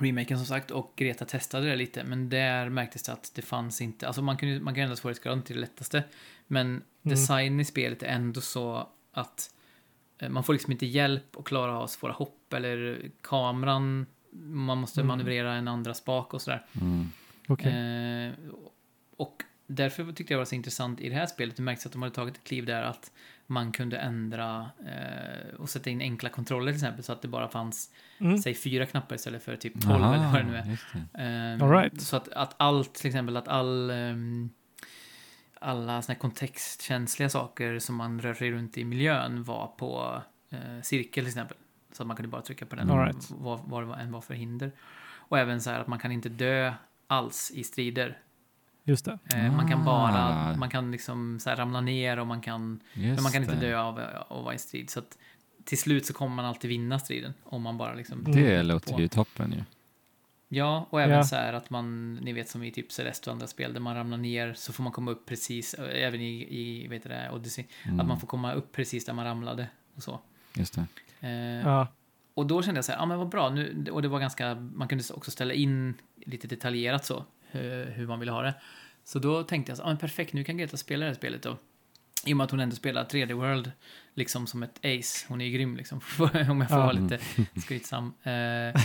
remaken 0.00 0.36
som 0.36 0.46
sagt 0.46 0.70
och 0.70 0.92
Greta 0.96 1.24
testade 1.24 1.66
det 1.68 1.76
lite 1.76 2.04
men 2.04 2.28
där 2.28 2.68
märktes 2.68 3.02
det 3.02 3.12
att 3.12 3.32
det 3.34 3.42
fanns 3.42 3.80
inte, 3.80 4.06
alltså 4.06 4.22
man 4.22 4.36
kan 4.36 4.64
man 4.64 4.74
kan 4.74 4.82
ändra 4.82 4.96
svårighetsgraden 4.96 5.42
till 5.42 5.54
det 5.56 5.60
lättaste 5.60 6.04
men 6.46 6.82
designen 7.02 7.60
i 7.60 7.64
spelet 7.64 8.02
är 8.02 8.06
ändå 8.06 8.40
så 8.40 8.88
att 9.12 9.54
eh, 10.18 10.28
man 10.28 10.44
får 10.44 10.52
liksom 10.52 10.72
inte 10.72 10.86
hjälp 10.86 11.36
att 11.36 11.44
klara 11.44 11.78
av 11.78 11.86
svåra 11.86 12.12
hopp 12.12 12.52
eller 12.52 13.10
kameran 13.20 14.06
man 14.32 14.78
måste 14.78 15.00
Mm. 15.00 15.08
manövrera 15.08 15.54
en 15.54 15.68
andra 15.68 15.94
spak 15.94 16.34
och 16.34 16.42
sådär. 16.42 16.66
Mm. 16.80 17.10
Okej. 17.48 17.72
Eh, 17.72 18.32
och 19.16 19.42
därför 19.66 20.12
tyckte 20.12 20.32
jag 20.32 20.38
det 20.38 20.40
var 20.40 20.44
så 20.44 20.54
intressant 20.54 21.00
i 21.00 21.08
det 21.08 21.14
här 21.14 21.26
spelet. 21.26 21.56
Det 21.56 21.62
märks 21.62 21.86
att 21.86 21.92
de 21.92 22.02
hade 22.02 22.14
tagit 22.14 22.36
ett 22.36 22.44
kliv 22.44 22.66
där 22.66 22.82
att 22.82 23.12
man 23.50 23.72
kunde 23.72 23.98
ändra 23.98 24.70
eh, 24.86 25.54
och 25.58 25.68
sätta 25.70 25.90
in 25.90 26.00
enkla 26.00 26.28
kontroller 26.28 26.72
till 26.72 26.76
exempel 26.76 27.04
så 27.04 27.12
att 27.12 27.22
det 27.22 27.28
bara 27.28 27.48
fanns, 27.48 27.90
Mm. 28.18 28.38
säg 28.38 28.54
fyra 28.54 28.86
knappar 28.86 29.16
istället 29.16 29.42
för 29.42 29.56
typ 29.56 29.80
12 29.80 30.02
Aha, 30.02 30.14
eller 30.14 30.26
vad 30.32 30.34
det 30.40 30.44
nu 30.44 30.78
är. 31.14 31.62
All 31.62 31.70
right. 31.70 32.00
Så 32.00 32.16
att, 32.16 32.28
att 32.28 32.54
allt, 32.56 32.94
till 32.94 33.06
exempel 33.06 33.36
att 33.36 33.48
all 33.48 33.90
ehm, 33.90 34.50
alla 35.60 36.02
såna 36.02 36.14
här 36.14 36.20
kontextkänsliga 36.20 37.28
saker 37.28 37.78
som 37.78 37.94
man 37.96 38.20
rör 38.20 38.34
sig 38.34 38.50
runt 38.50 38.78
i 38.78 38.84
miljön 38.84 39.44
var 39.44 39.66
på 39.66 40.22
eh, 40.50 40.82
cirkel 40.82 41.24
till 41.24 41.26
exempel. 41.26 41.56
Så 41.92 42.02
att 42.02 42.06
man 42.06 42.16
kunde 42.16 42.28
bara 42.28 42.42
trycka 42.42 42.66
på 42.66 42.76
den 42.76 42.90
All 42.90 42.98
right. 43.04 43.30
vad, 43.30 43.60
vad 43.64 43.88
det 43.88 43.94
än 43.94 44.12
var 44.12 44.20
för 44.20 44.34
hinder. 44.34 44.72
Och 45.12 45.38
även 45.38 45.60
så 45.60 45.70
här 45.70 45.80
att 45.80 45.86
man 45.86 45.98
kan 45.98 46.12
inte 46.12 46.28
dö 46.28 46.72
alls 47.06 47.50
i 47.54 47.64
strider. 47.64 48.18
Just 48.90 49.04
det. 49.04 49.18
Eh, 49.34 49.56
Man 49.56 49.68
kan 49.70 49.84
bara, 49.84 50.50
Ah. 50.50 50.56
man 50.56 50.70
kan 50.70 50.90
liksom 50.92 51.40
så 51.40 51.50
här 51.50 51.56
ramla 51.56 51.80
ner 51.80 52.18
och 52.18 52.26
man 52.26 52.40
kan, 52.40 52.80
Just 52.92 53.14
men 53.14 53.22
man 53.22 53.32
kan 53.32 53.42
inte 53.42 53.54
det. 53.54 53.60
dö 53.70 53.78
av 53.80 53.98
att 54.28 54.44
vara 54.44 54.54
i 54.54 54.58
strid. 54.58 54.90
Så 54.90 54.98
att 54.98 55.18
till 55.64 55.78
slut 55.78 56.06
så 56.06 56.12
kommer 56.12 56.36
man 56.36 56.44
alltid 56.44 56.68
vinna 56.68 56.98
striden 56.98 57.34
om 57.44 57.62
man 57.62 57.78
bara 57.78 57.94
liksom 57.94 58.20
Mm. 58.20 58.32
Det 58.32 58.62
låter 58.62 58.92
på. 58.94 59.00
ju 59.00 59.08
toppen 59.08 59.52
ju. 59.52 59.62
Ja, 60.52 60.86
och 60.90 61.00
även 61.02 61.16
Ja. 61.16 61.24
så 61.24 61.36
här 61.36 61.52
att 61.52 61.70
man, 61.70 62.14
ni 62.14 62.32
vet 62.32 62.48
som 62.48 62.62
i 62.62 62.70
typ 62.70 62.92
Celeste 62.92 63.30
och 63.30 63.34
andra 63.34 63.46
spel 63.46 63.72
där 63.72 63.80
man 63.80 63.94
ramlar 63.96 64.16
ner 64.18 64.54
så 64.54 64.72
får 64.72 64.82
man 64.82 64.92
komma 64.92 65.10
upp 65.10 65.26
precis, 65.26 65.74
äh, 65.74 66.04
även 66.06 66.20
i, 66.20 66.46
i 66.60 66.88
vet 66.88 67.02
du 67.02 67.08
det, 67.08 67.30
Odyssey, 67.32 67.64
Mm. 67.84 68.00
att 68.00 68.06
man 68.06 68.20
får 68.20 68.26
komma 68.26 68.52
upp 68.52 68.72
precis 68.72 69.04
där 69.04 69.12
man 69.12 69.24
ramlade 69.24 69.66
och 69.96 70.02
så. 70.02 70.20
Just 70.54 70.74
det. 70.74 70.86
Eh, 71.28 71.30
Ja. 71.70 71.86
och 72.34 72.46
då 72.46 72.62
kände 72.62 72.78
jag 72.78 72.84
så 72.84 72.92
här, 72.92 72.98
ja 72.98 73.06
men 73.06 73.18
vad 73.18 73.28
bra, 73.28 73.50
nu, 73.50 73.86
och 73.92 74.02
det 74.02 74.08
var 74.08 74.20
ganska, 74.20 74.54
man 74.54 74.88
kunde 74.88 75.04
också 75.14 75.30
ställa 75.30 75.54
in 75.54 75.94
lite 76.16 76.48
detaljerat 76.48 77.04
så, 77.04 77.24
hur, 77.50 77.84
hur 77.90 78.06
man 78.06 78.20
ville 78.20 78.32
ha 78.32 78.42
det. 78.42 78.54
Så 79.04 79.18
då 79.18 79.42
tänkte 79.42 79.70
jag 79.70 79.76
så, 79.76 79.82
ja 79.82 79.86
men 79.86 79.96
perfekt, 79.98 80.32
nu 80.32 80.44
kan 80.44 80.56
Greta 80.56 80.76
spela 80.76 81.04
det 81.04 81.10
här 81.10 81.16
spelet 81.16 81.42
då. 81.42 81.56
I 82.24 82.32
och 82.32 82.36
med 82.36 82.44
att 82.44 82.50
hon 82.50 82.60
ändå 82.60 82.76
spelar 82.76 83.04
3D 83.04 83.32
World 83.32 83.72
liksom 84.14 84.46
som 84.46 84.62
ett 84.62 84.78
ace. 84.78 85.26
Hon 85.28 85.40
är 85.40 85.44
ju 85.44 85.52
grym 85.52 85.76
liksom, 85.76 86.00
om 86.18 86.60
jag 86.60 86.68
får 86.68 86.76
vara 86.76 86.92
lite 86.92 87.18
skrytsam. 87.60 88.12
Eh, 88.22 88.82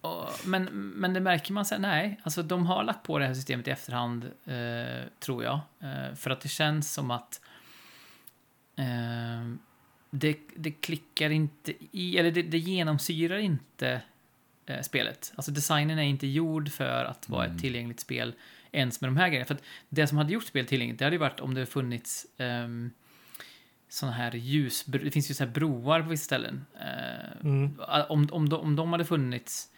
och, 0.00 0.28
men, 0.44 0.64
men 0.74 1.14
det 1.14 1.20
märker 1.20 1.52
man 1.52 1.64
sen, 1.64 1.82
nej, 1.82 2.20
alltså 2.22 2.42
de 2.42 2.66
har 2.66 2.84
lagt 2.84 3.02
på 3.02 3.18
det 3.18 3.26
här 3.26 3.34
systemet 3.34 3.68
i 3.68 3.70
efterhand, 3.70 4.24
eh, 4.24 5.08
tror 5.20 5.44
jag. 5.44 5.60
Eh, 5.80 6.14
för 6.14 6.30
att 6.30 6.40
det 6.40 6.48
känns 6.48 6.92
som 6.92 7.10
att 7.10 7.40
eh, 8.76 9.54
det, 10.10 10.36
det 10.56 10.70
klickar 10.70 11.30
inte 11.30 11.72
i, 11.90 12.18
eller 12.18 12.30
det, 12.30 12.42
det 12.42 12.58
genomsyrar 12.58 13.38
inte 13.38 14.00
eh, 14.66 14.80
spelet. 14.80 15.32
Alltså 15.36 15.50
designen 15.52 15.98
är 15.98 16.02
inte 16.02 16.26
gjord 16.26 16.70
för 16.70 17.04
att 17.04 17.28
vara 17.28 17.44
Mm. 17.44 17.56
ett 17.56 17.62
tillgängligt 17.62 18.00
spel 18.00 18.34
ens 18.74 19.00
med 19.00 19.08
de 19.08 19.16
här 19.16 19.28
grejerna. 19.28 19.46
För 19.46 19.54
att 19.54 19.62
det 19.88 20.06
som 20.06 20.18
hade 20.18 20.32
gjort 20.32 20.44
spelet 20.44 20.68
tillgängligt, 20.68 20.98
det 20.98 21.04
hade 21.04 21.14
ju 21.14 21.20
varit 21.20 21.40
om 21.40 21.54
det 21.54 21.66
funnits 21.66 22.26
um, 22.38 22.90
sådana 23.88 24.16
här 24.16 24.34
ljus... 24.34 24.84
Det 24.84 25.10
finns 25.10 25.30
ju 25.30 25.34
så 25.34 25.44
här 25.44 25.50
broar 25.50 26.02
på 26.02 26.08
vissa 26.08 26.24
ställen. 26.24 26.64
Eh, 26.80 27.40
Mm. 27.40 27.80
om, 28.08 28.28
om, 28.32 28.48
de, 28.48 28.60
om 28.60 28.76
de 28.76 28.92
hade 28.92 29.04
funnits 29.04 29.68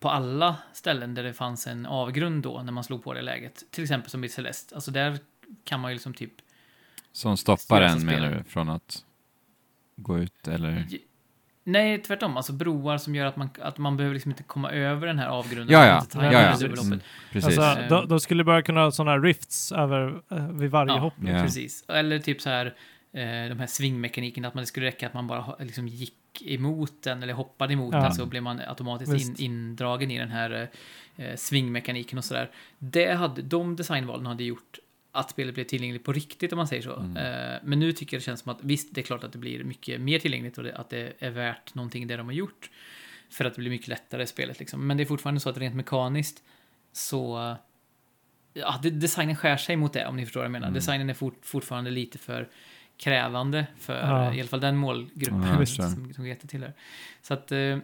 på 0.00 0.08
alla 0.10 0.56
ställen 0.72 1.14
där 1.14 1.22
det 1.22 1.32
fanns 1.34 1.66
en 1.66 1.86
avgrund 1.86 2.42
då, 2.42 2.62
när 2.62 2.72
man 2.72 2.84
slog 2.84 3.04
på 3.04 3.14
det 3.14 3.22
läget. 3.22 3.64
Till 3.70 3.84
exempel 3.84 4.10
som 4.10 4.24
i 4.24 4.28
Celeste. 4.28 4.74
Alltså 4.74 4.90
där 4.90 5.18
kan 5.64 5.80
man 5.80 5.90
ju 5.90 5.94
liksom 5.94 6.14
typ... 6.14 6.32
Som 7.12 7.36
stoppar 7.36 7.80
en 7.82 8.06
menar 8.06 8.30
du, 8.30 8.44
från 8.44 8.68
att 8.68 9.04
gå 9.96 10.18
ut 10.18 10.48
eller? 10.48 10.86
Nej, 11.68 11.98
tvärtom. 12.02 12.36
Alltså 12.36 12.52
broar 12.52 12.98
som 12.98 13.14
gör 13.14 13.26
att 13.26 13.36
man, 13.36 13.50
att 13.62 13.78
man 13.78 13.96
behöver 13.96 14.14
liksom 14.14 14.30
inte 14.30 14.42
komma 14.42 14.70
över 14.70 15.06
den 15.06 15.18
här 15.18 15.28
avgrunden. 15.28 15.72
Ja, 15.72 15.86
ja, 15.86 15.98
inte 16.00 16.10
ta 16.12 16.24
ja, 16.24 16.32
ja. 16.32 16.52
dubbelhoppet. 16.56 16.84
Mm, 16.92 17.00
precis. 17.32 17.58
Alltså, 17.58 17.80
Eh. 17.82 17.88
de, 17.88 18.08
de 18.08 18.20
skulle 18.20 18.44
bara 18.44 18.62
kunna 18.62 18.80
ha 18.80 18.90
sådana 18.90 19.18
rifts 19.18 19.72
över, 19.72 20.22
eh, 20.30 20.48
vid 20.48 20.70
varje 20.70 20.92
Ja. 20.92 20.98
hopp. 20.98 21.14
Ja. 21.24 21.42
Precis. 21.42 21.84
Eller 21.88 22.18
typ 22.18 22.40
så 22.40 22.50
här, 22.50 22.66
eh, 23.12 23.48
de 23.48 23.58
här 23.58 23.66
svingmekaniken, 23.66 24.44
att 24.44 24.54
man 24.54 24.62
det 24.62 24.66
skulle 24.66 24.86
räcka 24.86 25.06
att 25.06 25.14
man 25.14 25.26
bara 25.26 25.56
liksom 25.58 25.88
gick 25.88 26.14
emot 26.46 27.02
den 27.02 27.22
eller 27.22 27.34
hoppade 27.34 27.72
emot 27.72 27.94
Ja. 27.94 28.00
den 28.00 28.12
så 28.12 28.26
blev 28.26 28.42
man 28.42 28.60
automatiskt 28.60 29.40
in, 29.40 29.50
indragen 29.52 30.10
i 30.10 30.18
den 30.18 30.30
här 30.30 30.68
eh, 31.16 31.36
svingmekaniken 31.36 32.18
och 32.18 32.24
sådär. 32.24 32.50
Det 32.78 33.12
hade, 33.14 33.42
de 33.42 33.76
designvalen 33.76 34.26
hade 34.26 34.44
gjort 34.44 34.78
att 35.12 35.30
spelet 35.30 35.54
blev 35.54 35.64
tillgängligt 35.64 36.04
på 36.04 36.12
riktigt 36.12 36.52
om 36.52 36.56
man 36.56 36.68
säger 36.68 36.82
så. 36.82 36.96
Mm. 36.96 37.16
Eh, 37.16 37.58
men 37.62 37.78
nu 37.80 37.92
tycker 37.92 38.16
jag 38.16 38.20
det 38.20 38.24
känns 38.24 38.40
som 38.40 38.52
att 38.52 38.58
visst, 38.62 38.94
det 38.94 39.00
är 39.00 39.02
klart 39.02 39.24
att 39.24 39.32
det 39.32 39.38
blir 39.38 39.64
mycket 39.64 40.00
mer 40.00 40.18
tillgängligt 40.18 40.58
och 40.58 40.64
det, 40.64 40.76
att 40.76 40.90
det 40.90 41.12
är 41.18 41.30
värt 41.30 41.74
någonting 41.74 42.06
det 42.06 42.16
de 42.16 42.26
har 42.26 42.32
gjort. 42.32 42.70
För 43.30 43.44
att 43.44 43.54
det 43.54 43.60
blir 43.60 43.70
mycket 43.70 43.88
lättare 43.88 44.26
spelet 44.26 44.58
liksom. 44.58 44.86
Men 44.86 44.96
det 44.96 45.02
är 45.02 45.06
fortfarande 45.06 45.40
så 45.40 45.50
att 45.50 45.58
rent 45.58 45.74
mekaniskt 45.74 46.42
så 46.92 47.56
ja, 48.54 48.80
designen 48.82 49.36
skär 49.36 49.56
sig 49.56 49.76
mot 49.76 49.92
det 49.92 50.06
om 50.06 50.16
ni 50.16 50.24
förstår 50.24 50.40
vad 50.40 50.44
jag 50.44 50.52
menar. 50.52 50.66
Mm. 50.66 50.74
Designen 50.74 51.10
är 51.10 51.14
fort, 51.14 51.38
fortfarande 51.42 51.90
lite 51.90 52.18
för 52.18 52.48
krävande 52.96 53.66
för 53.78 53.98
Ja. 53.98 54.34
i 54.34 54.40
alla 54.40 54.48
fall 54.48 54.60
den 54.60 54.76
målgruppen 54.76 55.56
Ja, 55.58 55.66
som, 55.66 56.14
som 56.14 56.24
Greta 56.24 56.46
tillhör. 56.46 56.74
Så 57.22 57.34
att 57.34 57.52
eh, 57.52 57.78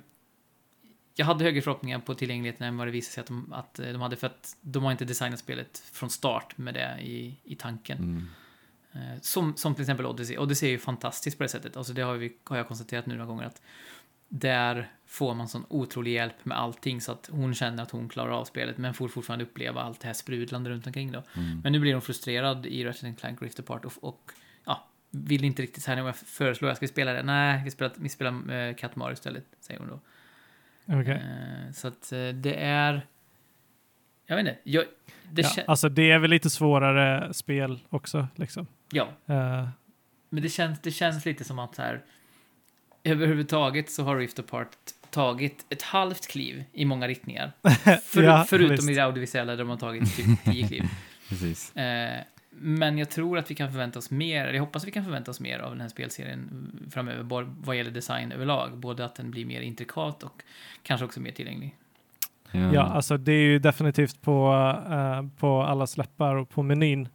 jag 1.15 1.27
hade 1.27 1.45
högre 1.45 1.63
förhoppningar 1.63 1.99
på 1.99 2.15
tillgängligheten 2.15 2.67
än 2.67 2.77
vad 2.77 2.87
det 2.87 2.91
visade 2.91 3.13
sig 3.13 3.21
att 3.21 3.27
de, 3.27 3.53
att 3.53 3.79
eh, 3.79 3.87
de 3.87 4.01
hade 4.01 4.17
för 4.17 4.27
att 4.27 4.57
de 4.61 4.85
har 4.85 4.93
inte 4.93 5.05
designat 5.05 5.39
spelet 5.39 5.79
från 5.79 6.11
start 6.11 6.59
med 6.59 6.75
det 6.75 6.99
i, 7.01 7.41
i 7.45 7.55
tanken. 7.55 7.99
Mm. 7.99 8.27
Eh, 8.93 9.21
Som, 9.21 9.57
som 9.57 9.75
till 9.75 9.83
exempel 9.83 10.07
Odyssey. 10.07 10.39
Odyssey 10.39 10.69
är 10.69 10.73
ju 10.73 10.79
fantastiskt 10.79 11.39
på 11.39 11.43
det 11.43 11.49
sättet. 11.49 11.77
Alltså 11.77 11.93
det 11.93 12.03
har, 12.03 12.15
vi, 12.15 12.37
har 12.45 12.57
jag 12.57 12.69
konstaterat 12.69 13.07
nu 13.07 13.15
några 13.15 13.27
gånger 13.27 13.45
att 13.45 13.63
där 14.29 14.93
får 15.07 15.35
man 15.35 15.49
sån 15.49 15.67
otrolig 15.69 16.13
hjälp 16.13 16.45
med 16.45 16.59
allting 16.59 17.01
så 17.01 17.13
att 17.13 17.29
hon 17.33 17.55
känner 17.55 17.83
att 17.83 17.91
hon 17.91 18.09
klarar 18.09 18.31
av 18.31 18.45
spelet 18.45 18.79
men 18.79 18.95
får 18.95 19.09
fortfarande 19.09 19.45
uppleva 19.45 19.83
allt 19.83 20.01
det 20.01 20.07
här 20.07 20.15
sprudlande 20.15 20.71
runt 20.71 20.87
omkring 20.87 21.13
då. 21.13 21.23
Mm. 21.35 21.61
Men 21.61 21.73
nu 21.73 21.79
blir 21.81 21.93
hon 21.93 22.03
frustrerad 22.03 22.67
i 22.67 22.85
Ratchet 22.85 23.19
Clank 23.21 23.43
Rift 23.43 23.59
Apart 23.59 23.85
och, 23.85 23.93
och 24.01 24.33
ja, 24.65 24.89
vill 25.11 25.45
inte 25.45 25.63
riktigt 25.63 25.83
så 25.83 25.91
här 25.91 25.97
när 25.97 26.07
jag 26.07 26.17
föreslår 26.17 26.69
att 26.69 26.71
jag 26.71 26.77
ska 26.77 26.89
spela 26.89 27.13
det. 27.13 27.23
Nej, 27.23 27.63
vi 27.65 27.71
spelar, 27.71 27.93
vi 27.97 28.09
spelar 28.09 28.53
eh, 28.53 28.75
Cat 28.75 28.97
Mario 28.97 29.13
istället, 29.13 29.47
säger 29.61 29.81
hon 29.81 29.89
då. 29.89 30.01
Okej. 30.87 31.13
Eh, 31.67 31.73
så 31.73 31.89
att 31.89 32.13
eh, 32.13 32.29
det 32.29 32.55
är... 32.55 33.07
Jag 34.27 34.37
vet 34.37 34.47
inte. 34.47 34.59
Jag, 34.65 34.85
det 35.33 35.43
Ja, 35.43 35.49
kän- 35.49 35.65
alltså 35.67 35.89
det 35.89 36.11
är 36.11 36.19
väl 36.19 36.31
lite 36.31 36.51
svårare 36.51 37.35
spel 37.35 37.81
också. 37.91 38.29
Liksom. 38.37 38.67
ja, 38.93 39.09
Eh, 39.27 39.69
Men 40.31 40.43
det 40.43 40.49
känns, 40.49 40.81
det 40.81 40.91
känns 40.91 41.25
lite 41.25 41.45
som 41.45 41.59
att 41.59 41.75
så 41.75 41.83
här, 41.83 42.03
överhuvudtaget 43.05 43.91
så 43.91 44.03
har 44.05 44.17
Rift 44.17 44.39
Apart 44.39 44.69
tagit 45.11 45.67
ett 45.71 45.83
halvt 45.83 46.27
kliv 46.29 46.65
i 46.73 46.85
många 46.85 47.09
riktningar. 47.09 47.53
För, 48.05 48.23
Ja, 48.23 48.45
förutom 48.49 48.77
visst. 48.77 48.91
i 48.91 48.95
det 48.95 49.05
audiovisuella 49.05 49.53
där 49.53 49.59
de 49.59 49.69
har 49.71 49.77
tagit 49.77 50.17
typ 50.17 50.45
tio 50.45 50.69
kliv. 50.69 50.83
Precis. 51.29 51.77
Eh, 51.77 52.21
men 52.59 52.99
jag 52.99 53.11
tror 53.11 53.39
att 53.39 53.51
vi 53.51 53.55
kan 53.55 53.71
förvänta 53.71 53.99
oss 53.99 54.11
mer, 54.11 54.43
eller 54.43 54.55
jag 54.55 54.61
hoppas 54.61 54.83
att 54.83 54.89
vi 54.89 54.93
kan 54.93 55.05
förvänta 55.05 55.31
oss 55.31 55.41
mer 55.41 55.59
av 55.59 55.71
den 55.71 55.81
här 55.81 55.89
spelserien 55.89 56.71
framöver, 56.91 57.47
vad 57.65 57.77
gäller 57.77 57.91
design 57.91 58.33
överlag. 58.33 58.79
Både 58.79 59.05
att 59.05 59.15
den 59.15 59.31
blir 59.31 59.47
mer 59.47 59.61
intrikat 59.61 60.23
och 60.23 60.43
kanske 60.83 61.05
också 61.05 61.21
mer 61.21 61.33
tillgänglig. 61.33 61.77
Ja, 62.73 62.83
alltså 62.83 63.17
det 63.17 63.33
är 63.33 63.43
ju 63.43 63.59
definitivt 63.59 64.23
på, 64.23 64.53
eh, 64.91 65.39
på 65.39 65.63
alla 65.63 65.87
släppar 65.87 66.35
och 66.35 66.51
på 66.51 66.63
menyn 66.63 67.09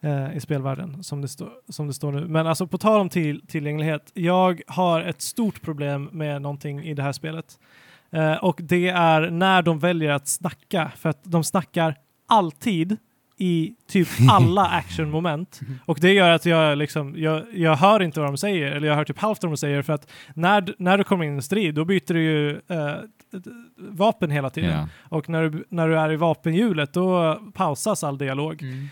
eh, 0.00 0.36
i 0.36 0.40
spelvärlden 0.40 1.04
som 1.04 1.20
det, 1.20 1.28
stå, 1.28 1.50
som 1.68 1.86
det 1.86 1.94
står 1.94 2.12
nu. 2.12 2.28
Men 2.28 2.46
alltså 2.46 2.66
på 2.66 2.78
tal 2.78 3.00
om 3.00 3.08
till, 3.08 3.46
tillgänglighet, 3.46 4.10
jag 4.14 4.62
har 4.66 5.00
ett 5.00 5.22
stort 5.22 5.62
problem 5.62 6.08
med 6.12 6.42
någonting 6.42 6.84
i 6.84 6.94
det 6.94 7.02
här 7.02 7.12
spelet. 7.12 7.58
Eh, 8.10 8.34
och 8.34 8.60
det 8.62 8.88
är 8.88 9.30
när 9.30 9.62
de 9.62 9.78
väljer 9.78 10.10
att 10.10 10.28
snacka, 10.28 10.92
för 10.96 11.08
att 11.08 11.24
de 11.24 11.44
snackar 11.44 11.96
alltid 12.26 12.96
i 13.42 13.74
typ 13.88 14.08
alla 14.30 14.66
actionmoment. 14.70 15.60
Och 15.86 15.98
det 16.00 16.12
gör 16.12 16.30
att 16.30 16.46
jag 16.46 16.78
liksom, 16.78 17.14
jag, 17.16 17.42
jag 17.54 17.76
hör 17.76 18.02
inte 18.02 18.20
vad 18.20 18.28
de 18.28 18.36
säger, 18.36 18.72
eller 18.72 18.88
jag 18.88 18.94
hör 18.94 19.04
typ 19.04 19.18
halvt 19.18 19.42
vad 19.42 19.52
de 19.52 19.56
säger, 19.56 19.82
för 19.82 19.92
att 19.92 20.10
när, 20.34 20.74
när 20.78 20.98
du 20.98 21.04
kommer 21.04 21.24
in 21.24 21.32
i 21.32 21.36
en 21.36 21.42
strid, 21.42 21.74
då 21.74 21.84
byter 21.84 22.14
du 22.14 22.22
ju 22.22 22.50
eh, 22.50 22.94
vapen 23.76 24.30
hela 24.30 24.50
tiden. 24.50 24.70
Ja. 24.70 24.88
Och 25.02 25.28
när 25.28 25.42
du, 25.42 25.64
när 25.68 25.88
du 25.88 25.98
är 25.98 26.12
i 26.12 26.16
vapenhjulet 26.16 26.92
då 26.92 27.38
pausas 27.54 28.04
all 28.04 28.18
dialog. 28.18 28.62
Mm. 28.62 28.88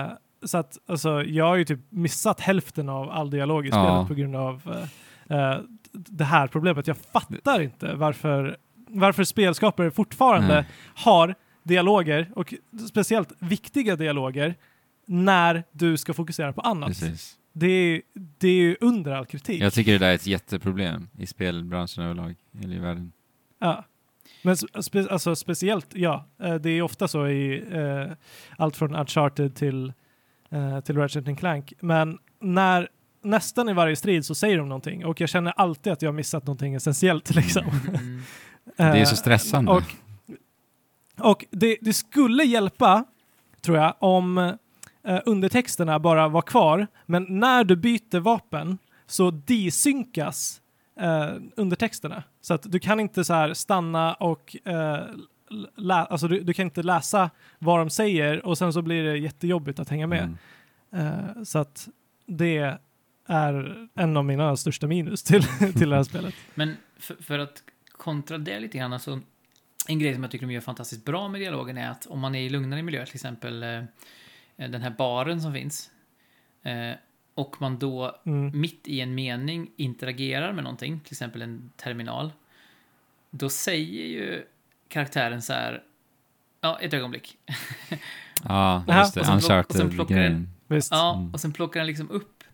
Eh, 0.00 0.06
så 0.44 0.58
att 0.58 0.78
alltså, 0.88 1.22
jag 1.24 1.44
har 1.44 1.56
ju 1.56 1.64
typ 1.64 1.80
missat 1.88 2.40
hälften 2.40 2.88
av 2.88 3.10
all 3.10 3.30
dialog 3.30 3.66
i 3.66 3.68
Ja. 3.68 3.74
spelet 3.74 4.08
på 4.08 4.14
grund 4.14 4.36
av 4.36 4.86
eh, 5.28 5.38
eh, 5.38 5.58
det 5.92 6.24
här 6.24 6.46
problemet. 6.46 6.86
Jag 6.86 6.96
fattar 6.96 7.60
inte 7.60 7.94
varför, 7.94 8.56
varför 8.88 9.24
spelskapare 9.24 9.90
fortfarande 9.90 10.54
Nej. 10.54 10.64
har 10.94 11.34
dialoger 11.64 12.30
och 12.34 12.54
speciellt 12.88 13.32
viktiga 13.38 13.96
dialoger 13.96 14.54
när 15.06 15.64
du 15.72 15.96
ska 15.96 16.14
fokusera 16.14 16.52
på 16.52 16.60
annat. 16.60 16.88
Precis. 16.88 17.38
Det 17.52 17.66
är, 17.66 18.02
det 18.38 18.48
är 18.48 18.54
ju 18.54 18.76
under 18.80 19.12
all 19.12 19.26
kritik. 19.26 19.62
Jag 19.62 19.72
tycker 19.72 19.92
det 19.92 19.98
där 19.98 20.08
är 20.08 20.14
ett 20.14 20.26
jätteproblem 20.26 21.08
i 21.18 21.26
spelbranschen 21.26 22.04
överlag, 22.04 22.34
eller 22.64 22.76
i 22.76 22.78
världen. 22.78 23.12
Ja. 23.58 23.84
Men 24.42 24.56
spe, 24.56 25.06
alltså 25.10 25.36
speciellt, 25.36 25.86
ja, 25.94 26.28
eh, 26.42 26.54
det 26.54 26.70
är 26.70 26.82
ofta 26.82 27.08
så 27.08 27.28
i 27.28 27.64
eh, 27.72 28.12
allt 28.58 28.76
från 28.76 28.94
Uncharted 28.94 29.54
till, 29.54 29.92
eh, 30.50 30.80
till 30.80 30.96
Ratchet 30.96 31.38
Clank. 31.38 31.72
Men 31.80 32.18
när 32.40 32.88
nästan 33.22 33.68
i 33.68 33.72
varje 33.72 33.96
strid 33.96 34.26
så 34.26 34.34
säger 34.34 34.58
de 34.58 34.68
någonting 34.68 35.04
och 35.04 35.20
jag 35.20 35.28
känner 35.28 35.52
alltid 35.56 35.92
att 35.92 36.02
jag 36.02 36.08
har 36.08 36.14
missat 36.14 36.46
någonting 36.46 36.74
essentiellt. 36.74 37.30
Liksom. 37.34 37.64
Mm. 37.88 38.22
Det 38.76 38.82
är 38.82 38.96
Eh, 38.96 39.04
så 39.04 39.16
stressande. 39.16 39.72
Och, 39.72 39.82
och 41.18 41.44
det, 41.50 41.78
det 41.80 41.92
skulle 41.92 42.44
hjälpa, 42.44 43.04
tror 43.60 43.76
jag, 43.78 43.94
om 43.98 44.38
eh, 44.38 45.20
undertexterna 45.26 45.98
bara 45.98 46.28
var 46.28 46.42
kvar. 46.42 46.86
Men 47.06 47.26
när 47.28 47.64
du 47.64 47.76
byter 47.76 48.20
vapen 48.20 48.78
så 49.06 49.30
desynkas 49.30 50.60
eh, 51.00 51.28
undertexterna. 51.56 52.22
Så 52.40 52.54
att 52.54 52.62
du 52.72 52.78
kan 52.78 53.00
inte 53.00 53.24
så 53.24 53.34
här 53.34 53.54
stanna 53.54 54.14
och 54.14 54.56
eh, 54.64 54.98
lä- 55.76 55.94
alltså 55.94 56.28
du, 56.28 56.40
du 56.40 56.52
kan 56.52 56.64
inte 56.64 56.82
läsa 56.82 57.30
vad 57.58 57.78
de 57.78 57.90
säger 57.90 58.46
och 58.46 58.58
sen 58.58 58.72
så 58.72 58.82
blir 58.82 59.02
det 59.04 59.16
jättejobbigt 59.18 59.78
att 59.78 59.88
hänga 59.88 60.06
med. 60.06 60.36
Mm. 60.92 61.06
Eh, 61.36 61.42
så 61.42 61.58
att 61.58 61.88
det 62.26 62.76
är 63.26 63.88
en 63.94 64.16
av 64.16 64.24
mina 64.24 64.56
största 64.56 64.86
minus 64.86 65.22
till, 65.22 65.42
till 65.78 65.88
det 65.90 65.96
här 65.96 66.02
spelet. 66.02 66.34
Men 66.54 66.76
för, 66.98 67.14
för 67.22 67.38
att 67.38 67.62
kontra 67.92 68.38
det 68.38 68.60
lite 68.60 68.78
grann, 68.78 68.92
alltså, 68.92 69.20
en 69.88 69.98
grej 69.98 70.14
som 70.14 70.22
jag 70.22 70.30
tycker 70.32 70.46
de 70.46 70.52
gör 70.52 70.60
fantastiskt 70.60 71.04
bra 71.04 71.28
med 71.28 71.40
dialogen 71.40 71.78
är 71.78 71.90
att 71.90 72.06
om 72.06 72.20
man 72.20 72.34
är 72.34 72.40
i 72.42 72.48
lugnare 72.48 72.82
miljö, 72.82 73.06
till 73.06 73.14
exempel 73.14 73.62
eh, 73.62 73.82
den 74.56 74.82
här 74.82 74.90
baren 74.90 75.40
som 75.40 75.52
finns, 75.52 75.90
eh, 76.62 76.92
och 77.34 77.56
man 77.60 77.78
då 77.78 78.20
Mm. 78.26 78.60
mitt 78.60 78.88
i 78.88 79.00
en 79.00 79.14
mening 79.14 79.70
interagerar 79.76 80.52
med 80.52 80.64
någonting, 80.64 81.00
till 81.00 81.12
exempel 81.12 81.42
en 81.42 81.70
terminal, 81.76 82.32
då 83.30 83.48
säger 83.48 84.06
ju 84.06 84.44
karaktären 84.88 85.42
så 85.42 85.52
här, 85.52 85.82
ja, 86.60 86.78
ett 86.80 86.94
ögonblick. 86.94 87.38
Ja, 88.48 88.84
just 88.98 89.14
det. 89.14 89.20
Och 89.20 89.26
sen 89.26 89.38
plock- 89.40 89.64
och 89.66 89.74
sen 89.74 89.90
plockar. 89.90 90.46
Visst. 90.66 90.92
Ja, 90.92 91.14
Mm. 91.14 91.32
och 91.34 91.40
sen 91.40 91.52
plockar 91.52 91.80
den 91.80 91.86
liksom 91.86 92.10
upp 92.10 92.44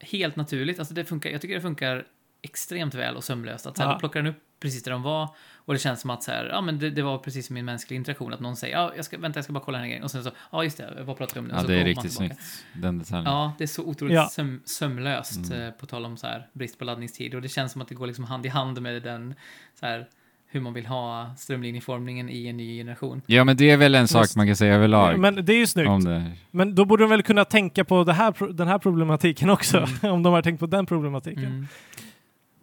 helt 0.00 0.36
naturligt. 0.36 0.78
Alltså 0.78 0.94
det 0.94 1.04
funkar, 1.04 1.30
jag 1.30 1.40
tycker 1.40 1.54
det 1.54 1.60
funkar 1.60 2.06
extremt 2.42 2.94
väl 2.94 3.16
och 3.16 3.24
sömlöst. 3.24 3.66
Att 3.66 3.76
så 3.76 3.82
här, 3.82 3.90
Ja. 3.90 3.98
plockar 3.98 4.22
den 4.22 4.32
upp 4.32 4.42
precis 4.60 4.82
där 4.82 4.90
de 4.92 5.02
var 5.02 5.28
och 5.54 5.74
det 5.74 5.80
känns 5.80 6.00
som 6.00 6.10
att 6.10 6.22
så 6.22 6.30
här, 6.30 6.44
ja, 6.52 6.60
men 6.60 6.78
det, 6.78 6.90
det 6.90 7.02
var 7.02 7.18
precis 7.18 7.46
som 7.46 7.56
i 7.56 7.60
en 7.60 7.66
mänsklig 7.66 7.96
interaktion. 7.96 8.32
Att 8.34 8.40
någon 8.40 8.56
säger 8.56 8.76
ja, 8.76 8.92
jag 8.96 9.04
ska, 9.04 9.18
vänta, 9.18 9.38
jag 9.38 9.44
ska 9.44 9.52
bara 9.52 9.64
kolla 9.64 9.78
den 9.78 9.82
här 9.82 9.88
grejen. 9.88 10.04
Och 10.04 10.10
sen 10.10 10.24
så, 10.24 10.30
ja 10.52 10.64
just 10.64 10.76
det, 10.76 11.02
vad 11.06 11.16
pratar 11.18 11.34
vi 11.34 11.40
om 11.40 11.46
nu? 11.46 11.54
Ja, 11.54 11.60
så 11.60 11.66
det 11.66 11.80
är 11.80 11.84
riktigt 11.84 12.12
snyggt. 12.12 12.38
Den 12.74 12.98
detaljen. 12.98 13.24
Ja, 13.32 13.52
det 13.58 13.64
är 13.64 13.68
så 13.68 13.82
otroligt 13.84 14.14
Ja. 14.14 14.28
söm, 14.32 14.60
sömlöst, 14.64 15.50
Mm. 15.50 15.62
eh, 15.62 15.70
på 15.70 15.86
tal 15.86 16.04
om 16.04 16.16
så 16.16 16.26
här, 16.26 16.46
brist 16.52 16.78
på 16.78 16.84
laddningstid. 16.84 17.34
Och 17.34 17.42
det 17.42 17.48
känns 17.48 17.72
som 17.72 17.82
att 17.82 17.88
det 17.88 17.94
går 17.94 18.06
liksom 18.06 18.24
hand 18.24 18.46
i 18.46 18.48
hand 18.48 18.82
med 18.82 19.02
den, 19.02 19.34
så 19.80 19.86
här, 19.86 20.06
hur 20.52 20.60
man 20.60 20.72
vill 20.72 20.86
ha 20.86 21.34
strömlinjeformningen 21.38 22.30
i 22.30 22.46
en 22.46 22.56
ny 22.56 22.78
generation. 22.78 23.22
Ja, 23.26 23.44
men 23.44 23.56
det 23.56 23.70
är 23.70 23.76
väl 23.76 23.94
en 23.94 24.08
sak 24.08 24.22
Just- 24.22 24.36
man 24.36 24.46
kan 24.46 24.56
säga 24.56 24.74
överlag 24.74 25.18
Men 25.18 25.44
det 25.44 25.52
är 25.52 25.56
ju 25.58 25.66
snyggt. 25.66 25.88
om 25.88 26.04
det 26.04 26.18
här. 26.18 26.32
Men 26.50 26.74
då 26.74 26.84
borde 26.84 27.02
de 27.02 27.10
väl 27.10 27.22
kunna 27.22 27.44
tänka 27.44 27.84
på 27.84 28.04
det 28.04 28.12
här, 28.12 28.52
den 28.52 28.68
här 28.68 28.78
problematiken 28.78 29.50
också, 29.50 29.78
Mm. 29.78 29.90
om 30.14 30.22
de 30.22 30.32
har 30.32 30.42
tänkt 30.42 30.60
på 30.60 30.66
den 30.66 30.86
problematiken. 30.86 31.44
Mm. 31.44 31.66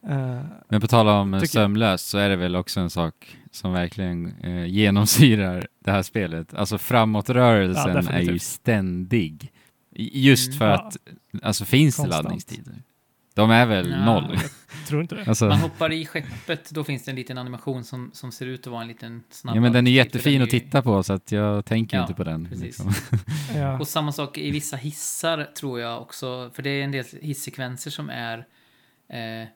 Eh, 0.09 0.41
Men 0.69 0.81
på 0.81 0.87
tal 0.87 1.07
om 1.07 1.33
eh, 1.33 1.41
sömlöst 1.41 2.07
så 2.07 2.17
är 2.17 2.29
det 2.29 2.35
väl 2.35 2.55
också 2.55 2.79
en 2.79 2.89
sak 2.89 3.37
som 3.51 3.73
verkligen 3.73 4.33
eh, 4.43 4.65
genomsyrar 4.65 5.67
det 5.79 5.91
här 5.91 6.01
spelet. 6.01 6.53
Alltså 6.53 6.75
Ja, 6.75 6.79
framåtrörelsen 6.79 8.07
är 8.07 8.21
ju 8.21 8.39
ständig. 8.39 9.51
Just 9.99 10.47
Mm. 10.47 10.57
för 10.59 10.65
Ja. 10.67 10.73
att, 10.73 10.97
alltså 11.41 11.65
finns 11.65 11.95
det 11.95 12.01
Konstant. 12.01 12.23
laddningstider? 12.23 12.73
De 13.33 13.51
är 13.51 13.65
väl 13.65 13.89
Ja. 13.91 14.05
noll? 14.05 14.37
tror 14.87 15.01
inte 15.01 15.15
det. 15.15 15.25
Alltså, 15.27 15.45
Man 15.45 15.57
hoppar 15.59 15.91
i 15.93 16.05
skeppet, 16.05 16.69
då 16.69 16.83
finns 16.83 17.05
det 17.05 17.11
en 17.11 17.15
liten 17.15 17.37
animation 17.37 17.83
som, 17.83 18.11
som 18.13 18.31
ser 18.31 18.45
ut 18.45 18.59
att 18.67 18.71
vara 18.71 18.81
en 18.81 18.87
liten 18.87 19.23
snabb 19.29 19.55
ja 19.55 19.61
men 19.61 19.71
den 19.73 19.87
är 19.87 19.91
jättefin 19.91 20.33
den 20.33 20.41
att 20.43 20.49
är 20.49 20.53
ju- 20.53 20.59
titta 20.59 20.81
på 20.81 21.03
så 21.03 21.13
att 21.13 21.31
jag 21.31 21.65
tänker 21.65 21.97
Ja, 21.97 22.03
inte 22.03 22.13
på 22.13 22.23
den. 22.23 22.45
precis. 22.49 22.63
Liksom. 22.63 22.91
Ja. 23.55 23.79
Och 23.79 23.87
samma 23.87 24.11
sak 24.11 24.37
i 24.37 24.51
vissa 24.51 24.77
hissar 24.77 25.43
tror 25.43 25.79
jag 25.79 26.01
också, 26.01 26.51
för 26.53 26.63
det 26.63 26.69
är 26.69 26.83
en 26.83 26.91
del 26.91 27.05
hissekvenser 27.21 27.91
som 27.91 28.09
är 28.09 28.37
eh, 29.09 29.47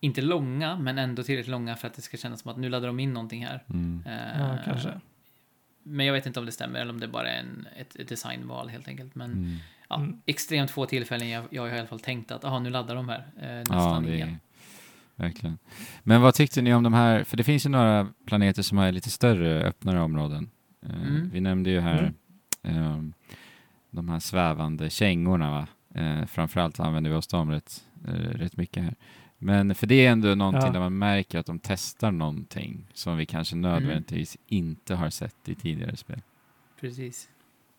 inte 0.00 0.22
långa, 0.22 0.76
men 0.78 0.98
ändå 0.98 1.22
tillräckligt 1.22 1.50
långa 1.50 1.76
för 1.76 1.86
att 1.86 1.94
det 1.94 2.02
ska 2.02 2.16
kännas 2.16 2.40
som 2.40 2.50
att 2.50 2.56
nu 2.56 2.68
laddar 2.68 2.86
de 2.86 3.00
in 3.00 3.12
någonting 3.12 3.46
här. 3.46 3.62
Mm. 3.70 4.02
Eh, 4.06 4.40
Ja, 4.40 4.58
kanske. 4.64 5.00
Men 5.82 6.06
jag 6.06 6.12
vet 6.12 6.26
inte 6.26 6.40
om 6.40 6.46
det 6.46 6.52
stämmer 6.52 6.80
eller 6.80 6.92
om 6.92 7.00
det 7.00 7.08
bara 7.08 7.28
är 7.30 7.40
en, 7.40 7.66
ett, 7.76 7.96
ett 7.96 8.08
designval 8.08 8.68
helt 8.68 8.88
enkelt. 8.88 9.14
Men 9.14 9.32
Mm. 9.32 9.56
ja, 9.88 9.96
Mm. 9.96 10.20
extremt 10.26 10.70
få 10.70 10.86
tillfällen 10.86 11.28
jag, 11.28 11.44
jag 11.50 11.62
har 11.62 11.68
i 11.68 11.78
alla 11.78 11.86
fall 11.88 12.00
tänkt 12.00 12.30
att 12.30 12.44
aha, 12.44 12.58
nu 12.58 12.70
laddar 12.70 12.94
de 12.94 13.08
här. 13.08 13.26
Eh, 13.40 13.48
Ja, 13.50 13.58
nästan 13.58 14.02
det 14.02 14.14
igen. 14.14 14.28
är 14.28 14.38
verkligen. 15.22 15.58
Men 16.02 16.20
vad 16.22 16.34
tyckte 16.34 16.62
ni 16.62 16.74
om 16.74 16.82
de 16.82 16.94
här, 16.94 17.24
för 17.24 17.36
det 17.36 17.44
finns 17.44 17.66
ju 17.66 17.70
några 17.70 18.08
planeter 18.26 18.62
som 18.62 18.78
har 18.78 18.92
lite 18.92 19.10
större, 19.10 19.62
öppnare 19.64 20.00
områden. 20.00 20.50
Eh, 20.82 20.94
Mm. 20.94 21.30
Vi 21.32 21.40
nämnde 21.40 21.70
ju 21.70 21.80
här 21.80 22.12
ehm, 22.62 23.12
de 23.90 24.08
här 24.08 24.18
svävande 24.18 24.90
kängorna 24.90 25.50
va? 25.50 25.66
Eh, 26.02 26.26
framförallt 26.26 26.80
använder 26.80 27.10
vi 27.10 27.16
oss 27.16 27.26
dem 27.26 27.50
rätt, 27.50 27.84
eh, 28.08 28.12
rätt 28.12 28.56
mycket 28.56 28.82
här. 28.82 28.94
Men 29.38 29.74
för 29.74 29.86
det 29.86 30.06
är 30.06 30.12
ändå 30.12 30.34
någonting 30.34 30.62
Ja. 30.66 30.72
där 30.72 30.80
man 30.80 30.98
märker 30.98 31.38
att 31.38 31.46
de 31.46 31.58
testar 31.58 32.10
någonting 32.10 32.86
som 32.92 33.16
vi 33.16 33.26
kanske 33.26 33.56
nödvändigtvis 33.56 34.36
inte 34.46 34.94
har 34.94 35.10
sett 35.10 35.48
i 35.48 35.54
tidigare 35.54 35.96
spel. 35.96 36.20
Precis. 36.80 37.28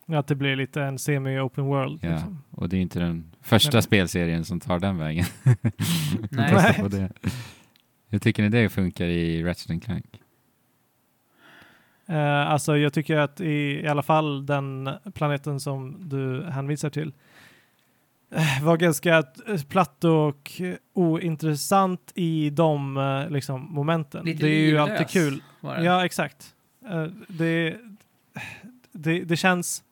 Att 0.06 0.26
det 0.26 0.34
blir 0.34 0.56
lite 0.56 0.82
en 0.82 0.96
semi-open 0.98 1.60
world. 1.62 1.98
Ja. 2.02 2.10
Liksom. 2.12 2.42
Och 2.50 2.68
det 2.68 2.76
är 2.76 2.80
inte 2.80 2.98
den 3.00 3.32
första 3.40 3.76
Men- 3.76 3.82
spelserien 3.82 4.44
som 4.44 4.60
tar 4.60 4.78
den 4.78 4.98
vägen. 4.98 5.24
Nej. 6.30 6.84
Det. 6.90 7.10
Hur 8.08 8.18
tycker 8.18 8.42
ni 8.42 8.48
det 8.48 8.68
funkar 8.68 9.06
i 9.06 9.44
Ratchet 9.44 9.82
Clank? 9.84 10.20
Eh, 12.06 12.50
alltså 12.50 12.76
jag 12.76 12.92
tycker 12.92 13.16
att 13.16 13.40
i, 13.40 13.80
i 13.84 13.86
alla 13.86 14.02
fall 14.02 14.46
den 14.46 14.90
planeten 15.14 15.60
som 15.60 16.08
du 16.08 16.44
hänvisar 16.44 16.90
till 16.90 17.12
var 18.62 18.76
ganska 18.76 19.18
eh, 19.46 19.62
platt 19.68 20.04
och 20.04 20.60
eh, 20.60 20.74
ointressant 20.94 22.12
i 22.14 22.50
de 22.50 22.96
eh, 22.96 23.30
liksom, 23.30 23.72
momenten. 23.74 24.24
Lite 24.24 24.42
det 24.46 24.48
är 24.50 24.58
ju 24.60 24.66
livlös 24.66 24.90
alltid 24.90 25.08
kul. 25.08 25.42
Ja, 25.60 26.04
exakt. 26.04 26.54
Eh, 26.90 27.04
det, 27.28 27.76
det, 28.92 29.24
det 29.24 29.36
känns 29.36 29.84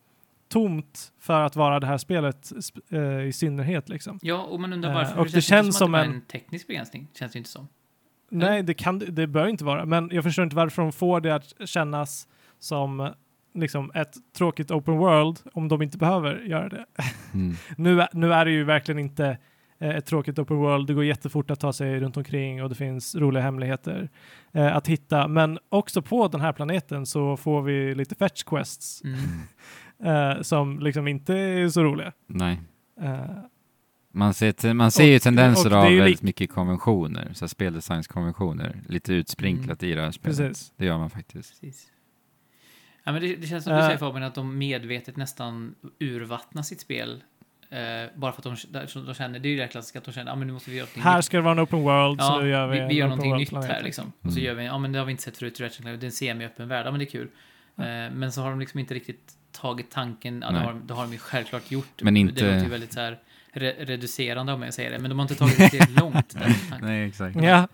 tomt 0.48 1.12
för 1.20 1.40
att 1.40 1.56
vara 1.56 1.80
det 1.80 1.86
här 1.86 1.98
spelet 1.98 2.36
sp- 2.52 3.20
eh, 3.20 3.26
i 3.28 3.32
synnerhet. 3.32 3.88
Liksom. 3.88 4.18
Ja, 4.22 4.42
och 4.42 4.60
man 4.60 4.72
undrar 4.72 4.90
Eh, 4.90 4.96
varför. 4.96 5.18
och 5.18 5.26
det 5.26 5.32
det 5.32 5.42
känns, 5.42 5.46
känns 5.66 5.78
som, 5.78 5.86
som 5.86 5.94
en- 5.94 6.10
en 6.14 6.20
teknisk 6.20 6.66
begränsning. 6.66 7.08
Känns 7.18 7.32
det 7.32 7.38
inte 7.38 7.50
som. 7.50 7.68
Nej, 8.30 8.62
det, 8.62 8.74
kan, 8.74 8.98
det 8.98 9.26
bör 9.26 9.46
inte 9.46 9.64
vara. 9.64 9.84
Men 9.84 10.08
jag 10.12 10.24
förstår 10.24 10.42
inte 10.44 10.56
varför 10.56 10.82
de 10.82 10.92
får 10.92 11.20
det 11.20 11.34
att 11.34 11.68
kännas 11.68 12.28
som 12.58 13.00
eh, 13.00 13.08
liksom, 13.57 13.91
ett 13.95 14.15
tråkigt 14.37 14.70
open 14.70 14.97
world 14.97 15.39
om 15.53 15.69
de 15.69 15.83
inte 15.83 15.99
behöver 15.99 16.41
göra 16.41 16.69
det. 16.69 16.85
Mm. 17.35 17.55
Nu, 17.77 18.01
är- 18.03 18.09
nu 18.12 18.33
är 18.33 18.45
det 18.45 18.51
ju 18.51 18.65
verkligen 18.65 18.99
inte 18.99 19.39
eh, 19.78 19.89
ett 19.97 20.07
tråkigt 20.07 20.39
open 20.39 20.57
world. 20.57 20.87
Det 20.87 20.95
går 20.95 21.05
jättefort 21.05 21.51
att 21.51 21.61
ta 21.61 21.73
sig 21.73 22.01
runt 22.01 22.16
omkring 22.16 22.62
och 22.62 22.69
det 22.69 22.74
finns 22.74 23.15
roliga 23.15 23.43
hemligheter 23.43 24.09
eh, 24.53 24.77
att 24.77 24.87
hitta. 24.87 25.28
Men 25.28 25.59
också 25.69 26.03
på 26.03 26.28
den 26.28 26.41
här 26.41 26.53
planeten 26.53 27.07
så 27.07 27.37
får 27.37 27.62
vi 27.62 27.95
lite 27.95 28.15
fetch 28.15 28.43
quests 28.43 29.03
Mm. 29.05 29.16
eh, 30.37 30.43
som 30.43 30.78
liksom 30.81 31.09
inte 31.09 31.35
är 31.35 31.69
så 31.69 31.83
roliga. 31.85 32.12
Nej. 32.27 32.61
Eh, 33.01 33.20
Man 34.12 34.35
ser, 34.35 34.74
man 34.74 34.91
ser 34.91 35.05
ju 35.07 35.16
Och- 35.16 35.23
tendenser 35.23 35.70
det 35.70 35.77
är 35.77 35.85
av 35.87 35.93
ju 35.93 35.99
väldigt 36.01 36.23
mycket 36.23 36.51
konventioner, 36.51 37.31
så 37.33 37.45
här 37.45 37.49
speldesignskonventioner, 37.49 38.77
lite 38.89 39.15
utsprinklat 39.15 39.83
i 39.83 39.95
det 39.95 40.03
här 40.03 40.11
spelet. 40.11 40.39
Mm. 40.39 40.49
precis. 40.51 40.73
Det 40.77 40.85
gör 40.87 40.99
man 40.99 41.11
faktiskt. 41.11 41.61
Precis. 41.61 41.87
Ja, 43.07 43.12
men 43.12 43.23
det, 43.23 43.37
det 43.37 43.47
känns 43.47 43.65
som 43.65 43.73
du 43.73 43.78
Eh. 43.78 43.85
säger 43.87 43.99
Fabian, 43.99 44.23
att 44.23 44.35
de 44.35 44.59
medvetet 44.59 45.16
nästan 45.16 45.74
urvattnar 46.01 46.62
sitt 46.62 46.81
spel. 46.81 47.23
Eh, 47.70 47.78
bara 48.15 48.33
för 48.33 48.51
att 48.51 48.57
de, 48.73 48.81
de, 49.07 49.15
känner, 49.15 49.39
det 49.39 49.49
är 49.49 49.51
ju 49.51 49.57
det 49.57 49.69
klassiska 49.69 49.99
att 49.99 50.05
de 50.05 50.12
känner, 50.12 50.31
ja 50.33 50.37
men 50.37 50.47
nu 50.47 50.53
måste 50.53 50.70
vi 50.70 50.77
göra 50.77 50.85
någonting 50.87 51.03
Här 51.03 51.16
nytt. 51.16 51.24
ska 51.24 51.37
det 51.37 51.43
vara 51.43 51.53
en 51.53 51.61
open 51.61 51.78
world 51.83 52.20
Ja, 52.20 52.24
så 52.27 52.41
nu 52.41 52.49
gör 52.49 52.66
vi, 52.66 52.81
vi, 52.81 52.87
vi 52.87 52.95
gör 52.95 53.09
någonting 53.09 53.37
nytt 53.37 53.49
planet, 53.49 53.70
här 53.70 53.83
liksom. 53.83 54.12
Och 54.23 54.33
så 54.33 54.39
Mm. 54.39 54.45
gör 54.45 54.55
vi, 54.55 54.65
ja 54.65 54.78
men 54.78 54.93
det 54.93 54.99
har 54.99 55.07
vi 55.07 55.11
inte 55.11 55.23
sett 55.23 55.37
förut 55.39 55.61
i 55.61 55.65
Ratchet 55.65 55.81
Clank, 55.83 56.01
det 56.01 56.05
är 56.05 56.09
en 56.09 56.12
semi-öppen 56.12 56.69
värld, 56.69 56.87
ja 56.87 56.91
men 56.91 56.99
det 56.99 57.05
är 57.05 57.11
kul. 57.11 57.28
Eh, 57.78 57.85
men 58.15 58.33
så 58.33 58.43
har 58.43 58.51
de 58.51 58.61
liksom 58.61 58.81
inte 58.81 58.95
riktigt 58.95 59.33
tagit 59.53 59.91
tanken, 59.91 60.43
ja, 60.47 60.53
det, 60.53 60.59
har, 60.59 60.74
det 60.74 60.95
har 60.95 61.03
de 61.03 61.12
ju 61.12 61.19
självklart 61.19 61.70
gjort. 61.70 62.03
Men 62.03 62.16
inte- 62.16 62.35
Det 62.45 62.53
låter 62.53 62.65
ju 62.65 62.70
väldigt 62.70 62.93
så 62.93 63.01
här 63.01 63.19
re, 63.53 63.74
reducerande 63.78 64.53
om 64.53 64.62
jag 64.62 64.74
säger 64.74 64.91
det, 64.91 64.99
men 64.99 65.09
de 65.11 65.19
har 65.19 65.24
inte 65.24 65.35
tagit 65.35 65.59
det 65.59 65.69
tillräckligt 65.69 66.01
långt. 66.01 66.28
Tanken. 66.41 66.78
Nej, 66.83 67.09
exakt. 67.09 67.37
Ja, 67.43 67.69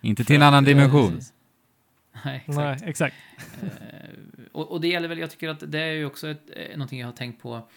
Inte 0.00 0.24
till 0.24 0.36
en 0.36 0.42
annan 0.42 0.64
dimension. 0.70 1.20
Nej, 2.24 2.44
exakt. 2.46 2.56
nej, 2.80 2.90
exakt. 2.90 3.16
Eh, 3.62 3.68
och, 4.52 4.70
och 4.70 4.80
det 4.80 4.88
gäller 4.88 5.08
väl, 5.08 5.18
jag 5.18 5.30
tycker 5.30 5.48
att 5.48 5.72
det 5.72 5.80
är 5.80 5.92
ju 5.92 6.06
också 6.06 6.28
ett, 6.28 6.50
eh, 6.56 6.70
någonting 6.70 7.00
jag 7.00 7.06
har 7.06 7.12
tänkt 7.12 7.42
på. 7.42 7.68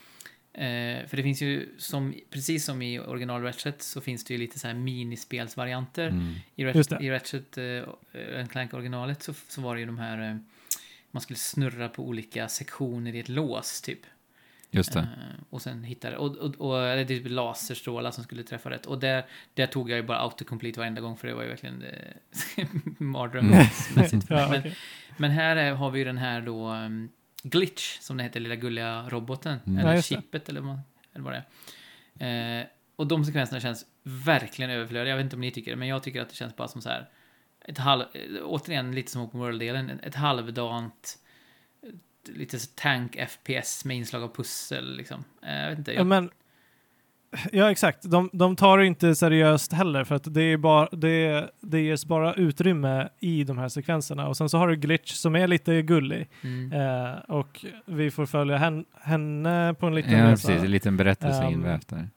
Eh, 0.57 1.07
för 1.07 1.18
det 1.18 1.23
finns 1.23 1.41
ju, 1.41 1.69
som, 1.77 2.14
precis 2.30 2.65
som 2.65 2.81
i 2.81 2.99
original 2.99 3.41
Ratchet, 3.41 3.81
så 3.81 4.02
finns 4.02 4.23
det 4.23 4.34
ju 4.34 4.38
lite 4.38 4.60
så 4.60 4.68
här 4.68 4.73
minispelsvarianter. 4.73 6.07
Mm. 6.07 6.34
I 6.56 6.65
Ratchet, 6.65 7.02
i 7.02 7.10
Ratchet 7.10 7.57
eh, 7.57 8.47
Clank 8.47 8.73
originalet 8.73 9.23
så, 9.23 9.34
så 9.47 9.61
var 9.61 9.76
det 9.76 9.80
ju 9.80 9.85
de 9.85 9.97
här, 9.97 10.30
eh, 10.30 10.38
man 11.11 11.22
skulle 11.22 11.38
snurra 11.38 11.89
på 11.89 12.03
olika 12.03 12.47
sektioner 12.47 13.15
i 13.15 13.19
ett 13.19 13.30
lås 13.30 13.81
typ. 13.81 13.99
Just 14.76 14.93
det. 14.93 14.99
Eh, 14.99 15.43
och 15.49 15.61
sen 15.61 15.84
hittade, 15.84 16.18
och, 16.18 16.38
och, 16.38 16.56
och 16.56 16.77
eller 16.80 16.95
det 16.95 17.02
är 17.14 17.18
typ 17.19 17.30
laserstrålar 17.30 18.11
som 18.11 18.23
skulle 18.23 18.43
träffa 18.43 18.69
rätt. 18.69 18.85
Och 18.85 18.99
där, 18.99 19.26
där 19.53 19.68
tog 19.68 19.89
jag 19.89 19.97
ju 19.97 20.03
bara 20.03 20.18
autocomplete 20.19 20.80
varenda 20.80 21.02
gång 21.02 21.18
för 21.18 21.27
det 21.27 21.34
var 21.34 21.43
ju 21.43 21.49
verkligen 21.49 21.81
eh, 21.84 22.65
mardrömsmässigt. 22.97 24.26
Ja, 24.30 24.47
men, 24.49 24.60
okej. 24.60 24.76
men 25.18 25.31
här 25.31 25.56
är, 25.56 25.73
har 25.73 25.91
vi 25.91 25.99
ju 25.99 26.06
den 26.06 26.18
här 26.18 26.41
då 26.41 26.69
um, 26.73 27.10
Glitch, 27.43 27.97
som 27.99 28.18
den 28.18 28.23
heter, 28.26 28.39
lilla 28.39 28.56
gulliga 28.56 29.10
roboten. 29.10 29.60
Mm. 29.65 29.80
Eller 29.80 29.89
Ja, 29.89 29.95
det. 29.95 30.02
chippet 30.02 30.49
eller 30.49 30.61
vad, 30.61 30.80
eller 31.14 31.23
vad 31.23 31.34
det 31.34 31.43
är. 32.26 32.60
Eh, 32.61 32.65
och 32.95 33.07
de 33.07 33.26
sekvenserna 33.26 33.60
känns 33.61 33.85
verkligen 34.03 34.72
överflödiga. 34.72 35.10
Jag 35.10 35.18
vet 35.18 35.23
inte 35.23 35.35
om 35.35 35.41
ni 35.41 35.52
tycker 35.52 35.72
det, 35.72 35.77
men 35.77 35.88
jag 35.88 36.03
tycker 36.03 36.22
att 36.22 36.30
det 36.30 36.35
känns 36.35 36.56
bara 36.56 36.68
som 36.68 36.81
så 36.81 36.89
här. 36.89 37.10
Ett 37.65 37.77
halv, 37.77 38.02
eh, 38.02 38.22
återigen 38.43 38.91
lite 38.95 39.11
som 39.11 39.22
Open 39.22 39.39
World-delen, 39.39 39.89
ett- 39.89 40.06
ett 40.06 40.15
halvdant 40.15 41.18
eh, 41.23 41.24
lite 42.27 42.57
tank 42.76 43.18
FPS 43.30 43.85
med 43.85 43.97
inslag 43.97 44.23
av 44.23 44.35
pussel 44.35 44.97
liksom. 44.97 45.23
Eh, 45.45 45.56
jag 45.56 45.69
vet 45.69 45.77
inte. 45.80 45.91
Ja, 45.91 45.97
Jag, 45.97 46.07
men, 46.07 46.30
ja, 47.52 47.72
exakt. 47.72 48.03
De, 48.11 48.30
de 48.34 48.56
tar 48.56 48.77
det 48.77 48.85
inte 48.85 49.15
seriöst 49.15 49.73
heller 49.73 50.03
för 50.03 50.15
att 50.15 50.34
det, 50.34 50.41
är 50.41 50.57
bara, 50.57 50.89
det, 50.91 51.49
det 51.61 51.80
ges 51.81 52.06
bara 52.06 52.34
utrymme 52.34 53.10
i 53.19 53.43
de 53.43 53.57
här 53.57 53.69
sekvenserna. 53.69 54.27
Och 54.27 54.38
sen 54.38 54.49
så 54.49 54.57
har 54.57 54.68
du 54.68 54.76
Glitch 54.76 55.11
som 55.14 55.35
är 55.35 55.47
lite 55.47 55.81
gullig. 55.81 56.30
mm. 56.41 56.72
Eh, 56.73 57.14
och 57.18 57.65
vi 57.85 58.11
får 58.11 58.26
följa 58.26 58.57
hen, 58.57 58.85
henne 59.02 59.76
på 59.80 59.88
en 59.88 59.95
liten 59.95 60.11
Ja, 60.11 60.31
resa. 60.31 60.47
precis. 60.47 60.64
En 60.65 60.72
liten 60.72 60.97
berättelse 60.97 61.43
Ehm, 61.43 61.53
invävt 61.53 61.88
där. 61.88 62.10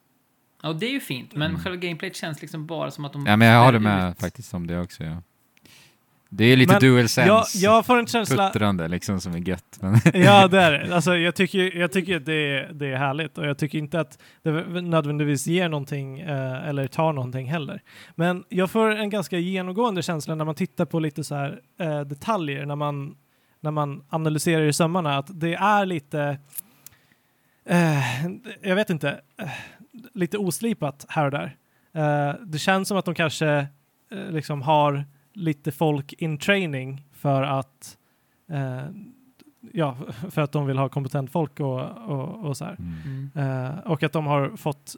Ja, 0.63 0.69
och 0.69 0.77
det 0.77 0.87
är 0.87 0.93
ju 0.93 1.01
fint, 1.01 1.35
men 1.35 1.51
Mm. 1.51 1.63
själva 1.63 1.77
gameplayet 1.77 2.17
känns 2.17 2.41
liksom 2.43 2.67
bara 2.67 2.91
som 2.91 3.05
att 3.05 3.13
de... 3.13 3.27
Ja, 3.27 3.37
men 3.37 3.49
jag 3.49 3.65
håller 3.65 3.79
med 3.79 4.11
ut. 4.11 4.21
faktiskt 4.21 4.55
om 4.55 4.67
det 4.67 4.81
också. 4.81 5.05
Ja. 5.05 5.23
Det 6.31 6.45
är 6.45 6.57
lite 6.57 6.73
Men 6.73 6.81
dual 6.81 7.09
sense. 7.09 7.27
Jag, 7.27 7.45
jag 7.55 7.87
får 7.87 7.99
en 7.99 8.07
känsla... 8.07 8.51
Puttrande 8.51 8.89
liksom 8.89 9.21
som 9.21 9.35
är 9.35 9.39
gött. 9.39 9.79
Ja, 10.15 10.49
det 10.49 10.61
är 10.61 10.73
det. 10.73 10.95
Alltså, 10.95 11.17
jag 11.17 11.35
tycker, 11.35 11.77
jag 11.77 11.93
tycker 11.93 12.17
att 12.17 12.27
det 12.27 12.33
är, 12.33 12.73
det 12.73 12.87
är 12.87 12.97
härligt 12.97 13.39
och 13.39 13.47
jag 13.47 13.59
tycker 13.59 13.79
inte 13.79 14.01
att 14.01 14.19
det 14.43 14.51
nödvändigtvis 14.83 15.47
ger 15.47 15.69
någonting 15.69 16.21
eh, 16.21 16.69
eller 16.69 16.87
tar 16.87 17.13
någonting 17.13 17.47
heller. 17.51 17.81
Men 18.15 18.45
jag 18.49 18.71
får 18.71 18.91
en 18.97 19.11
ganska 19.11 19.39
genomgående 19.39 20.03
känsla 20.03 20.35
när 20.35 20.45
man 20.45 20.55
tittar 20.55 20.85
på 20.85 21.01
lite 21.01 21.25
så 21.25 21.35
här 21.35 21.61
eh, 21.81 22.01
detaljer, 22.01 22.67
när 22.67 22.77
man, 22.77 23.17
när 23.61 23.71
man 23.71 24.05
analyserar 24.09 24.63
i 24.65 24.73
sömmarna, 24.73 25.19
att 25.19 25.41
det 25.41 25.55
är 25.55 25.87
lite, 25.87 26.39
eh, 27.69 28.27
jag 28.63 28.75
vet 28.75 28.91
inte, 28.91 29.21
eh, 29.43 29.49
lite 30.15 30.39
oslipat 30.39 31.07
här 31.09 31.25
och 31.25 31.31
där. 31.31 31.57
eh, 31.95 32.35
det 32.47 32.59
känns 32.59 32.89
som 32.89 32.97
att 32.97 33.05
de 33.05 33.15
kanske 33.15 33.49
eh, 34.13 34.31
liksom 34.31 34.63
har 34.63 35.05
lite 35.39 35.73
folk 35.73 36.13
in 36.13 36.39
training 36.39 37.05
för 37.13 37.43
att 37.43 37.97
eh, 38.51 38.83
ja, 39.73 39.97
för 40.31 40.43
att 40.43 40.53
de 40.53 40.67
vill 40.67 40.79
ha 40.79 40.89
kompetent 40.89 41.33
folk 41.33 41.61
och, 41.61 41.81
och, 42.09 42.45
och 42.45 42.57
så 42.57 42.65
här. 42.65 42.77
Mm. 42.79 43.31
Mm. 43.35 43.65
Eh, 43.65 43.79
och 43.79 44.03
att 44.03 44.13
de 44.13 44.27
har 44.27 44.57
fått 44.57 44.97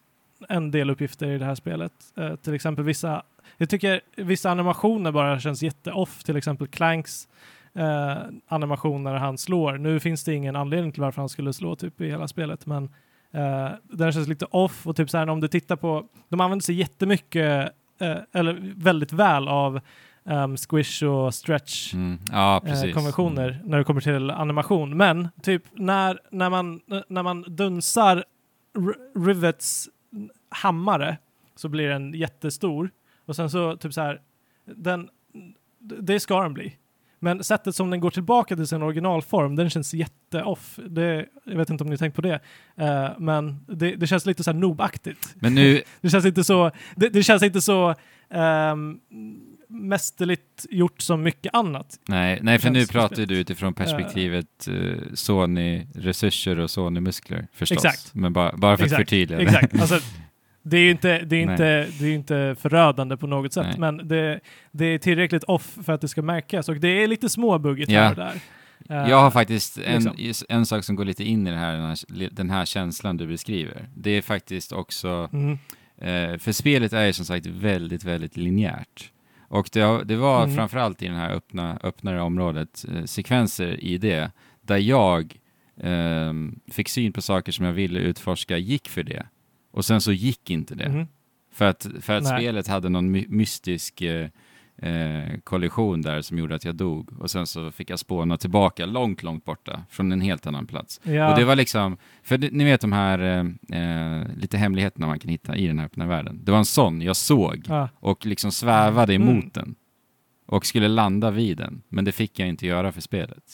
en 0.49 0.71
del 0.71 0.91
uppgifter 0.91 1.27
i 1.27 1.39
det 1.39 1.45
här 1.45 1.55
spelet. 1.55 1.93
Eh, 2.17 2.37
till 2.37 2.55
exempel 2.55 2.85
vissa, 2.85 3.23
jag 3.57 3.71
tycker 3.71 4.01
vissa 4.17 4.51
animationer 4.51 5.13
bara 5.13 5.41
känns 5.41 5.63
jätte-off. 5.63 6.25
Till 6.25 6.37
exempel 6.37 6.67
Clanks 6.67 7.29
eh, 7.75 8.17
animation 8.49 9.03
när 9.03 9.15
han 9.15 9.39
slår. 9.39 9.79
Nu 9.79 10.01
finns 10.01 10.25
det 10.25 10.35
ingen 10.35 10.57
anledning 10.57 10.93
till 10.93 11.03
varför 11.03 11.23
han 11.23 11.29
skulle 11.29 11.53
slå 11.53 11.77
typ 11.77 12.01
i 12.01 12.11
hela 12.11 12.29
spelet, 12.29 12.67
men 12.67 12.85
eh, 13.33 13.69
den 13.83 14.13
känns 14.13 14.29
lite 14.29 14.45
off 14.45 14.87
och 14.87 14.97
typ 14.97 15.11
så 15.11 15.19
här 15.19 15.29
om 15.29 15.41
du 15.41 15.49
tittar 15.49 15.77
på, 15.77 16.07
de 16.29 16.41
använder 16.41 16.63
sig 16.63 16.75
jättemycket, 16.75 17.73
eh, 18.01 18.17
eller 18.33 18.75
väldigt 18.77 19.13
väl 19.13 19.49
av 19.49 19.81
um, 20.25 20.57
squish 20.57 21.03
och 21.03 21.35
stretch 21.35 21.95
Mm. 21.95 22.19
Ja, 22.33 22.63
eh, 22.67 22.93
konventioner 22.93 23.49
Mm. 23.51 23.67
när 23.67 23.79
det 23.79 23.85
kommer 23.85 24.01
till 24.01 24.31
animation. 24.31 24.97
Men 24.97 25.29
typ 25.43 25.63
när, 25.73 26.21
när, 26.31 26.51
man, 26.51 26.81
när 27.09 27.23
man 27.23 27.43
dunsar 27.49 28.25
Rivets 29.27 29.89
hammare 30.49 31.17
så 31.57 31.69
blir 31.69 31.89
den 31.89 32.15
jättestor 32.15 32.91
och 33.27 33.37
sen 33.37 33.51
så 33.51 33.77
typ 33.77 33.93
så 33.95 34.01
här, 34.01 34.21
den, 34.65 35.09
det 35.79 36.21
ska 36.21 36.43
den 36.43 36.55
bli. 36.55 36.77
Men 37.23 37.45
sättet 37.45 37.75
som 37.75 37.91
den 37.91 38.01
går 38.01 38.11
tillbaka 38.11 38.57
till 38.57 38.67
sin 38.67 38.83
originalform, 38.83 39.57
den 39.57 39.71
känns 39.71 39.95
jätte-off. 39.95 40.79
Det, 40.89 41.27
jag 41.45 41.57
vet 41.57 41.71
inte 41.71 41.85
om 41.85 41.91
ni 41.91 41.99
tänkt 41.99 42.15
på 42.17 42.21
det, 42.23 42.41
eh, 42.77 43.09
men 43.19 43.65
det, 43.69 43.97
det 43.97 44.07
känns 44.07 44.27
lite 44.27 44.45
så 44.45 44.53
här 44.53 44.59
noobaktigt. 44.59 45.35
Men 45.35 45.55
nu, 45.55 45.83
Det 46.01 46.11
känns 46.11 46.25
inte 46.25 46.45
så, 46.45 46.71
det, 46.97 47.09
det 47.09 47.23
känns 47.23 47.43
inte 47.43 47.61
så 47.61 47.95
um, 48.29 49.01
mästerligt 49.71 50.67
gjort 50.71 51.01
som 51.01 51.23
mycket 51.23 51.55
annat. 51.55 51.99
nej, 52.09 52.39
nej, 52.43 52.59
för 52.59 52.71
nu 52.71 52.87
pratar 52.87 53.27
du 53.27 53.37
utifrån 53.39 53.75
perspektivet 53.75 54.69
uh, 54.69 54.97
Sony-resurser 55.15 56.59
och 56.59 56.71
Sony-muskler 56.71 57.47
förstås. 57.53 57.85
Exakt. 57.85 58.15
Men 58.15 58.33
bara, 58.33 58.57
bara 58.57 58.77
för 58.77 58.85
att 58.85 58.87
Exakt, 58.93 59.01
förtydliga. 59.11 59.39
det. 59.39 59.45
Exakt. 59.45 59.81
Alltså, 59.81 59.99
det 60.63 60.77
är 60.77 60.81
ju 60.81 60.91
inte, 60.91 61.19
det 61.19 61.37
är 61.37 61.41
inte, 61.43 61.87
det 62.01 62.07
är 62.07 62.15
inte 62.15 62.57
förödande 62.61 63.17
på 63.17 63.27
något 63.27 63.53
sätt, 63.53 63.67
Nej. 63.67 63.79
men 63.79 64.09
det, 64.09 64.41
det 64.73 64.85
är 64.85 64.99
tillräckligt 64.99 65.45
off 65.45 65.77
för 65.85 65.93
att 65.93 66.01
det 66.01 66.09
ska 66.09 66.23
märkas 66.23 66.69
och 66.69 66.77
det 66.77 66.89
är 66.89 67.07
lite 67.07 67.29
småbuggigt 67.29 67.91
Ja. 67.91 68.01
här 68.01 68.11
och 68.11 68.17
där. 68.17 68.41
Eh, 68.91 69.11
Jag 69.11 69.17
har 69.21 69.31
faktiskt 69.31 69.79
en, 69.79 70.03
liksom. 70.17 70.47
en 70.49 70.67
sak 70.67 70.85
som 70.85 70.97
går 70.97 71.05
lite 71.05 71.25
in 71.25 71.47
i 71.47 71.51
det 71.51 71.57
här, 71.57 71.73
den, 71.73 71.87
här, 71.87 72.29
den 72.33 72.51
här 72.51 72.65
känslan 72.65 73.17
du 73.17 73.27
beskriver. 73.27 73.89
Det 73.97 74.11
är 74.11 74.23
faktiskt 74.23 74.73
också, 74.73 75.29
mm, 75.33 75.53
eh, 75.99 76.39
för 76.39 76.53
spelet 76.53 76.93
är 76.93 77.05
ju 77.05 77.13
som 77.13 77.25
sagt 77.25 77.47
väldigt, 77.47 78.05
väldigt 78.05 78.37
linjärt. 78.37 79.11
Och 79.51 79.69
det, 79.73 80.05
det 80.05 80.17
var 80.17 80.43
Mm. 80.45 80.57
framförallt 80.57 81.03
i 81.03 81.07
det 81.09 81.15
här 81.15 81.31
öppna, 81.35 81.79
öppnare 81.83 82.21
området, 82.23 82.85
eh, 82.95 83.05
sekvenser 83.05 83.85
i 83.85 83.99
det, 83.99 84.31
där 84.63 84.77
jag 84.79 85.39
eh, 85.81 86.33
fick 86.73 86.89
syn 86.89 87.13
på 87.13 87.23
saker 87.23 87.53
som 87.53 87.65
jag 87.65 87.73
ville 87.73 88.01
utforska, 88.01 88.57
gick 88.59 88.89
för 88.89 89.03
det. 89.03 89.27
Och 89.73 89.85
sen 89.85 90.01
så 90.01 90.13
gick 90.13 90.51
inte 90.51 90.75
det. 90.75 90.89
mhm. 90.89 91.07
För 91.53 91.65
att, 91.65 91.87
för 92.01 92.13
att 92.17 92.23
Nej. 92.25 92.39
spelet 92.41 92.67
hade 92.69 92.89
någon 92.89 93.11
my 93.11 93.27
mystisk 93.29 94.03
eh, 94.03 94.29
eh, 94.83 95.39
kollision 95.45 96.03
där 96.03 96.23
som 96.23 96.39
gjorde 96.39 96.55
att 96.55 96.65
jag 96.65 96.75
dog. 96.75 97.13
Och 97.21 97.31
sen 97.31 97.47
så 97.47 97.71
fick 97.71 97.91
jag 97.91 97.99
spåna 97.99 98.37
tillbaka 98.37 98.87
långt, 98.87 99.23
långt 99.23 99.45
borta 99.45 99.83
från 99.91 100.13
en 100.13 100.21
helt 100.21 100.47
annan 100.47 100.67
plats. 100.67 101.01
Ja, 101.05 101.31
Och 101.33 101.39
det 101.39 101.45
var 101.45 101.57
liksom, 101.57 101.97
för 102.23 102.39
ni 102.39 102.65
vet 102.65 102.81
de 102.81 102.93
här 102.93 103.19
eh, 103.71 103.81
eh, 103.81 104.27
lite 104.37 104.59
hemligheterna 104.59 105.07
man 105.07 105.19
kan 105.19 105.31
hitta 105.31 105.57
i 105.57 105.67
den 105.67 105.79
här 105.79 105.87
öppna 105.87 106.07
världen. 106.07 106.41
Det 106.45 106.51
var 106.53 106.59
en 106.59 106.65
sån 106.65 107.03
jag 107.03 107.17
såg 107.17 107.65
ja, 107.69 107.89
och 107.95 108.27
liksom 108.27 108.53
svävade 108.53 109.15
Mm. 109.15 109.29
emot 109.29 109.55
den. 109.55 109.75
Och 110.47 110.67
skulle 110.67 110.89
landa 110.89 111.31
vid 111.31 111.57
den, 111.57 111.83
men 111.89 112.05
det 112.05 112.13
fick 112.13 112.39
jag 112.39 112.49
inte 112.49 112.67
göra 112.67 112.93
för 112.93 113.01
spelet. 113.01 113.45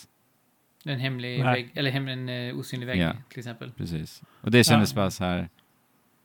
En 0.85 1.01
hemlig 1.01 1.45
Nej. 1.45 1.55
vägg, 1.55 1.71
eller 1.75 1.91
hem, 1.91 2.09
en 2.09 2.29
eh, 2.29 2.57
osynlig 2.59 2.87
vägg 2.87 3.01
Ja. 3.01 3.13
till 3.29 3.39
exempel. 3.39 3.71
Precis. 3.77 4.23
Och 4.41 4.51
det 4.51 4.65
kändes 4.65 4.93
Ja. 4.93 4.97
bara 4.97 5.11
så 5.11 5.25
här, 5.25 5.49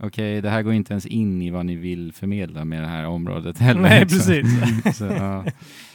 okej, 0.02 0.42
det 0.42 0.50
här 0.50 0.62
går 0.62 0.74
inte 0.74 0.94
ens 0.94 1.06
in 1.06 1.42
i 1.42 1.50
vad 1.50 1.66
ni 1.66 1.76
vill 1.76 2.14
förmedla 2.14 2.66
med 2.66 2.82
det 2.84 2.88
här 2.88 3.06
området 3.08 3.58
heller. 3.58 3.82
Nej, 3.82 4.00
liksom. 4.02 4.18
precis. 4.20 4.98
Så, 4.98 5.06
ja. 5.06 5.46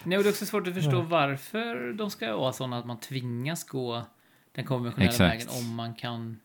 Nej, 0.04 0.18
och 0.18 0.24
det 0.24 0.28
är 0.28 0.32
också 0.32 0.46
svårt 0.46 0.66
att 0.68 0.74
förstå 0.74 0.96
Ja. 0.96 1.00
varför 1.08 1.92
de 1.92 2.10
ska 2.10 2.36
vara 2.36 2.52
sådana 2.52 2.78
att 2.78 2.86
man 2.86 3.00
tvingas 3.00 3.64
gå 3.64 4.02
den 4.54 4.64
konventionella 4.64 5.10
Exakt. 5.12 5.34
vägen 5.34 5.48
om 5.64 5.74
man 5.74 5.94
kan 5.94 6.36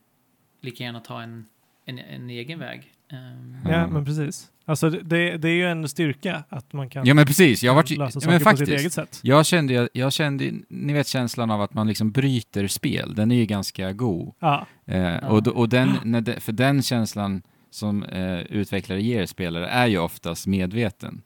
lika 0.61 0.83
gärna 0.83 0.99
ta 0.99 1.21
en, 1.21 1.45
en, 1.85 1.99
en 1.99 2.29
egen 2.29 2.59
väg. 2.59 2.91
Ehm, 3.11 3.55
Ja. 3.65 3.71
ja, 3.71 3.87
men 3.87 4.05
precis. 4.05 4.47
Alltså 4.65 4.89
det- 4.89 5.01
det, 5.01 5.37
det 5.37 5.49
är 5.49 5.53
ju 5.53 5.65
en 5.67 5.89
styrka 5.89 6.43
att 6.49 6.73
man 6.73 6.89
kan 6.89 7.05
ja, 7.05 7.13
men 7.13 7.25
precis. 7.25 7.63
Jag, 7.63 7.75
vart, 7.75 7.89
ju- 7.91 7.95
lösa 7.95 8.17
ja, 8.17 8.21
saker 8.21 8.27
men 8.27 8.39
på 8.43 8.49
sitt 8.49 8.59
faktiskt, 8.59 8.79
eget 8.81 8.93
sätt. 8.93 9.19
jag 9.23 9.45
kände, 9.45 9.89
jag 9.93 10.13
kände, 10.13 10.51
ni 10.69 10.93
vet 10.93 11.07
känslan 11.07 11.51
av 11.51 11.61
att 11.61 11.73
man 11.73 11.87
liksom 11.87 12.11
bryter 12.11 12.67
spel. 12.67 13.15
Den 13.15 13.31
är 13.31 13.35
ju 13.35 13.45
ganska 13.45 13.91
god. 13.93 14.33
Ja, 14.39 14.67
Eh, 14.85 15.17
och, 15.17 15.43
då- 15.43 15.51
och 15.51 15.69
den, 15.69 15.97
när 16.03 16.21
det, 16.21 16.39
för 16.39 16.51
den 16.51 16.81
känslan 16.81 17.41
som 17.71 18.03
eh, 18.03 18.39
utvecklare 18.39 19.01
ger 19.01 19.25
spelare 19.25 19.67
är 19.67 19.87
ju 19.87 19.97
oftast 19.97 20.47
medveten. 20.47 21.21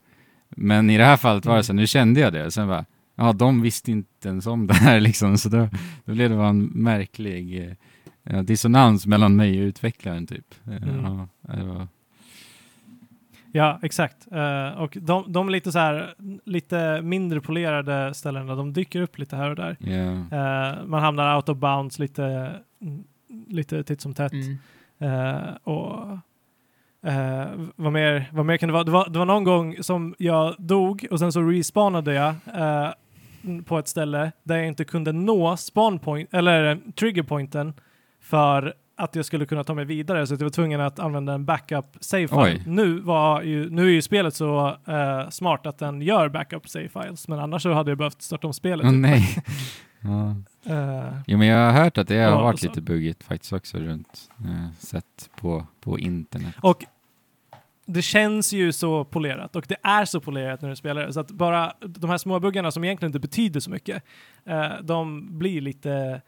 Men 0.49 0.89
i 0.89 0.97
det 0.97 1.05
här 1.05 1.17
fallet 1.17 1.45
var 1.45 1.57
det 1.57 1.63
så, 1.63 1.73
nu 1.73 1.87
kände 1.87 2.19
jag 2.19 2.33
det. 2.33 2.51
Sen 2.51 2.67
bara, 2.67 2.85
ja, 3.15 3.33
de 3.33 3.61
visste 3.61 3.91
inte 3.91 4.27
ens 4.29 4.47
om 4.47 4.67
det 4.67 4.73
här 4.73 4.99
liksom. 5.07 5.37
Så 5.37 5.49
då, 5.49 5.69
då 6.05 6.13
blev 6.13 6.29
det 6.29 6.35
bara 6.35 6.49
en 6.49 6.63
märklig 6.65 7.75
eh, 8.23 8.41
dissonans 8.41 9.05
mellan 9.05 9.35
mig 9.35 9.61
och 9.61 9.65
utvecklaren 9.67 10.27
typ. 10.27 10.55
Eh, 10.67 10.83
Mm. 10.89 11.03
ja, 11.05 11.27
det 11.55 11.63
var, 11.63 11.87
ja 13.51 13.79
exakt. 13.83 14.27
Eh, 14.31 14.67
och 14.81 14.97
de, 15.01 15.31
de 15.31 15.49
lite 15.49 15.71
så 15.71 15.79
här, 15.79 16.13
lite 16.45 17.01
mindre 17.01 17.41
polerade 17.41 18.13
ställena, 18.13 18.55
de 18.55 18.73
dyker 18.73 19.01
upp 19.01 19.17
lite 19.19 19.35
här 19.35 19.49
och 19.49 19.55
där. 19.55 19.77
ja. 19.79 20.11
Eh, 20.37 20.85
man 20.85 21.03
hamnar 21.03 21.35
out 21.35 21.49
of 21.49 21.57
bounds 21.57 21.99
lite, 21.99 22.25
mm, 22.81 23.03
lite 23.47 23.83
titt 23.83 24.01
som 24.01 24.13
tätt. 24.13 24.33
mm. 24.33 24.57
Eh, 24.99 25.55
och 25.63 26.17
eh, 27.05 27.45
vad, 27.75 27.93
mer, 27.93 28.29
vad 28.33 28.45
mer 28.45 28.57
kan 28.57 28.69
det 28.69 28.73
vara? 28.73 28.83
Det 28.83 28.91
var, 28.91 29.09
det 29.09 29.19
var 29.19 29.25
någon 29.25 29.43
gång 29.43 29.75
som 29.83 30.15
jag 30.17 30.55
dog 30.57 31.07
och 31.11 31.19
sen 31.19 31.31
så 31.31 31.41
respawnade 31.41 32.13
jag 32.13 32.27
eh, 32.53 32.89
på 33.65 33.79
ett 33.79 33.87
ställe 33.87 34.31
där 34.43 34.57
jag 34.57 34.67
inte 34.67 34.85
kunde 34.85 35.11
nå 35.11 35.57
spawnpoint 35.57 36.33
eller 36.33 36.79
triggerpointen 36.95 37.73
för 38.21 38.73
att 38.97 39.15
jag 39.15 39.25
skulle 39.25 39.45
kunna 39.45 39.63
ta 39.63 39.73
mig 39.73 39.85
vidare 39.85 40.27
så 40.27 40.33
att 40.33 40.39
jag 40.39 40.45
var 40.45 40.51
tvungen 40.51 40.81
att 40.81 40.99
använda 40.99 41.33
en 41.33 41.45
backup 41.45 41.85
save 41.99 42.27
file. 42.27 42.61
Nu, 42.65 42.99
var 42.99 43.41
ju, 43.41 43.69
nu 43.69 43.85
är 43.85 43.89
ju 43.89 44.01
spelet 44.01 44.35
så 44.35 44.67
eh, 44.87 45.29
smart 45.29 45.65
att 45.65 45.77
den 45.77 46.01
gör 46.01 46.29
backup 46.29 46.69
save 46.69 46.89
files 46.89 47.27
men 47.27 47.39
annars 47.39 47.61
så 47.61 47.73
hade 47.73 47.91
jag 47.91 47.97
behövt 47.97 48.21
starta 48.21 48.47
om 48.47 48.53
spelet. 48.53 48.85
Åh 48.85 48.91
nej. 48.91 49.37
ja. 50.01 50.35
Eh, 50.73 51.17
Jo, 51.27 51.37
men 51.37 51.47
jag 51.47 51.71
har 51.71 51.83
hört 51.83 51.97
att 51.97 52.07
det 52.07 52.15
har 52.17 52.31
Ja, 52.31 52.41
varit 52.41 52.61
lite 52.63 52.81
buggigt 52.81 53.23
faktiskt 53.23 53.53
också 53.53 53.77
runt, 53.77 54.29
eh, 54.39 54.71
sett 54.79 55.29
på, 55.41 55.67
på 55.81 55.99
internet. 55.99 56.55
Och 56.61 56.85
det 57.85 58.01
känns 58.01 58.53
ju 58.53 58.71
så 58.71 59.05
polerat 59.05 59.55
och 59.55 59.65
det 59.67 59.77
är 59.83 60.05
så 60.05 60.19
polerat 60.21 60.61
när 60.61 60.69
du 60.69 60.75
spelar 60.75 61.05
det. 61.05 61.13
Så 61.13 61.19
att 61.19 61.31
bara 61.31 61.73
de 61.79 62.09
här 62.09 62.17
små 62.17 62.39
buggarna 62.39 62.71
som 62.71 62.83
egentligen 62.83 63.09
inte 63.09 63.19
betyder 63.19 63.59
så 63.59 63.69
mycket, 63.69 64.03
eh, 64.45 64.71
de 64.83 65.27
blir 65.37 65.61
lite 65.61 66.21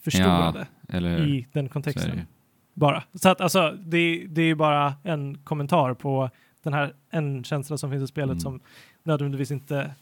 förstorade 0.00 0.66
Eller 0.88 1.18
hur? 1.18 1.26
i 1.28 1.46
den 1.52 1.68
kontexten. 1.68 2.20
Bara. 2.74 3.02
Så 3.14 3.28
att 3.28 3.40
alltså, 3.40 3.70
det, 3.70 4.26
det 4.28 4.42
är 4.42 4.46
ju 4.46 4.54
bara 4.54 4.94
en 5.04 5.38
kommentar 5.38 5.94
på 5.94 6.30
den 6.62 6.72
här 6.72 6.94
en 7.10 7.44
känsla 7.44 7.78
som 7.78 7.90
finns 7.90 8.02
i 8.02 8.06
spelet 8.06 8.30
Mm. 8.30 8.40
som 8.40 8.60
nödvändigtvis 9.02 9.50
inte 9.50 9.94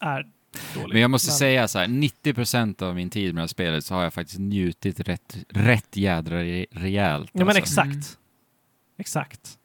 är 0.00 0.26
dålig. 0.74 0.92
Men 0.92 1.02
jag 1.02 1.10
måste 1.10 1.30
säga 1.30 1.68
så 1.68 1.78
här, 1.78 1.86
90% 1.86 2.82
av 2.82 2.94
min 2.94 3.10
tid 3.10 3.34
med 3.34 3.40
det 3.40 3.42
här 3.42 3.46
spelet 3.46 3.84
så 3.84 3.94
har 3.94 4.02
jag 4.02 4.14
faktiskt 4.14 4.38
njutit 4.38 5.00
rätt, 5.00 5.38
rätt 5.48 5.96
jädra 5.96 6.42
re- 6.42 6.66
rejält. 6.70 7.30
Ja 7.32 7.38
men 7.38 7.48
alltså. 7.48 7.62
exakt. 7.62 7.86
Mm. 7.88 8.02
Exakt 8.98 9.57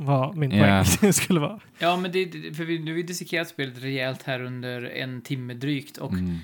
vad 0.00 0.36
min 0.36 0.50
Ja. 0.50 0.84
poäng 1.00 1.12
skulle 1.12 1.40
vara. 1.40 1.60
Ja, 1.78 1.96
men 1.96 2.12
det, 2.12 2.24
det- 2.24 2.54
för 2.54 2.64
vi, 2.64 2.78
nu 2.78 2.90
har 2.90 2.96
vi 2.96 3.02
dissekerat 3.02 3.48
spelet 3.48 3.82
rejält 3.82 4.22
här 4.22 4.40
under 4.42 4.82
en 4.82 5.22
timme 5.22 5.54
drygt 5.54 5.96
och 5.98 6.12
Mm. 6.12 6.38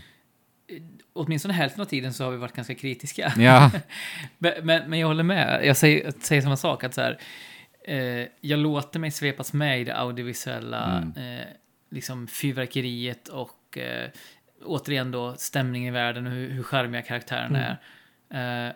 åtminstone 1.13 1.55
hälften 1.55 1.81
av 1.81 1.85
tiden 1.85 2.13
så 2.15 2.25
har 2.25 2.31
vi 2.31 2.37
varit 2.37 2.53
ganska 2.53 2.75
kritiska. 2.75 3.33
Ja, 3.39 3.71
Men, 4.39 4.53
men, 4.63 4.91
men 4.91 4.99
jag 4.99 5.07
håller 5.07 5.23
med. 5.23 5.61
Jag 5.67 5.77
säger, 5.77 6.05
jag 6.05 6.15
säger 6.15 6.43
samma 6.43 6.57
sak. 6.57 6.85
Att 6.85 6.95
så 6.95 7.01
här, 7.01 7.19
eh, 7.85 8.27
jag 8.41 8.59
låter 8.59 9.01
mig 9.01 9.11
svepas 9.11 9.53
med 9.53 9.81
i 9.81 9.85
det 9.85 9.97
audiovisuella 9.97 10.99
Mm. 11.17 11.39
eh, 11.41 11.47
liksom 11.91 12.27
fyrverkeriet 12.27 13.29
och 13.29 13.79
eh, 13.79 14.11
återigen 14.65 15.11
då 15.11 15.35
stämningen 15.39 15.89
i 15.89 15.97
världen 15.97 16.27
och 16.27 16.33
hur, 16.33 16.51
hur 16.51 16.63
charmiga 16.63 17.03
karaktärerna 17.03 17.59
Mm. 17.59 17.77
är. 18.31 18.69
Eh, 18.69 18.73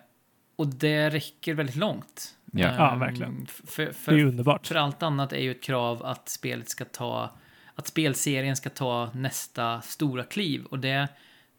och 0.57 0.67
det 0.67 1.11
räcker 1.11 1.55
väldigt 1.55 1.77
långt. 1.77 2.35
Ja. 2.53 2.75
Ja, 2.79 2.93
Ehm, 2.93 2.99
verkligen. 3.01 3.47
f- 3.49 3.61
För, 3.65 3.83
Det 3.85 3.89
är 3.89 3.93
för, 3.93 4.25
underbart. 4.25 4.67
för 4.67 4.75
allt 4.75 5.03
annat 5.03 5.33
är 5.33 5.41
ju 5.41 5.51
ett 5.51 5.63
krav 5.63 6.07
att 6.07 6.29
spelet 6.29 6.69
ska 6.69 6.85
ta, 6.85 7.31
att 7.75 7.87
spelserien 7.87 8.57
ska 8.57 8.71
ta 8.71 9.11
nästa 9.15 9.81
stora 9.81 10.25
kliv 10.25 10.65
och 10.65 10.79
det 10.79 11.09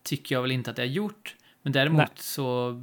tycker 0.03 0.35
jag 0.35 0.41
väl 0.41 0.51
inte 0.51 0.69
att 0.69 0.75
det 0.75 0.81
har 0.81 0.87
gjort. 0.87 1.35
Men 1.61 1.73
däremot 1.73 1.97
Nej. 1.99 2.07
så 2.15 2.75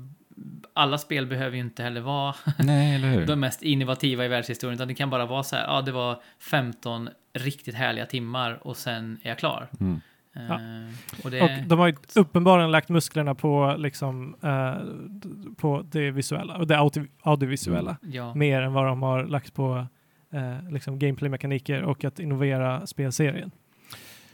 alla 0.73 0.99
spel 0.99 1.27
behöver 1.27 1.57
ju 1.57 1.63
inte 1.63 1.83
heller 1.83 2.01
vara 2.01 2.35
Nej, 2.59 2.95
eller 2.95 3.09
hur? 3.09 3.27
de 3.27 3.41
mest 3.41 3.63
innovativa 3.63 4.25
i 4.25 4.29
världshistorien, 4.29 4.75
utan 4.75 4.89
det 4.89 4.95
kan 4.95 5.11
bara 5.11 5.27
vara 5.27 5.43
så 5.43 5.57
här, 5.57 5.65
ja, 5.65 5.83
det 5.83 5.93
var 5.93 6.23
15 6.39 7.09
riktigt 7.33 7.75
härliga 7.75 8.07
timmar 8.07 8.67
och 8.67 8.77
sen 8.77 9.19
är 9.23 9.29
jag 9.29 9.39
klar. 9.39 9.69
Mm. 9.81 10.01
Eh, 10.37 11.25
och 11.25 11.31
det, 11.31 11.43
Och 11.43 11.51
de 11.67 11.79
har 11.79 11.87
ju 11.87 11.95
uppenbarligen 12.15 12.71
lagt 12.71 12.89
musklerna 12.89 13.35
på, 13.35 13.75
liksom, 13.79 14.37
eh, 14.43 15.55
på 15.57 15.85
det 15.91 16.11
visuella 16.11 16.57
och 16.57 16.67
det 16.67 16.77
audio- 16.77 17.09
audiovisuella. 17.23 17.97
ja, 18.03 18.35
Mer 18.35 18.63
än 18.63 18.73
vad 18.73 18.87
de 18.87 19.03
har 19.03 19.25
lagt 19.25 19.55
på 19.55 19.87
eh, 20.33 20.71
liksom 20.71 20.99
gameplay-mekaniker 20.99 21.83
och 21.83 22.05
att 22.05 22.19
innovera 22.19 22.87
spelserien. 22.87 23.51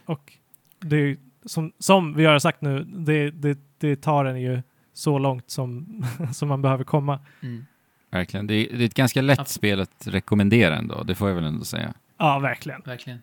Och 0.04 0.32
det 0.80 0.96
är 0.96 1.00
ju, 1.00 1.16
som, 1.44 1.72
som 1.78 2.14
vi 2.14 2.24
har 2.24 2.38
sagt 2.38 2.60
nu, 2.62 2.84
det, 2.84 3.30
det, 3.30 3.58
det 3.78 3.96
tar 4.02 4.24
en 4.24 4.40
ju 4.40 4.62
så 4.92 5.18
långt 5.18 5.50
som, 5.50 6.04
som 6.32 6.48
man 6.48 6.62
behöver 6.62 6.84
komma. 6.84 7.20
mm, 7.42 7.66
Verkligen. 8.10 8.46
Det 8.46 8.54
är, 8.54 8.76
det 8.76 8.84
är 8.84 8.86
ett 8.86 8.94
ganska 8.94 9.22
lätt 9.22 9.38
Ab- 9.38 9.44
spel 9.48 9.80
att 9.80 10.06
rekommendera 10.06 10.76
ändå, 10.76 11.02
det 11.02 11.14
får 11.14 11.28
jag 11.28 11.34
väl 11.36 11.44
ändå 11.44 11.64
säga. 11.64 11.94
Ja, 12.18 12.38
verkligen. 12.38 12.82
verkligen. 12.84 13.18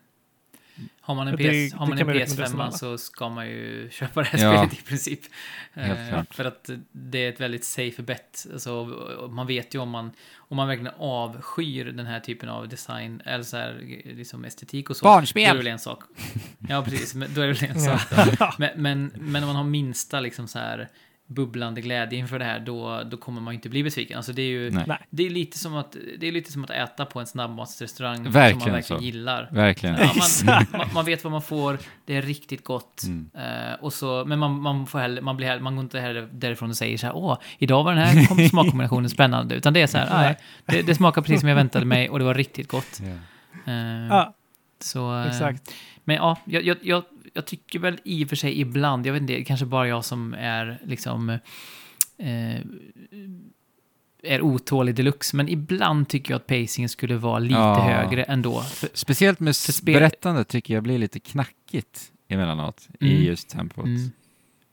Har 1.01 1.15
man 1.15 1.27
en, 1.27 1.35
Det- 1.35 1.67
PS, 1.69 1.73
har 1.73 1.85
det 1.85 1.89
man 1.89 1.99
en 1.99 2.07
man 2.07 2.27
till 2.27 2.43
PS5 2.43 2.53
alla. 2.61 2.71
så 2.71 2.97
ska 2.97 3.29
man 3.29 3.47
ju 3.47 3.89
köpa 3.91 4.21
det 4.21 4.27
här 4.27 4.39
Ja. 4.39 4.57
spelet 4.57 4.73
i 4.79 4.85
princip. 4.85 5.19
Helt 5.73 5.99
Eh, 5.99 6.09
klart. 6.09 6.35
för 6.35 6.45
att 6.45 6.69
det 6.91 7.25
är 7.25 7.29
ett 7.29 7.41
väldigt 7.41 7.63
safe 7.65 8.01
bet. 8.01 8.47
Alltså, 8.53 8.85
man 9.31 9.47
vet 9.47 9.75
ju 9.75 9.79
om 9.79 9.89
man, 9.89 10.11
om 10.37 10.57
man 10.57 10.67
verkligen 10.67 10.93
avskyr 10.97 11.85
den 11.85 12.05
här 12.05 12.19
typen 12.19 12.49
av 12.49 12.67
design, 12.69 13.21
eller 13.25 13.43
så 13.43 13.57
här, 13.57 13.81
liksom 14.15 14.45
estetik 14.45 14.89
och 14.89 14.97
så. 14.97 15.05
Då 15.05 15.11
är 15.41 15.51
det 15.51 15.57
väl 15.57 15.67
en 15.67 15.79
sak. 15.79 16.03
Ja, 16.69 16.83
precis. 16.83 17.15
Men 17.15 17.33
då 17.33 17.41
är 17.41 17.47
det 17.47 17.53
väl 17.53 17.69
en 17.71 17.79
sak. 17.81 18.01
Men, 18.59 18.69
men, 18.75 19.11
men 19.15 19.43
om 19.43 19.47
man 19.47 19.55
har 19.55 19.63
minsta 19.63 20.19
liksom 20.19 20.47
så 20.47 20.59
här 20.59 20.89
bubblande 21.29 21.81
glädje 21.81 22.19
inför 22.19 22.39
det 22.39 22.45
här, 22.45 22.59
då, 22.59 23.03
då 23.11 23.17
kommer 23.17 23.41
man 23.41 23.53
ju 23.53 23.55
inte 23.55 23.69
bli 23.69 23.83
besviken. 23.83 24.17
Alltså 24.17 24.33
det 24.33 24.41
är 24.41 24.47
ju 24.47 24.71
Nej. 24.71 24.97
Det 25.09 25.25
är 25.25 25.29
lite 25.29 25.57
som 25.57 25.75
att, 25.75 25.95
det 26.19 26.27
är 26.27 26.31
lite 26.31 26.51
som 26.51 26.63
att 26.63 26.69
äta 26.69 27.05
på 27.05 27.19
en 27.19 27.25
snabbmatsrestaurang 27.25 28.15
som 28.15 28.23
man 28.23 28.33
Verkligen 28.33 28.83
så. 28.83 28.97
gillar. 28.97 29.49
Verkligen. 29.51 29.95
Ja, 29.99 30.11
man, 30.45 30.65
man, 30.71 30.87
man 30.93 31.05
vet 31.05 31.23
vad 31.23 31.31
man 31.31 31.41
får, 31.41 31.77
det 32.05 32.15
är 32.15 32.21
riktigt 32.21 32.63
gott. 32.63 33.03
Mm. 33.03 33.29
Eh, 33.33 33.73
och 33.79 33.93
så, 33.93 34.23
men 34.25 34.39
man, 34.39 34.61
man, 34.61 34.87
får 34.87 34.99
heller, 34.99 35.21
man, 35.21 35.37
blir 35.37 35.47
heller, 35.47 35.61
man 35.61 35.75
går 35.75 35.83
inte 35.83 35.99
heller 35.99 36.29
därifrån 36.31 36.69
och 36.69 36.77
säger 36.77 36.97
så 36.97 37.05
här, 37.05 37.15
åh, 37.15 37.37
idag 37.57 37.83
var 37.83 37.93
den 37.95 38.03
här 38.03 38.25
kom- 38.27 38.39
smakkombinationen 38.49 39.09
spännande. 39.09 39.55
Utan 39.55 39.73
det 39.73 39.81
är 39.81 39.87
så 39.87 39.97
här, 39.97 40.09
nej, 40.23 40.37
det, 40.65 40.81
det 40.81 40.95
smakar 40.95 41.21
precis 41.21 41.39
som 41.39 41.49
jag 41.49 41.55
väntade 41.55 41.85
mig 41.85 42.09
och 42.09 42.19
det 42.19 42.25
var 42.25 42.33
riktigt 42.33 42.67
gott. 42.67 42.99
Ja. 43.01 43.71
Eh, 43.73 44.07
Ja, 44.09 44.35
så, 44.81 45.15
eh, 45.21 45.27
exakt. 45.27 45.73
Men 46.03 46.15
ja, 46.15 46.37
jag, 46.45 46.63
jag, 46.63 46.77
jag, 46.81 47.03
jag 47.39 47.45
tycker 47.45 47.79
väl 47.79 47.99
i 48.03 48.25
och 48.25 48.29
för 48.29 48.35
sig 48.35 48.59
ibland, 48.61 49.05
jag 49.05 49.13
vet 49.13 49.21
inte, 49.21 49.33
det 49.33 49.39
är 49.41 49.43
kanske 49.43 49.65
bara 49.65 49.87
jag 49.87 50.05
som 50.05 50.33
är 50.33 50.81
liksom 50.85 51.29
eh, 52.17 52.59
är 54.23 54.41
otålig 54.41 54.95
deluxe, 54.95 55.35
men 55.35 55.49
ibland 55.49 56.07
tycker 56.09 56.31
jag 56.33 56.35
att 56.39 56.47
pacingen 56.47 56.89
skulle 56.89 57.17
vara 57.17 57.39
lite 57.39 57.53
Ja. 57.55 57.81
högre 57.81 58.23
ändå. 58.23 58.61
För, 58.61 58.89
Speciellt 58.93 59.39
med 59.39 59.55
berättandet 59.83 60.47
tycker 60.47 60.73
jag 60.73 60.83
blir 60.83 60.97
lite 60.97 61.19
knackigt 61.19 62.11
emellanåt 62.27 62.87
i 62.99 63.11
Mm. 63.11 63.23
just 63.23 63.49
tempot. 63.49 63.85
mm, 63.85 64.11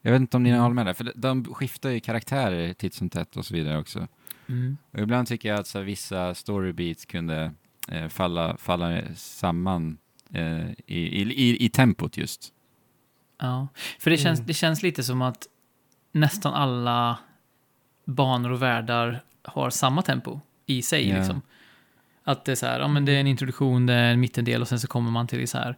Jag 0.02 0.12
vet 0.12 0.20
inte 0.20 0.36
om 0.36 0.42
ni 0.42 0.48
Mm. 0.50 0.62
håller 0.62 0.74
med 0.74 0.86
där, 0.86 0.94
för 0.94 1.04
de- 1.04 1.12
de 1.16 1.44
skiftar 1.54 1.90
ju 1.90 2.00
karaktärer 2.00 2.72
titt 2.72 2.94
som 2.94 3.10
tätt 3.10 3.36
och 3.36 3.46
så 3.46 3.54
vidare 3.54 3.78
också. 3.78 4.08
mm, 4.48 4.76
Och 4.92 4.98
ibland 4.98 5.28
tycker 5.28 5.48
jag 5.48 5.58
att 5.60 5.66
så 5.66 5.78
här, 5.78 5.84
vissa 5.84 6.34
storybeats 6.34 7.04
kunde 7.04 7.52
eh, 7.88 8.08
falla, 8.08 8.56
falla 8.56 9.02
samman 9.14 9.98
eh, 10.32 10.70
i, 10.70 10.76
i, 10.86 11.22
i, 11.22 11.64
i 11.64 11.68
tempot 11.68 12.16
just. 12.16 12.52
Ja. 13.38 13.68
För 13.98 14.10
det 14.10 14.16
känns, 14.16 14.38
Mm. 14.38 14.46
det 14.46 14.54
känns 14.54 14.82
lite 14.82 15.02
som 15.02 15.22
att 15.22 15.46
nästan 16.12 16.54
alla 16.54 17.18
banor 18.04 18.50
och 18.52 18.62
världar 18.62 19.20
har 19.42 19.70
samma 19.70 20.02
tempo 20.02 20.40
i 20.66 20.82
sig. 20.82 21.08
Ja. 21.08 21.16
Liksom. 21.16 21.42
Att 22.24 22.44
det 22.44 22.52
är 22.52 22.56
så 22.56 22.66
här, 22.66 22.80
ja 22.80 22.88
men 22.88 23.04
det 23.04 23.12
är 23.12 23.20
en 23.20 23.26
introduktion, 23.26 23.86
det 23.86 23.92
är 23.94 24.12
en 24.12 24.20
mittendel 24.20 24.60
och 24.62 24.68
sen 24.68 24.80
så 24.80 24.86
kommer 24.88 25.10
man 25.10 25.26
till 25.26 25.48
så 25.48 25.58
här 25.58 25.76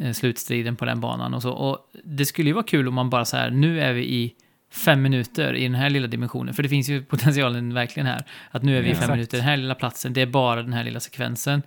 eh, 0.00 0.12
slutstriden 0.12 0.76
på 0.76 0.84
den 0.84 1.00
banan 1.00 1.34
och 1.34 1.42
så. 1.42 1.50
Och 1.52 1.90
det 2.04 2.26
skulle 2.26 2.48
ju 2.48 2.52
vara 2.54 2.64
kul 2.64 2.88
om 2.88 2.94
man 2.94 3.10
bara 3.10 3.24
så 3.24 3.36
här, 3.36 3.50
nu 3.50 3.80
är 3.80 3.92
vi 3.92 4.04
i 4.14 4.34
fem 4.70 5.02
minuter 5.02 5.54
i 5.54 5.62
den 5.62 5.74
här 5.74 5.90
lilla 5.90 6.06
dimensionen, 6.06 6.54
för 6.54 6.62
det 6.62 6.68
finns 6.68 6.88
ju 6.88 7.04
potentialen 7.10 7.74
verkligen 7.74 8.06
här. 8.06 8.24
Att 8.50 8.62
nu 8.62 8.78
är 8.78 8.82
vi 8.82 8.90
i 8.90 8.94
fem 8.94 9.10
minuter, 9.10 9.36
den 9.36 9.46
här 9.46 9.56
lilla 9.56 9.74
platsen, 9.74 10.12
det 10.12 10.20
är 10.20 10.26
bara 10.26 10.62
den 10.62 10.72
här 10.72 10.84
lilla 10.84 11.00
sekvensen. 11.00 11.62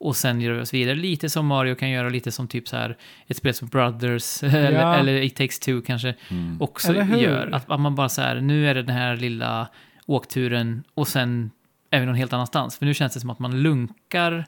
Och 0.00 0.16
sen 0.16 0.40
gör 0.40 0.52
vi 0.52 0.60
oss 0.62 0.74
vidare, 0.74 0.94
lite 0.94 1.28
som 1.30 1.46
Mario 1.46 1.74
kan 1.74 1.90
göra, 1.90 2.08
lite 2.08 2.32
som 2.32 2.48
typ 2.48 2.68
så 2.68 2.76
här 2.76 2.96
ett 3.26 3.36
spel 3.36 3.54
som 3.54 3.68
Brothers, 3.68 4.42
eller, 4.42 4.72
Ja. 4.72 4.94
eller 4.94 5.22
It 5.22 5.36
takes 5.36 5.58
two 5.58 5.80
kanske 5.86 6.14
Mm. 6.30 6.56
också 6.62 6.92
gör. 6.94 7.50
Att, 7.52 7.70
att 7.70 7.80
man 7.80 7.94
bara 7.94 8.08
så 8.08 8.22
här, 8.22 8.40
nu 8.40 8.68
är 8.68 8.74
det 8.74 8.82
den 8.82 8.96
här 8.96 9.16
lilla 9.16 9.68
åkturen 10.06 10.82
och 10.94 11.08
sen 11.08 11.50
är 11.90 12.00
vi 12.00 12.06
någon 12.06 12.14
helt 12.14 12.32
annanstans. 12.32 12.78
För 12.78 12.86
nu 12.86 12.94
känns 12.94 13.14
det 13.14 13.20
som 13.20 13.30
att 13.30 13.38
man 13.38 13.62
lunkar 13.62 14.46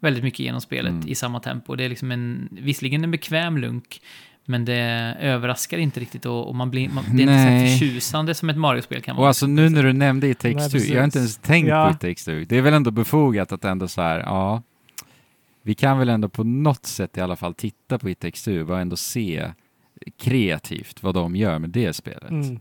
väldigt 0.00 0.24
mycket 0.24 0.40
genom 0.40 0.60
spelet 0.60 0.90
Mm. 0.92 1.08
i 1.08 1.14
samma 1.14 1.40
tempo. 1.40 1.74
Det 1.76 1.84
är 1.84 1.88
liksom 1.88 2.10
en, 2.12 2.48
visserligen 2.50 3.04
en 3.04 3.10
bekväm 3.10 3.58
lunk, 3.58 4.00
men 4.44 4.64
det 4.64 4.76
överraskar 5.20 5.78
inte 5.78 6.00
riktigt 6.00 6.26
och, 6.26 6.48
och 6.48 6.54
man 6.54 6.70
blir, 6.70 6.88
man, 6.88 7.04
det 7.16 7.22
är 7.22 7.22
inte 7.22 7.38
så 7.38 7.50
Nej. 7.50 7.78
förtjusande 7.78 8.34
som 8.34 8.50
ett 8.50 8.56
Mario-spel 8.56 9.02
kan 9.02 9.12
Och 9.16 9.18
vara. 9.18 9.28
alltså 9.28 9.46
nu 9.46 9.68
när 9.68 9.82
du 9.82 9.92
nämnde 9.92 10.28
It 10.28 10.42
Nej, 10.42 10.52
takes 10.54 10.68
two, 10.68 10.72
precis. 10.76 10.90
jag 10.90 10.98
har 11.00 11.04
inte 11.04 11.18
ens 11.18 11.36
tänkt 11.38 11.68
Ja. 11.68 11.86
på 11.86 11.94
It 11.94 12.00
takes 12.00 12.24
two. 12.24 12.44
Det 12.48 12.58
är 12.58 12.62
väl 12.62 12.74
ändå 12.74 12.90
befogat 12.90 13.52
att 13.52 13.64
ändå 13.64 13.88
så 13.88 14.02
här, 14.02 14.18
ja, 14.20 14.62
vi 15.62 15.74
kan 15.74 15.98
väl 15.98 16.08
ändå 16.08 16.28
på 16.28 16.44
något 16.44 16.86
sätt 16.86 17.18
i 17.18 17.20
alla 17.20 17.36
fall 17.36 17.54
titta 17.54 17.98
på 17.98 18.10
It 18.10 18.20
takes 18.20 18.44
two 18.44 18.62
och 18.70 18.80
ändå 18.80 18.96
se 18.96 19.52
kreativt 20.18 21.02
vad 21.02 21.14
de 21.14 21.36
gör 21.36 21.58
med 21.58 21.70
det 21.70 21.92
spelet. 21.92 22.30
Mm. 22.30 22.60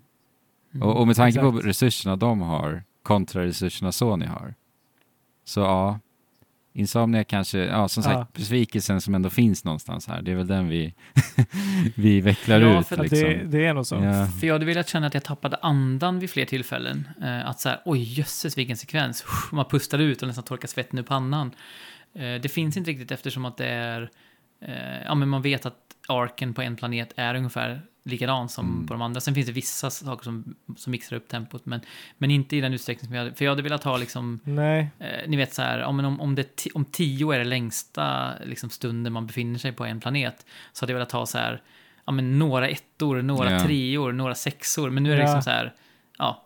Mm. 0.74 0.88
Och, 0.88 1.00
och 1.00 1.08
med 1.08 1.16
tanke 1.16 1.40
på 1.40 1.48
Exakt. 1.48 1.66
resurserna 1.68 2.16
de 2.16 2.42
har 2.42 2.84
kontra 3.04 3.46
resurserna 3.46 3.92
Sony 3.92 4.26
har. 4.26 4.56
Så 5.46 5.60
ja, 5.60 6.00
Insomnia 6.74 7.24
kanske, 7.24 7.60
ja 7.60 7.88
som 7.88 8.04
sagt, 8.04 8.16
Ja. 8.16 8.28
besvikelsen 8.34 9.02
som 9.02 9.16
ändå 9.16 9.30
finns 9.30 9.64
någonstans 9.66 10.08
här, 10.08 10.22
det 10.22 10.32
är 10.32 10.36
väl 10.36 10.48
den 10.48 10.68
vi, 10.70 10.94
vi 11.96 12.22
vecklar 12.22 12.60
Ja, 12.60 12.80
ut 12.80 12.92
liksom. 12.92 13.20
det, 13.20 13.44
det 13.46 13.66
är 13.66 13.74
nog 13.74 13.86
så. 13.86 13.96
Ja. 13.96 14.28
För 14.40 14.48
jag 14.48 14.56
hade 14.56 14.66
velat 14.66 14.88
känna 14.90 15.08
att 15.08 15.14
jag 15.14 15.24
tappade 15.24 15.56
andan 15.62 16.20
vid 16.20 16.30
fler 16.30 16.46
tillfällen. 16.46 17.08
Eh, 17.22 17.50
att 17.50 17.60
så 17.60 17.70
här, 17.70 17.82
oj 17.86 18.20
jösses 18.20 18.58
vilken 18.58 18.78
sekvens. 18.78 19.26
Man 19.52 19.66
pustar 19.66 20.00
ut 20.00 20.22
och 20.22 20.28
nästan 20.28 20.44
torkar 20.44 20.68
svetten 20.68 21.00
ur 21.00 21.04
pannan. 21.04 21.52
Eh, 22.14 22.42
det 22.42 22.52
finns 22.52 22.78
inte 22.78 22.92
riktigt 22.92 23.12
eftersom 23.12 23.46
att 23.46 23.58
det 23.58 23.66
är, 23.68 24.10
eh, 24.62 25.02
ja 25.06 25.16
men 25.16 25.30
man 25.30 25.42
vet 25.42 25.66
att 25.66 25.78
arken 26.08 26.54
på 26.54 26.62
en 26.62 26.76
planet 26.76 27.14
är 27.16 27.36
ungefär 27.36 27.82
likadan 28.04 28.50
som 28.50 28.66
Mm. 28.70 28.88
på 28.88 28.94
de 28.94 29.02
andra. 29.02 29.22
Sen 29.22 29.36
finns 29.36 29.48
det 29.48 29.54
vissa 29.54 29.90
saker 29.90 30.24
som, 30.24 30.56
som 30.78 30.92
mixar 30.92 31.16
upp 31.16 31.28
tempot, 31.28 31.66
men, 31.66 31.82
men 32.18 32.32
inte 32.32 32.56
i 32.56 32.62
den 32.62 32.74
utsträckning 32.74 33.06
som 33.08 33.16
jag 33.16 33.24
hade. 33.24 33.36
För 33.36 33.46
jag 33.46 33.52
hade 33.52 33.62
velat 33.62 33.84
ha 33.84 33.98
liksom, 33.98 34.40
eh, 35.00 35.08
ni 35.28 35.38
vet 35.38 35.54
så 35.54 35.62
här, 35.62 35.80
ja, 35.80 35.92
men 35.92 36.06
om, 36.06 36.22
om, 36.22 36.36
det, 36.36 36.68
om 36.74 36.86
tio 36.86 37.32
är 37.32 37.40
det 37.40 37.46
längsta 37.46 38.32
liksom, 38.46 38.70
stunden 38.70 39.14
man 39.14 39.28
befinner 39.28 39.60
sig 39.60 39.72
på 39.72 39.86
en 39.86 40.00
planet, 40.00 40.46
så 40.74 40.84
hade 40.84 40.94
jag 40.94 40.98
velat 40.98 41.12
ha 41.12 41.26
så 41.26 41.38
här, 41.38 41.62
ja 42.06 42.12
men 42.12 42.40
några 42.40 42.68
ettor, 42.70 43.22
några 43.22 43.52
Ja. 43.52 43.64
treor, 43.64 44.12
några 44.12 44.36
sexor, 44.36 44.90
men 44.90 45.04
nu 45.04 45.12
är 45.12 45.16
det 45.16 45.22
Ja. 45.22 45.28
liksom 45.28 45.42
så 45.42 45.50
här, 45.50 45.74
ja, 46.18 46.46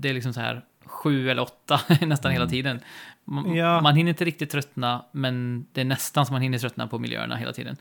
det 0.00 0.08
är 0.08 0.14
liksom 0.14 0.32
så 0.34 0.40
här 0.40 0.64
sju 0.84 1.30
eller 1.30 1.42
åtta 1.42 1.80
nästan 2.00 2.32
hela 2.32 2.44
Mm. 2.44 2.50
tiden. 2.52 2.80
Man, 3.28 3.54
Ja. 3.54 3.80
man 3.80 3.96
hinner 3.96 4.08
inte 4.08 4.24
riktigt 4.24 4.50
tröttna, 4.50 5.04
men 5.12 5.66
det 5.72 5.80
är 5.80 5.84
nästan 5.84 6.26
som 6.26 6.32
man 6.34 6.42
hinner 6.42 6.58
tröttna 6.58 6.86
på 6.86 6.98
miljöerna 6.98 7.36
hela 7.36 7.52
tiden. 7.52 7.76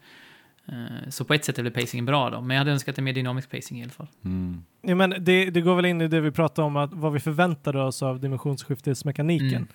Eh, 0.67 1.09
Så 1.09 1.25
på 1.25 1.33
ett 1.33 1.45
sätt 1.45 1.59
är 1.59 1.63
väl 1.63 1.71
pacingen 1.71 2.05
bra 2.05 2.29
då, 2.29 2.41
men 2.41 2.55
jag 2.55 2.61
hade 2.61 2.71
önskat 2.71 2.97
en 2.97 3.03
mer 3.03 3.13
dynamisk 3.13 3.51
pacing 3.51 3.79
i 3.79 3.83
alla 3.83 3.91
fall. 3.91 4.07
Mm. 4.25 4.63
ja, 4.81 4.95
men 4.95 5.13
det, 5.19 5.49
det 5.49 5.61
går 5.61 5.75
väl 5.75 5.85
in 5.85 6.01
i 6.01 6.07
det 6.07 6.21
vi 6.21 6.31
pratade 6.31 6.65
om, 6.65 6.75
att 6.77 6.93
vad 6.93 7.13
vi 7.13 7.19
förväntade 7.19 7.81
oss 7.83 8.03
av 8.03 8.19
dimensionsskiftesmekaniken. 8.19 9.67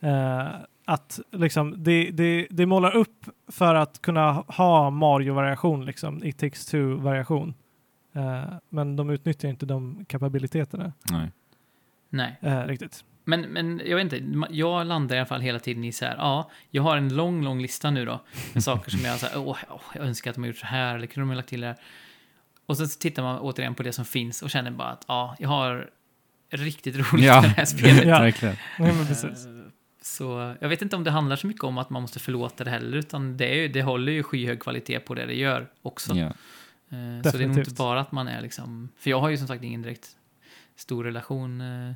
Mm. 0.00 0.38
Eh, 0.46 0.52
att 0.84 1.20
liksom, 1.32 1.74
det, 1.82 2.10
det, 2.10 2.46
det 2.50 2.66
målar 2.66 2.96
upp 2.96 3.24
för 3.48 3.74
att 3.74 4.02
kunna 4.02 4.32
ha 4.32 4.90
Mario-variation, 4.90 5.84
liksom, 5.84 6.24
It 6.24 6.38
takes 6.38 6.72
two-variation. 6.74 7.54
Eh, 8.14 8.44
men 8.68 8.96
de 8.96 9.10
utnyttjar 9.10 9.48
inte 9.48 9.66
de 9.66 10.04
kapabiliteterna 10.08 10.92
Nej. 11.10 11.30
Nej. 12.08 12.36
eh, 12.40 12.60
riktigt. 12.66 13.04
Men, 13.24 13.40
men 13.40 13.82
jag 13.86 13.96
vet 13.96 14.12
inte, 14.12 14.46
jag 14.50 14.86
landar 14.86 15.16
i 15.16 15.18
alla 15.18 15.26
fall 15.26 15.40
hela 15.40 15.58
tiden 15.58 15.84
i 15.84 15.92
så 15.92 16.04
här, 16.04 16.16
ja, 16.16 16.50
jag 16.70 16.82
har 16.82 16.96
en 16.96 17.16
lång, 17.16 17.44
lång 17.44 17.62
lista 17.62 17.90
nu 17.90 18.04
då, 18.04 18.20
med 18.52 18.64
saker 18.64 18.90
som 18.90 19.00
jag 19.00 19.18
så 19.18 19.26
här, 19.26 19.38
åh, 19.38 19.58
åh, 19.70 19.80
jag 19.94 20.04
önskar 20.06 20.30
att 20.30 20.34
de 20.34 20.40
har 20.42 20.46
gjort 20.48 20.56
så 20.56 20.66
här, 20.66 20.94
eller 20.96 21.06
kunde 21.06 21.22
de 21.22 21.28
ha 21.28 21.36
lagt 21.36 21.48
till 21.48 21.60
det 21.60 21.66
här. 21.66 21.76
Och 22.66 22.76
sen 22.76 22.88
så 22.88 22.98
tittar 22.98 23.22
man 23.22 23.38
återigen 23.38 23.74
på 23.74 23.82
det 23.82 23.92
som 23.92 24.04
finns 24.04 24.42
och 24.42 24.50
känner 24.50 24.70
bara 24.70 24.88
att, 24.88 25.04
ja, 25.08 25.36
jag 25.38 25.48
har 25.48 25.90
riktigt 26.50 26.96
roligt 26.96 27.26
Ja, 27.26 27.40
med 27.40 27.50
det 27.50 27.54
här 27.56 27.64
spelet. 27.64 28.04
Ja. 28.06 28.18
verkligen. 28.20 28.56
Nej, 28.78 28.92
men 28.94 29.06
precis. 29.06 29.46
Eh, 29.46 29.52
Så 30.02 30.54
jag 30.60 30.68
vet 30.68 30.82
inte 30.82 30.96
om 30.96 31.04
det 31.04 31.10
handlar 31.10 31.36
så 31.36 31.46
mycket 31.46 31.64
om 31.64 31.78
att 31.78 31.90
man 31.90 32.02
måste 32.02 32.18
förlåta 32.18 32.64
det 32.64 32.70
heller, 32.70 32.96
utan 32.96 33.36
det, 33.36 33.46
är 33.46 33.54
ju, 33.54 33.68
det 33.68 33.82
håller 33.82 34.12
ju 34.12 34.22
skyhög 34.22 34.60
kvalitet 34.60 34.98
på 35.00 35.14
det 35.14 35.26
det 35.26 35.34
gör 35.34 35.68
också. 35.82 36.14
Ja. 36.14 36.26
Eh, 36.26 36.32
Så 36.90 36.96
det 36.96 36.98
är 36.98 37.22
nog 37.22 37.22
Definitivt. 37.22 37.68
inte 37.68 37.78
bara 37.78 38.00
att 38.00 38.12
man 38.12 38.28
är 38.28 38.40
liksom... 38.40 38.88
För 38.98 39.10
jag 39.10 39.20
har 39.20 39.28
ju 39.28 39.36
som 39.36 39.46
sagt 39.48 39.62
ingen 39.64 39.82
direkt 39.82 40.08
stor 40.76 41.04
relation 41.04 41.60
eh, 41.60 41.92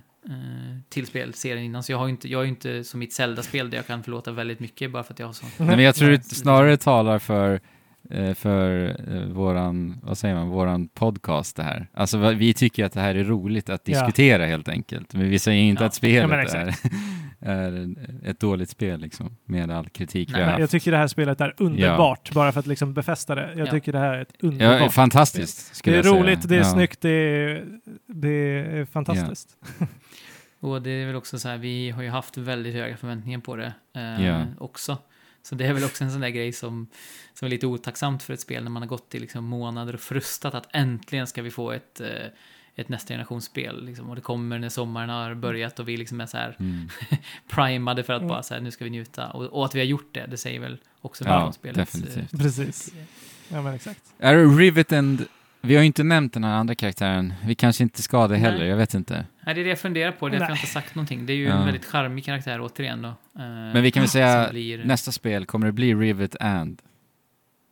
till 0.89 1.07
spelserien 1.07 1.65
innan, 1.65 1.83
så 1.83 1.93
jag 1.93 1.99
har 1.99 2.07
ju 2.07 2.11
inte, 2.11 2.29
jag 2.29 2.41
är 2.41 2.45
ju 2.45 2.51
inte 2.51 2.85
som 2.85 3.01
mitt 3.01 3.13
Zelda-spel 3.13 3.71
där 3.71 3.79
jag 3.79 3.87
kan 3.87 4.03
förlåta 4.03 4.33
väldigt 4.33 4.61
mycket 4.61 4.91
bara 4.93 5.03
för 5.03 5.13
att 5.13 5.19
jag 5.19 5.27
har 5.27 5.33
sån... 5.33 5.49
Nej, 5.59 5.77
men 5.77 5.85
jag 5.85 5.95
tror 5.95 6.11
det 6.11 6.23
snarare 6.25 6.77
talar 6.77 7.19
för 7.19 7.61
eh, 8.11 8.35
för 8.35 8.97
eh, 9.15 9.23
våran, 9.33 9.99
vad 10.03 10.19
säger 10.19 10.35
man, 10.35 10.49
våran 10.49 10.89
podcast 10.89 11.57
det 11.57 11.63
här. 11.63 11.89
Alltså 11.95 12.19
vi 12.31 12.55
tycker 12.55 12.85
att 12.85 12.93
det 12.93 13.01
här 13.01 13.15
är 13.15 13.25
roligt 13.25 13.69
att 13.71 13.81
Ja. 13.85 13.93
diskutera 14.07 14.47
helt 14.47 14.69
enkelt. 14.69 15.15
Men 15.15 15.29
vi 15.31 15.39
säger 15.39 15.63
inte 15.63 15.83
Ja. 15.83 15.87
att 15.87 15.95
spelet 15.95 16.49
Ja, 16.53 16.59
är, 16.59 16.75
är 17.41 17.97
ett 18.25 18.41
dåligt 18.41 18.71
spel 18.71 19.01
liksom, 19.01 19.37
med 19.45 19.71
all 19.71 19.89
kritik 19.89 20.29
Nej, 20.33 20.41
vi 20.41 20.45
har 20.45 20.53
Jag 20.53 20.61
haft. 20.61 20.71
tycker 20.71 20.91
det 20.91 20.97
här 20.97 21.07
spelet 21.07 21.41
är 21.41 21.55
underbart, 21.57 22.33
bara 22.33 22.53
för 22.53 22.61
att 22.61 22.67
liksom 22.67 22.95
befästa 22.95 23.35
det. 23.35 23.53
Jag 23.57 23.67
Ja. 23.67 23.71
tycker 23.71 23.93
det 23.93 23.99
här 23.99 24.15
är 24.15 24.23
ett 24.23 24.33
Ja, 24.41 24.49
underbart 24.49 24.93
fantastiskt 24.93 25.85
Det 25.85 25.91
är 25.91 25.95
jag 25.95 26.05
säga. 26.05 26.15
roligt, 26.21 26.49
det 26.49 26.55
är 26.55 26.59
ja. 26.59 26.65
snyggt, 26.65 27.01
det 27.01 27.11
är, 27.11 27.65
det 28.07 28.29
är 28.29 28.85
fantastiskt. 28.85 29.49
Och 30.67 30.83
det 30.83 30.91
är 30.91 31.07
väl 31.07 31.17
också 31.17 31.39
så 31.39 31.49
här, 31.49 31.59
vi 31.59 31.91
har 31.91 32.03
ju 32.03 32.09
haft 32.09 32.37
väldigt 32.37 32.75
höga 32.75 32.97
förväntningar 32.97 33.39
på 33.39 33.57
det 33.57 33.73
eh, 33.93 34.25
Ja. 34.27 34.45
också. 34.59 34.99
Så 35.43 35.55
det 35.55 35.67
är 35.67 35.73
väl 35.73 35.85
också 35.85 36.05
en 36.05 36.11
sån 36.13 36.21
där 36.21 36.29
grej 36.29 36.53
som, 36.53 36.87
som 37.35 37.47
är 37.47 37.51
lite 37.51 37.67
otacksamt 37.67 38.23
för 38.23 38.35
ett 38.35 38.41
spel 38.41 38.63
när 38.65 38.71
man 38.71 38.83
har 38.83 38.89
gått 38.89 39.15
i 39.15 39.19
liksom 39.19 39.45
månader 39.45 39.95
och 39.95 40.01
frustat 40.01 40.55
att 40.55 40.69
äntligen 40.73 41.27
ska 41.27 41.43
vi 41.43 41.51
få 41.51 41.73
ett, 41.73 42.01
eh, 42.01 42.27
ett 42.75 42.89
nästa 42.89 43.09
generationsspel. 43.15 43.85
Liksom. 43.85 44.09
Och 44.11 44.15
det 44.17 44.23
kommer 44.23 44.59
när 44.59 44.69
sommaren 44.69 45.09
har 45.09 45.35
börjat 45.35 45.79
och 45.79 45.89
vi 45.89 45.97
liksom 45.97 46.21
är 46.21 46.27
så 46.27 46.37
här 46.37 46.57
Mm. 46.61 46.89
primade 47.49 48.03
för 48.03 48.13
att 48.13 48.21
Mm. 48.21 48.29
bara 48.29 48.43
så 48.43 48.55
här, 48.55 48.61
nu 48.61 48.71
ska 48.71 48.85
vi 48.85 48.91
njuta. 48.91 49.31
Och, 49.31 49.45
och 49.45 49.65
att 49.65 49.75
vi 49.75 49.79
har 49.79 49.87
gjort 49.87 50.09
det, 50.15 50.27
det 50.27 50.37
säger 50.37 50.61
väl 50.61 50.79
också 51.01 51.25
Ja, 51.25 51.31
mycket 51.31 51.47
om 51.47 51.53
spelets... 51.53 51.95
eh, 51.95 52.01
definitivt. 52.01 52.41
Precis. 52.43 52.93
Ja, 53.49 53.63
men 53.63 53.75
exakt. 53.75 54.01
Är 54.19 54.57
Rivet 54.57 54.93
and... 54.93 55.25
Vi 55.61 55.75
har 55.75 55.83
ju 55.83 55.87
inte 55.87 56.03
nämnt 56.05 56.33
den 56.33 56.45
här 56.45 56.55
andra 56.55 56.75
karaktären. 56.75 57.35
Vi 57.47 57.55
kanske 57.55 57.83
inte 57.83 58.03
ska 58.03 58.29
det 58.29 58.37
heller, 58.37 58.59
Nej. 58.59 58.69
jag 58.69 58.77
vet 58.77 58.95
inte. 58.95 59.25
Nej, 59.47 59.55
det 59.55 59.61
är 59.61 59.65
det 59.65 59.69
jag 59.71 59.79
funderar 59.79 60.13
på, 60.13 60.29
det 60.29 60.37
är 60.37 60.39
därför 60.39 60.53
jag 60.53 60.57
inte 60.59 60.67
sagt 60.67 60.95
någonting. 60.95 61.27
Det 61.27 61.33
är 61.33 61.37
ju 61.37 61.45
Ja. 61.45 61.55
en 61.59 61.65
väldigt 61.65 61.85
charmig 61.85 62.25
karaktär 62.25 62.61
återigen 62.61 63.03
då. 63.03 63.09
eh, 63.09 63.15
Men 63.35 63.83
vi 63.83 63.91
kan 63.91 64.01
väl 64.03 64.11
säga, 64.11 64.51
nästa 64.85 65.13
spel 65.13 65.47
kommer 65.47 65.67
det 65.67 65.73
bli 65.73 65.95
Rivet 65.95 66.37
and... 66.41 66.83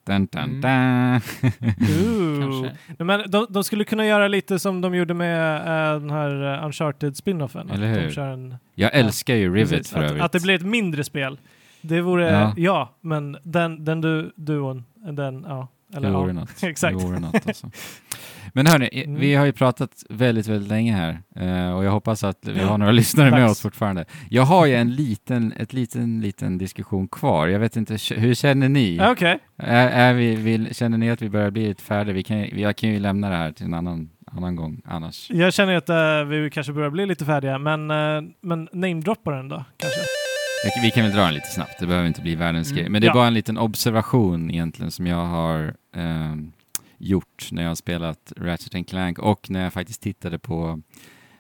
Dun, 0.07 0.27
dun, 0.33 0.43
Mm. 0.43 0.61
dun. 0.61 1.51
Ooh. 1.81 2.41
Kanske. 2.41 2.77
Nej, 2.87 3.07
Men 3.07 3.31
de, 3.31 3.47
de 3.51 3.65
skulle 3.65 3.85
kunna 3.85 4.07
göra 4.07 4.29
lite 4.29 4.59
som 4.59 4.81
de 4.81 4.95
gjorde 4.95 5.15
med 5.15 5.57
eh, 5.57 6.01
den 6.01 6.11
här 6.11 6.55
eh, 6.59 6.65
Uncharted 6.67 7.17
spinoffen. 7.17 7.71
Eller 7.71 7.91
att 7.93 7.99
hur? 7.99 8.07
De 8.07 8.13
kör 8.13 8.29
en, 8.33 8.57
Jag 8.75 8.95
älskar 8.95 9.35
ju 9.35 9.55
Rivet 9.55 9.71
precis, 9.71 9.91
för 9.93 10.03
att, 10.03 10.11
övrigt. 10.11 10.25
att 10.25 10.33
det 10.33 10.43
blir 10.43 10.55
ett 10.55 10.63
mindre 10.67 11.05
spel. 11.05 11.39
Det 11.81 12.01
vore, 12.01 12.31
Ja. 12.31 12.55
ja, 12.57 12.95
men 13.01 13.37
den, 13.43 13.85
den 13.85 14.01
du, 14.01 14.33
duon, 14.37 14.85
den, 14.95 15.45
ja. 15.49 15.69
Eller, 15.97 16.09
det 16.09 16.15
vore 16.17 16.27
ja. 16.29 16.33
något. 16.33 16.51
Exakt. 16.63 16.99
Det 16.99 17.05
vore 17.05 17.19
något 17.21 17.47
alltså. 17.47 17.71
Men 18.53 18.67
hörni, 18.67 18.89
i- 18.93 19.05
Mm. 19.05 19.21
vi 19.21 19.35
har 19.35 19.47
ju 19.47 19.53
pratat 19.53 19.91
väldigt, 20.11 20.47
väldigt 20.47 20.69
länge 20.69 20.93
här 20.93 21.23
eh, 21.37 21.77
och 21.77 21.85
jag 21.85 21.91
hoppas 21.91 22.25
att 22.25 22.39
vi 22.49 22.61
har 22.61 22.79
några 22.79 22.93
lyssnare 23.03 23.31
med 23.31 23.45
oss 23.47 23.61
fortfarande. 23.61 24.05
Jag 24.31 24.43
har 24.43 24.67
ju 24.67 24.75
en 24.75 24.95
liten, 24.95 25.53
ett 25.53 25.73
liten, 25.73 26.21
liten 26.21 26.59
diskussion 26.59 27.09
kvar. 27.09 27.47
Jag 27.47 27.59
vet 27.61 27.77
inte, 27.77 27.97
hur 28.17 28.35
känner 28.35 28.69
ni? 28.69 29.01
Okej. 29.03 29.39
Är, 29.57 29.89
är 29.89 30.15
vi, 30.15 30.35
vill, 30.37 30.75
känner 30.75 30.99
ni 30.99 31.11
att 31.11 31.23
vi 31.23 31.29
börjar 31.29 31.51
bli 31.51 31.69
lite 31.69 31.83
färdiga? 31.83 32.15
Vi 32.15 32.23
kan, 32.23 32.59
jag 32.61 32.77
kan 32.77 32.91
ju 32.91 32.99
lämna 32.99 33.29
det 33.31 33.37
här 33.37 33.53
till 33.53 33.67
en 33.67 33.75
annan, 33.75 34.11
annan 34.27 34.57
gång 34.57 34.83
annars. 34.85 35.31
Jag 35.31 35.53
känner 35.55 35.75
att 35.77 35.89
eh, 35.89 36.25
vi 36.25 36.51
kanske 36.51 36.73
börjar 36.73 36.91
bli 36.91 37.07
lite 37.07 37.25
färdiga, 37.25 37.59
men, 37.59 37.91
uh, 37.91 38.23
men 38.41 38.69
namedroppa 38.73 39.31
den 39.31 39.49
då, 39.49 39.65
kanske. 39.77 40.01
Vi 40.83 40.91
kan 40.91 41.03
väl 41.05 41.13
dra 41.13 41.25
den 41.25 41.35
lite 41.35 41.47
snabbt, 41.49 41.79
det 41.81 41.87
behöver 41.87 42.09
inte 42.09 42.21
bli 42.23 42.35
världens 42.35 42.71
Mm. 42.71 42.79
grej. 42.81 42.89
Men 42.91 43.01
det 43.01 43.07
är 43.07 43.09
Ja. 43.09 43.15
bara 43.15 43.27
en 43.27 43.35
liten 43.35 43.59
observation 43.59 44.51
egentligen 44.51 44.91
som 44.91 45.07
jag 45.07 45.27
har 45.27 45.75
ehm, 45.97 46.53
gjort 46.99 47.49
när 47.53 47.63
jag 47.63 47.71
har 47.71 47.75
spelat 47.75 48.33
Ratchet 48.37 48.75
and 48.75 48.89
Clank 48.89 49.19
och 49.19 49.51
när 49.51 49.63
jag 49.65 49.73
faktiskt 49.73 50.03
tittade 50.03 50.39
på 50.39 50.81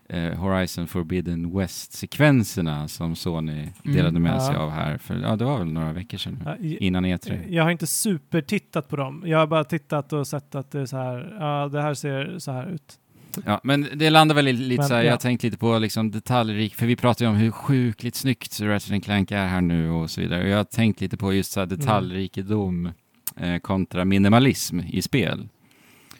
eh, 0.08 0.32
Horizon 0.38 0.86
Forbidden 0.86 1.58
West-sekvenserna 1.58 2.88
som 2.88 3.16
Sony 3.16 3.68
delade 3.84 4.18
med 4.20 4.34
Ja. 4.34 4.40
sig 4.40 4.56
av 4.56 4.70
här 4.70 4.98
för, 4.98 5.14
ja 5.20 5.36
det 5.36 5.44
var 5.44 5.58
väl 5.58 5.72
några 5.72 5.92
veckor 5.92 6.18
sedan 6.18 6.38
nu, 6.44 6.68
Ja, 6.68 6.76
innan 6.80 7.04
E 7.04 7.16
E3. 7.16 7.44
Jag 7.48 7.62
har 7.64 7.70
inte 7.70 7.86
supertittat 7.86 8.88
på 8.88 8.96
dem. 8.96 9.22
Jag 9.26 9.38
har 9.38 9.46
bara 9.46 9.64
tittat 9.64 10.12
och 10.12 10.26
sett 10.26 10.54
att 10.54 10.70
det 10.70 10.80
är 10.80 10.86
så 10.86 10.96
här, 10.96 11.36
ja 11.40 11.68
det 11.72 11.82
här 11.82 11.94
ser 11.94 12.38
så 12.38 12.52
här 12.52 12.66
ut. 12.66 12.98
Ja, 13.46 13.60
men 13.62 13.88
det 13.94 14.10
landar 14.10 14.34
väl 14.34 14.44
lite 14.44 14.80
Men, 14.80 14.88
så 14.88 14.94
här, 14.94 15.00
ja. 15.00 15.04
jag 15.06 15.12
har 15.12 15.18
tänkt 15.18 15.42
lite 15.42 15.56
på 15.58 15.78
liksom 15.78 16.10
detaljrik, 16.10 16.74
för 16.74 16.86
vi 16.86 16.96
pratar 16.96 17.24
ju 17.24 17.28
om 17.30 17.36
hur 17.36 17.50
sjukligt 17.50 18.14
snyggt 18.14 18.60
Ratchet 18.60 19.04
Clank 19.04 19.30
är 19.30 19.46
här 19.46 19.60
nu 19.60 19.90
och 19.90 20.10
så 20.10 20.20
vidare. 20.20 20.42
Och 20.42 20.48
jag 20.48 20.56
har 20.56 20.64
tänkt 20.64 21.00
lite 21.00 21.16
på 21.16 21.32
just 21.32 21.52
så 21.52 21.60
här 21.60 21.66
detaljrikedom 21.66 22.90
eh, 23.36 23.58
kontra 23.58 24.04
minimalism 24.04 24.80
i 24.80 25.02
spel. 25.02 25.48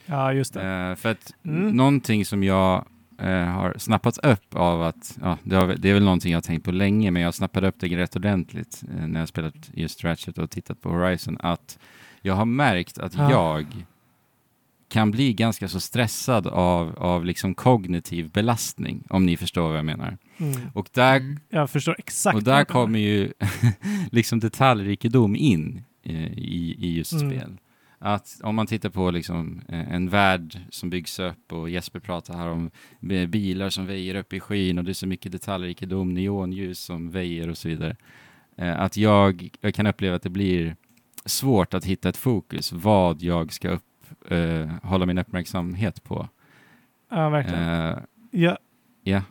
Ja, 0.06 0.32
just 0.32 0.54
det. 0.54 0.62
Eh, 0.62 0.94
för 0.94 1.08
att 1.10 1.32
Mm. 1.44 1.76
någonting 1.76 2.24
som 2.24 2.42
jag 2.44 2.84
eh, 3.18 3.28
har 3.30 3.74
snappat 3.78 4.18
upp 4.18 4.54
av 4.54 4.82
att, 4.82 5.18
ja, 5.22 5.38
det, 5.42 5.56
har, 5.56 5.74
det 5.78 5.90
är 5.90 5.94
väl 5.94 6.04
någonting 6.04 6.32
jag 6.32 6.36
har 6.36 6.42
tänkt 6.42 6.64
på 6.64 6.72
länge, 6.72 7.10
men 7.10 7.22
jag 7.22 7.34
snappade 7.34 7.68
upp 7.68 7.74
det 7.78 7.86
rätt 7.96 8.16
ordentligt 8.16 8.82
eh, 8.98 9.06
när 9.06 9.20
jag 9.20 9.28
spelat 9.28 9.54
just 9.74 10.04
Ratchet 10.04 10.38
och 10.38 10.50
tittat 10.50 10.80
på 10.80 10.88
Horizon, 10.90 11.36
att 11.40 11.78
jag 12.22 12.34
har 12.34 12.44
märkt 12.44 12.98
att 12.98 13.14
Ja. 13.14 13.30
jag 13.30 13.66
kan 14.94 15.10
bli 15.10 15.32
ganska 15.32 15.68
så 15.68 15.80
stressad 15.80 16.46
av, 16.46 16.96
av 16.98 17.24
liksom 17.24 17.54
kognitiv 17.54 18.30
belastning, 18.30 19.04
om 19.10 19.26
ni 19.26 19.36
förstår 19.36 19.68
vad 19.68 19.78
jag 19.78 19.84
menar. 19.84 20.18
Mm. 20.38 20.60
Och 20.74 20.88
där, 20.92 21.16
Mm. 21.20 21.38
Jag 21.50 21.70
förstår 21.70 21.94
exakt. 21.98 22.36
och 22.36 22.42
där 22.42 22.64
kommer 22.64 22.98
ju 22.98 23.32
liksom 24.12 24.40
detaljrikedom 24.40 25.36
in 25.36 25.82
eh, 26.02 26.32
i, 26.38 26.76
i 26.78 26.96
just 26.96 27.12
Mm. 27.12 27.30
spel. 27.30 27.56
Att 27.98 28.40
om 28.42 28.54
man 28.54 28.66
tittar 28.66 28.90
på 28.90 29.10
liksom 29.10 29.60
eh, 29.68 29.92
en 29.94 30.08
värld 30.10 30.58
som 30.70 30.90
byggs 30.90 31.18
upp 31.18 31.52
och 31.52 31.70
Jesper 31.70 32.00
pratar 32.00 32.34
här 32.36 32.48
om 32.48 32.70
eh, 33.10 33.26
bilar 33.26 33.70
som 33.70 33.86
väjer 33.86 34.14
upp 34.14 34.32
i 34.32 34.40
skyn 34.40 34.78
och 34.78 34.84
det 34.84 34.92
är 34.92 34.94
så 34.94 35.06
mycket 35.06 35.32
detaljrikedom, 35.32 36.14
neonljus 36.14 36.78
som 36.80 37.10
väjer 37.10 37.48
och 37.50 37.58
så 37.58 37.68
vidare. 37.68 37.96
Eh, 38.58 38.80
Att 38.80 38.96
jag, 38.96 39.48
jag 39.60 39.74
kan 39.74 39.86
uppleva 39.86 40.16
att 40.16 40.22
det 40.22 40.30
blir 40.30 40.76
svårt 41.24 41.74
att 41.74 41.84
hitta 41.84 42.08
ett 42.08 42.16
fokus, 42.16 42.72
vad 42.72 43.22
jag 43.22 43.52
ska 43.52 43.68
upp, 43.70 43.82
eh, 44.30 44.68
hålla 44.82 45.06
min 45.06 45.18
uppmärksamhet 45.18 46.04
på. 46.04 46.28
Ja, 47.10 47.28
verkligen. 47.28 47.62
Eh, 47.90 47.98
Ja, 48.30 49.22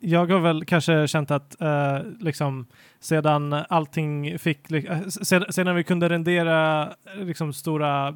jag 0.00 0.26
har 0.30 0.38
väl 0.40 0.64
kanske 0.64 1.08
känt 1.08 1.30
att 1.30 1.60
eh, 1.60 1.98
liksom 2.20 2.66
sedan 3.00 3.52
allting 3.52 4.38
fick, 4.38 4.70
li- 4.70 4.86
eh, 4.90 5.00
sedan, 5.06 5.44
sedan 5.52 5.76
vi 5.76 5.84
kunde 5.84 6.08
rendera 6.08 6.82
eh, 7.16 7.24
liksom 7.24 7.52
stora 7.52 8.12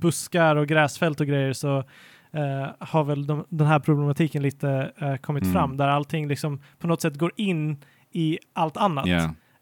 buskar 0.00 0.56
och 0.56 0.66
gräsfält 0.68 1.20
och 1.20 1.26
grejer 1.26 1.52
så 1.52 1.78
eh, 2.32 2.66
har 2.78 3.04
väl 3.04 3.26
de, 3.26 3.44
den 3.48 3.66
här 3.66 3.78
problematiken 3.78 4.42
lite 4.42 4.92
kommit 5.22 5.42
Mm. 5.44 5.52
fram 5.54 5.76
där 5.76 5.88
allting 5.88 6.28
liksom 6.28 6.60
på 6.78 6.86
något 6.86 7.00
sätt 7.00 7.16
går 7.18 7.32
in 7.36 7.76
i 8.12 8.38
allt 8.52 8.76
annat. 8.76 9.06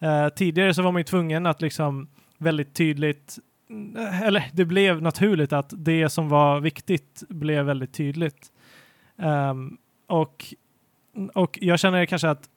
Eh, 0.01 0.28
tidigare 0.28 0.74
så 0.74 0.82
var 0.82 0.93
man 0.93 1.01
ju 1.01 1.05
tvungen 1.05 1.47
att 1.47 1.62
liksom 1.62 2.09
väldigt 2.39 2.74
tydligt, 2.74 3.39
eller 4.22 4.50
det 4.52 4.64
blev 4.64 5.02
naturligt 5.02 5.52
att 5.52 5.72
det 5.76 6.08
som 6.08 6.28
var 6.28 6.60
viktigt 6.60 7.22
blev 7.28 7.64
väldigt 7.64 7.92
tydligt. 7.92 8.52
Ehm, 9.16 9.78
och, 10.06 10.54
och 11.34 11.58
jag 11.62 11.78
känner 11.78 12.06
kanske 12.06 12.30
att 12.30 12.48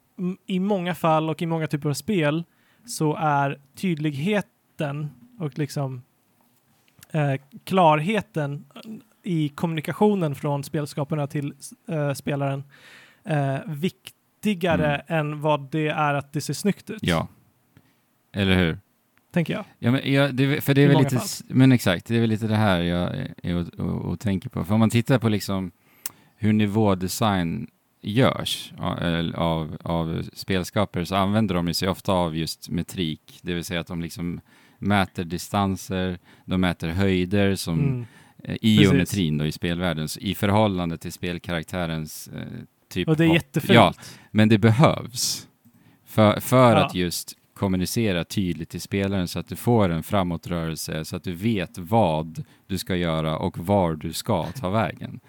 i 0.45 0.59
många 0.59 0.95
fall 0.95 1.29
och 1.29 1.41
i 1.41 1.45
många 1.45 1.67
typer 1.67 1.89
av 1.89 1.93
spel 1.93 2.43
så 2.85 3.15
är 3.15 3.59
tydligheten 3.75 5.09
och 5.39 5.57
liksom 5.57 6.01
eh, 7.11 7.33
klarheten 7.63 8.65
i 9.23 9.49
kommunikationen 9.49 10.35
från 10.35 10.63
spelskaparna 10.63 11.27
till 11.27 11.53
eh, 11.88 12.13
spelaren 12.13 12.63
eh, 13.23 13.57
viktigare 13.67 14.95
än 15.07 15.41
vad 15.41 15.71
det 15.71 15.88
är 15.88 16.13
att 16.13 16.33
det 16.33 16.41
ser 16.41 16.53
snyggt 16.53 16.89
ut. 16.89 16.99
ja. 17.01 17.27
Eller 18.33 18.57
hur? 18.57 18.77
Tänker 19.32 19.53
jag. 19.53 19.66
Ja, 19.80 19.91
men 19.91 20.14
jag, 20.14 20.36
det, 20.36 20.62
för 20.62 20.74
det 20.74 20.82
är 20.82 20.86
I 20.86 20.88
väl 20.88 20.98
lite, 21.03 21.16
fall. 21.18 21.28
men 21.48 21.72
exakt, 21.72 22.06
det 22.06 22.16
är 22.16 22.20
väl 22.22 22.30
lite 22.30 22.48
det 22.48 22.56
här 22.56 22.82
jag 22.82 23.28
är 23.44 23.56
och, 23.56 23.80
och, 23.86 24.02
och 24.12 24.20
tänker 24.20 24.49
på. 24.49 24.64
För 24.66 24.74
om 24.74 24.80
man 24.80 24.90
tittar 24.90 25.20
på 25.20 25.30
liksom 25.30 25.72
hur 26.36 26.53
nivådesign 26.53 27.68
görs 28.02 28.74
eller 29.02 29.34
av, 29.36 29.78
av 29.84 30.24
spelskapare 30.34 31.06
så 31.06 31.16
använder 31.16 31.56
de 31.56 31.74
sig 31.74 31.90
ofta 31.90 32.12
av 32.14 32.36
just 32.38 32.70
metrik, 32.70 33.40
det 33.41 33.53
vill 33.53 33.64
säga 33.64 33.80
att 33.80 33.88
de 33.88 34.02
liksom 34.02 34.41
mäter 34.78 35.24
distanser, 35.24 36.20
de 36.45 36.62
mäter 36.62 36.90
höjder 36.90 37.56
som 37.56 37.80
Mm. 37.80 38.06
eh, 38.44 38.53
i 38.56 38.58
Precis. 38.78 38.80
geometrin 38.82 39.38
då 39.38 39.45
i 39.45 39.52
spelvärlden, 39.52 40.10
så 40.10 40.20
i 40.20 40.36
förhållande 40.36 40.98
till 40.98 41.12
spelkaraktärens 41.12 42.28
eh, 42.28 42.41
typ 42.90 43.08
Och 43.08 43.18
det 43.18 43.24
är 43.24 43.28
hopp. 43.28 43.36
jättefult. 43.36 43.74
Ja, 43.76 43.94
men 44.32 44.49
det 44.49 44.58
behövs 44.58 45.48
för, 46.06 46.40
för 46.40 46.72
Ja. 46.76 46.86
att 46.86 46.95
just 46.95 47.38
kommunicera 47.61 48.23
tydligt 48.23 48.69
till 48.69 48.81
spelaren 48.81 49.27
så 49.27 49.39
att 49.39 49.47
du 49.47 49.55
får 49.55 49.89
en 49.89 50.03
framåtrörelse, 50.03 51.05
så 51.05 51.15
att 51.15 51.23
du 51.23 51.33
vet 51.33 51.77
vad 51.77 52.43
du 52.67 52.77
ska 52.77 52.95
göra 52.95 53.38
och 53.38 53.57
var 53.57 53.95
du 53.95 54.13
ska 54.13 54.45
ta 54.45 54.69
vägen. 54.69 55.19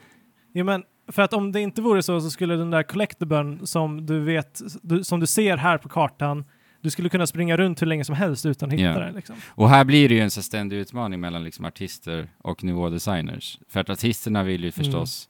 Ja, 0.52 0.64
men 0.64 0.82
för 1.09 1.22
att 1.22 1.32
om 1.32 1.52
det 1.52 1.60
inte 1.60 1.82
vore 1.82 2.02
så 2.02 2.20
så 2.20 2.30
skulle 2.30 2.56
den 2.56 2.70
där 2.70 2.82
collectiblen 2.82 3.66
som 3.66 4.06
du 4.06 4.20
vet, 4.20 4.60
du, 4.82 5.04
som 5.04 5.20
du 5.20 5.26
ser 5.26 5.56
här 5.56 5.78
på 5.78 5.88
kartan, 5.88 6.44
du 6.80 6.90
skulle 6.90 7.09
kunna 7.09 7.26
springa 7.26 7.56
runt 7.56 7.82
hur 7.82 7.86
länge 7.86 8.04
som 8.04 8.14
helst 8.14 8.46
utan 8.46 8.68
att 8.68 8.74
hitta 8.74 8.84
Ja. 8.84 8.98
den. 8.98 9.14
Liksom. 9.14 9.36
Och 9.48 9.68
här 9.68 9.84
blir 9.84 10.09
det 10.09 10.14
ju 10.14 10.20
en 10.20 10.30
så 10.30 10.42
ständig 10.42 10.76
utmaning 10.76 11.20
mellan 11.20 11.44
liksom 11.44 11.64
artister 11.64 12.28
och 12.42 12.64
nivådesigners. 12.64 13.59
För 13.68 13.80
att 13.80 13.90
artisterna 13.90 14.42
vill 14.42 14.64
ju 14.64 14.70
förstås 14.70 15.28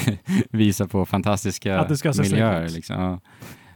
visa 0.50 0.86
på 0.88 1.06
fantastiska 1.06 1.74
Mm. 1.78 1.96
Miljöer. 2.22 2.68
Liksom. 2.68 2.96
Ja. 3.00 3.20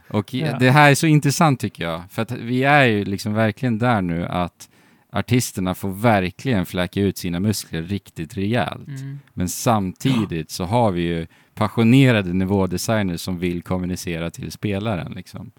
Och 0.09 0.33
Ja. 0.33 0.57
det 0.59 0.71
här 0.71 0.91
är 0.91 0.95
så 0.95 1.07
intressant 1.07 1.59
tycker 1.59 1.83
jag, 1.83 2.01
för 2.09 2.21
att 2.21 2.31
vi 2.31 2.63
är 2.63 2.83
ju 2.85 3.05
liksom 3.05 3.33
verkligen 3.33 3.79
där 3.79 4.01
nu 4.01 4.25
att 4.25 4.69
artisterna 5.11 5.75
får 5.75 5.89
verkligen 5.89 6.65
fläka 6.65 7.01
ut 7.01 7.17
sina 7.17 7.39
muskler 7.39 7.81
riktigt 7.83 8.37
rejält. 8.37 8.87
Mm. 8.87 9.19
Men 9.33 9.49
samtidigt 9.49 10.51
så 10.51 10.63
har 10.65 10.91
vi 10.91 11.01
ju 11.01 11.27
passionerade 11.55 12.33
nivådesigners 12.33 13.21
som 13.21 13.39
vill 13.39 13.61
kommunicera 13.61 14.29
till 14.31 14.51
spelaren. 14.51 15.11
Liksom. 15.11 15.51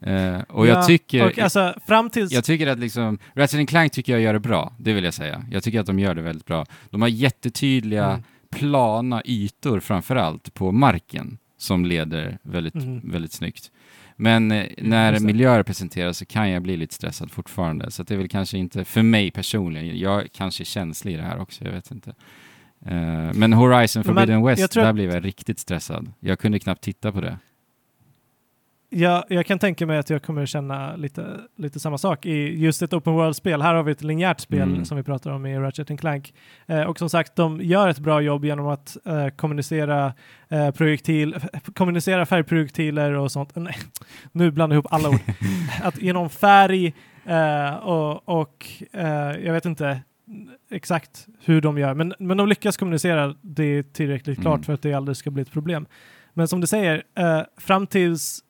Eh, 0.00 0.38
och 0.48 0.66
Ja, 0.66 0.72
jag 0.74 0.86
tycker... 0.86 1.26
Och 1.26 1.38
alltså 1.38 1.74
tills... 2.12 2.32
Jag 2.32 2.44
tycker 2.44 2.66
att 2.66 2.78
liksom, 2.78 3.18
Ratchet 3.34 3.68
Clank 3.68 3.92
tycker 3.92 4.12
jag 4.12 4.20
gör 4.22 4.32
det 4.32 4.40
bra, 4.40 4.72
det 4.78 4.92
vill 4.92 5.04
jag 5.04 5.14
säga. 5.14 5.44
Jag 5.50 5.62
tycker 5.62 5.80
att 5.80 5.86
de 5.86 5.98
gör 5.98 6.14
det 6.14 6.22
väldigt 6.22 6.46
bra. 6.46 6.66
De 6.90 7.02
har 7.02 7.08
jättetydliga, 7.08 8.06
Mm. 8.10 8.22
plana 8.50 9.22
ytor 9.24 9.80
framförallt 9.80 10.54
på 10.54 10.72
marken 10.72 11.38
som 11.58 11.84
leder 11.84 12.38
väldigt, 12.42 12.74
Mm. 12.74 13.00
väldigt 13.12 13.32
snyggt. 13.32 13.70
Men 14.20 14.52
eh, 14.52 14.66
när 14.78 15.20
miljöer 15.20 15.62
presenteras 15.62 16.18
så 16.18 16.24
kan 16.24 16.50
jag 16.50 16.62
bli 16.62 16.76
lite 16.76 16.94
stressad 16.94 17.30
fortfarande. 17.30 17.90
Så 17.90 18.02
det 18.02 18.14
är 18.14 18.18
väl 18.18 18.28
kanske 18.28 18.58
inte, 18.58 18.84
för 18.84 19.02
mig 19.02 19.30
personligen, 19.30 19.98
jag 19.98 20.28
kanske 20.32 20.62
är 20.62 20.64
känslig 20.64 21.14
i 21.14 21.16
det 21.16 21.22
här 21.22 21.38
också, 21.38 21.64
jag 21.64 21.72
vet 21.72 21.90
inte. 21.90 22.14
Eh, 22.86 23.32
men 23.34 23.52
Horizon 23.52 24.00
Men 24.00 24.14
Forbidden 24.14 24.40
jag 24.40 24.46
West, 24.46 24.74
där 24.74 24.92
blev 24.92 25.10
jag 25.10 25.24
riktigt 25.24 25.58
stressad. 25.58 26.12
Jag 26.20 26.38
kunde 26.38 26.58
knappt 26.58 26.82
titta 26.82 27.12
på 27.12 27.20
det. 27.20 27.38
Ja, 28.90 29.24
jag 29.28 29.46
kan 29.46 29.58
tänka 29.58 29.86
mig 29.86 29.98
att 29.98 30.10
jag 30.10 30.22
kommer 30.22 30.46
känna 30.46 30.96
lite, 30.96 31.40
lite 31.56 31.80
samma 31.80 31.98
sak 31.98 32.26
i 32.26 32.58
just 32.60 32.82
ett 32.82 32.92
open 32.92 33.12
world-spel. 33.12 33.62
Här 33.62 33.74
har 33.74 33.82
vi 33.82 33.92
ett 33.92 34.02
linjärt 34.02 34.40
spel 34.40 34.62
Mm. 34.62 34.84
som 34.84 34.96
vi 34.96 35.02
pratar 35.02 35.30
om 35.30 35.46
i 35.46 35.58
Ratchet 35.58 36.00
Clank. 36.00 36.34
Eh, 36.66 36.82
och 36.82 36.98
som 36.98 37.10
sagt, 37.10 37.36
de 37.36 37.60
gör 37.62 37.88
ett 37.88 37.98
bra 37.98 38.20
jobb 38.20 38.44
genom 38.44 38.66
att 38.66 38.96
eh, 39.06 39.28
kommunicera, 39.28 40.12
eh, 40.48 40.70
projektil, 40.70 41.36
kommunicera 41.74 42.26
färgprojektiler 42.26 43.12
och 43.12 43.32
sånt. 43.32 43.56
Nej, 43.56 43.76
nu 44.32 44.50
blandar 44.50 44.74
jag 44.76 44.80
ihop 44.82 44.92
alla 44.92 45.08
ord. 45.08 45.20
att 45.82 46.02
genom 46.02 46.30
färg 46.30 46.94
eh, 47.26 47.74
och, 47.74 48.28
och 48.40 48.66
eh, 48.92 49.08
jag 49.44 49.52
vet 49.52 49.64
inte 49.66 50.00
exakt 50.70 51.26
hur 51.44 51.60
de 51.60 51.78
gör, 51.78 51.94
men, 51.94 52.14
men 52.18 52.36
de 52.36 52.48
lyckas 52.48 52.76
kommunicera 52.76 53.34
det 53.42 53.92
tillräckligt 53.92 54.38
Mm. 54.38 54.42
klart 54.44 54.64
för 54.64 54.72
att 54.72 54.82
det 54.82 54.94
aldrig 54.94 55.16
ska 55.16 55.30
bli 55.30 55.42
ett 55.42 55.52
problem. 55.52 55.86
Men 56.34 56.48
som 56.48 56.60
du 56.60 56.66
säger, 56.66 57.02
eh, 57.18 57.40
fram 57.56 57.86
tills 57.86 58.40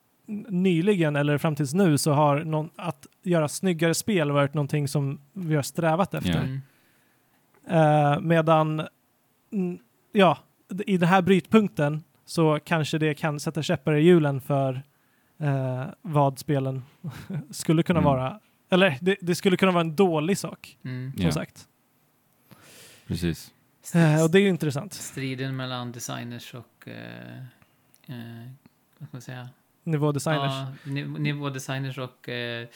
nyligen 0.49 1.15
eller 1.15 1.37
fram 1.37 1.55
tills 1.55 1.73
nu 1.73 1.97
så 1.97 2.11
har 2.11 2.43
någon, 2.43 2.69
att 2.75 3.07
göra 3.23 3.47
snyggare 3.47 3.93
spel 3.93 4.31
varit 4.31 4.53
någonting 4.53 4.87
som 4.87 5.19
vi 5.33 5.55
har 5.55 5.61
strävat 5.63 6.13
efter. 6.13 6.29
Ja. 6.31 6.37
Mm. 6.37 8.13
Eh, 8.13 8.19
medan, 8.21 8.87
ja, 10.11 10.37
i 10.85 10.97
den 10.97 11.09
här 11.09 11.21
brytpunkten 11.21 12.03
så 12.25 12.59
kanske 12.65 12.97
det 12.97 13.13
kan 13.13 13.39
sätta 13.39 13.61
käppar 13.63 13.93
i 13.93 14.01
hjulen 14.01 14.41
för 14.41 14.81
eh, 15.39 15.83
vad 16.01 16.39
spelen 16.39 16.83
skulle 17.51 17.83
kunna 17.83 17.99
Mm. 17.99 18.11
vara. 18.11 18.39
Eller 18.69 18.97
det, 19.01 19.17
det 19.21 19.35
skulle 19.35 19.57
kunna 19.57 19.71
vara 19.71 19.81
en 19.81 19.95
dålig 19.95 20.37
sak, 20.37 20.77
Mm. 20.85 21.11
som 21.13 21.25
Ja. 21.25 21.31
sagt. 21.31 21.67
Precis. 23.07 23.53
Eh, 23.93 24.23
och 24.23 24.31
det 24.31 24.39
är 24.39 24.41
ju 24.41 24.49
intressant. 24.49 24.93
Striden 24.93 25.55
mellan 25.55 25.91
designers 25.91 26.53
och... 26.53 26.87
Eh, 26.87 27.43
vad 28.97 29.07
ska 29.07 29.15
man 29.17 29.21
säga? 29.21 29.49
Nivådesigners. 29.91 30.51
Ja, 30.53 30.73
niv- 30.91 31.19
nivådesigners 31.19 31.97
och... 31.97 32.29
Eh, 32.29 32.67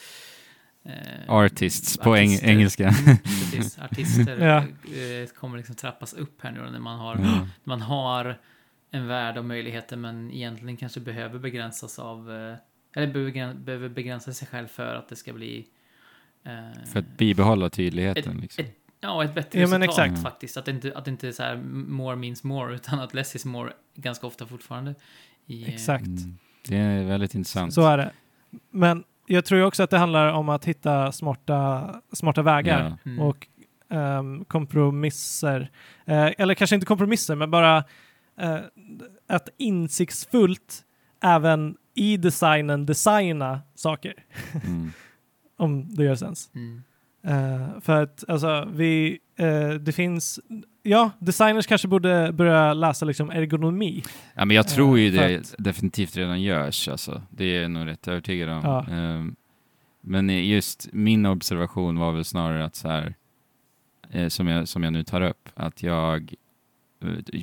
eh, 0.84 0.92
Artists 1.28 1.96
på 1.98 2.16
eng- 2.16 2.40
engelska. 2.42 2.88
Mm, 2.88 3.16
Precis, 3.18 3.78
artister 3.78 4.38
Ja. 4.46 4.56
eh, 4.58 5.28
kommer 5.28 5.56
liksom 5.56 5.74
trappas 5.74 6.12
upp 6.14 6.42
här 6.42 6.52
nu 6.52 6.60
då, 6.64 6.70
när 6.70 6.78
man 6.78 6.98
har, 6.98 7.16
Ja. 7.22 7.48
man 7.64 7.80
har 7.82 8.38
en 8.90 9.06
värld 9.06 9.38
av 9.38 9.44
möjligheter 9.44 9.96
men 9.96 10.30
egentligen 10.30 10.76
kanske 10.76 11.00
behöver 11.00 11.38
begränsas 11.38 11.98
av... 11.98 12.30
Eh, 12.32 12.56
eller 12.96 13.12
behöver, 13.12 13.30
begräns- 13.32 13.64
behöver 13.64 13.88
begränsa 13.88 14.32
sig 14.32 14.48
själv 14.48 14.66
för 14.66 14.94
att 14.94 15.08
det 15.08 15.16
ska 15.16 15.32
bli... 15.32 15.66
Eh, 16.44 16.84
För 16.92 16.98
att 16.98 17.16
bibehålla 17.16 17.70
tydligheten. 17.70 18.36
Ett- 18.36 18.42
Liksom. 18.42 18.64
ett- 18.64 18.78
Ja, 19.00 19.24
ett 19.24 19.34
bättre 19.34 19.58
Ja, 19.60 19.64
resultat 19.66 19.88
exakt. 19.88 20.22
faktiskt. 20.22 20.56
Att 20.56 20.64
det, 20.64 20.70
inte, 20.70 20.92
att 20.96 21.04
det 21.04 21.10
inte 21.10 21.28
är 21.28 21.32
så 21.32 21.42
här 21.42 21.56
more 21.88 22.16
means 22.16 22.44
more, 22.44 22.74
utan 22.74 23.00
att 23.00 23.14
less 23.14 23.36
is 23.36 23.44
more 23.44 23.72
ganska 23.94 24.26
ofta 24.26 24.46
fortfarande. 24.46 24.94
I, 25.46 25.62
eh, 25.62 25.74
Exakt. 25.74 26.06
Mm. 26.06 26.38
Det 26.68 26.76
är 26.76 27.04
väldigt 27.04 27.34
intressant. 27.34 27.74
Så 27.74 27.86
är 27.86 27.98
det. 27.98 28.10
Men 28.70 29.04
jag 29.26 29.44
tror 29.44 29.62
också 29.64 29.82
att 29.82 29.90
det 29.90 29.98
handlar 29.98 30.32
om 30.32 30.48
att 30.48 30.64
hitta 30.64 31.12
smarta, 31.12 31.90
smarta 32.12 32.42
vägar. 32.42 32.98
Ja. 33.04 33.10
Mm. 33.10 33.20
och 33.20 33.46
ehm, 33.90 34.44
kompromisser. 34.44 35.70
Eh, 36.06 36.30
eller 36.38 36.54
kanske 36.54 36.74
inte 36.76 36.86
kompromisser, 36.86 37.34
men 37.34 37.50
bara 37.50 37.84
eh, 38.40 38.58
att 39.28 39.48
insiktsfullt 39.56 40.82
även 41.22 41.76
i 41.94 42.16
designen 42.16 42.86
designa 42.86 43.60
saker, 43.74 44.14
Mm. 44.66 44.92
om 45.56 45.94
det 45.94 46.04
gör 46.04 46.14
sens. 46.14 46.50
Mm. 46.54 46.82
Eh, 47.24 47.80
för 47.80 48.02
att 48.02 48.24
alltså, 48.28 48.68
vi, 48.72 49.18
eh, 49.36 49.68
det 49.70 49.92
finns, 49.92 50.40
ja, 50.82 51.10
designers 51.18 51.66
kanske 51.66 51.88
borde 51.88 52.32
börja 52.32 52.74
läsa 52.74 53.04
liksom 53.06 53.30
ergonomi. 53.30 54.02
Ja, 54.34 54.44
men 54.44 54.56
jag 54.56 54.68
tror 54.68 54.98
ju 54.98 55.06
Eh, 55.08 55.12
det 55.28 55.36
att- 55.36 55.54
definitivt 55.58 56.16
redan 56.16 56.42
görs. 56.42 56.88
Alltså. 56.88 57.22
Det 57.30 57.44
är 57.44 57.62
jag 57.62 57.70
nog 57.70 57.86
rätt 57.86 58.08
övertygad 58.08 58.48
om. 58.48 58.60
Ja. 58.64 58.86
Ehm, 58.94 59.36
men 60.00 60.46
just 60.48 60.88
min 60.92 61.26
observation 61.26 61.98
var 61.98 62.12
väl 62.12 62.24
snarare 62.24 62.64
att 62.64 62.76
så 62.76 62.88
här, 62.88 63.14
som, 64.28 64.48
jag, 64.48 64.68
som 64.68 64.82
jag 64.82 64.92
nu 64.92 65.04
tar 65.04 65.20
upp, 65.20 65.48
att 65.54 65.82
jag 65.82 66.34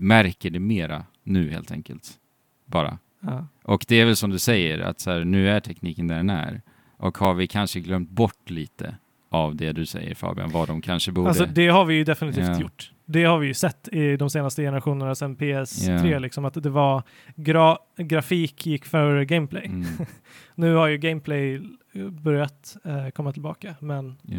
märker 0.02 0.50
det 0.50 0.60
mera 0.60 1.06
nu 1.24 1.52
helt 1.52 1.72
enkelt. 1.72 2.10
Bara. 2.66 2.98
Ja. 3.20 3.48
Och 3.64 3.86
det 3.88 3.96
är 3.96 4.06
väl 4.06 4.16
som 4.16 4.30
du 4.30 4.40
säger, 4.40 4.80
att 4.80 5.00
så 5.00 5.12
här, 5.12 5.24
nu 5.24 5.50
är 5.50 5.60
tekniken 5.60 6.08
där 6.08 6.16
den 6.18 6.30
är. 6.30 6.62
Och 6.98 7.18
har 7.18 7.34
vi 7.34 7.48
kanske 7.48 7.80
glömt 7.80 8.10
bort 8.10 8.50
lite 8.50 8.96
av 9.34 9.56
det 9.56 9.72
du 9.72 9.86
säger 9.86 10.16
Fabian, 10.16 10.52
vad 10.52 10.68
de 10.68 10.82
kanske 10.82 11.12
borde... 11.12 11.28
Alltså 11.30 11.46
det 11.46 11.68
har 11.68 11.86
vi 11.86 11.96
ju 11.96 12.04
definitivt 12.04 12.48
Ja. 12.48 12.62
gjort. 12.62 12.92
Det 13.06 13.24
har 13.24 13.40
vi 13.40 13.48
ju 13.48 13.54
sett 13.54 13.88
i 13.92 14.18
de 14.18 14.30
senaste 14.30 14.62
generationerna 14.64 15.16
sedan 15.16 15.36
PS3, 15.38 16.06
Ja. 16.12 16.20
liksom, 16.20 16.46
att 16.46 16.64
det 16.64 16.70
var 16.70 17.04
gra 17.36 17.78
grafik 17.98 18.66
gick 18.66 18.86
före 18.86 19.26
gameplay. 19.26 19.66
Mm, 19.66 19.86
Nu 20.56 20.74
har 20.74 20.88
ju 20.88 20.98
gameplay 20.98 21.56
eh, 21.94 22.10
börjat 22.10 22.78
eh, 22.86 23.10
komma 23.10 23.32
tillbaka, 23.32 23.76
men... 23.80 24.16
ja. 24.22 24.38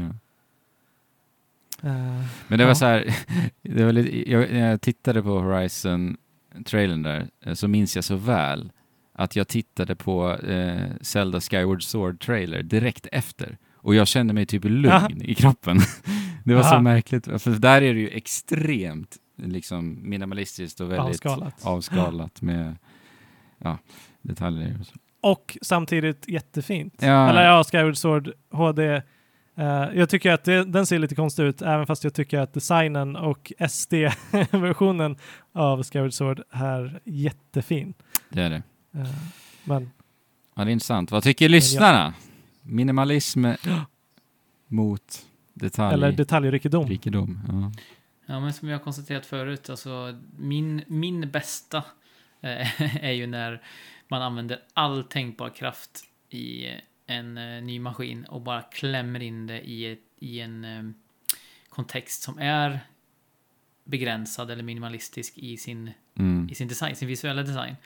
eh, 1.89 2.25
Men 2.49 2.59
det 2.59 2.65
var 2.65 2.71
Ja. 2.71 2.75
så 2.75 2.85
här, 2.85 3.15
det 3.63 3.85
var 3.85 3.93
lite, 3.93 4.31
jag, 4.31 4.53
när 4.53 4.71
jag 4.71 4.81
tittade 4.81 5.23
på 5.23 5.39
Horizon-trailern 5.41 7.03
där, 7.03 7.27
eh, 7.45 7.55
så 7.55 7.69
minns 7.69 7.95
jag 7.97 8.05
så 8.05 8.17
väl 8.17 8.73
att 9.13 9.37
jag 9.37 9.49
tittade 9.49 9.97
på 9.97 10.31
eh, 10.37 10.87
Zelda 11.01 11.41
Skyward 11.41 11.83
Sword-trailer 11.83 12.63
direkt 12.63 13.07
efter. 13.13 13.59
Och 13.83 13.95
jag 13.95 14.09
kände 14.09 14.35
mig 14.35 14.47
typ 14.47 14.65
lugn 14.65 14.89
Aha. 14.93 15.09
i 15.21 15.35
kroppen. 15.35 15.79
det 16.45 16.55
var 16.55 16.63
så 16.63 16.69
Aha. 16.69 16.81
märkligt, 16.81 17.25
för 17.25 17.51
där 17.51 17.83
är 17.83 17.95
det 17.95 18.01
ju 18.01 18.09
extremt 18.09 19.17
liksom, 19.37 19.99
minimalistiskt 20.11 20.81
och 20.81 20.93
väldigt 20.93 21.27
avskalat. 21.27 21.55
avskalat 21.67 22.43
med 22.43 22.77
ja, 23.59 23.79
detaljer. 24.23 24.77
Och 24.81 24.87
så. 24.87 24.95
Och 25.21 25.59
samtidigt 25.63 26.29
jättefint. 26.29 26.95
Ja. 27.01 27.31
Eller 27.31 27.45
ja, 27.45 27.65
Skyward 27.65 27.97
Sword 27.97 28.33
HD. 28.51 29.03
eh, 29.57 29.65
jag 29.95 30.09
tycker 30.09 30.33
att 30.33 30.45
det, 30.45 30.65
den 30.65 30.87
ser 30.87 30.99
lite 30.99 31.15
konstig 31.15 31.43
ut, 31.43 31.63
även 31.63 31.87
fast 31.87 32.05
jag 32.05 32.15
tycker 32.15 32.39
att 32.39 32.55
designen 32.55 33.17
och 33.17 33.53
SD-versionen 33.69 35.17
av 35.53 35.83
Skyward 35.83 36.13
Sword 36.13 36.43
är 36.51 37.01
jättefin. 37.05 37.95
Det 38.29 38.43
är 38.43 38.51
det. 38.51 38.63
Eh, 38.95 39.07
men 39.65 39.91
Ja, 40.55 40.65
det 40.65 40.71
är 40.71 40.73
intressant. 40.73 41.11
Vad 41.11 41.23
tycker 41.23 41.49
lyssnarna? 41.49 42.15
Minimalism 42.63 43.47
mot 44.67 45.27
detalj. 45.55 45.95
eller 45.95 46.13
detaljrikedom. 46.13 46.87
Rikedom. 46.89 47.41
Ja. 47.49 47.73
Ja, 48.27 48.41
men 48.41 48.53
som 48.53 48.69
jag 48.69 48.79
har 48.79 48.85
konstaterat 48.85 49.27
förut, 49.27 49.71
alltså 49.71 50.19
min, 50.39 50.83
min 50.87 51.31
bästa 51.31 51.85
eh, 52.41 52.83
är 53.05 53.13
ju 53.13 53.27
när 53.27 53.63
man 54.09 54.23
använder 54.23 54.61
all 54.75 55.05
tänkbar 55.05 55.49
kraft 55.51 56.05
i 56.31 56.67
en 57.07 57.39
eh, 57.39 57.63
ny 57.63 57.79
maskin 57.81 58.25
och 58.25 58.41
bara 58.41 58.63
klämmer 58.63 59.21
in 59.23 59.47
det 59.47 59.61
i, 59.61 59.93
ett, 59.93 59.99
i 60.19 60.41
en 60.41 60.65
eh, 60.65 60.83
kontext 61.69 62.23
som 62.23 62.39
är 62.39 62.81
begränsad 63.85 64.51
eller 64.51 64.63
minimalistisk 64.63 65.39
i 65.39 65.57
sin, 65.57 65.91
Mm. 66.15 66.49
i 66.51 66.55
sin 66.55 66.69
design, 66.69 66.97
sin 66.97 67.09
visuella 67.09 67.43
design. 67.43 67.77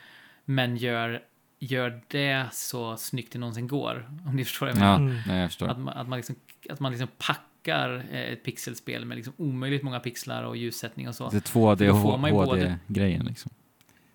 Men 0.45 0.77
gör, 0.77 1.23
gör 1.59 2.01
det 2.07 2.45
så 2.51 2.97
snyggt 2.97 3.33
det 3.33 3.39
någonsin 3.39 3.67
går, 3.67 4.09
om 4.25 4.35
ni 4.35 4.45
förstår 4.45 4.65
vad 4.65 4.75
jag 4.75 4.79
menar. 4.79 4.91
Ja, 4.91 4.97
Mm. 4.99 5.17
nej, 5.27 5.39
jag 5.39 5.49
förstår. 5.49 5.67
Att 5.67 5.79
man, 5.79 5.97
att 5.97 6.07
man, 6.07 6.17
liksom, 6.17 6.35
att 6.69 6.79
man 6.79 6.91
liksom 6.91 7.07
packar 7.17 8.05
eh, 8.11 8.21
ett 8.21 8.43
pixelspel 8.43 9.05
med 9.05 9.15
liksom 9.15 9.33
omöjligt 9.37 9.83
många 9.83 9.99
pixlar 9.99 10.43
och 10.43 10.57
ljussättning 10.57 11.07
och 11.07 11.15
så. 11.15 11.29
Det 11.29 11.37
är 11.37 11.41
2D 11.41 11.77
För 11.77 11.85
då 12.31 12.37
och 12.37 12.45
HD-grejen 12.45 13.25
liksom. 13.25 13.51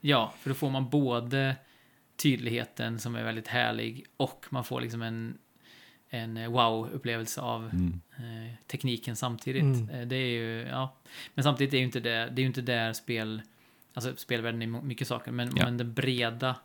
Ja, 0.01 0.35
för 0.41 0.51
då 0.51 0.55
får 0.55 0.71
man 0.71 0.91
både 0.91 1.57
tydligheten 2.17 2.99
som 2.99 3.15
är 3.17 3.25
väldigt 3.25 3.49
härlig 3.49 4.05
och 4.17 4.47
man 4.51 4.65
får 4.65 4.81
liksom 4.81 5.03
en, 5.03 5.39
en 6.11 6.37
eh, 6.37 6.51
wow-upplevelse 6.51 7.41
av 7.41 7.65
Mm. 7.73 8.01
eh, 8.17 8.53
tekniken 8.67 9.17
samtidigt. 9.17 9.63
Mm. 9.63 9.89
Eh, 9.91 10.07
det 10.07 10.17
är 10.17 10.27
ju, 10.31 10.67
ja. 10.71 10.97
Men 11.35 11.43
samtidigt 11.45 11.75
är 11.75 11.79
ju 11.79 11.85
inte 11.85 12.01
det, 12.01 12.11
det 12.11 12.41
är 12.41 12.43
ju 12.43 12.47
inte 12.47 12.63
där 12.63 12.93
spel, 12.93 13.43
alltså 13.95 14.17
spelvärlden 14.17 14.63
är 14.63 14.67
mycket 14.67 15.09
saker, 15.09 15.33
men, 15.33 15.53
Ja. 15.57 15.65
men 15.65 15.77
den 15.77 15.95
breda 15.95 16.57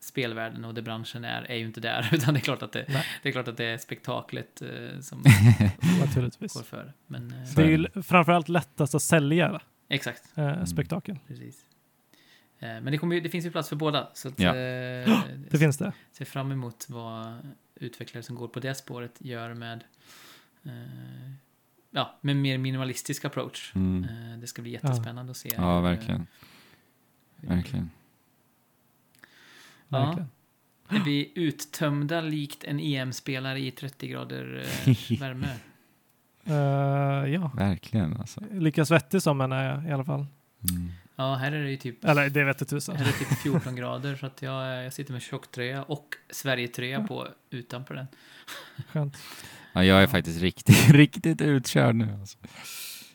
spelvärlden 0.00 0.64
och 0.64 0.74
det 0.74 0.82
branschen 0.82 1.24
är, 1.24 1.42
är 1.50 1.54
ju 1.56 1.64
inte 1.66 1.80
där. 1.80 2.08
Utan 2.14 2.34
det 2.34 2.40
är 2.40 2.42
klart 2.42 2.62
att 2.62 2.72
det, 2.72 2.84
Nej. 2.88 3.04
det, 3.22 3.28
är, 3.28 3.32
klart 3.32 3.48
att 3.48 3.56
det 3.56 3.64
är 3.64 3.78
spektaklet 3.78 4.62
eh, 4.62 5.00
som 5.00 5.22
Naturligtvis. 6.00 6.52
går 6.54 6.62
före. 6.62 6.92
Men 7.06 7.32
eh, 7.32 7.54
Det 7.56 7.62
är 7.62 7.66
ju 7.66 8.02
framförallt 8.02 8.48
lättast 8.48 8.94
att 8.94 9.02
sälja 9.02 9.60
exakt, 9.88 10.32
eh, 10.34 10.64
spektakeln. 10.64 11.18
precis. 11.26 11.64
Eh, 12.58 12.68
men 12.68 12.84
det, 12.84 12.98
kommer 12.98 13.14
ju, 13.14 13.20
det 13.20 13.28
finns 13.30 13.46
ju 13.46 13.50
plats 13.50 13.68
för 13.68 13.76
båda. 13.76 14.08
Så 14.14 14.28
att, 14.28 14.38
Ja. 14.40 14.48
eh, 14.56 15.22
Det 15.50 15.58
finns 15.58 15.78
det. 15.78 15.92
ser 16.12 16.24
fram 16.24 16.52
emot 16.52 16.86
vad 16.88 17.36
utvecklare 17.74 18.22
som 18.22 18.36
går 18.36 18.48
på 18.48 18.60
det 18.60 18.74
spåret 18.74 19.14
gör 19.18 19.54
med 19.54 19.84
eh, 20.64 20.72
ja, 21.90 22.18
med 22.20 22.36
mer 22.36 22.58
minimalistisk 22.58 23.24
approach. 23.24 23.72
Mm. 23.74 24.06
Det 24.40 24.46
ska 24.46 24.62
bli 24.62 24.70
jättespännande 24.70 25.30
att 25.30 25.36
se. 25.36 25.50
Ja, 25.56 25.80
hur, 25.80 26.26
verkligen. 27.42 27.90
Verkligen. 29.90 30.28
Ja. 30.88 30.96
Är 30.96 31.00
vi 31.04 31.32
uttömda 31.34 32.20
likt 32.20 32.64
en 32.64 32.80
EM-spelare 32.80 33.60
i 33.60 33.70
30 33.70 34.08
grader 34.08 34.64
eh, 34.86 35.20
värme? 35.20 35.48
Eh, 36.44 37.32
ja, 37.34 37.50
Verkligen 37.56 38.16
alltså. 38.16 38.40
lika 38.52 38.84
svettig 38.84 39.22
som 39.22 39.40
en 39.40 39.52
är 39.52 39.64
jag 39.70 39.88
i 39.88 39.92
alla 39.92 40.04
fall. 40.04 40.26
Mm. 40.70 40.90
Ja, 41.16 41.34
här 41.34 41.52
är 41.52 41.62
det 41.64 41.70
ju 41.70 41.76
typ, 41.76 42.04
Eller 42.04 42.30
det 42.30 42.44
vet 42.44 42.68
tusan. 42.68 42.96
här 42.96 43.04
är 43.04 43.08
det 43.08 43.18
typ 43.18 43.38
14 43.42 43.76
grader 43.76 44.16
så 44.16 44.26
att 44.26 44.42
jag, 44.42 44.84
jag 44.84 44.92
sitter 44.92 45.12
med 45.12 45.22
tjocktröja 45.22 45.82
och 45.82 46.14
Sverigetröja 46.30 47.00
på 47.00 47.28
utanför 47.50 47.94
den. 47.94 48.06
Skönt. 48.88 49.16
Ja, 49.72 49.84
jag 49.84 50.02
är 50.02 50.06
faktiskt 50.06 50.40
riktigt, 50.40 50.88
riktigt 50.90 51.40
utkörd 51.40 51.94
nu. 51.94 52.16
Alltså. 52.20 52.38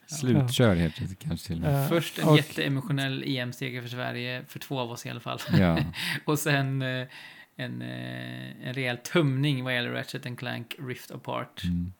Slutkörd 0.07 0.77
heter 0.77 1.01
det 1.09 1.15
kanske 1.15 1.47
till 1.47 1.55
och 1.55 1.61
med. 1.61 1.83
Eh, 1.83 1.89
Först 1.89 2.19
en 2.19 2.27
och- 2.27 2.37
jätteemotionell 2.37 3.23
EM-seger 3.27 3.81
för 3.81 3.89
Sverige, 3.89 4.43
för 4.47 4.59
två 4.59 4.79
av 4.79 4.91
oss 4.91 5.05
i 5.05 5.09
alla 5.09 5.19
fall. 5.19 5.39
Ja. 5.59 5.77
Och 6.25 6.39
sen 6.39 6.81
eh, 6.81 7.07
en, 7.55 7.81
eh, 7.81 8.67
en 8.67 8.73
rejäl 8.73 8.97
tömning 8.97 9.63
vad 9.63 9.73
gäller 9.75 9.89
Ratchet 9.91 10.37
Clank 10.37 10.75
Rift 10.79 11.11
Apart. 11.11 11.63
Mm. 11.63 11.93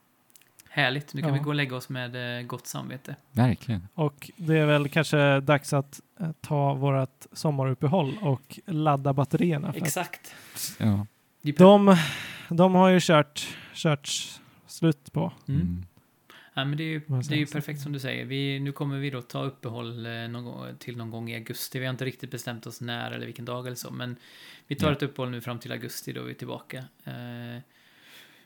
Härligt, 0.70 1.14
nu 1.14 1.22
kan 1.22 1.30
Ja. 1.30 1.34
vi 1.36 1.40
gå 1.42 1.50
och 1.50 1.56
lägga 1.56 1.76
oss 1.76 1.90
med 1.90 2.40
eh, 2.40 2.46
gott 2.46 2.68
samvete. 2.68 3.16
Verkligen. 3.32 3.88
Och 3.94 4.32
det 4.38 4.58
är 4.58 4.66
väl 4.66 4.90
kanske 4.90 5.40
dags 5.40 5.74
att 5.74 6.00
ta 6.42 6.74
vårt 6.74 7.26
sommaruppehåll 7.32 8.18
och 8.22 8.60
ladda 8.66 9.14
batterierna. 9.14 9.68
Att 9.70 9.76
Exakt. 9.76 10.36
Ja. 10.80 11.06
De, 11.42 11.98
de 12.50 12.76
har 12.76 12.90
ju 12.90 13.00
kört, 13.02 13.48
kört 13.74 14.10
slut 14.68 15.12
på. 15.14 15.34
Mm. 15.48 15.86
Mm. 16.56 16.62
Ja, 16.62 16.66
men 16.66 16.78
det 16.78 16.84
är 16.84 16.86
ju, 16.86 17.00
det 17.30 17.36
är 17.36 17.40
ju 17.40 17.46
perfekt 17.46 17.82
som 17.82 17.92
du 17.92 18.00
säger. 18.00 18.26
Vi, 18.26 18.60
nu 18.60 18.72
kommer 18.72 18.98
vi 19.00 19.10
då 19.10 19.22
ta 19.22 19.44
uppehåll 19.44 20.06
eh, 20.06 20.12
någon 20.12 20.78
till 20.78 20.98
någon 20.98 21.12
gång 21.12 21.30
i 21.30 21.36
augusti. 21.36 21.80
Vi 21.80 21.86
har 21.86 21.92
inte 21.92 22.06
riktigt 22.06 22.32
bestämt 22.32 22.68
oss 22.68 22.82
när 22.82 23.12
eller 23.12 23.26
vilken 23.26 23.46
dag 23.46 23.66
eller 23.68 23.76
så. 23.76 23.92
Men 23.92 24.16
vi 24.68 24.76
tar 24.76 24.88
Ja. 24.88 24.96
ett 24.96 25.04
uppehåll 25.04 25.30
nu 25.32 25.42
fram 25.42 25.60
till 25.60 25.72
augusti 25.72 26.14
då 26.14 26.24
vi 26.24 26.32
är 26.32 26.36
tillbaka. 26.36 26.78
Eh, 27.04 27.58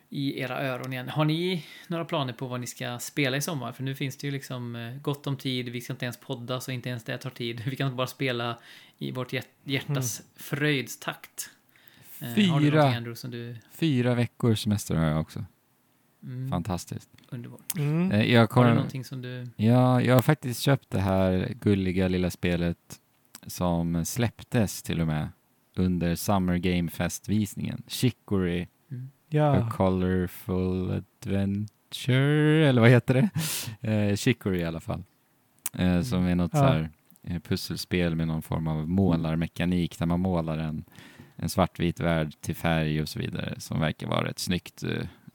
I 0.10 0.40
era 0.40 0.62
öron 0.62 0.94
igen. 0.94 1.10
Har 1.10 1.26
ni 1.26 1.66
några 1.88 2.06
planer 2.06 2.34
på 2.34 2.48
vad 2.48 2.60
ni 2.60 2.68
ska 2.68 3.00
spela 3.00 3.38
i 3.38 3.42
sommar? 3.42 3.72
För 3.72 3.84
nu 3.84 3.96
finns 3.96 4.18
det 4.18 4.28
ju 4.28 4.32
liksom 4.32 4.76
eh, 4.76 4.96
gott 5.02 5.28
om 5.28 5.38
tid. 5.38 5.70
Vi 5.70 5.82
ska 5.82 5.94
inte 5.94 6.06
ens 6.06 6.20
podda 6.20 6.60
så 6.62 6.72
inte 6.72 6.90
ens 6.90 7.04
det 7.04 7.18
tar 7.18 7.30
tid. 7.30 7.62
Vi 7.66 7.76
kan 7.76 7.96
bara 7.96 8.08
spela 8.08 8.60
i 8.98 9.12
vårt 9.12 9.34
hjärt- 9.34 9.48
hjärtas 9.64 10.22
fröjdstakt. 10.36 11.50
Eh, 12.20 12.28
du 12.30 12.36
Fyra. 12.36 12.52
någonting 12.56 12.80
Andrew 12.98 13.28
du... 13.38 13.56
Fyra 13.72 14.16
veckors 14.16 14.64
semester 14.64 14.96
har 14.96 15.06
jag 15.06 15.22
också. 15.22 15.46
Mm, 16.24 16.50
Fantastiskt. 16.50 17.10
underbart. 17.30 17.76
Mm. 17.78 18.12
Eh, 18.12 18.32
Jag, 18.32 18.40
Har 18.40 18.44
du 18.44 18.48
kommer, 18.48 18.74
någonting 18.76 19.04
som 19.04 19.22
du... 19.22 19.48
ja, 19.56 20.02
jag 20.02 20.14
har 20.16 20.22
faktiskt 20.22 20.62
köpt 20.62 20.90
det 20.90 21.00
här 21.00 21.54
gulliga 21.62 22.08
lilla 22.08 22.30
spelet 22.30 22.78
som 23.48 24.06
släpptes 24.06 24.84
till 24.84 25.02
och 25.02 25.08
med 25.08 25.30
under 25.76 26.16
Summer 26.16 26.58
Game 26.58 26.90
Fest-visningen. 26.92 27.84
Chicory 27.88 28.68
Mm. 28.92 29.06
A 29.06 29.10
Ja, 29.30 29.70
Colorful 29.72 30.92
Adventure, 31.24 32.68
eller 32.70 32.82
vad 32.82 32.90
heter 32.90 33.14
det? 33.14 33.30
Eh, 33.92 34.16
Chicory 34.16 34.60
i 34.60 34.64
alla 34.64 34.80
fall. 34.80 35.04
Eh, 35.74 36.02
som 36.02 36.26
är 36.26 36.36
något 36.36 36.54
Ja. 36.54 36.60
så 36.60 36.66
här 36.66 36.90
eh, 37.24 37.40
pusselspel 37.40 38.16
med 38.16 38.28
någon 38.28 38.42
form 38.42 38.68
av 38.68 38.90
målarmekanik 38.90 40.00
där 40.00 40.06
man 40.06 40.20
målar 40.20 40.58
en, 40.58 40.86
en 41.36 41.50
svartvit 41.50 42.00
värld 42.00 42.34
till 42.42 42.56
färg 42.56 43.02
och 43.02 43.10
så 43.10 43.20
vidare 43.20 43.60
som 43.60 43.80
verkar 43.80 44.08
vara 44.08 44.26
rätt 44.28 44.40
snyggt. 44.40 44.84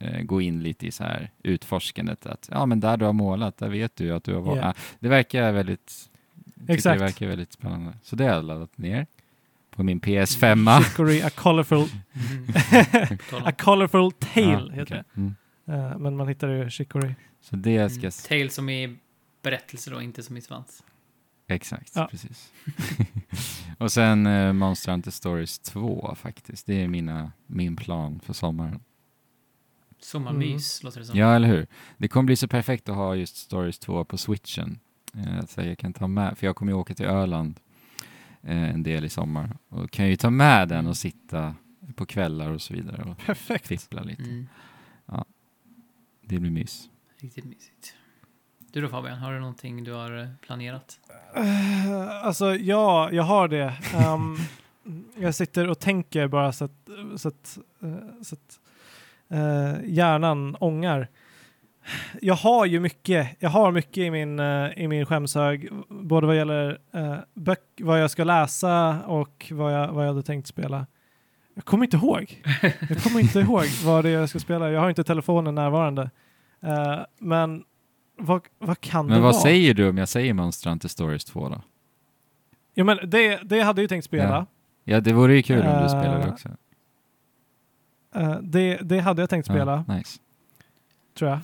Eh, 0.04 0.22
gå 0.22 0.40
in 0.40 0.62
lite 0.62 0.86
i 0.86 0.90
så 0.90 1.04
här 1.04 1.30
utforskandet 1.42 2.26
att 2.26 2.48
ja 2.52 2.66
men 2.66 2.80
där 2.80 2.96
du 2.96 3.04
har 3.04 3.12
målat, 3.12 3.56
där 3.58 3.68
vet 3.68 3.96
du 3.96 4.04
ju 4.04 4.14
att 4.16 4.24
du 4.24 4.34
har 4.34 4.40
varit. 4.40 4.62
Ja. 4.62 4.68
Ah, 4.68 4.74
det 4.98 5.08
verkar 5.08 5.52
väldigt 5.52 6.10
Exakt. 6.68 6.98
Det 6.98 7.04
verkar 7.04 7.26
väldigt 7.26 7.52
spännande. 7.52 7.92
Så 8.02 8.16
det 8.16 8.24
har 8.24 8.34
jag 8.34 8.44
laddat 8.44 8.78
ner 8.78 9.06
på 9.70 9.82
min 9.82 10.00
PS5. 10.00 10.82
Chicory, 10.84 11.22
a 11.22 11.30
colorful, 11.30 11.88
Tala. 13.30 13.44
a 13.48 13.52
colorful 13.52 14.12
tale 14.12 14.46
Ja, 14.46 14.70
heter 14.70 14.82
okej. 14.82 15.02
det. 15.14 15.20
Mm. 15.20 15.34
Eh, 15.92 15.98
men 15.98 16.16
man 16.16 16.28
hittar 16.28 16.48
ju 16.48 16.70
Chicory. 16.70 17.14
Så 17.40 17.56
det 17.56 17.90
ska 17.90 18.00
Mm. 18.00 18.12
Tale 18.28 18.50
som 18.50 18.68
i 18.68 18.96
berättelse 19.42 19.90
då, 19.90 20.02
inte 20.02 20.22
som 20.22 20.36
i 20.36 20.40
svans. 20.40 20.82
Exakt, 21.48 21.92
Ja. 21.94 22.08
precis. 22.10 22.52
och 23.78 23.92
sen 23.92 24.26
eh, 24.26 24.52
Monster 24.52 24.92
Hunter 24.92 25.10
Stories 25.10 25.58
2 25.58 26.14
faktiskt. 26.16 26.66
Det 26.66 26.82
är 26.82 26.88
mina, 26.88 27.32
min 27.46 27.76
plan 27.76 28.20
för 28.24 28.32
sommaren. 28.32 28.80
Sommarmys, 30.04 30.80
Mm. 30.82 30.86
låter 30.88 31.00
det 31.00 31.06
som. 31.06 31.18
Ja, 31.18 31.34
eller 31.34 31.48
hur? 31.48 31.66
Det 31.96 32.08
kommer 32.08 32.26
bli 32.26 32.36
så 32.36 32.48
perfekt 32.48 32.88
att 32.88 32.96
ha 32.96 33.14
just 33.14 33.36
Stories 33.36 33.78
2 33.78 34.04
på 34.04 34.18
switchen. 34.18 34.78
Eh, 35.14 35.44
så 35.46 35.60
jag 35.62 35.78
kan 35.78 35.92
ta 35.92 36.06
med, 36.06 36.38
för 36.38 36.46
jag 36.46 36.56
kommer 36.56 36.72
ju 36.72 36.78
åka 36.78 36.94
till 36.94 37.06
Öland 37.06 37.60
eh, 38.42 38.70
en 38.70 38.82
del 38.82 39.04
i 39.04 39.08
sommar. 39.08 39.56
Och 39.68 39.90
kan 39.90 40.08
ju 40.08 40.16
ta 40.16 40.30
med 40.30 40.68
den 40.68 40.78
Mm. 40.78 40.90
och 40.90 40.96
sitta 40.96 41.54
på 41.94 42.06
kvällar 42.06 42.50
och 42.50 42.62
så 42.62 42.74
vidare 42.74 43.02
och 43.02 43.18
Perfekt. 43.18 43.66
fippla 43.66 44.02
lite. 44.02 44.22
Mm, 44.22 44.46
Det 46.22 46.38
blir 46.38 46.50
mys. 46.50 46.88
riktigt 47.18 47.44
mysigt. 47.44 47.94
Du 48.72 48.80
då 48.80 48.88
Fabian, 48.88 49.18
har 49.18 49.32
du 49.32 49.40
någonting 49.40 49.84
du 49.84 49.92
har 49.92 50.18
eh, 50.18 50.28
planerat? 50.40 51.00
Eh, 51.36 52.24
alltså 52.26 52.54
ja, 52.56 53.10
jag 53.12 53.22
har 53.22 53.48
det. 53.48 53.74
Ehm, 53.94 54.36
jag 55.18 55.34
sitter 55.34 55.68
och 55.68 55.78
tänker 55.78 56.28
bara 56.28 56.52
så 56.52 56.64
att, 56.64 56.88
så 57.16 57.28
att, 57.28 57.58
så 58.22 58.34
att 58.34 58.60
eh, 59.34 59.74
hjärnan 59.84 60.56
ångar. 60.60 61.08
Jag 62.20 62.34
har 62.34 62.66
ju 62.66 62.80
mycket, 62.80 63.28
jag 63.38 63.50
har 63.50 63.72
mycket 63.72 63.98
i 63.98 64.10
min, 64.10 64.38
eh, 64.38 64.70
i 64.76 64.88
min 64.88 65.06
skämshög, 65.06 65.68
både 65.88 66.26
vad 66.26 66.36
gäller 66.36 66.78
uh, 66.96 67.16
böck, 67.34 67.60
vad 67.80 68.02
jag 68.02 68.10
ska 68.10 68.24
läsa 68.24 69.02
och 69.06 69.46
vad 69.50 69.74
jag, 69.74 69.92
vad 69.92 70.04
jag 70.04 70.08
hade 70.08 70.22
tänkt 70.22 70.46
spela. 70.46 70.86
Jag 71.54 71.64
kommer 71.64 71.84
inte 71.84 71.96
ihåg. 71.96 72.42
Jag 72.88 72.98
kommer 73.02 73.20
inte 73.20 73.40
ihåg 73.40 73.64
vad 73.84 74.04
det 74.04 74.10
är 74.10 74.12
jag 74.20 74.28
ska 74.28 74.38
spela. 74.38 74.70
Jag 74.70 74.80
har 74.80 74.88
inte 74.88 75.04
telefonen 75.04 75.54
närvarande. 75.54 76.10
Eh, 76.62 76.98
men 77.18 77.64
vad, 78.18 78.40
vad 78.58 78.80
kan 78.80 79.06
Men 79.06 79.14
det 79.14 79.22
vad 79.22 79.32
vara? 79.32 79.42
säger 79.42 79.74
du 79.74 79.88
om 79.88 79.98
jag 79.98 80.08
säger 80.08 80.34
Monster 80.34 80.70
Hunter 80.70 80.88
Stories 80.88 81.24
2 81.24 81.48
då? 81.48 81.62
Jo 82.74 82.84
men 82.84 82.98
det, 83.10 83.40
det 83.44 83.60
hade 83.60 83.80
jag 83.80 83.84
ju 83.84 83.88
tänkt 83.88 84.04
spela. 84.04 84.24
Ja. 84.34 84.46
Ja, 84.84 85.00
det 85.00 85.12
vore 85.12 85.36
ju 85.36 85.42
kul 85.42 85.58
om 85.58 85.66
du 85.66 85.70
Eh, 85.70 85.88
spelade 85.88 86.28
också. 86.28 86.48
Eh, 88.14 88.38
det, 88.42 88.76
det 88.76 88.98
hade 89.00 89.22
jag 89.22 89.30
tänkt 89.30 89.44
spela, 89.44 89.84
Ja, 89.88 89.94
nice. 89.94 90.18
tror 91.18 91.30
jag. 91.30 91.40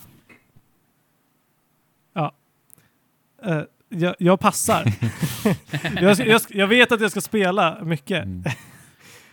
Ja. 2.14 2.32
Eh, 3.44 3.62
jag, 3.88 4.14
jag 4.18 4.40
passar. 4.40 4.84
jag, 6.02 6.18
jag, 6.26 6.40
jag 6.48 6.66
vet 6.66 6.92
att 6.92 7.00
jag 7.00 7.10
ska 7.10 7.20
spela 7.20 7.84
mycket. 7.84 8.24
Mm. 8.24 8.42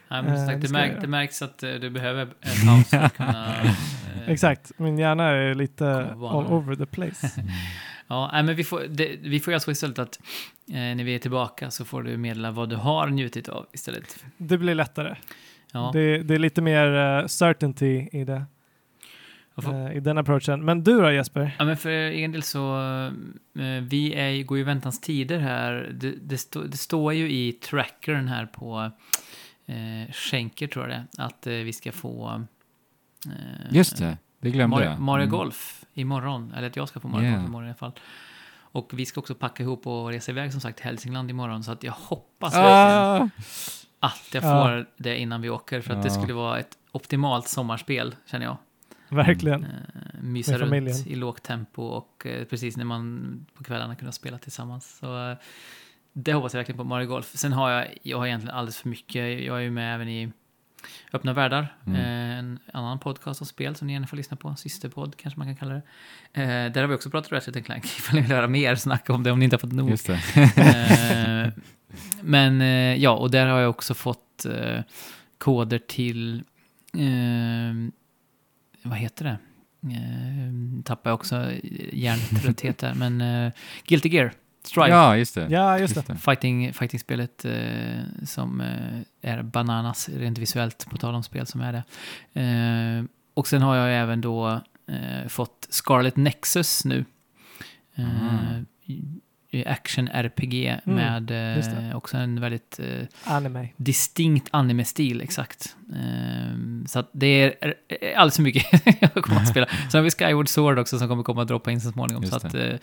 Nej, 0.10 0.24
men 0.24 0.38
som 0.38 0.44
Eh, 0.46 0.46
sagt, 0.54 0.62
det 0.62 0.72
märk, 0.72 1.02
det 1.02 1.08
märks 1.08 1.42
att 1.42 1.58
du 1.58 1.90
behöver 1.90 2.22
en 2.22 2.68
paus 2.68 2.90
för 2.90 2.98
att 2.98 3.14
kunna... 3.18 3.62
eh, 3.64 3.74
Exakt, 4.28 4.72
min 4.78 4.98
hjärna 5.00 5.24
är 5.24 5.54
lite 5.56 6.06
all 6.12 6.46
over 6.46 6.76
the 6.76 6.86
place. 6.86 7.44
Ja, 8.10 8.30
men 8.34 8.56
vi 8.56 8.64
får, 8.64 8.84
det, 8.90 9.16
vi 9.22 9.40
får 9.40 9.52
göra 9.52 9.60
så 9.60 9.72
istället 9.72 10.00
att 10.00 10.20
eh, 10.70 10.74
när 10.74 11.04
vi 11.04 11.16
är 11.16 11.20
tillbaka 11.20 11.72
så 11.72 11.86
får 11.86 12.04
du 12.04 12.18
meddela 12.18 12.52
vad 12.52 12.70
du 12.70 12.76
har 12.76 13.08
njutit 13.08 13.50
av 13.50 13.66
istället. 13.74 14.26
Det 14.38 14.58
blir 14.58 14.76
lättare. 14.76 15.16
Ja, 15.74 15.90
Det, 15.94 16.18
det 16.24 16.36
är 16.36 16.40
lite 16.40 16.62
mer 16.62 16.96
eh, 16.96 17.26
certainty 17.26 18.08
i 18.12 18.24
det. 18.24 18.46
får, 19.62 19.74
eh, 19.74 19.98
I 19.98 20.00
den 20.00 20.18
approachen. 20.18 20.66
Men 20.66 20.84
du 20.84 21.02
då 21.02 21.12
Jesper? 21.12 21.56
ja, 21.60 21.66
men 21.66 21.78
för 21.78 21.90
egen 21.90 22.32
del 22.32 22.44
så, 22.44 22.78
eh, 23.56 23.64
vi 23.82 24.14
är, 24.14 24.44
går 24.44 24.58
ju 24.58 24.62
i 24.62 24.66
väntans 24.66 25.02
tider 25.02 25.40
här. 25.40 25.92
Det, 25.94 26.12
det, 26.22 26.38
stå, 26.38 26.62
det 26.62 26.78
står 26.78 27.14
ju 27.14 27.32
i 27.32 27.52
trackern 27.52 28.28
här 28.28 28.46
på 28.46 28.92
eh, 29.66 30.12
Schenker 30.14 30.68
tror 30.68 30.90
jag 30.90 30.98
det, 31.00 31.24
att 31.24 31.48
eh, 31.48 31.54
vi 31.54 31.74
ska 31.74 31.92
få 31.92 32.46
eh, 33.26 33.32
Just 33.76 33.98
det, 33.98 34.18
det 34.40 34.52
glömde 34.52 34.76
Mario, 34.76 34.90
jag. 34.90 35.00
Mario 35.00 35.24
Mm. 35.24 35.32
Golf 35.38 35.86
imorgon, 35.94 36.54
eller 36.58 36.68
att 36.68 36.76
jag 36.76 36.88
ska 36.90 37.00
få 37.00 37.08
Mario 37.08 37.24
Yeah. 37.26 37.36
Golf 37.38 37.48
imorgon 37.48 37.66
i 37.68 37.70
alla 37.70 37.76
fall. 37.78 37.92
Och 38.72 38.92
vi 38.94 39.06
ska 39.06 39.20
också 39.20 39.36
packa 39.36 39.64
ihop 39.64 39.88
och 39.88 40.08
resa 40.10 40.32
iväg 40.32 40.52
som 40.52 40.62
sagt 40.62 40.78
till 40.78 40.86
Hälsingland 40.86 41.30
imorgon, 41.30 41.64
så 41.64 41.72
att 41.72 41.84
jag 41.84 41.92
hoppas 41.92 42.54
verkligen 42.56 43.22
Ah! 43.22 43.30
Att 44.00 44.28
jag 44.34 44.44
Ja. 44.44 44.64
får 44.66 44.86
det 44.98 45.18
innan 45.20 45.42
vi 45.42 45.50
åker, 45.50 45.82
för 45.82 45.94
att 45.94 46.04
det 46.04 46.10
Ja. 46.10 46.14
skulle 46.22 46.34
vara 46.34 46.60
ett 46.60 46.78
optimalt 46.92 47.48
sommarspel, 47.48 48.16
känner 48.26 48.46
jag. 48.46 48.58
Verkligen. 49.10 49.64
Eh, 49.64 49.70
mysa 50.22 50.52
Med 50.52 50.60
runt 50.62 51.08
i 51.08 51.16
lågt 51.16 51.44
tempo 51.44 51.82
och 51.82 52.26
eh, 52.26 52.44
precis 52.46 52.78
när 52.78 52.86
man 52.86 53.46
på 53.54 53.64
kvällarna 53.64 53.96
kunna 53.96 54.12
spela 54.12 54.38
tillsammans. 54.38 54.98
Så 54.98 55.30
eh, 55.32 55.38
det 56.14 56.34
hoppas 56.34 56.54
jag 56.54 56.60
verkligen 56.60 56.78
på 56.78 56.84
Mario 56.84 57.08
Golf. 57.08 57.26
Sen 57.34 57.54
har 57.54 57.70
jag, 57.72 57.88
jag 58.04 58.18
har 58.18 58.26
egentligen 58.28 58.56
alldeles 58.58 58.78
för 58.78 58.90
mycket. 58.90 59.44
Jag 59.44 59.58
är 59.58 59.62
ju 59.62 59.72
med 59.72 59.96
även 59.96 60.10
i 60.10 60.32
Öppna 61.14 61.34
Världar, 61.34 61.76
Mm. 61.86 62.02
en 62.02 62.60
annan 62.74 63.00
podcast 63.00 63.42
om 63.42 63.48
spel 63.48 63.76
som 63.76 63.88
ni 63.88 63.94
gärna 63.94 64.08
får 64.08 64.18
lyssna 64.18 64.38
på. 64.38 64.56
Systerpodd 64.56 65.18
kanske 65.18 65.40
man 65.40 65.48
kan 65.48 65.56
kalla 65.56 65.74
det. 65.74 65.82
Där 66.70 66.82
har 66.82 66.88
vi 66.88 66.96
också 66.96 67.10
pratat 67.10 67.32
Ratchet 67.32 67.66
Clank, 67.66 67.86
ifall 67.98 68.16
ni 68.16 68.22
vill 68.22 68.32
höra 68.32 68.48
mer 68.48 68.76
snack 68.76 69.10
om 69.10 69.24
det, 69.24 69.32
om 69.32 69.40
ni 69.40 69.46
inte 69.46 69.56
har 69.56 69.60
fått 69.60 69.72
nog. 69.72 69.90
Men 72.22 72.62
eh, 72.62 72.96
ja, 72.96 73.12
och 73.12 73.32
där 73.32 73.48
har 73.48 73.60
jag 73.60 73.70
också 73.70 73.94
fått 73.94 74.46
eh, 74.46 74.80
koder 75.38 75.80
till, 75.80 76.44
eh, 76.94 77.92
vad 78.84 78.98
heter 78.98 79.26
det? 79.26 79.38
Eh, 79.94 80.84
tappar 80.84 81.10
jag 81.10 81.16
också 81.16 81.52
hjärntrötthet 81.92 82.78
där, 82.78 82.94
men 82.94 83.22
eh, 83.22 83.52
Guilty 83.88 84.10
Gear, 84.10 84.34
Strive. 84.64 84.90
Ja, 84.90 85.18
just 85.18 85.36
det. 85.36 85.48
Ja, 85.50 85.80
just 85.80 86.08
det. 86.08 86.16
Fighting, 86.16 86.74
fighting-spelet 86.74 87.46
eh, 87.46 88.26
som 88.26 88.62
eh, 88.62 89.32
är 89.32 89.44
bananas 89.44 90.10
rent 90.10 90.38
visuellt, 90.38 90.86
på 90.90 90.98
tal 90.98 91.16
om 91.16 91.24
spel 91.24 91.48
som 91.48 91.62
är 91.62 91.74
det. 91.74 91.84
Eh, 92.42 93.06
och 93.34 93.48
sen 93.48 93.62
har 93.62 93.76
jag 93.76 94.02
även 94.02 94.22
då 94.22 94.62
eh, 94.88 95.28
fått 95.28 95.68
Scarlet 95.70 96.16
Nexus 96.16 96.86
nu. 96.86 97.06
Eh, 97.96 98.62
Action-RPG 99.52 100.80
med 100.84 101.32
just 101.58 101.70
eh, 101.70 101.96
också 101.98 102.18
en 102.18 102.42
väldigt 102.42 102.80
eh, 102.80 103.34
Anime. 103.34 103.70
distinkt 103.78 104.48
anime-stil, 104.52 105.22
exakt. 105.22 105.76
Eh, 105.94 106.58
så 106.88 107.00
att 107.00 107.10
det 107.12 107.28
är, 107.64 107.74
alldeles 108.16 108.36
för 108.36 108.44
mycket 108.44 108.66
jag 109.02 109.14
kommer 109.14 109.42
att 109.42 109.48
spela. 109.48 109.68
Sen 109.92 110.00
har 110.00 110.02
vi 110.02 110.12
Skyward 110.12 110.50
Sword 110.50 110.80
också 110.80 111.00
som 111.00 111.08
kommer 111.08 111.24
komma 111.24 111.42
att 111.42 111.48
droppa 111.48 111.72
in 111.72 111.82
så 111.82 111.92
småningom. 111.92 112.24
Just 112.24 112.42
så 112.42 112.48
att, 112.48 112.54
eh, 112.56 112.76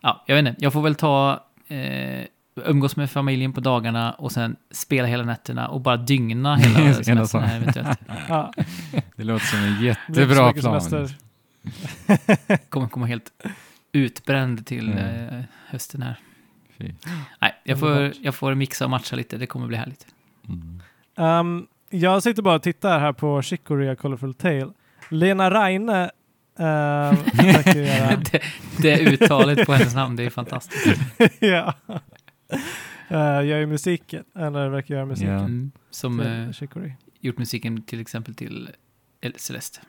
ja, 0.00 0.24
jag 0.26 0.36
vet 0.36 0.46
inte, 0.48 0.64
jag 0.64 0.72
får 0.72 0.82
väl 0.82 0.94
ta, 0.94 1.44
eh, 1.68 2.24
umgås 2.54 2.96
med 2.96 3.10
familjen 3.10 3.52
på 3.52 3.60
dagarna 3.60 4.12
och 4.12 4.32
sen 4.32 4.56
spela 4.70 5.06
hela 5.08 5.22
nätterna 5.24 5.68
och 5.68 5.80
bara 5.80 5.96
dygna 5.96 6.56
hela 6.56 6.74
semestern 6.94 7.26
sommaren. 7.28 7.50
här 7.50 7.56
eventuellt. 7.60 7.98
Ja, 8.28 8.52
Det 9.16 9.24
låter 9.24 9.46
som 9.46 9.58
en 9.58 9.82
jättebra 9.84 10.52
plan. 10.52 11.08
Kommer 12.68 12.88
komma 12.88 13.06
helt 13.06 13.30
utbränd 13.92 14.66
till 14.66 14.92
Mm. 14.92 15.28
eh, 15.38 15.44
hösten 15.66 16.02
här. 16.02 16.16
Fy. 16.78 16.90
Nej, 17.40 17.54
jag 17.64 17.80
får, 17.80 18.12
jag 18.22 18.34
får 18.34 18.54
mixa 18.54 18.84
och 18.84 18.90
matcha 18.90 19.16
lite, 19.16 19.36
det 19.36 19.46
kommer 19.46 19.66
bli 19.66 19.76
härligt. 19.76 20.06
Mm. 20.48 20.82
Um, 21.56 21.66
jag 21.90 22.22
sitter 22.22 22.42
bara 22.42 22.54
och 22.54 22.62
tittar 22.62 23.00
här 23.00 23.12
på 23.12 23.42
Chicory 23.42 23.88
A 23.88 23.96
Colorful 23.96 24.34
Tale. 24.34 24.72
Lena 25.08 25.50
Reine 25.50 25.90
uh, 26.60 27.18
det, 28.32 28.42
det 28.78 28.98
uttalet 29.00 29.66
på 29.66 29.72
hennes 29.72 29.94
namn, 29.94 30.16
det 30.16 30.22
är 30.24 30.30
fantastiskt. 30.30 31.00
ja. 31.40 31.74
Uh, 33.10 33.46
gör 33.46 33.58
ju 33.58 33.66
musiken, 33.66 34.24
eller 34.36 34.68
verkar 34.68 34.94
göra 34.94 35.06
musiken. 35.06 35.32
Ja. 35.32 35.38
Mm, 35.40 35.72
som 35.90 36.52
Chicory. 36.52 36.92
gjort 37.20 37.38
musiken 37.38 37.82
till 37.82 38.00
exempel 38.00 38.34
till 38.34 38.70
El- 39.20 39.34
Celeste. 39.38 39.80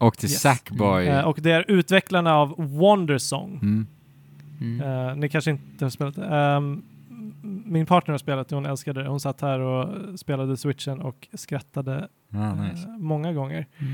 Och 0.00 0.18
till 0.18 0.30
Yes. 0.30 0.40
Sackboy. 0.40 1.06
Eh, 1.06 1.20
och 1.24 1.38
det 1.42 1.50
är 1.50 1.64
utvecklarna 1.70 2.34
av 2.34 2.54
Wondersong. 2.58 3.58
Mm. 3.62 3.86
Mm. 4.60 4.80
Uh, 4.88 5.16
ni 5.16 5.28
kanske 5.28 5.50
inte 5.50 5.84
har 5.84 5.90
spelat 5.90 6.14
det. 6.14 6.36
Um, 6.56 6.82
min 7.64 7.86
partner 7.86 8.12
har 8.12 8.18
spelat 8.18 8.48
det, 8.48 8.54
hon 8.54 8.66
älskade 8.66 9.02
det. 9.02 9.08
Hon 9.08 9.20
satt 9.20 9.40
här 9.40 9.58
och 9.60 10.18
spelade 10.18 10.56
switchen 10.56 11.00
och 11.00 11.28
skrattade 11.34 12.08
Ah, 12.32 12.54
nice. 12.54 12.88
eh, 12.88 12.96
många 12.98 13.32
gånger 13.32 13.66
Mm. 13.78 13.92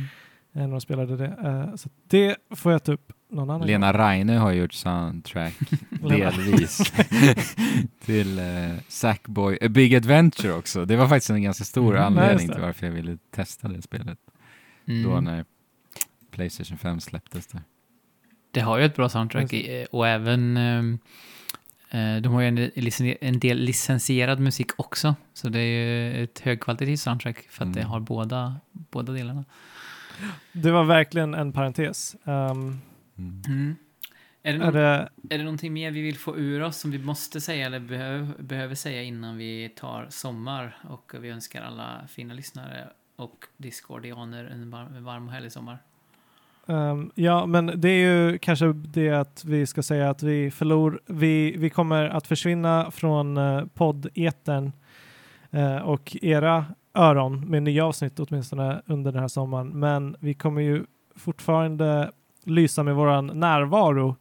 eh, 0.55 0.63
när 0.63 0.69
hon 0.71 0.81
spelade 0.81 1.17
det. 1.17 1.27
Eh, 1.45 1.75
så 1.77 1.89
det 2.09 2.37
får 2.57 2.73
jag 2.73 2.85
ta 2.85 2.93
upp 2.93 3.13
någon 3.31 3.51
annan 3.51 3.67
Lena 3.67 3.93
Reine 3.93 4.31
har 4.39 4.53
gjort 4.53 4.73
soundtrack 4.73 5.55
gång. 5.91 6.11
Delvis 6.11 6.93
till 8.05 8.39
uh, 8.39 8.75
Sackboy 8.89 9.59
A 9.63 9.69
Big 9.69 9.95
Adventure 9.95 10.53
också. 10.53 10.85
Det 10.85 10.97
var 10.97 11.09
faktiskt 11.09 11.31
en 11.31 11.43
ganska 11.43 11.65
stor 11.65 11.97
Mm. 11.97 12.07
Anledning 12.07 12.49
till 12.49 12.61
varför 12.61 12.87
jag 12.87 12.93
ville 12.95 13.19
testa 13.35 13.69
det 13.69 13.83
spelet. 13.83 14.19
Mm. 14.89 15.03
Då 15.11 15.21
när 15.21 15.45
Playstation 16.37 16.79
5 16.79 17.01
släpptes 17.01 17.47
där. 17.47 17.63
Det 18.51 18.61
har 18.61 18.79
ju 18.79 18.85
ett 18.85 18.97
bra 18.97 19.09
soundtrack 19.09 19.53
i, 19.53 19.87
och 19.91 20.09
även 20.09 20.57
ehm, 20.57 20.99
eh, 21.91 22.17
de 22.17 22.33
har 22.33 22.41
ju 22.41 22.49
en, 22.49 22.59
en 23.21 23.39
del 23.39 23.59
licensierad 23.59 24.41
musik 24.41 24.71
också. 24.77 25.15
Så 25.35 25.49
det 25.49 25.59
är 25.59 25.65
ju 25.65 26.25
ett 26.25 26.41
högkvalitativt 26.41 27.01
soundtrack 27.01 27.39
för 27.49 27.65
att 27.65 27.75
det 27.75 27.81
Mm. 27.81 27.91
har 27.91 28.01
båda, 28.01 28.57
båda 28.73 29.13
delarna. 29.13 29.45
Det 30.53 30.71
var 30.71 30.85
verkligen 30.85 31.35
en 31.35 31.53
parentes. 31.53 32.17
Um, 32.25 32.81
Mm. 33.19 33.77
Är, 34.43 34.53
det 34.53 34.59
är 34.59 34.59
någon, 34.59 34.75
det, 34.75 35.35
är 35.35 35.39
det 35.39 35.45
någonting 35.45 35.73
mer 35.73 35.91
vi 35.91 36.01
vill 36.03 36.19
få 36.19 36.37
ur 36.37 36.63
oss 36.63 36.77
som 36.77 36.91
vi 36.91 36.99
måste 36.99 37.41
säga 37.41 37.67
eller 37.67 37.81
behöv, 37.81 38.35
behöver 38.39 38.75
säga 38.75 39.03
innan 39.03 39.37
vi 39.37 39.69
tar 39.69 40.07
sommar? 40.11 40.79
Och 40.89 41.13
vi 41.21 41.29
önskar 41.29 41.63
alla 41.63 42.07
fina 42.09 42.35
lyssnare 42.35 42.89
och 43.17 43.45
Discordianer 43.57 44.45
en 44.45 44.71
varm, 44.71 44.95
en 44.97 45.05
varm 45.05 45.27
och 45.27 45.33
härlig 45.33 45.53
sommar 45.53 45.79
um, 46.67 47.11
ja, 47.15 47.47
men 47.47 47.73
det 47.77 47.89
är 47.89 48.09
ju 48.09 48.39
kanske 48.39 48.73
det 48.73 49.11
att 49.11 49.45
vi 49.45 49.67
ska 49.67 49.83
säga 49.83 50.11
att 50.11 50.23
vi 50.23 50.51
förlor, 50.51 51.01
vi, 51.07 51.57
vi 51.57 51.71
kommer 51.71 52.09
att 52.09 52.27
försvinna 52.27 52.91
från 52.91 53.39
uh, 53.39 53.67
podd-etern 53.75 54.73
eh, 55.51 55.77
och 55.77 56.17
era 56.23 56.65
öron 56.95 57.41
med 57.41 57.63
nya 57.63 57.87
avsnitt 57.87 58.21
åtminstone 58.21 58.83
under 58.87 59.13
den 59.13 59.21
här 59.21 59.29
sommaren. 59.29 59.69
Men 59.69 60.17
vi 60.21 60.35
kommer 60.35 60.61
ju 60.63 60.85
fortfarande 61.17 62.11
lysa 62.45 62.83
med 62.83 62.95
våran 62.95 63.27
närvaro 63.27 64.17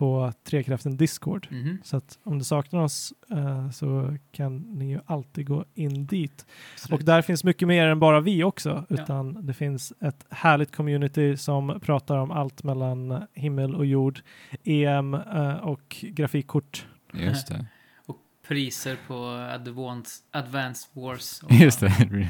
på 0.00 0.32
Trekraften 0.44 0.96
Discord. 0.96 1.48
Mhm. 1.50 1.78
Så 1.84 1.96
att 1.96 2.18
om 2.22 2.38
du 2.38 2.44
saknar 2.44 2.80
oss 2.80 3.12
eh, 3.30 3.70
så 3.70 4.16
kan 4.32 4.56
ni 4.56 4.90
ju 4.90 5.00
alltid 5.06 5.46
gå 5.46 5.64
in 5.74 6.06
dit. 6.06 6.46
Och 6.90 7.04
där 7.04 7.22
finns 7.22 7.44
mycket 7.44 7.68
mer 7.68 7.86
än 7.86 7.98
bara 8.00 8.20
vi 8.20 8.44
också, 8.44 8.84
Ja. 8.88 9.02
utan 9.02 9.46
det 9.46 9.54
finns 9.54 9.92
ett 10.00 10.26
härligt 10.30 10.76
community 10.76 11.36
som 11.36 11.80
pratar 11.82 12.16
om 12.18 12.30
allt 12.30 12.62
mellan 12.62 13.22
himmel 13.34 13.74
och 13.74 13.86
jord, 13.86 14.20
EM 14.64 15.14
eh, 15.14 15.54
och 15.56 15.96
grafikkort. 16.02 16.86
Just 17.12 17.48
det. 17.48 17.66
Priser 18.48 18.96
på 19.06 19.24
Advanced, 19.54 20.24
advanced 20.30 20.90
Wars. 21.02 21.42
och 21.42 21.52
Just 21.64 21.80
det. 21.80 21.92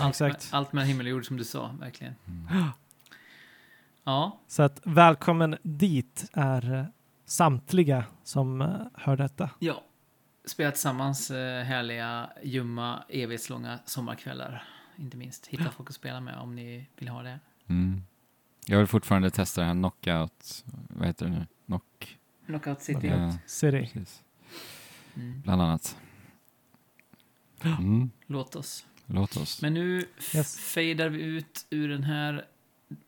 Allt. 0.00 0.20
Med, 0.20 0.36
allt 0.50 0.72
med 0.72 0.86
himmel 0.86 1.06
och 1.06 1.10
jord 1.10 1.26
som 1.26 1.36
du 1.36 1.44
sa, 1.44 1.74
verkligen. 1.80 2.14
Mm. 2.28 2.64
Ja, 4.04 4.40
Så 4.48 4.62
att 4.62 4.80
välkommen 4.84 5.56
dit 5.62 6.24
är 6.32 6.86
samtliga 7.32 8.04
som 8.24 8.60
eh, 8.62 8.76
hör 8.94 9.16
detta. 9.16 9.50
ja. 9.58 9.84
Spela 10.44 10.70
tillsammans 10.70 11.30
eh, 11.30 11.64
härliga, 11.64 12.30
ljumma, 12.42 13.04
evighetslånga 13.08 13.78
sommarkvällar. 13.84 14.64
Inte 14.96 15.16
minst. 15.16 15.46
Hitta 15.46 15.70
folk 15.70 15.88
att 15.90 15.94
spela 15.94 16.20
med 16.20 16.38
om 16.38 16.54
ni 16.54 16.88
vill 16.98 17.08
ha 17.08 17.22
det. 17.22 17.40
Mm. 17.66 18.02
Jag 18.66 18.78
vill 18.78 18.86
fortfarande 18.86 19.30
testa 19.30 19.60
det 19.60 19.66
här 19.66 19.74
knockout, 19.74 20.64
vad 20.88 21.06
heter 21.06 21.26
det 21.26 21.32
nu? 21.32 21.46
Knock, 21.66 22.18
Knockout 22.46 22.82
City. 22.82 23.06
Ja. 23.06 23.32
City. 23.46 23.90
precis. 23.92 24.22
Mm. 25.16 25.40
Bland 25.40 25.62
annat. 25.62 25.96
Mm. 27.64 28.10
Låt 28.26 28.56
oss. 28.56 28.86
Låt 29.06 29.36
oss. 29.36 29.62
Men 29.62 29.74
nu 29.74 29.98
Yes. 30.34 30.58
fejdar 30.58 31.08
vi 31.08 31.22
ut 31.22 31.66
ur 31.70 31.88
den 31.88 32.02
här 32.04 32.44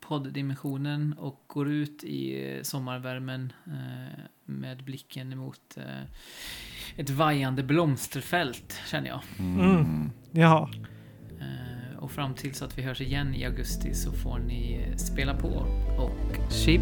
podddimensionen 0.00 1.14
och 1.18 1.44
går 1.46 1.68
ut 1.68 2.04
i 2.04 2.50
eh, 2.56 2.62
sommarvärmen 2.62 3.52
eh, 3.66 4.20
med 4.44 4.84
blicken 4.84 5.38
mot 5.38 5.76
eh, 5.76 6.02
ett 6.96 7.10
vajande 7.10 7.62
blomsterfält, 7.62 8.80
känner 8.86 9.08
jag. 9.08 9.20
Mm. 9.38 9.70
Mm. 9.70 10.10
Ja, 10.30 10.70
Eh, 11.40 11.98
och 11.98 12.10
fram 12.10 12.34
tills 12.34 12.62
att 12.62 12.78
vi 12.78 12.82
hörs 12.82 13.00
igen 13.00 13.34
i 13.34 13.44
augusti 13.44 13.94
så 13.94 14.12
får 14.12 14.38
ni 14.38 14.92
spela 14.96 15.34
på. 15.34 15.66
Och 15.98 16.52
chip. 16.52 16.80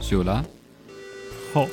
Shula. 0.00 0.44
hopp. 1.54 1.70